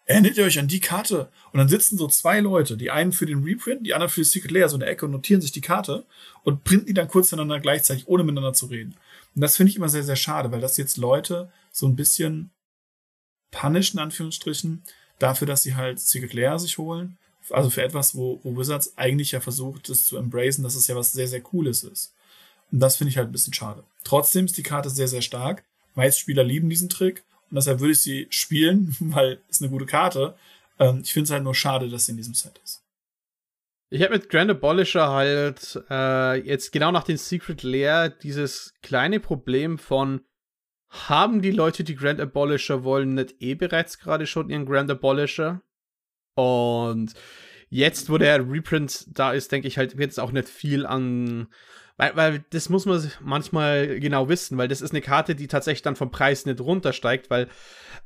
erinnert 0.05 0.37
ihr 0.37 0.45
euch 0.45 0.59
an 0.59 0.69
die 0.69 0.81
Karte? 0.81 1.29
Und 1.53 1.59
dann 1.59 1.69
sitzen 1.69 1.97
so 1.97 2.09
zwei 2.09 2.41
Leute, 2.41 2.77
die 2.77 2.91
einen 2.91 3.13
für 3.13 3.27
den 3.27 3.45
Reprint, 3.45 3.87
die 3.87 3.95
anderen 3.95 4.11
für 4.11 4.21
die 4.21 4.29
Secret 4.29 4.51
Layer, 4.51 4.69
so 4.69 4.77
in 4.77 4.81
der 4.81 4.91
Ecke 4.91 5.07
und 5.07 5.13
notieren 5.13 5.41
sich 5.41 5.53
die 5.53 5.61
Karte 5.61 6.05
und 6.43 6.65
printen 6.65 6.87
die 6.87 6.95
dann 6.95 7.09
kurz 7.09 7.31
miteinander 7.31 7.61
gleichzeitig, 7.61 8.09
ohne 8.09 8.25
miteinander 8.25 8.53
zu 8.53 8.67
reden. 8.67 8.97
Und 9.37 9.43
das 9.43 9.57
finde 9.57 9.71
ich 9.71 9.77
immer 9.77 9.91
sehr, 9.91 10.03
sehr 10.03 10.17
schade, 10.17 10.51
weil 10.51 10.63
das 10.63 10.79
jetzt 10.79 10.97
Leute 10.97 11.53
so 11.71 11.87
ein 11.87 11.95
bisschen 11.95 12.51
punishen, 13.51 13.99
in 13.99 14.05
Anführungsstrichen, 14.05 14.83
dafür, 15.19 15.47
dass 15.47 15.63
sie 15.63 15.77
halt 15.77 16.01
Secret 16.01 16.33
Layer 16.33 16.59
sich 16.59 16.79
holen. 16.79 17.19
Also 17.51 17.69
für 17.69 17.83
etwas, 17.83 18.17
wo, 18.17 18.41
wo 18.43 18.57
Wizards 18.57 18.97
eigentlich 18.97 19.33
ja 19.33 19.41
versucht, 19.41 19.91
das 19.91 20.07
zu 20.07 20.17
embracen, 20.17 20.65
dass 20.65 20.75
es 20.75 20.87
ja 20.87 20.97
was 20.97 21.13
sehr, 21.13 21.29
sehr 21.29 21.43
Cooles 21.43 21.85
ist. 21.85 22.15
Und 22.73 22.81
das 22.81 22.97
finde 22.97 23.11
ich 23.11 23.19
halt 23.19 23.29
ein 23.29 23.33
bisschen 23.33 23.53
schade. 23.53 23.85
Trotzdem 24.05 24.47
ist 24.47 24.57
die 24.57 24.63
Karte 24.63 24.89
sehr, 24.89 25.07
sehr 25.07 25.23
stark. 25.23 25.65
Meist 25.95 26.19
Spieler 26.19 26.43
lieben 26.43 26.71
diesen 26.71 26.89
Trick 26.89 27.23
und 27.51 27.57
deshalb 27.57 27.81
würde 27.81 27.93
ich 27.93 28.01
sie 28.01 28.27
spielen, 28.31 28.97
weil 29.01 29.41
es 29.51 29.61
eine 29.61 29.71
gute 29.71 29.87
Karte. 29.87 30.35
Ähm, 30.79 31.03
ich 31.05 31.13
finde 31.13 31.25
es 31.25 31.31
halt 31.31 31.45
nur 31.45 31.55
schade, 31.55 31.91
dass 31.91 32.07
sie 32.07 32.13
in 32.13 32.17
diesem 32.17 32.35
Set 32.35 32.59
ist. 32.65 32.83
Ich 33.89 34.03
habe 34.03 34.15
mit 34.15 34.29
Grand 34.29 34.51
Abolisher 34.51 35.11
halt 35.11 35.81
äh, 35.89 36.41
jetzt 36.41 36.73
genau 36.73 36.91
nach 36.91 37.05
dem 37.05 37.17
Secret 37.17 37.63
Lair 37.63 38.09
dieses 38.09 38.75
kleine 38.83 39.21
Problem 39.21 39.79
von 39.79 40.23
haben 40.89 41.41
die 41.41 41.53
Leute, 41.53 41.85
die 41.85 41.95
Grand 41.95 42.21
Abolisher 42.21 42.83
wollen, 42.83 43.15
nicht 43.15 43.41
eh 43.41 43.55
bereits 43.55 43.99
gerade 43.99 44.27
schon 44.27 44.51
ihren 44.51 44.67
Grand 44.67 44.91
Abolisher? 44.91 45.63
Und 46.35 47.15
jetzt, 47.69 48.11
wo 48.11 48.19
der 48.19 48.49
Reprint 48.51 49.07
da 49.17 49.33
ist, 49.33 49.53
denke 49.53 49.69
ich 49.69 49.79
halt, 49.79 49.99
wird 49.99 50.11
es 50.11 50.19
auch 50.19 50.33
nicht 50.33 50.49
viel 50.49 50.85
an 50.85 51.49
weil, 51.97 52.17
weil 52.17 52.45
das 52.51 52.69
muss 52.69 52.85
man 52.85 53.11
manchmal 53.21 54.01
genau 54.01 54.29
wissen, 54.29 54.59
weil 54.59 54.69
das 54.69 54.83
ist 54.83 54.91
eine 54.91 55.01
Karte, 55.01 55.35
die 55.35 55.49
tatsächlich 55.49 55.83
dann 55.83 55.97
vom 55.97 56.11
Preis 56.11 56.45
nicht 56.45 56.61
runtersteigt, 56.61 57.31
weil 57.31 57.49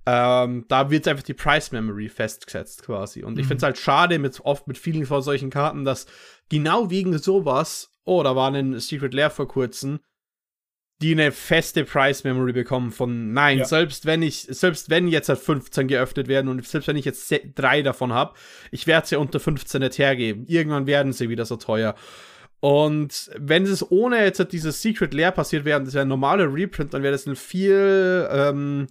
ähm, 0.07 0.65
da 0.69 0.91
wird 0.91 1.09
einfach 1.09 1.25
die 1.25 1.35
Price 1.35 1.73
Memory 1.73 2.09
festgesetzt 2.09 2.85
quasi. 2.85 3.23
Und 3.25 3.35
mhm. 3.35 3.41
ich 3.41 3.47
finde 3.47 3.59
es 3.59 3.63
halt 3.65 3.79
schade, 3.79 4.19
mit, 4.19 4.41
oft 4.41 4.69
mit 4.69 4.79
vielen 4.79 5.07
von 5.07 5.23
solchen 5.23 5.51
Karten, 5.51 5.85
dass 5.85 6.07
genau 6.49 6.91
wegen 6.91 7.19
sowas, 7.19 7.91
oh, 8.05 8.23
da 8.23 8.37
war 8.37 8.53
ein 8.53 8.79
Secret 8.79 9.13
Lair 9.13 9.31
vor 9.31 9.49
kurzem, 9.49 10.01
die 11.03 11.13
eine 11.13 11.33
feste 11.33 11.85
Price 11.85 12.25
Memory 12.25 12.53
bekommen 12.53 12.93
von 12.93 13.33
nein, 13.33 13.59
ja. 13.59 13.65
selbst 13.65 14.05
wenn 14.05 14.23
ich, 14.23 14.43
selbst 14.43 14.91
wenn 14.91 15.09
jetzt 15.09 15.31
halt 15.31 15.39
15 15.39 15.89
geöffnet 15.89 16.29
werden 16.29 16.49
und 16.49 16.65
selbst 16.67 16.89
wenn 16.89 16.97
ich 16.97 17.07
jetzt 17.07 17.35
drei 17.55 17.83
davon 17.83 18.13
habe, 18.13 18.35
ich 18.71 18.87
werde 18.87 19.07
sie 19.07 19.17
unter 19.17 19.41
15 19.41 19.81
nicht 19.81 19.99
hergeben. 19.99 20.45
Irgendwann 20.47 20.87
werden 20.87 21.13
sie 21.13 21.31
wieder 21.31 21.47
so 21.47 21.57
teuer. 21.57 21.95
Und 22.61 23.31
wenn 23.37 23.65
es 23.65 23.91
ohne 23.91 24.23
jetzt 24.23 24.53
dieses 24.53 24.83
Secret 24.83 25.15
Lair 25.15 25.33
passiert 25.33 25.65
wäre, 25.65 25.83
das 25.83 25.95
wäre 25.95 26.03
ein 26.03 26.09
normaler 26.09 26.53
Reprint, 26.53 26.93
dann 26.93 27.03
wäre 27.03 27.13
das 27.13 27.27
ein 27.27 27.37
viel 27.37 28.29
ähm, 28.31 28.87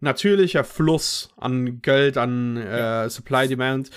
natürlicher 0.00 0.64
Fluss 0.64 1.30
an 1.36 1.80
Geld, 1.80 2.18
an 2.18 2.56
äh, 2.56 3.08
Supply 3.08 3.46
Demand. 3.46 3.90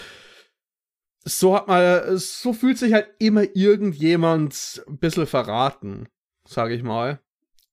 So 1.24 1.56
hat 1.56 1.68
man, 1.68 2.18
so 2.18 2.54
fühlt 2.54 2.78
sich 2.78 2.94
halt 2.94 3.08
immer 3.18 3.44
irgendjemand 3.56 4.84
ein 4.88 5.00
bisschen 5.00 5.26
verraten, 5.26 6.08
sage 6.48 6.76
ich 6.76 6.84
mal. 6.84 7.20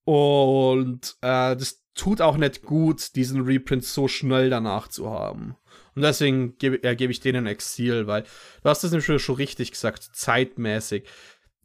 Und 0.05 1.15
äh, 1.21 1.55
das 1.55 1.83
tut 1.93 2.19
auch 2.19 2.37
nicht 2.37 2.63
gut, 2.63 3.15
diesen 3.15 3.41
Reprint 3.41 3.85
so 3.85 4.07
schnell 4.07 4.49
danach 4.49 4.87
zu 4.87 5.09
haben. 5.11 5.55
Und 5.95 6.01
deswegen 6.01 6.57
gebe 6.57 6.83
äh, 6.83 6.95
geb 6.95 7.11
ich 7.11 7.19
denen 7.19 7.45
Exil, 7.45 8.07
weil 8.07 8.23
du 8.23 8.69
hast 8.69 8.83
das 8.83 8.91
nämlich 8.91 9.21
schon 9.21 9.35
richtig 9.35 9.71
gesagt, 9.71 10.09
zeitmäßig 10.13 11.03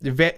wer, 0.00 0.34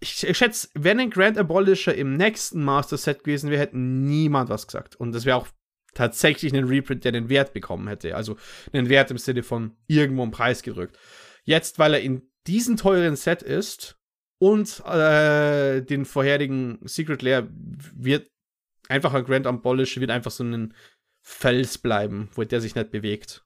ich, 0.00 0.26
ich 0.26 0.36
schätze, 0.36 0.68
wenn 0.74 1.00
ein 1.00 1.10
Grand 1.10 1.38
Abolisher 1.38 1.94
im 1.94 2.16
nächsten 2.16 2.64
Master 2.64 2.96
Set 2.96 3.24
gewesen 3.24 3.50
wäre, 3.50 3.60
hätte 3.60 3.78
niemand 3.78 4.50
was 4.50 4.66
gesagt. 4.66 4.96
Und 4.96 5.12
das 5.12 5.24
wäre 5.24 5.36
auch 5.36 5.48
tatsächlich 5.94 6.54
ein 6.54 6.64
Reprint, 6.64 7.04
der 7.04 7.12
den 7.12 7.28
Wert 7.28 7.52
bekommen 7.52 7.88
hätte. 7.88 8.14
Also 8.14 8.36
einen 8.72 8.88
Wert 8.88 9.10
im 9.10 9.18
Sinne 9.18 9.42
von 9.42 9.76
irgendwo 9.86 10.22
im 10.22 10.30
Preis 10.30 10.62
gedrückt. 10.62 10.98
Jetzt, 11.44 11.78
weil 11.78 11.94
er 11.94 12.00
in 12.00 12.30
diesem 12.46 12.76
teuren 12.76 13.16
Set 13.16 13.42
ist 13.42 13.98
und 14.38 14.84
äh, 14.84 15.80
den 15.82 16.04
vorherigen 16.04 16.78
Secret 16.84 17.22
Lair 17.22 17.48
wird 17.94 18.30
einfach 18.88 19.14
ein 19.14 19.24
Grand 19.24 19.46
Abolish 19.46 19.98
wird 19.98 20.10
einfach 20.10 20.30
so 20.30 20.44
ein 20.44 20.74
Fels 21.22 21.78
bleiben, 21.78 22.28
wo 22.34 22.44
der 22.44 22.60
sich 22.60 22.74
nicht 22.74 22.90
bewegt 22.90 23.45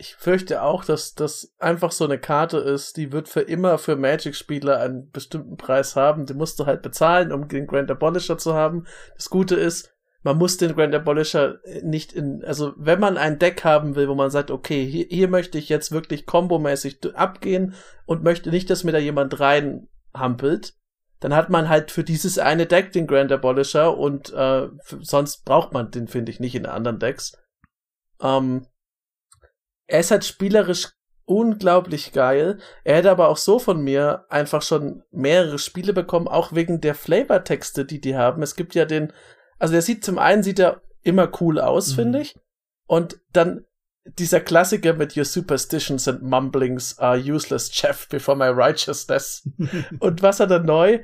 ich 0.00 0.14
fürchte 0.14 0.62
auch, 0.62 0.84
dass 0.84 1.16
das 1.16 1.52
einfach 1.58 1.90
so 1.90 2.04
eine 2.04 2.18
Karte 2.18 2.58
ist, 2.58 2.96
die 2.96 3.10
wird 3.10 3.28
für 3.28 3.40
immer 3.40 3.78
für 3.78 3.96
Magic-Spieler 3.96 4.80
einen 4.80 5.10
bestimmten 5.10 5.56
Preis 5.56 5.96
haben. 5.96 6.24
Die 6.24 6.34
musst 6.34 6.60
du 6.60 6.66
halt 6.66 6.82
bezahlen, 6.82 7.32
um 7.32 7.48
den 7.48 7.66
Grand 7.66 7.90
Abolisher 7.90 8.38
zu 8.38 8.54
haben. 8.54 8.86
Das 9.16 9.28
Gute 9.28 9.56
ist, 9.56 9.92
man 10.22 10.38
muss 10.38 10.56
den 10.56 10.76
Grand 10.76 10.94
Abolisher 10.94 11.58
nicht 11.82 12.12
in, 12.12 12.44
also 12.44 12.74
wenn 12.76 13.00
man 13.00 13.16
ein 13.16 13.40
Deck 13.40 13.64
haben 13.64 13.96
will, 13.96 14.08
wo 14.08 14.14
man 14.14 14.30
sagt, 14.30 14.52
okay, 14.52 14.86
hier, 14.86 15.06
hier 15.08 15.26
möchte 15.26 15.58
ich 15.58 15.68
jetzt 15.68 15.90
wirklich 15.90 16.26
kombomäßig 16.26 17.00
abgehen 17.16 17.74
und 18.06 18.22
möchte 18.22 18.50
nicht, 18.50 18.70
dass 18.70 18.84
mir 18.84 18.92
da 18.92 18.98
jemand 18.98 19.40
reinhampelt, 19.40 20.74
dann 21.18 21.34
hat 21.34 21.50
man 21.50 21.68
halt 21.68 21.90
für 21.90 22.04
dieses 22.04 22.38
eine 22.38 22.66
Deck 22.66 22.92
den 22.92 23.08
Grand 23.08 23.32
Abolisher 23.32 23.98
und 23.98 24.32
äh, 24.32 24.68
sonst 25.00 25.44
braucht 25.44 25.72
man 25.72 25.90
den, 25.90 26.06
finde 26.06 26.30
ich, 26.30 26.38
nicht 26.38 26.54
in 26.54 26.66
anderen 26.66 27.00
Decks. 27.00 27.36
Ähm, 28.20 28.66
er 29.88 30.00
ist 30.00 30.10
halt 30.10 30.24
spielerisch 30.24 30.88
unglaublich 31.24 32.12
geil. 32.12 32.58
Er 32.84 32.96
hätte 32.96 33.10
aber 33.10 33.28
auch 33.28 33.36
so 33.36 33.58
von 33.58 33.82
mir 33.82 34.24
einfach 34.30 34.62
schon 34.62 35.02
mehrere 35.10 35.58
Spiele 35.58 35.92
bekommen, 35.92 36.28
auch 36.28 36.52
wegen 36.52 36.80
der 36.80 36.94
Flavortexte, 36.94 37.84
die 37.84 38.00
die 38.00 38.16
haben. 38.16 38.42
Es 38.42 38.56
gibt 38.56 38.74
ja 38.74 38.84
den, 38.84 39.12
also 39.58 39.72
der 39.72 39.82
sieht 39.82 40.04
zum 40.04 40.18
einen 40.18 40.42
sieht 40.42 40.58
er 40.58 40.82
immer 41.02 41.30
cool 41.40 41.60
aus, 41.60 41.90
mhm. 41.90 41.94
finde 41.96 42.20
ich. 42.20 42.36
Und 42.86 43.20
dann 43.32 43.64
dieser 44.04 44.40
Klassiker 44.40 44.94
mit 44.94 45.16
Your 45.16 45.26
superstitions 45.26 46.08
and 46.08 46.22
mumblings 46.22 46.98
are 46.98 47.18
useless, 47.18 47.70
Chef, 47.70 48.08
before 48.08 48.36
my 48.36 48.48
righteousness. 48.48 49.46
Und 50.00 50.22
was 50.22 50.40
hat 50.40 50.50
er 50.50 50.60
neu? 50.60 51.00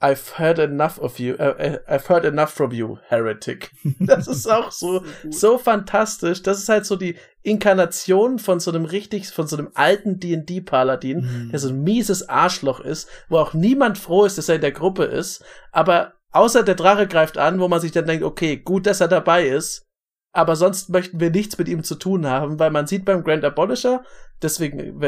I've 0.00 0.38
heard 0.38 0.60
enough 0.60 0.98
of 0.98 1.18
you, 1.18 1.34
uh, 1.34 1.78
I've 1.88 2.06
heard 2.08 2.24
enough 2.24 2.52
from 2.52 2.72
you, 2.72 2.98
Heretic. 3.08 3.72
Das 3.98 4.28
ist 4.28 4.48
auch 4.48 4.70
so, 4.70 5.02
so 5.28 5.58
fantastisch. 5.58 6.42
Das 6.42 6.58
ist 6.58 6.68
halt 6.68 6.86
so 6.86 6.94
die 6.94 7.16
Inkarnation 7.42 8.38
von 8.38 8.60
so 8.60 8.70
einem 8.70 8.84
richtig, 8.84 9.28
von 9.30 9.48
so 9.48 9.56
einem 9.56 9.70
alten 9.74 10.20
D&D-Paladin, 10.20 11.20
mhm. 11.20 11.50
der 11.50 11.58
so 11.58 11.70
ein 11.70 11.82
mieses 11.82 12.28
Arschloch 12.28 12.78
ist, 12.78 13.08
wo 13.28 13.38
auch 13.38 13.54
niemand 13.54 13.98
froh 13.98 14.24
ist, 14.24 14.38
dass 14.38 14.48
er 14.48 14.56
in 14.56 14.60
der 14.60 14.72
Gruppe 14.72 15.04
ist, 15.04 15.44
aber 15.72 16.14
außer 16.30 16.62
der 16.62 16.76
Drache 16.76 17.08
greift 17.08 17.36
an, 17.36 17.58
wo 17.58 17.66
man 17.66 17.80
sich 17.80 17.90
dann 17.90 18.06
denkt, 18.06 18.24
okay, 18.24 18.56
gut, 18.56 18.86
dass 18.86 19.00
er 19.00 19.08
dabei 19.08 19.48
ist, 19.48 19.87
aber 20.32 20.56
sonst 20.56 20.90
möchten 20.90 21.20
wir 21.20 21.30
nichts 21.30 21.58
mit 21.58 21.68
ihm 21.68 21.82
zu 21.82 21.94
tun 21.94 22.26
haben, 22.26 22.58
weil 22.58 22.70
man 22.70 22.86
sieht 22.86 23.04
beim 23.04 23.24
Grand 23.24 23.44
Abolisher, 23.44 24.04
deswegen 24.42 25.00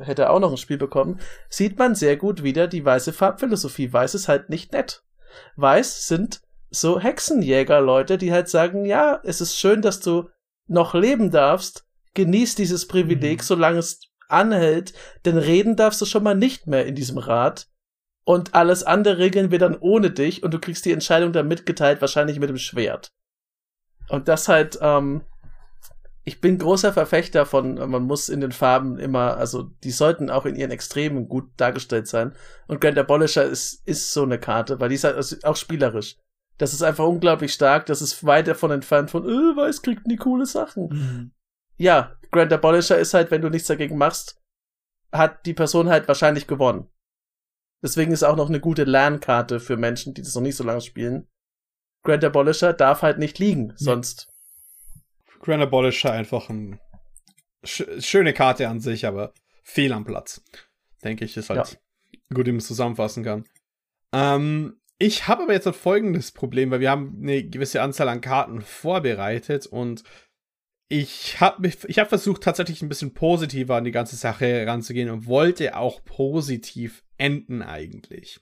hätte 0.00 0.22
er 0.22 0.30
auch 0.30 0.40
noch 0.40 0.50
ein 0.50 0.56
Spiel 0.56 0.78
bekommen, 0.78 1.20
sieht 1.48 1.78
man 1.78 1.94
sehr 1.94 2.16
gut 2.16 2.42
wieder 2.42 2.66
die 2.66 2.84
weiße 2.84 3.12
Farbphilosophie. 3.12 3.92
Weiß 3.92 4.14
ist 4.14 4.28
halt 4.28 4.48
nicht 4.48 4.72
nett. 4.72 5.02
Weiß 5.56 6.08
sind 6.08 6.40
so 6.70 6.98
Hexenjäger-Leute, 7.00 8.18
die 8.18 8.32
halt 8.32 8.48
sagen, 8.48 8.84
ja, 8.84 9.20
es 9.24 9.40
ist 9.40 9.58
schön, 9.58 9.82
dass 9.82 10.00
du 10.00 10.28
noch 10.66 10.94
leben 10.94 11.30
darfst, 11.30 11.86
genieß 12.14 12.54
dieses 12.54 12.88
Privileg, 12.88 13.38
mhm. 13.38 13.44
solange 13.44 13.78
es 13.78 14.00
anhält, 14.28 14.92
denn 15.24 15.38
reden 15.38 15.76
darfst 15.76 16.00
du 16.00 16.04
schon 16.04 16.22
mal 16.22 16.34
nicht 16.34 16.66
mehr 16.66 16.86
in 16.86 16.94
diesem 16.94 17.18
Rat. 17.18 17.68
Und 18.24 18.54
alles 18.54 18.82
andere 18.82 19.18
regeln 19.18 19.50
wir 19.50 19.58
dann 19.58 19.78
ohne 19.78 20.10
dich 20.10 20.42
und 20.42 20.52
du 20.52 20.58
kriegst 20.58 20.84
die 20.84 20.92
Entscheidung 20.92 21.32
dann 21.32 21.48
mitgeteilt, 21.48 22.02
wahrscheinlich 22.02 22.38
mit 22.38 22.50
dem 22.50 22.58
Schwert. 22.58 23.12
Und 24.08 24.28
das 24.28 24.48
halt, 24.48 24.78
ähm, 24.80 25.22
ich 26.24 26.40
bin 26.40 26.58
großer 26.58 26.92
Verfechter 26.92 27.46
von, 27.46 27.74
man 27.74 28.02
muss 28.02 28.28
in 28.28 28.40
den 28.40 28.52
Farben 28.52 28.98
immer, 28.98 29.36
also 29.36 29.62
die 29.62 29.90
sollten 29.90 30.30
auch 30.30 30.44
in 30.46 30.56
ihren 30.56 30.70
Extremen 30.70 31.28
gut 31.28 31.50
dargestellt 31.56 32.06
sein. 32.06 32.34
Und 32.66 32.80
Grand 32.80 32.98
Abolisher 32.98 33.44
ist, 33.44 33.86
ist 33.86 34.12
so 34.12 34.22
eine 34.22 34.38
Karte, 34.38 34.78
weil 34.80 34.90
die 34.90 34.96
ist 34.96 35.04
halt 35.04 35.16
also 35.16 35.36
auch 35.44 35.56
spielerisch. 35.56 36.16
Das 36.58 36.74
ist 36.74 36.82
einfach 36.82 37.06
unglaublich 37.06 37.54
stark. 37.54 37.86
Das 37.86 38.02
ist 38.02 38.26
weit 38.26 38.48
davon 38.48 38.72
entfernt 38.72 39.10
von, 39.10 39.24
äh, 39.24 39.56
Weiß 39.56 39.82
kriegt 39.82 40.06
nie 40.06 40.16
coole 40.16 40.44
Sachen. 40.44 40.88
Mhm. 40.88 41.30
Ja, 41.76 42.16
Grand 42.30 42.52
Abolisher 42.52 42.98
ist 42.98 43.14
halt, 43.14 43.30
wenn 43.30 43.40
du 43.40 43.48
nichts 43.48 43.68
dagegen 43.68 43.96
machst, 43.96 44.42
hat 45.12 45.46
die 45.46 45.54
Person 45.54 45.88
halt 45.88 46.08
wahrscheinlich 46.08 46.46
gewonnen. 46.46 46.88
Deswegen 47.82 48.12
ist 48.12 48.24
auch 48.24 48.36
noch 48.36 48.48
eine 48.48 48.60
gute 48.60 48.84
Lernkarte 48.84 49.60
für 49.60 49.76
Menschen, 49.76 50.12
die 50.12 50.22
das 50.22 50.34
noch 50.34 50.42
nicht 50.42 50.56
so 50.56 50.64
lange 50.64 50.80
spielen. 50.80 51.28
Grand 52.02 52.24
Abolisher 52.24 52.72
darf 52.72 53.02
halt 53.02 53.18
nicht 53.18 53.38
liegen, 53.38 53.72
sonst. 53.76 54.28
Grand 55.40 55.62
Abolisher 55.62 56.12
einfach 56.12 56.48
ein 56.48 56.80
sch 57.64 57.84
schöne 58.00 58.32
Karte 58.32 58.68
an 58.68 58.80
sich, 58.80 59.06
aber 59.06 59.32
fehl 59.62 59.92
am 59.92 60.04
Platz. 60.04 60.42
Denke 61.04 61.24
ich, 61.24 61.36
ist 61.36 61.50
halt 61.50 61.78
ja. 62.12 62.18
gut, 62.34 62.46
wie 62.46 62.52
man 62.52 62.58
es 62.58 62.66
zusammenfassen 62.66 63.24
kann. 63.24 63.44
Ähm, 64.12 64.80
ich 64.98 65.28
habe 65.28 65.44
aber 65.44 65.52
jetzt 65.52 65.66
ein 65.66 65.74
folgendes 65.74 66.32
Problem, 66.32 66.70
weil 66.70 66.80
wir 66.80 66.90
haben 66.90 67.18
eine 67.22 67.44
gewisse 67.44 67.82
Anzahl 67.82 68.08
an 68.08 68.20
Karten 68.20 68.62
vorbereitet 68.62 69.66
und 69.66 70.02
ich 70.88 71.40
habe 71.40 71.68
ich 71.68 71.98
hab 71.98 72.08
versucht, 72.08 72.42
tatsächlich 72.42 72.82
ein 72.82 72.88
bisschen 72.88 73.12
positiver 73.12 73.76
an 73.76 73.84
die 73.84 73.92
ganze 73.92 74.16
Sache 74.16 74.66
ranzugehen 74.66 75.10
und 75.10 75.26
wollte 75.26 75.76
auch 75.76 76.02
positiv 76.04 77.04
enden 77.18 77.62
eigentlich. 77.62 78.40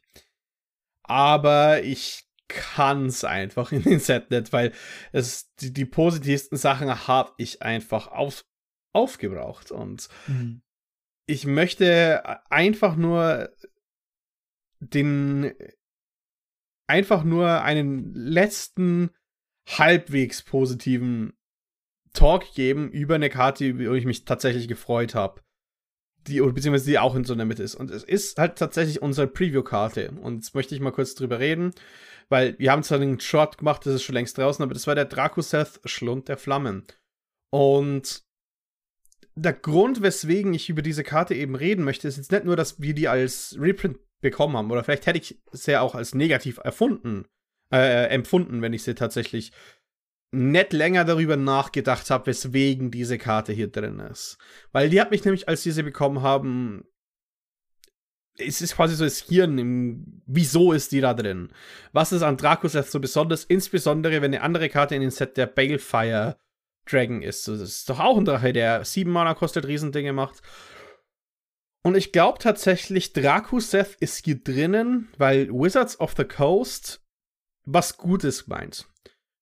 Aber 1.03 1.83
ich 1.83 2.26
kann 2.49 3.07
es 3.07 3.25
einfach 3.25 3.73
in 3.73 3.83
den 3.83 4.01
Set 4.01 4.31
nicht, 4.31 4.53
weil 4.53 4.73
es 5.13 5.53
die, 5.57 5.73
die 5.73 5.85
positivsten 5.85 6.59
Sachen 6.59 7.07
habe 7.07 7.33
ich 7.39 7.63
einfach 7.63 8.09
auf, 8.09 8.45
aufgebraucht 8.93 9.73
und 9.73 10.09
mhm. 10.27 10.63
ich 11.27 11.47
möchte 11.47 12.41
einfach 12.51 12.97
nur 12.97 13.51
den 14.81 15.53
einfach 16.87 17.25
nur 17.25 17.63
einen 17.63 18.15
letzten 18.15 19.11
halbwegs 19.67 20.43
positiven 20.43 21.33
Talk 22.13 22.55
geben 22.55 22.91
über 22.91 23.17
eine 23.17 23.29
Karte, 23.29 23.67
über 23.67 23.93
die 23.93 23.99
ich 23.99 24.05
mich 24.07 24.25
tatsächlich 24.25 24.69
gefreut 24.69 25.15
habe. 25.15 25.43
Die, 26.27 26.41
beziehungsweise 26.41 26.91
die 26.91 26.99
auch 26.99 27.15
in 27.15 27.25
so 27.25 27.35
einer 27.35 27.45
Mitte 27.45 27.63
ist. 27.63 27.77
Und 27.77 27.91
es 27.91 28.03
ist 28.03 28.39
halt 28.39 28.57
tatsächlich 28.59 29.01
unsere 29.01 29.29
Preview-Karte. 29.29 30.11
Und 30.11 30.37
jetzt 30.37 30.55
möchte 30.55 30.75
ich 30.75 30.81
mal 30.81 30.91
kurz 30.91 31.15
drüber 31.15 31.39
reden, 31.39 31.73
weil 32.29 32.59
wir 32.59 32.73
haben 32.73 32.83
zwar 32.83 33.01
einen 33.01 33.21
Short 33.21 33.59
gemacht, 33.59 33.87
das 33.87 33.95
ist 33.95 34.03
schon 34.03 34.15
längst 34.15 34.37
draußen, 34.39 34.63
aber 34.63 34.75
das 34.75 34.87
war 34.87 34.95
der 34.95 35.05
Dracoseth 35.05 35.81
Schlund 35.85 36.29
der 36.29 36.37
Flammen. 36.37 36.87
Und 37.51 38.25
der 39.35 39.53
Grund, 39.53 40.03
weswegen 40.03 40.55
ich 40.55 40.69
über 40.69 40.83
diese 40.83 41.05
Karte 41.05 41.35
eben 41.35 41.55
reden 41.55 41.85
möchte, 41.85 42.09
ist 42.09 42.17
jetzt 42.17 42.33
nicht 42.33 42.45
nur, 42.45 42.57
dass 42.57 42.81
wir 42.81 42.95
die 42.95 43.09
als 43.09 43.57
Reprint 43.59 43.99
bekommen 44.21 44.57
haben, 44.57 44.71
oder 44.71 44.83
vielleicht 44.83 45.07
hätte 45.07 45.19
ich 45.19 45.41
es 45.53 45.67
ja 45.67 45.83
auch 45.83 45.95
als 45.95 46.15
negativ 46.15 46.59
erfunden, 46.59 47.27
äh, 47.71 48.07
empfunden, 48.09 48.63
wenn 48.63 48.73
ich 48.73 48.83
sie 48.83 48.95
tatsächlich 48.95 49.53
nicht 50.33 50.73
länger 50.73 51.05
darüber 51.05 51.37
nachgedacht 51.37 52.11
habe, 52.11 52.27
weswegen 52.27 52.91
diese 52.91 53.19
Karte 53.19 53.53
hier 53.53 53.69
drin 53.69 54.01
ist. 54.01 54.39
Weil 54.73 54.91
die 54.91 55.01
hat 55.01 55.11
mich 55.11 55.25
nämlich, 55.25 55.49
als 55.49 55.63
sie 55.63 55.71
sie 55.71 55.83
bekommen 55.83 56.23
haben, 56.23 56.85
es 58.39 58.61
ist 58.61 58.77
quasi 58.77 58.95
so 58.95 59.05
das 59.05 59.21
Hirn 59.21 59.59
im, 59.59 60.23
wieso 60.27 60.73
ist 60.73 60.93
die 60.93 61.01
da 61.01 61.15
drin? 61.15 61.53
Was 61.93 62.13
ist 62.13 62.23
an 62.23 62.37
Dracoseth 62.37 62.91
so 62.91 63.01
besonders? 63.01 63.45
Insbesondere, 63.45 64.23
wenn 64.23 64.35
eine 64.35 64.43
andere 64.43 64.69
Karte 64.69 64.95
in 64.95 65.01
den 65.01 65.11
Set 65.11 65.37
der 65.37 65.47
Balefire 65.47 66.37
Dragon 66.87 67.23
ist. 67.23 67.49
Das 67.49 67.61
ist 67.61 67.91
doch 67.91 68.01
auch 68.01 68.17
ein 68.17 68.25
Drache, 68.25 68.53
der 68.53 68.85
sieben 68.85 69.11
Mana 69.11 69.35
kostet, 69.35 69.67
Riesendinge 69.67 70.13
macht. 70.13 70.41
Und 71.83 71.97
ich 71.97 72.13
glaube 72.13 72.39
tatsächlich, 72.39 73.13
Dracoseth 73.13 73.97
ist 74.01 74.25
hier 74.25 74.43
drinnen, 74.43 75.09
weil 75.19 75.49
Wizards 75.51 76.01
of 76.01 76.15
the 76.17 76.25
Coast 76.25 77.05
was 77.65 77.97
Gutes 77.97 78.47
meint. 78.47 78.87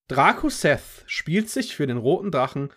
Dracoseth 0.08 1.04
spielt 1.06 1.48
sich 1.48 1.74
für 1.74 1.86
den 1.86 1.96
roten 1.96 2.30
Drachen 2.30 2.70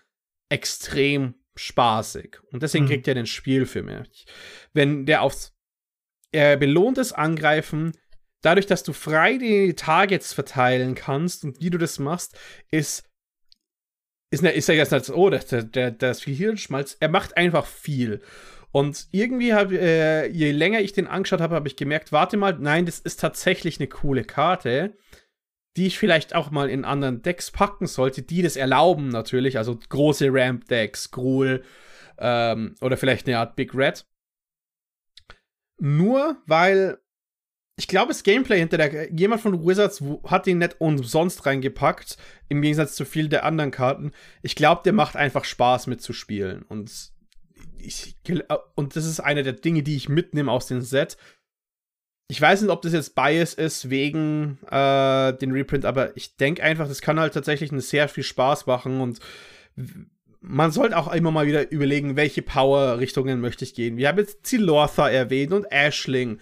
extrem 0.50 1.36
spaßig. 1.56 2.38
Und 2.52 2.64
deswegen 2.64 2.86
mhm. 2.86 2.90
kriegt 2.90 3.08
er 3.08 3.16
den 3.16 3.26
Spiel 3.26 3.66
für 3.66 3.84
mich. 3.84 4.26
Wenn 4.74 5.06
der 5.06 5.22
aufs 5.22 5.57
er 6.32 6.58
belohntes 6.58 7.14
Angreifen, 7.14 7.94
dadurch, 8.42 8.66
dass 8.66 8.84
du 8.84 8.94
frei 8.94 9.38
die 9.38 9.74
Targets 9.74 10.34
verteilen 10.34 10.96
kannst 10.96 11.44
und 11.44 11.60
wie 11.60 11.70
du 11.70 11.78
das 11.78 12.00
machst, 12.00 12.38
ist 12.72 13.04
ist, 14.30 14.44
ne, 14.44 14.52
ist 14.52 14.68
er 14.68 14.76
jetzt 14.76 14.92
nicht, 14.92 15.10
oh, 15.10 15.30
der, 15.30 15.40
der, 15.64 15.92
das 15.92 16.20
viel 16.20 16.36
Hirnschmalz. 16.36 16.98
Er 17.00 17.08
macht 17.08 17.38
einfach 17.38 17.66
viel. 17.66 18.22
Und 18.74 19.08
irgendwie 19.12 19.54
habe, 19.54 19.80
äh, 19.80 20.28
je 20.28 20.52
länger 20.52 20.82
ich 20.82 20.92
den 20.92 21.08
angeschaut 21.08 21.40
habe, 21.40 21.56
habe 21.56 21.70
ich 21.70 21.78
gemerkt, 21.78 22.12
warte 22.12 22.36
mal, 22.36 22.58
nein, 22.60 22.86
das 22.86 23.00
ist 23.00 23.22
tatsächlich 23.22 23.80
eine 23.80 23.88
coole 23.88 24.26
Karte 24.26 24.98
die 25.78 25.86
ich 25.86 26.00
vielleicht 26.00 26.34
auch 26.34 26.50
mal 26.50 26.70
in 26.70 26.84
anderen 26.84 27.22
Decks 27.22 27.52
packen 27.52 27.86
sollte, 27.86 28.24
die 28.24 28.42
das 28.42 28.56
erlauben 28.56 29.10
natürlich, 29.10 29.60
also 29.60 29.78
große 29.90 30.28
Ramp-Decks, 30.32 31.12
Gruul 31.12 31.64
ähm, 32.18 32.76
oder 32.82 32.98
vielleicht 32.98 33.28
eine 33.28 33.38
Art 33.38 33.56
Big 33.56 33.76
Red. 33.76 34.06
Nur 35.80 36.38
weil 36.46 36.98
ich 37.80 37.88
glaube, 37.88 38.08
das 38.08 38.24
Gameplay 38.24 38.58
hinter 38.58 38.78
der. 38.78 39.12
Jemand 39.14 39.42
von 39.42 39.66
Wizards 39.66 40.04
hat 40.26 40.48
ihn 40.48 40.58
nicht 40.58 40.82
umsonst 40.82 41.46
reingepackt, 41.46 42.18
im 42.50 42.62
Gegensatz 42.62 42.96
zu 42.96 43.06
vielen 43.06 43.30
der 43.30 43.46
anderen 43.46 43.70
Karten. 43.70 44.12
Ich 44.42 44.56
glaube, 44.56 44.82
der 44.84 44.94
macht 44.94 45.16
einfach 45.16 45.46
Spaß 45.46 45.86
mitzuspielen. 45.86 46.64
Und 46.64 47.12
ich, 47.78 48.16
und 48.74 48.96
das 48.96 49.06
ist 49.06 49.20
eine 49.20 49.44
der 49.44 49.54
Dinge, 49.54 49.84
die 49.84 49.96
ich 49.96 50.10
mitnehme 50.10 50.52
aus 50.52 50.66
dem 50.66 50.82
Set 50.82 51.18
ich 52.30 52.42
weiß 52.42 52.62
nicht, 52.62 52.72
ob 52.72 52.82
das 52.82 52.94
jetzt 52.94 53.16
Bias 53.16 53.54
ist 53.54 53.90
wegen 53.90 54.58
äh, 54.70 55.34
den 55.34 55.52
Reprint, 55.52 55.86
aber 55.86 56.16
ich 56.18 56.36
denke 56.36 56.62
einfach, 56.62 56.88
das 56.88 57.02
kann 57.02 57.20
halt 57.20 57.34
tatsächlich 57.34 57.72
sehr 57.86 58.10
viel 58.10 58.24
Spaß 58.24 58.66
machen 58.66 59.00
und 59.00 59.20
man 60.48 60.72
sollte 60.72 60.98
auch 60.98 61.12
immer 61.12 61.32
mal 61.32 61.48
wieder 61.48 61.72
überlegen, 61.72 62.16
welche 62.16 62.42
Power-Richtungen 62.42 63.42
möchte 63.42 63.66
ich 63.66 63.74
gehen. 63.74 63.98
Wir 63.98 64.08
haben 64.08 64.18
jetzt 64.18 64.46
Zilortha 64.46 65.10
erwähnt 65.10 65.54
und 65.54 65.66
Ashling. 65.72 66.40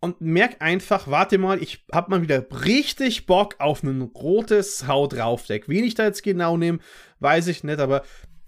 Und 0.00 0.20
merk 0.20 0.60
einfach, 0.60 1.06
warte 1.06 1.38
mal, 1.38 1.62
ich 1.62 1.86
hab 1.92 2.08
mal 2.08 2.22
wieder 2.22 2.44
richtig 2.64 3.26
Bock 3.26 3.54
auf 3.60 3.84
ein 3.84 4.02
rotes 4.02 4.88
Haut 4.88 5.12
drauf 5.12 5.46
Deck. 5.46 5.68
Wen 5.68 5.84
ich 5.84 5.94
da 5.94 6.04
jetzt 6.04 6.24
genau 6.24 6.56
nehme, 6.56 6.80
weiß 7.20 7.46
ich 7.46 7.62
nicht, 7.62 7.78
aber 7.78 8.04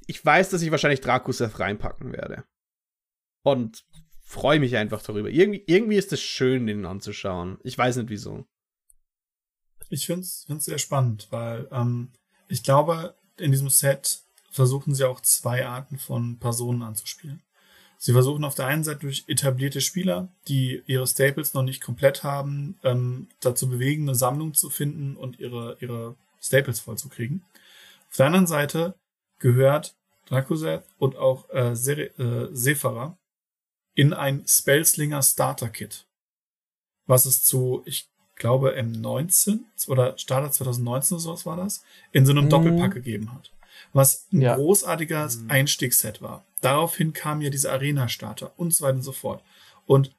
ich 0.06 0.24
weiß, 0.24 0.51
dass 0.51 0.62
ich 0.62 0.73
wahrscheinlich 0.73 1.01
Dracuseth 1.01 1.61
reinpacken 1.61 2.12
werde. 2.12 2.44
Und 3.44 3.85
freue 4.20 4.59
mich 4.59 4.77
einfach 4.77 5.01
darüber. 5.02 5.31
Irgendwie, 5.31 5.62
irgendwie 5.66 5.97
ist 5.97 6.12
es 6.12 6.20
schön, 6.20 6.66
den 6.66 6.86
anzuschauen. 6.86 7.59
Ich 7.62 7.78
weiß 7.78 7.97
nicht 7.97 8.11
wieso. 8.11 8.44
Ich 9.90 10.06
finde 10.06 10.23
es 10.23 10.44
sehr 10.59 10.78
spannend, 10.78 11.28
weil 11.31 11.69
ähm, 11.70 12.11
ich 12.48 12.65
glaube, 12.65 13.15
in 13.36 13.52
diesem 13.52 13.69
Set 13.69 14.24
versuchen 14.55 14.95
sie 14.95 15.05
auch 15.05 15.21
zwei 15.21 15.67
Arten 15.67 15.99
von 15.99 16.39
Personen 16.39 16.83
anzuspielen. 16.83 17.43
Sie 17.99 18.13
versuchen 18.13 18.45
auf 18.45 18.55
der 18.55 18.67
einen 18.67 18.85
Seite 18.85 19.01
durch 19.01 19.25
etablierte 19.27 19.81
Spieler, 19.81 20.29
die 20.47 20.81
ihre 20.87 21.09
Staples 21.09 21.55
noch 21.55 21.65
nicht 21.65 21.83
komplett 21.83 22.23
haben, 22.23 22.79
ähm, 22.85 23.29
dazu 23.41 23.69
bewegen, 23.69 24.05
eine 24.05 24.15
Sammlung 24.15 24.55
zu 24.55 24.71
finden 24.71 25.17
und 25.17 25.41
ihre, 25.41 25.77
ihre 25.81 26.15
Staples 26.41 26.79
vollzukriegen. 26.79 27.45
Auf 28.11 28.17
der 28.17 28.27
anderen 28.27 28.47
Seite 28.47 28.95
gehört 29.41 29.97
Dracoseth 30.27 30.85
und 30.99 31.17
auch 31.17 31.51
äh, 31.51 31.75
Se 31.75 31.95
äh, 31.95 32.49
Sephara 32.53 33.19
in 33.95 34.13
ein 34.13 34.45
Spellslinger 34.47 35.23
Starter 35.23 35.69
Kit, 35.69 36.07
was 37.07 37.27
es 37.27 37.45
zu, 37.45 37.83
ich 37.87 38.09
glaube, 38.37 38.79
M19 38.79 39.61
oder 39.89 40.17
Starter 40.17 40.53
2019 40.53 41.17
oder 41.17 41.23
sowas 41.23 41.45
war 41.45 41.57
das, 41.57 41.83
in 42.13 42.25
so 42.25 42.31
einem 42.31 42.45
mhm. 42.45 42.51
Doppelpack 42.51 42.95
gegeben 42.95 43.33
hat. 43.33 43.51
Was 43.93 44.27
ein 44.33 44.43
ja. 44.43 44.57
großartiges 44.57 45.39
mhm. 45.39 45.51
Einstiegsset 45.51 46.23
war. 46.23 46.45
Daraufhin 46.61 47.13
kam 47.13 47.41
ja 47.43 47.51
diese 47.51 47.71
Arena-Starter 47.71 48.53
und 48.57 48.75
so 48.75 48.85
weiter 48.85 48.97
und 48.97 49.03
so 49.03 49.13
fort. 49.13 49.43
Und 49.87 50.15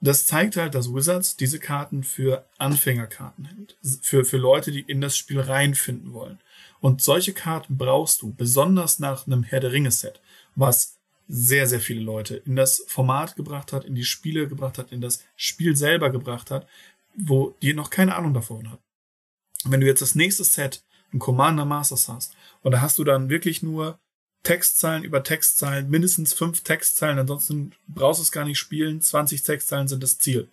das 0.00 0.26
zeigt 0.26 0.56
halt, 0.56 0.74
dass 0.74 0.92
Wizards 0.92 1.36
diese 1.36 1.60
Karten 1.60 2.02
für 2.02 2.44
Anfängerkarten 2.58 3.44
hält. 3.44 3.76
Für, 4.02 4.24
für 4.24 4.36
Leute, 4.36 4.72
die 4.72 4.80
in 4.80 5.00
das 5.00 5.16
Spiel 5.16 5.40
reinfinden 5.40 6.12
wollen. 6.12 6.40
Und 6.80 7.00
solche 7.00 7.32
Karten 7.32 7.78
brauchst 7.78 8.20
du, 8.22 8.34
besonders 8.34 8.98
nach 8.98 9.28
einem 9.28 9.44
Herr 9.44 9.60
der 9.60 9.70
Ringe-Set, 9.70 10.20
was 10.56 10.98
sehr, 11.28 11.68
sehr 11.68 11.80
viele 11.80 12.00
Leute 12.00 12.36
in 12.44 12.56
das 12.56 12.84
Format 12.88 13.36
gebracht 13.36 13.72
hat, 13.72 13.84
in 13.84 13.94
die 13.94 14.04
Spiele 14.04 14.48
gebracht 14.48 14.76
hat, 14.78 14.90
in 14.90 15.00
das 15.00 15.22
Spiel 15.36 15.76
selber 15.76 16.10
gebracht 16.10 16.50
hat, 16.50 16.66
wo 17.14 17.54
die 17.62 17.72
noch 17.72 17.90
keine 17.90 18.16
Ahnung 18.16 18.34
davon 18.34 18.70
hat. 18.70 18.80
wenn 19.64 19.80
du 19.80 19.86
jetzt 19.86 20.02
das 20.02 20.16
nächste 20.16 20.42
Set, 20.42 20.82
ein 21.12 21.18
Commander 21.18 21.64
Masters 21.64 22.08
hast, 22.08 22.34
und 22.62 22.72
da 22.72 22.80
hast 22.80 22.98
du 22.98 23.04
dann 23.04 23.28
wirklich 23.28 23.62
nur 23.62 23.98
Textzeilen 24.42 25.04
über 25.04 25.22
Textzeilen, 25.22 25.88
mindestens 25.88 26.32
fünf 26.32 26.62
Textzeilen, 26.62 27.18
ansonsten 27.18 27.72
brauchst 27.86 28.20
du 28.20 28.24
es 28.24 28.32
gar 28.32 28.44
nicht 28.44 28.58
spielen, 28.58 29.00
20 29.00 29.42
Textzeilen 29.42 29.88
sind 29.88 30.02
das 30.02 30.18
Ziel. 30.18 30.48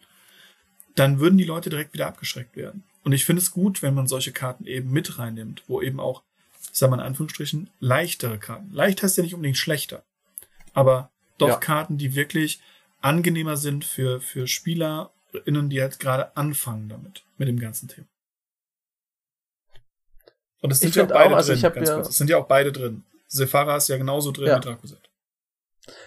Dann 0.95 1.19
würden 1.19 1.38
die 1.38 1.44
Leute 1.44 1.69
direkt 1.69 1.94
wieder 1.94 2.07
abgeschreckt 2.07 2.56
werden. 2.56 2.84
Und 3.03 3.14
ich 3.14 3.26
finde 3.26 3.41
es 3.41 3.52
gut, 3.52 3.81
wenn 3.81 3.95
man 3.95 4.07
solche 4.07 4.31
Karten 4.31 4.65
eben 4.65 4.91
mit 4.91 5.18
reinnimmt, 5.18 5.64
wo 5.68 5.81
eben 5.81 5.99
auch, 5.99 6.22
ich 6.72 6.77
sag 6.77 6.90
mal 6.90 6.98
in 6.98 7.06
Anführungsstrichen, 7.06 7.69
leichtere 7.80 8.38
Karten. 8.38 8.72
Leicht 8.73 9.02
heißt 9.02 9.18
ja 9.18 9.23
nicht 9.23 9.34
unbedingt 9.34 9.57
schlechter 9.57 10.03
aber 10.73 11.11
doch 11.38 11.49
ja. 11.49 11.56
Karten, 11.57 11.98
die 11.98 12.15
wirklich 12.15 12.61
angenehmer 13.02 13.57
sind 13.57 13.86
für, 13.86 14.22
für 14.22 14.48
SpielerInnen, 14.48 15.69
die 15.69 15.81
halt 15.81 15.99
gerade 15.99 16.36
anfangen 16.36 16.90
damit, 16.90 17.23
mit 17.38 17.48
dem 17.48 17.60
ganzen 17.60 17.88
Thema. 17.88 18.07
Und 20.61 20.72
es 20.72 20.80
sind 20.80 20.95
ja 20.95 21.03
auch 21.06 21.07
beide 21.10 21.34
auch, 21.34 21.38
also 21.38 21.53
drin. 21.53 21.73
ganz 21.73 21.90
ja- 21.90 21.95
kurz. 21.95 22.10
Es 22.10 22.18
sind 22.18 22.30
ja 22.30 22.38
auch 22.38 22.48
beide 22.48 22.72
drin. 22.72 23.03
Sephara 23.27 23.77
ist 23.77 23.88
ja 23.90 23.98
genauso 23.98 24.31
drin 24.31 24.48
Ja. 24.48 24.57
wie 24.57 24.61
Dracoset. 24.61 25.10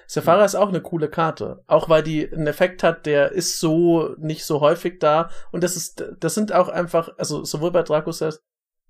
Sephara 0.06 0.44
ist 0.44 0.54
auch 0.54 0.68
eine 0.68 0.80
coole 0.80 1.08
Karte. 1.08 1.62
Auch 1.66 1.88
weil 1.88 2.02
die 2.02 2.30
einen 2.30 2.46
Effekt 2.46 2.82
hat, 2.82 3.06
der 3.06 3.32
ist 3.32 3.58
so 3.58 4.14
nicht 4.18 4.44
so 4.44 4.60
häufig 4.60 4.98
da. 5.00 5.30
Und 5.50 5.64
das 5.64 5.76
ist, 5.76 6.04
das 6.20 6.34
sind 6.34 6.52
auch 6.52 6.68
einfach, 6.68 7.10
also 7.18 7.44
sowohl 7.44 7.70
bei 7.72 7.82
Dracoset 7.82 8.40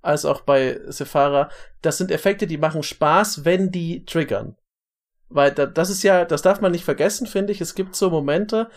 als 0.03 0.25
auch 0.25 0.41
bei 0.41 0.81
Sephara, 0.89 1.49
das 1.81 1.97
sind 1.99 2.11
Effekte, 2.11 2.47
die 2.49 2.59
machen 2.59 2.83
Spaß, 2.83 3.45
wenn 3.45 3.71
die 3.71 4.05
triggern. 4.05 4.57
Weil 5.29 5.53
da, 5.53 5.65
das 5.67 5.91
ist 5.91 6.03
ja, 6.03 6.25
das 6.25 6.43
darf 6.43 6.61
man 6.61 6.73
nicht 6.73 6.85
vergessen, 6.85 7.27
finde 7.27 7.53
ich. 7.53 7.61
Es 7.61 7.75
gibt 7.75 7.95
so 7.95 8.11
Momente. 8.11 8.69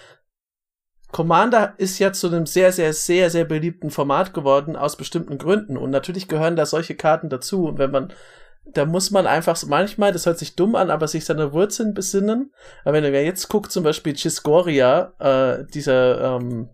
Commander 1.16 1.76
ist 1.78 1.98
ja 2.00 2.12
zu 2.12 2.28
einem 2.28 2.46
sehr, 2.46 2.74
sehr, 2.74 2.92
sehr, 2.92 3.30
sehr 3.30 3.46
beliebten 3.46 3.90
Format 3.90 4.34
geworden, 4.34 4.76
aus 4.76 4.98
bestimmten 4.98 5.38
Gründen. 5.38 5.78
Und 5.78 5.90
natürlich 5.90 6.28
gehören 6.28 6.58
da 6.58 6.66
solche 6.66 6.94
Karten 6.94 7.30
dazu. 7.30 7.68
Und 7.68 7.78
wenn 7.78 7.90
man, 7.90 8.12
da 8.66 8.84
muss 8.84 9.12
man 9.12 9.26
einfach 9.26 9.56
so 9.56 9.68
manchmal, 9.68 10.12
das 10.12 10.26
hört 10.26 10.38
sich 10.38 10.58
dumm 10.58 10.76
an, 10.76 10.92
aber 10.92 11.08
sich 11.08 11.24
seine 11.24 11.54
Wurzeln 11.54 11.94
besinnen. 11.94 12.52
Aber 12.84 13.02
wenn 13.02 13.06
ihr 13.06 13.24
jetzt 13.24 13.48
guckt, 13.48 13.72
zum 13.72 13.86
Beispiel 13.86 14.12
Chisgoria, 14.12 15.14
äh, 15.20 15.64
dieser 15.74 16.36
ähm, 16.36 16.70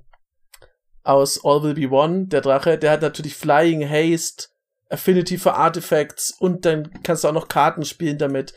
aus 1.04 1.46
All 1.46 1.62
Will 1.62 1.76
Be 1.76 1.92
One, 1.92 2.26
der 2.26 2.42
Drache, 2.42 2.80
der 2.80 2.94
hat 2.94 3.04
natürlich 3.04 3.36
Flying 3.36 3.88
Haste, 3.88 4.48
Affinity 4.90 5.38
für 5.38 5.54
Artifacts 5.54 6.32
und 6.32 6.66
dann 6.66 6.90
kannst 7.04 7.24
du 7.24 7.28
auch 7.28 7.34
noch 7.34 7.48
Karten 7.48 7.86
spielen 7.86 8.18
damit. 8.18 8.56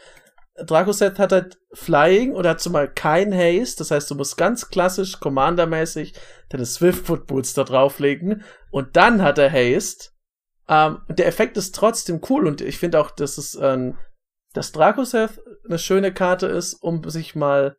Dracoset 0.56 1.18
hat 1.18 1.32
halt 1.32 1.58
Flying 1.72 2.32
oder 2.32 2.50
hat 2.50 2.60
zumal 2.60 2.88
kein 2.88 3.34
Haste, 3.34 3.78
das 3.78 3.90
heißt, 3.90 4.10
du 4.10 4.14
musst 4.14 4.36
ganz 4.36 4.68
klassisch, 4.68 5.18
Commander-mäßig, 5.18 6.14
deine 6.48 6.64
Swiftfoot 6.64 7.26
Boots 7.26 7.54
da 7.54 7.64
drauflegen 7.64 8.44
und 8.70 8.96
dann 8.96 9.22
hat 9.22 9.38
er 9.38 9.50
Haste. 9.50 10.10
Ähm, 10.68 11.02
der 11.08 11.26
Effekt 11.26 11.56
ist 11.56 11.74
trotzdem 11.74 12.20
cool 12.30 12.46
und 12.46 12.60
ich 12.60 12.78
finde 12.78 13.00
auch, 13.00 13.10
dass 13.10 13.36
es, 13.36 13.58
ähm, 13.60 13.98
dass 14.52 14.70
Dracoseth 14.70 15.40
eine 15.66 15.78
schöne 15.78 16.14
Karte 16.14 16.46
ist, 16.46 16.74
um 16.74 17.08
sich 17.10 17.34
mal 17.34 17.76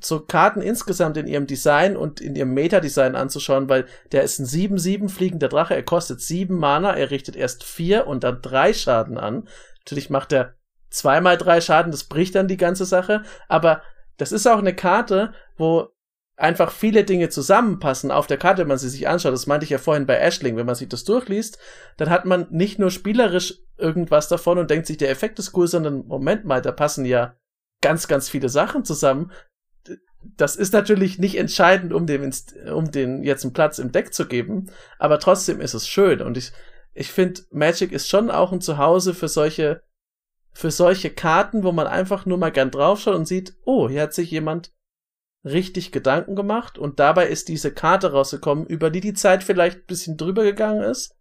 so 0.00 0.20
Karten 0.20 0.60
insgesamt 0.60 1.16
in 1.16 1.26
ihrem 1.26 1.46
Design 1.46 1.96
und 1.96 2.20
in 2.20 2.36
ihrem 2.36 2.52
Meta-Design 2.52 3.14
anzuschauen, 3.14 3.68
weil 3.68 3.86
der 4.12 4.24
ist 4.24 4.38
ein 4.38 4.44
7-7 4.44 5.08
fliegender 5.08 5.48
Drache, 5.48 5.74
er 5.74 5.84
kostet 5.84 6.20
7 6.20 6.54
Mana, 6.54 6.94
er 6.94 7.10
richtet 7.10 7.36
erst 7.36 7.64
4 7.64 8.06
und 8.06 8.24
dann 8.24 8.42
3 8.42 8.74
Schaden 8.74 9.16
an. 9.16 9.48
Natürlich 9.78 10.10
macht 10.10 10.32
er 10.32 10.59
zweimal 10.90 11.36
3 11.36 11.60
Schaden, 11.60 11.92
das 11.92 12.04
bricht 12.04 12.34
dann 12.34 12.48
die 12.48 12.56
ganze 12.56 12.84
Sache, 12.84 13.22
aber 13.48 13.82
das 14.16 14.32
ist 14.32 14.46
auch 14.46 14.58
eine 14.58 14.74
Karte, 14.74 15.32
wo 15.56 15.88
einfach 16.36 16.72
viele 16.72 17.04
Dinge 17.04 17.28
zusammenpassen 17.28 18.10
auf 18.10 18.26
der 18.26 18.38
Karte, 18.38 18.62
wenn 18.62 18.68
man 18.68 18.78
sie 18.78 18.88
sich 18.88 19.08
anschaut. 19.08 19.32
Das 19.32 19.46
meinte 19.46 19.64
ich 19.64 19.70
ja 19.70 19.78
vorhin 19.78 20.06
bei 20.06 20.18
Ashling. 20.18 20.56
Wenn 20.56 20.66
man 20.66 20.74
sich 20.74 20.88
das 20.88 21.04
durchliest, 21.04 21.58
dann 21.98 22.08
hat 22.08 22.24
man 22.24 22.46
nicht 22.50 22.78
nur 22.78 22.90
spielerisch 22.90 23.58
irgendwas 23.76 24.28
davon 24.28 24.58
und 24.58 24.70
denkt 24.70 24.86
sich, 24.86 24.96
der 24.96 25.10
Effekt 25.10 25.38
ist 25.38 25.54
cool, 25.54 25.68
sondern 25.68 26.06
Moment 26.06 26.46
mal, 26.46 26.62
da 26.62 26.72
passen 26.72 27.04
ja 27.04 27.36
ganz, 27.82 28.08
ganz 28.08 28.28
viele 28.28 28.48
Sachen 28.48 28.84
zusammen. 28.84 29.32
Das 30.36 30.56
ist 30.56 30.72
natürlich 30.72 31.18
nicht 31.18 31.36
entscheidend, 31.36 31.92
um 31.92 32.06
dem, 32.06 32.30
um 32.74 32.90
den 32.90 33.22
jetzt 33.22 33.44
einen 33.44 33.54
Platz 33.54 33.78
im 33.78 33.92
Deck 33.92 34.12
zu 34.12 34.26
geben, 34.26 34.70
aber 34.98 35.18
trotzdem 35.18 35.62
ist 35.62 35.72
es 35.72 35.88
schön 35.88 36.20
und 36.20 36.36
ich, 36.36 36.52
ich 36.92 37.10
finde, 37.10 37.40
Magic 37.50 37.90
ist 37.90 38.06
schon 38.06 38.30
auch 38.30 38.52
ein 38.52 38.60
Zuhause 38.60 39.14
für 39.14 39.28
solche, 39.28 39.82
für 40.52 40.70
solche 40.70 41.10
Karten, 41.10 41.62
wo 41.62 41.72
man 41.72 41.86
einfach 41.86 42.26
nur 42.26 42.38
mal 42.38 42.50
gern 42.50 42.70
draufschaut 42.70 43.14
und 43.14 43.26
sieht, 43.26 43.54
oh, 43.64 43.88
hier 43.88 44.02
hat 44.02 44.14
sich 44.14 44.30
jemand 44.30 44.72
richtig 45.44 45.92
Gedanken 45.92 46.36
gemacht 46.36 46.76
und 46.76 47.00
dabei 47.00 47.28
ist 47.28 47.48
diese 47.48 47.72
Karte 47.72 48.12
rausgekommen, 48.12 48.66
über 48.66 48.90
die 48.90 49.00
die 49.00 49.14
Zeit 49.14 49.42
vielleicht 49.42 49.78
ein 49.78 49.86
bisschen 49.86 50.16
drüber 50.16 50.42
gegangen 50.42 50.82
ist. 50.82 51.16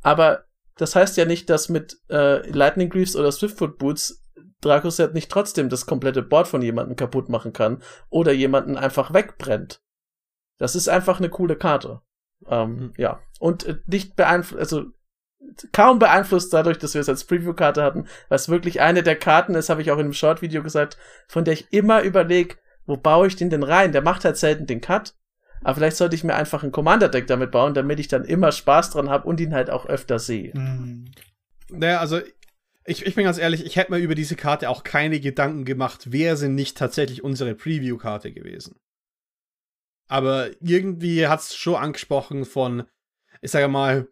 Aber 0.00 0.44
das 0.76 0.96
heißt 0.96 1.16
ja 1.16 1.26
nicht, 1.26 1.50
dass 1.50 1.68
mit 1.68 1.98
äh, 2.08 2.48
Lightning 2.50 2.88
Greaves 2.88 3.16
oder 3.16 3.30
Swiftfoot 3.30 3.78
Boots 3.78 4.22
Dracoset 4.62 5.12
nicht 5.12 5.30
trotzdem 5.30 5.68
das 5.68 5.86
komplette 5.86 6.22
Board 6.22 6.48
von 6.48 6.62
jemandem 6.62 6.96
kaputt 6.96 7.28
machen 7.28 7.52
kann 7.52 7.82
oder 8.08 8.32
jemanden 8.32 8.76
einfach 8.76 9.12
wegbrennt. 9.12 9.82
Das 10.58 10.76
ist 10.76 10.88
einfach 10.88 11.18
eine 11.18 11.28
coole 11.28 11.56
Karte. 11.56 12.00
Ähm, 12.46 12.76
Mhm. 12.76 12.92
Ja. 12.96 13.20
Und 13.38 13.64
äh, 13.64 13.78
nicht 13.86 14.16
beeinflusst, 14.16 14.60
also 14.60 14.90
kaum 15.72 15.98
beeinflusst 15.98 16.52
dadurch, 16.52 16.78
dass 16.78 16.94
wir 16.94 17.00
es 17.00 17.08
als 17.08 17.24
Preview-Karte 17.24 17.82
hatten, 17.82 18.06
was 18.28 18.48
wirklich 18.48 18.80
eine 18.80 19.02
der 19.02 19.16
Karten 19.16 19.54
ist, 19.54 19.68
habe 19.68 19.82
ich 19.82 19.90
auch 19.90 19.98
in 19.98 20.04
einem 20.04 20.12
Short-Video 20.12 20.62
gesagt, 20.62 20.96
von 21.28 21.44
der 21.44 21.54
ich 21.54 21.72
immer 21.72 22.02
überlege, 22.02 22.56
wo 22.86 22.96
baue 22.96 23.26
ich 23.26 23.36
den 23.36 23.50
denn 23.50 23.62
rein? 23.62 23.92
Der 23.92 24.02
macht 24.02 24.24
halt 24.24 24.36
selten 24.36 24.66
den 24.66 24.80
Cut. 24.80 25.14
Aber 25.62 25.76
vielleicht 25.76 25.96
sollte 25.96 26.16
ich 26.16 26.24
mir 26.24 26.34
einfach 26.34 26.64
ein 26.64 26.72
Commander-Deck 26.72 27.26
damit 27.28 27.52
bauen, 27.52 27.74
damit 27.74 28.00
ich 28.00 28.08
dann 28.08 28.24
immer 28.24 28.50
Spaß 28.50 28.90
dran 28.90 29.10
habe 29.10 29.28
und 29.28 29.40
ihn 29.40 29.54
halt 29.54 29.70
auch 29.70 29.86
öfter 29.86 30.18
sehe. 30.18 30.52
Hm. 30.52 31.04
Naja, 31.70 32.00
also 32.00 32.20
ich, 32.84 33.06
ich 33.06 33.14
bin 33.14 33.24
ganz 33.24 33.38
ehrlich, 33.38 33.64
ich 33.64 33.76
hätte 33.76 33.92
mir 33.92 33.98
über 33.98 34.16
diese 34.16 34.34
Karte 34.34 34.68
auch 34.68 34.82
keine 34.82 35.20
Gedanken 35.20 35.64
gemacht, 35.64 36.10
wäre 36.10 36.36
sie 36.36 36.48
nicht 36.48 36.76
tatsächlich 36.76 37.22
unsere 37.22 37.54
Preview-Karte 37.54 38.32
gewesen. 38.32 38.80
Aber 40.08 40.50
irgendwie 40.60 41.28
hat 41.28 41.40
es 41.40 41.54
schon 41.54 41.76
angesprochen 41.76 42.44
von, 42.44 42.84
ich 43.40 43.52
sage 43.52 43.68
mal, 43.68 44.08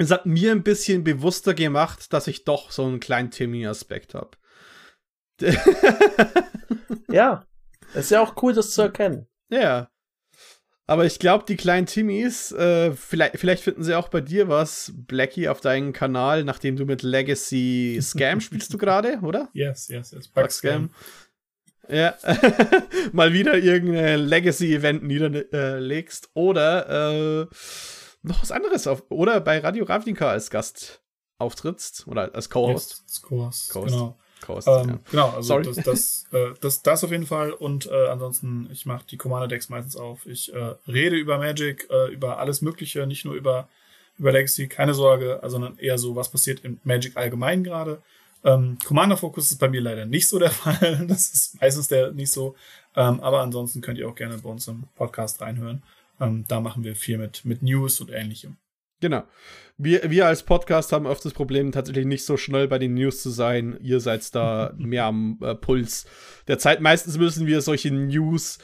es 0.00 0.10
hat 0.10 0.26
mir 0.26 0.52
ein 0.52 0.62
bisschen 0.62 1.04
bewusster 1.04 1.54
gemacht, 1.54 2.12
dass 2.12 2.26
ich 2.26 2.44
doch 2.44 2.70
so 2.70 2.84
einen 2.86 3.00
kleinen 3.00 3.30
Timmy-Aspekt 3.30 4.14
habe. 4.14 4.30
Ja. 7.12 7.44
Ist 7.94 8.10
ja 8.10 8.20
auch 8.20 8.40
cool, 8.42 8.52
das 8.52 8.70
zu 8.70 8.82
erkennen. 8.82 9.26
Ja. 9.50 9.90
Aber 10.86 11.06
ich 11.06 11.18
glaube, 11.18 11.44
die 11.46 11.56
kleinen 11.56 11.86
Timmies, 11.86 12.52
äh, 12.52 12.92
vielleicht, 12.92 13.38
vielleicht 13.38 13.62
finden 13.62 13.84
sie 13.84 13.94
auch 13.94 14.08
bei 14.08 14.20
dir 14.20 14.48
was, 14.48 14.92
Blackie, 14.94 15.48
auf 15.48 15.60
deinem 15.60 15.92
Kanal, 15.92 16.44
nachdem 16.44 16.76
du 16.76 16.84
mit 16.84 17.02
Legacy 17.02 17.98
Scam 18.02 18.40
spielst 18.40 18.72
du 18.72 18.78
gerade, 18.78 19.18
oder? 19.22 19.48
Yes, 19.52 19.88
yes, 19.88 20.12
yes. 20.12 20.28
Bug 20.28 20.50
Scam. 20.50 20.90
Ja. 21.88 22.16
Mal 23.12 23.32
wieder 23.32 23.56
irgendein 23.56 24.20
Legacy-Event 24.20 25.02
niederlegst. 25.02 26.30
Oder 26.34 27.42
äh, 27.42 27.46
noch 28.22 28.42
was 28.42 28.52
anderes. 28.52 28.86
Auf, 28.86 29.04
oder 29.08 29.40
bei 29.40 29.58
Radio 29.58 29.84
Ravnica 29.84 30.28
als 30.30 30.50
Gast 30.50 31.00
auftrittst. 31.38 32.06
Oder 32.06 32.34
als 32.34 32.50
Co-Host. 32.50 33.02
Yes, 33.06 33.22
Co-Host. 33.22 33.70
Co-Host. 33.70 33.92
Genau. 33.92 34.18
Co-Host, 34.42 34.68
Ähm, 34.68 34.88
ja. 34.88 34.98
Genau, 35.10 35.30
also 35.30 35.42
Sorry. 35.42 35.64
das, 35.64 35.76
das, 35.76 36.24
äh, 36.32 36.54
das, 36.60 36.82
das 36.82 37.04
auf 37.04 37.10
jeden 37.10 37.26
Fall. 37.26 37.52
Und 37.52 37.86
äh, 37.86 38.08
ansonsten, 38.08 38.68
ich 38.72 38.86
mache 38.86 39.04
die 39.06 39.16
Commander-Decks 39.16 39.68
meistens 39.68 39.96
auf. 39.96 40.26
Ich 40.26 40.52
äh, 40.52 40.74
rede 40.88 41.16
über 41.16 41.38
Magic, 41.38 41.88
äh, 41.90 42.12
über 42.12 42.38
alles 42.38 42.62
Mögliche, 42.62 43.06
nicht 43.06 43.24
nur 43.24 43.34
über, 43.34 43.68
über 44.18 44.32
Legacy, 44.32 44.68
keine 44.68 44.94
Sorge, 44.94 45.42
also, 45.42 45.54
sondern 45.54 45.78
eher 45.78 45.98
so, 45.98 46.16
was 46.16 46.30
passiert 46.30 46.60
in 46.60 46.80
Magic 46.84 47.16
allgemein 47.16 47.64
gerade. 47.64 48.02
Ähm, 48.42 48.78
Commander-Fokus 48.86 49.50
ist 49.50 49.58
bei 49.58 49.68
mir 49.68 49.82
leider 49.82 50.06
nicht 50.06 50.28
so 50.28 50.38
der 50.38 50.50
Fall. 50.50 51.04
Das 51.06 51.30
ist 51.30 51.60
meistens 51.60 51.88
der 51.88 52.12
nicht 52.12 52.32
so. 52.32 52.54
Ähm, 52.96 53.20
aber 53.20 53.40
ansonsten 53.40 53.80
könnt 53.82 53.98
ihr 53.98 54.08
auch 54.08 54.14
gerne 54.14 54.38
bei 54.38 54.48
uns 54.48 54.66
im 54.68 54.84
Podcast 54.96 55.40
reinhören. 55.40 55.82
Ähm, 56.20 56.44
da 56.48 56.60
machen 56.60 56.84
wir 56.84 56.94
viel 56.96 57.18
mit, 57.18 57.44
mit 57.44 57.62
News 57.62 58.00
und 58.00 58.10
ähnlichem. 58.10 58.56
Genau. 59.00 59.22
Wir, 59.78 60.10
wir 60.10 60.26
als 60.26 60.42
Podcast 60.42 60.92
haben 60.92 61.06
oft 61.06 61.24
das 61.24 61.32
Problem, 61.32 61.72
tatsächlich 61.72 62.04
nicht 62.04 62.24
so 62.26 62.36
schnell 62.36 62.68
bei 62.68 62.78
den 62.78 62.92
News 62.94 63.22
zu 63.22 63.30
sein. 63.30 63.78
Ihr 63.80 64.00
seid 64.00 64.34
da 64.34 64.74
mehr 64.76 65.04
am 65.06 65.38
äh, 65.40 65.54
Puls 65.54 66.06
der 66.48 66.58
Zeit. 66.58 66.80
Meistens 66.80 67.16
müssen 67.16 67.46
wir 67.46 67.62
solche 67.62 67.90
News 67.90 68.58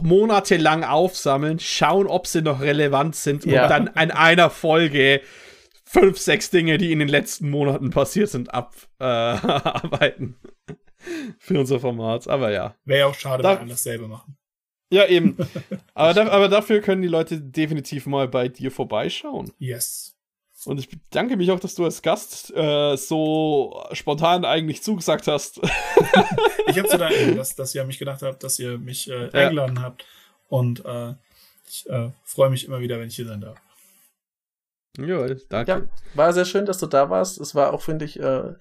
monatelang 0.00 0.84
aufsammeln, 0.84 1.58
schauen, 1.58 2.06
ob 2.06 2.26
sie 2.26 2.42
noch 2.42 2.60
relevant 2.60 3.14
sind 3.16 3.44
Ja. 3.44 3.64
und 3.64 3.70
dann 3.70 3.86
in 3.88 4.10
einer 4.12 4.48
Folge 4.50 5.20
fünf, 5.84 6.18
sechs 6.18 6.50
Dinge, 6.50 6.78
die 6.78 6.92
in 6.92 6.98
den 7.00 7.08
letzten 7.08 7.50
Monaten 7.50 7.90
passiert 7.90 8.28
sind, 8.30 8.52
abarbeiten. 8.54 10.36
Für 11.38 11.58
unser 11.60 11.80
Format. 11.80 12.26
Aber 12.28 12.50
ja. 12.50 12.74
Wäre 12.84 13.00
ja 13.00 13.06
auch 13.06 13.14
schade, 13.14 13.42
Da- 13.42 13.52
wenn 13.52 13.58
alle 13.60 13.70
dasselbe 13.70 14.08
machen. 14.08 14.36
Ja, 14.90 15.06
eben. 15.06 15.36
aber, 15.94 16.14
da, 16.14 16.28
aber 16.28 16.48
dafür 16.48 16.80
können 16.80 17.02
die 17.02 17.08
Leute 17.08 17.40
definitiv 17.40 18.06
mal 18.06 18.28
bei 18.28 18.48
dir 18.48 18.70
vorbeischauen. 18.70 19.52
Yes. 19.58 20.14
Und 20.64 20.78
ich 20.80 20.88
bedanke 20.88 21.36
mich 21.36 21.50
auch, 21.50 21.60
dass 21.60 21.76
du 21.76 21.84
als 21.84 22.02
Gast 22.02 22.52
äh, 22.54 22.96
so 22.96 23.84
spontan 23.92 24.44
eigentlich 24.44 24.82
zugesagt 24.82 25.26
hast. 25.26 25.60
Ich 26.66 26.76
habe 26.76 26.88
zu 26.88 26.98
danken, 26.98 27.36
dass, 27.36 27.54
dass 27.54 27.74
ihr 27.74 27.80
an 27.80 27.86
mich 27.86 27.98
gedacht 27.98 28.20
habt, 28.20 28.44
dass 28.44 28.58
ihr 28.58 28.76
mich 28.76 29.08
äh, 29.08 29.30
eingeladen 29.32 29.80
habt. 29.80 30.04
Und 30.48 30.84
äh, 30.84 31.14
ich 31.66 31.88
äh, 31.88 32.10
freue 32.24 32.50
mich 32.50 32.66
immer 32.66 32.80
wieder, 32.80 33.00
wenn 33.00 33.08
ich 33.08 33.16
hier 33.16 33.26
sein 33.26 33.40
darf. 33.40 33.58
ja, 34.98 35.26
danke. 35.48 35.70
Ja, 35.72 35.88
war 36.14 36.32
sehr 36.32 36.44
schön, 36.44 36.66
dass 36.66 36.78
du 36.78 36.86
da 36.86 37.08
warst. 37.08 37.40
Es 37.40 37.54
war 37.54 37.72
auch, 37.72 37.80
finde 37.80 38.04
ich, 38.04 38.20
äh, 38.20 38.52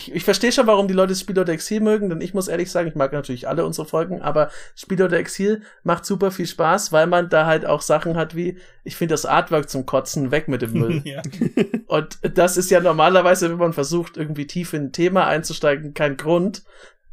ich, 0.00 0.14
ich 0.14 0.24
verstehe 0.24 0.50
schon, 0.50 0.66
warum 0.66 0.88
die 0.88 0.94
Leute 0.94 1.14
Spiel 1.14 1.38
oder 1.38 1.52
Exil 1.52 1.80
mögen, 1.80 2.08
denn 2.08 2.22
ich 2.22 2.32
muss 2.32 2.48
ehrlich 2.48 2.70
sagen, 2.70 2.88
ich 2.88 2.94
mag 2.94 3.12
natürlich 3.12 3.46
alle 3.46 3.66
unsere 3.66 3.86
Folgen, 3.86 4.22
aber 4.22 4.50
Spiel 4.74 5.02
oder 5.02 5.18
Exil 5.18 5.62
macht 5.82 6.06
super 6.06 6.30
viel 6.30 6.46
Spaß, 6.46 6.90
weil 6.92 7.06
man 7.06 7.28
da 7.28 7.44
halt 7.44 7.66
auch 7.66 7.82
Sachen 7.82 8.16
hat 8.16 8.34
wie, 8.34 8.58
ich 8.82 8.96
finde 8.96 9.12
das 9.12 9.26
Artwork 9.26 9.68
zum 9.68 9.84
Kotzen 9.84 10.30
weg 10.30 10.48
mit 10.48 10.62
dem 10.62 10.72
Müll. 10.72 11.02
ja. 11.04 11.20
Und 11.86 12.18
das 12.34 12.56
ist 12.56 12.70
ja 12.70 12.80
normalerweise, 12.80 13.50
wenn 13.50 13.58
man 13.58 13.74
versucht, 13.74 14.16
irgendwie 14.16 14.46
tief 14.46 14.72
in 14.72 14.84
ein 14.84 14.92
Thema 14.92 15.26
einzusteigen, 15.26 15.92
kein 15.92 16.16
Grund. 16.16 16.62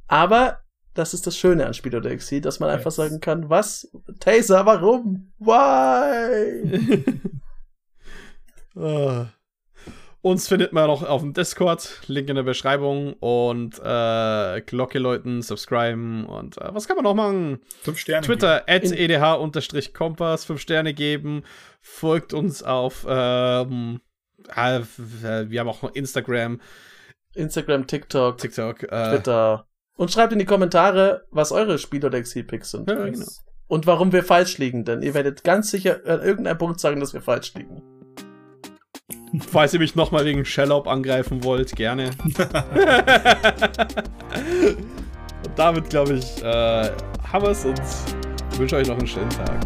Aber 0.08 0.62
das 0.94 1.14
ist 1.14 1.28
das 1.28 1.38
Schöne 1.38 1.66
an 1.66 1.74
Spiel 1.74 1.96
oder 1.96 2.10
Exil, 2.10 2.40
dass 2.42 2.60
man 2.62 2.70
einfach 2.70 2.86
Yes. 2.92 2.96
sagen 2.96 3.20
kann, 3.20 3.50
was? 3.50 3.92
Taser, 4.22 4.66
warum? 4.66 5.34
Why? 5.40 7.04
Ah, 8.80 9.26
Uns 10.22 10.48
findet 10.48 10.73
man 10.73 10.88
noch 10.88 11.03
auf 11.03 11.22
dem 11.22 11.34
Discord, 11.34 12.02
Link 12.07 12.27
in 12.27 12.35
der 12.35 12.44
Beschreibung 12.44 13.14
und 13.14 13.80
äh, 13.80 14.61
Glocke 14.61 14.98
läuten, 14.99 15.41
subscriben 15.41 16.26
und 16.26 16.57
äh, 16.57 16.73
was 16.73 16.88
kann 16.88 16.95
man 16.95 17.03
noch 17.03 17.14
machen? 17.14 17.60
Fünf 17.81 17.99
Sterne. 17.99 18.26
Twitter, 18.26 18.64
at 18.68 18.84
edh-kompass, 18.84 20.45
fünf 20.45 20.60
Sterne 20.60 20.94
geben, 20.94 21.44
folgt 21.81 22.34
uns 22.34 22.64
auf, 22.64 23.06
ähm, 23.07 24.02
äh, 24.56 24.81
wir 25.49 25.60
haben 25.60 25.69
auch 25.69 25.84
Instagram, 25.94 26.60
Instagram, 27.35 27.85
TikTok, 27.85 28.39
TikTok, 28.39 28.84
äh, 28.84 29.11
Twitter. 29.11 29.68
Und 29.95 30.11
schreibt 30.11 30.34
in 30.34 30.39
die 30.39 30.45
Kommentare, 30.45 31.26
was 31.31 31.52
eure 31.52 31.77
Spiel- 31.77 32.06
oder 32.06 32.18
Exil-Picks 32.18 32.72
sind. 32.72 32.89
Ja, 32.89 33.06
genau. 33.06 33.26
Und 33.68 33.85
warum 33.85 34.11
wir 34.11 34.23
falsch 34.23 34.57
liegen, 34.57 34.84
denn 34.84 35.02
ihr 35.02 35.14
werdet 35.14 35.44
ganz 35.44 35.72
sicher 35.72 36.02
an 36.06 36.22
irgendeinem 36.22 36.57
Punkt 36.57 36.80
sagen, 36.80 36.99
dass 36.99 37.14
wir 37.14 37.22
falsch 37.22 37.53
liegen. 37.53 37.81
Falls 39.52 39.74
ihr 39.74 39.80
mich 39.80 39.95
nochmal 39.95 40.26
wegen 40.26 40.45
Shellout 40.45 40.84
angreifen 40.88 41.44
wollt, 41.44 41.76
gerne. 41.76 42.12
und 45.45 45.58
damit, 45.58 45.90
glaube 45.90 46.14
ich, 46.14 46.44
äh, 46.44 46.91
haben 47.32 47.44
wir 47.44 47.49
es 47.52 47.66
und 47.66 47.82
wünsche 48.58 48.78
euch 48.78 48.88
noch 48.88 48.98
einen 48.98 49.08
schönen 49.08 49.30
Tag. 49.30 49.60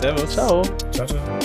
Servus. 0.00 0.32
Ciao. 0.32 0.62
Ciao, 0.92 1.06
ciao. 1.06 1.38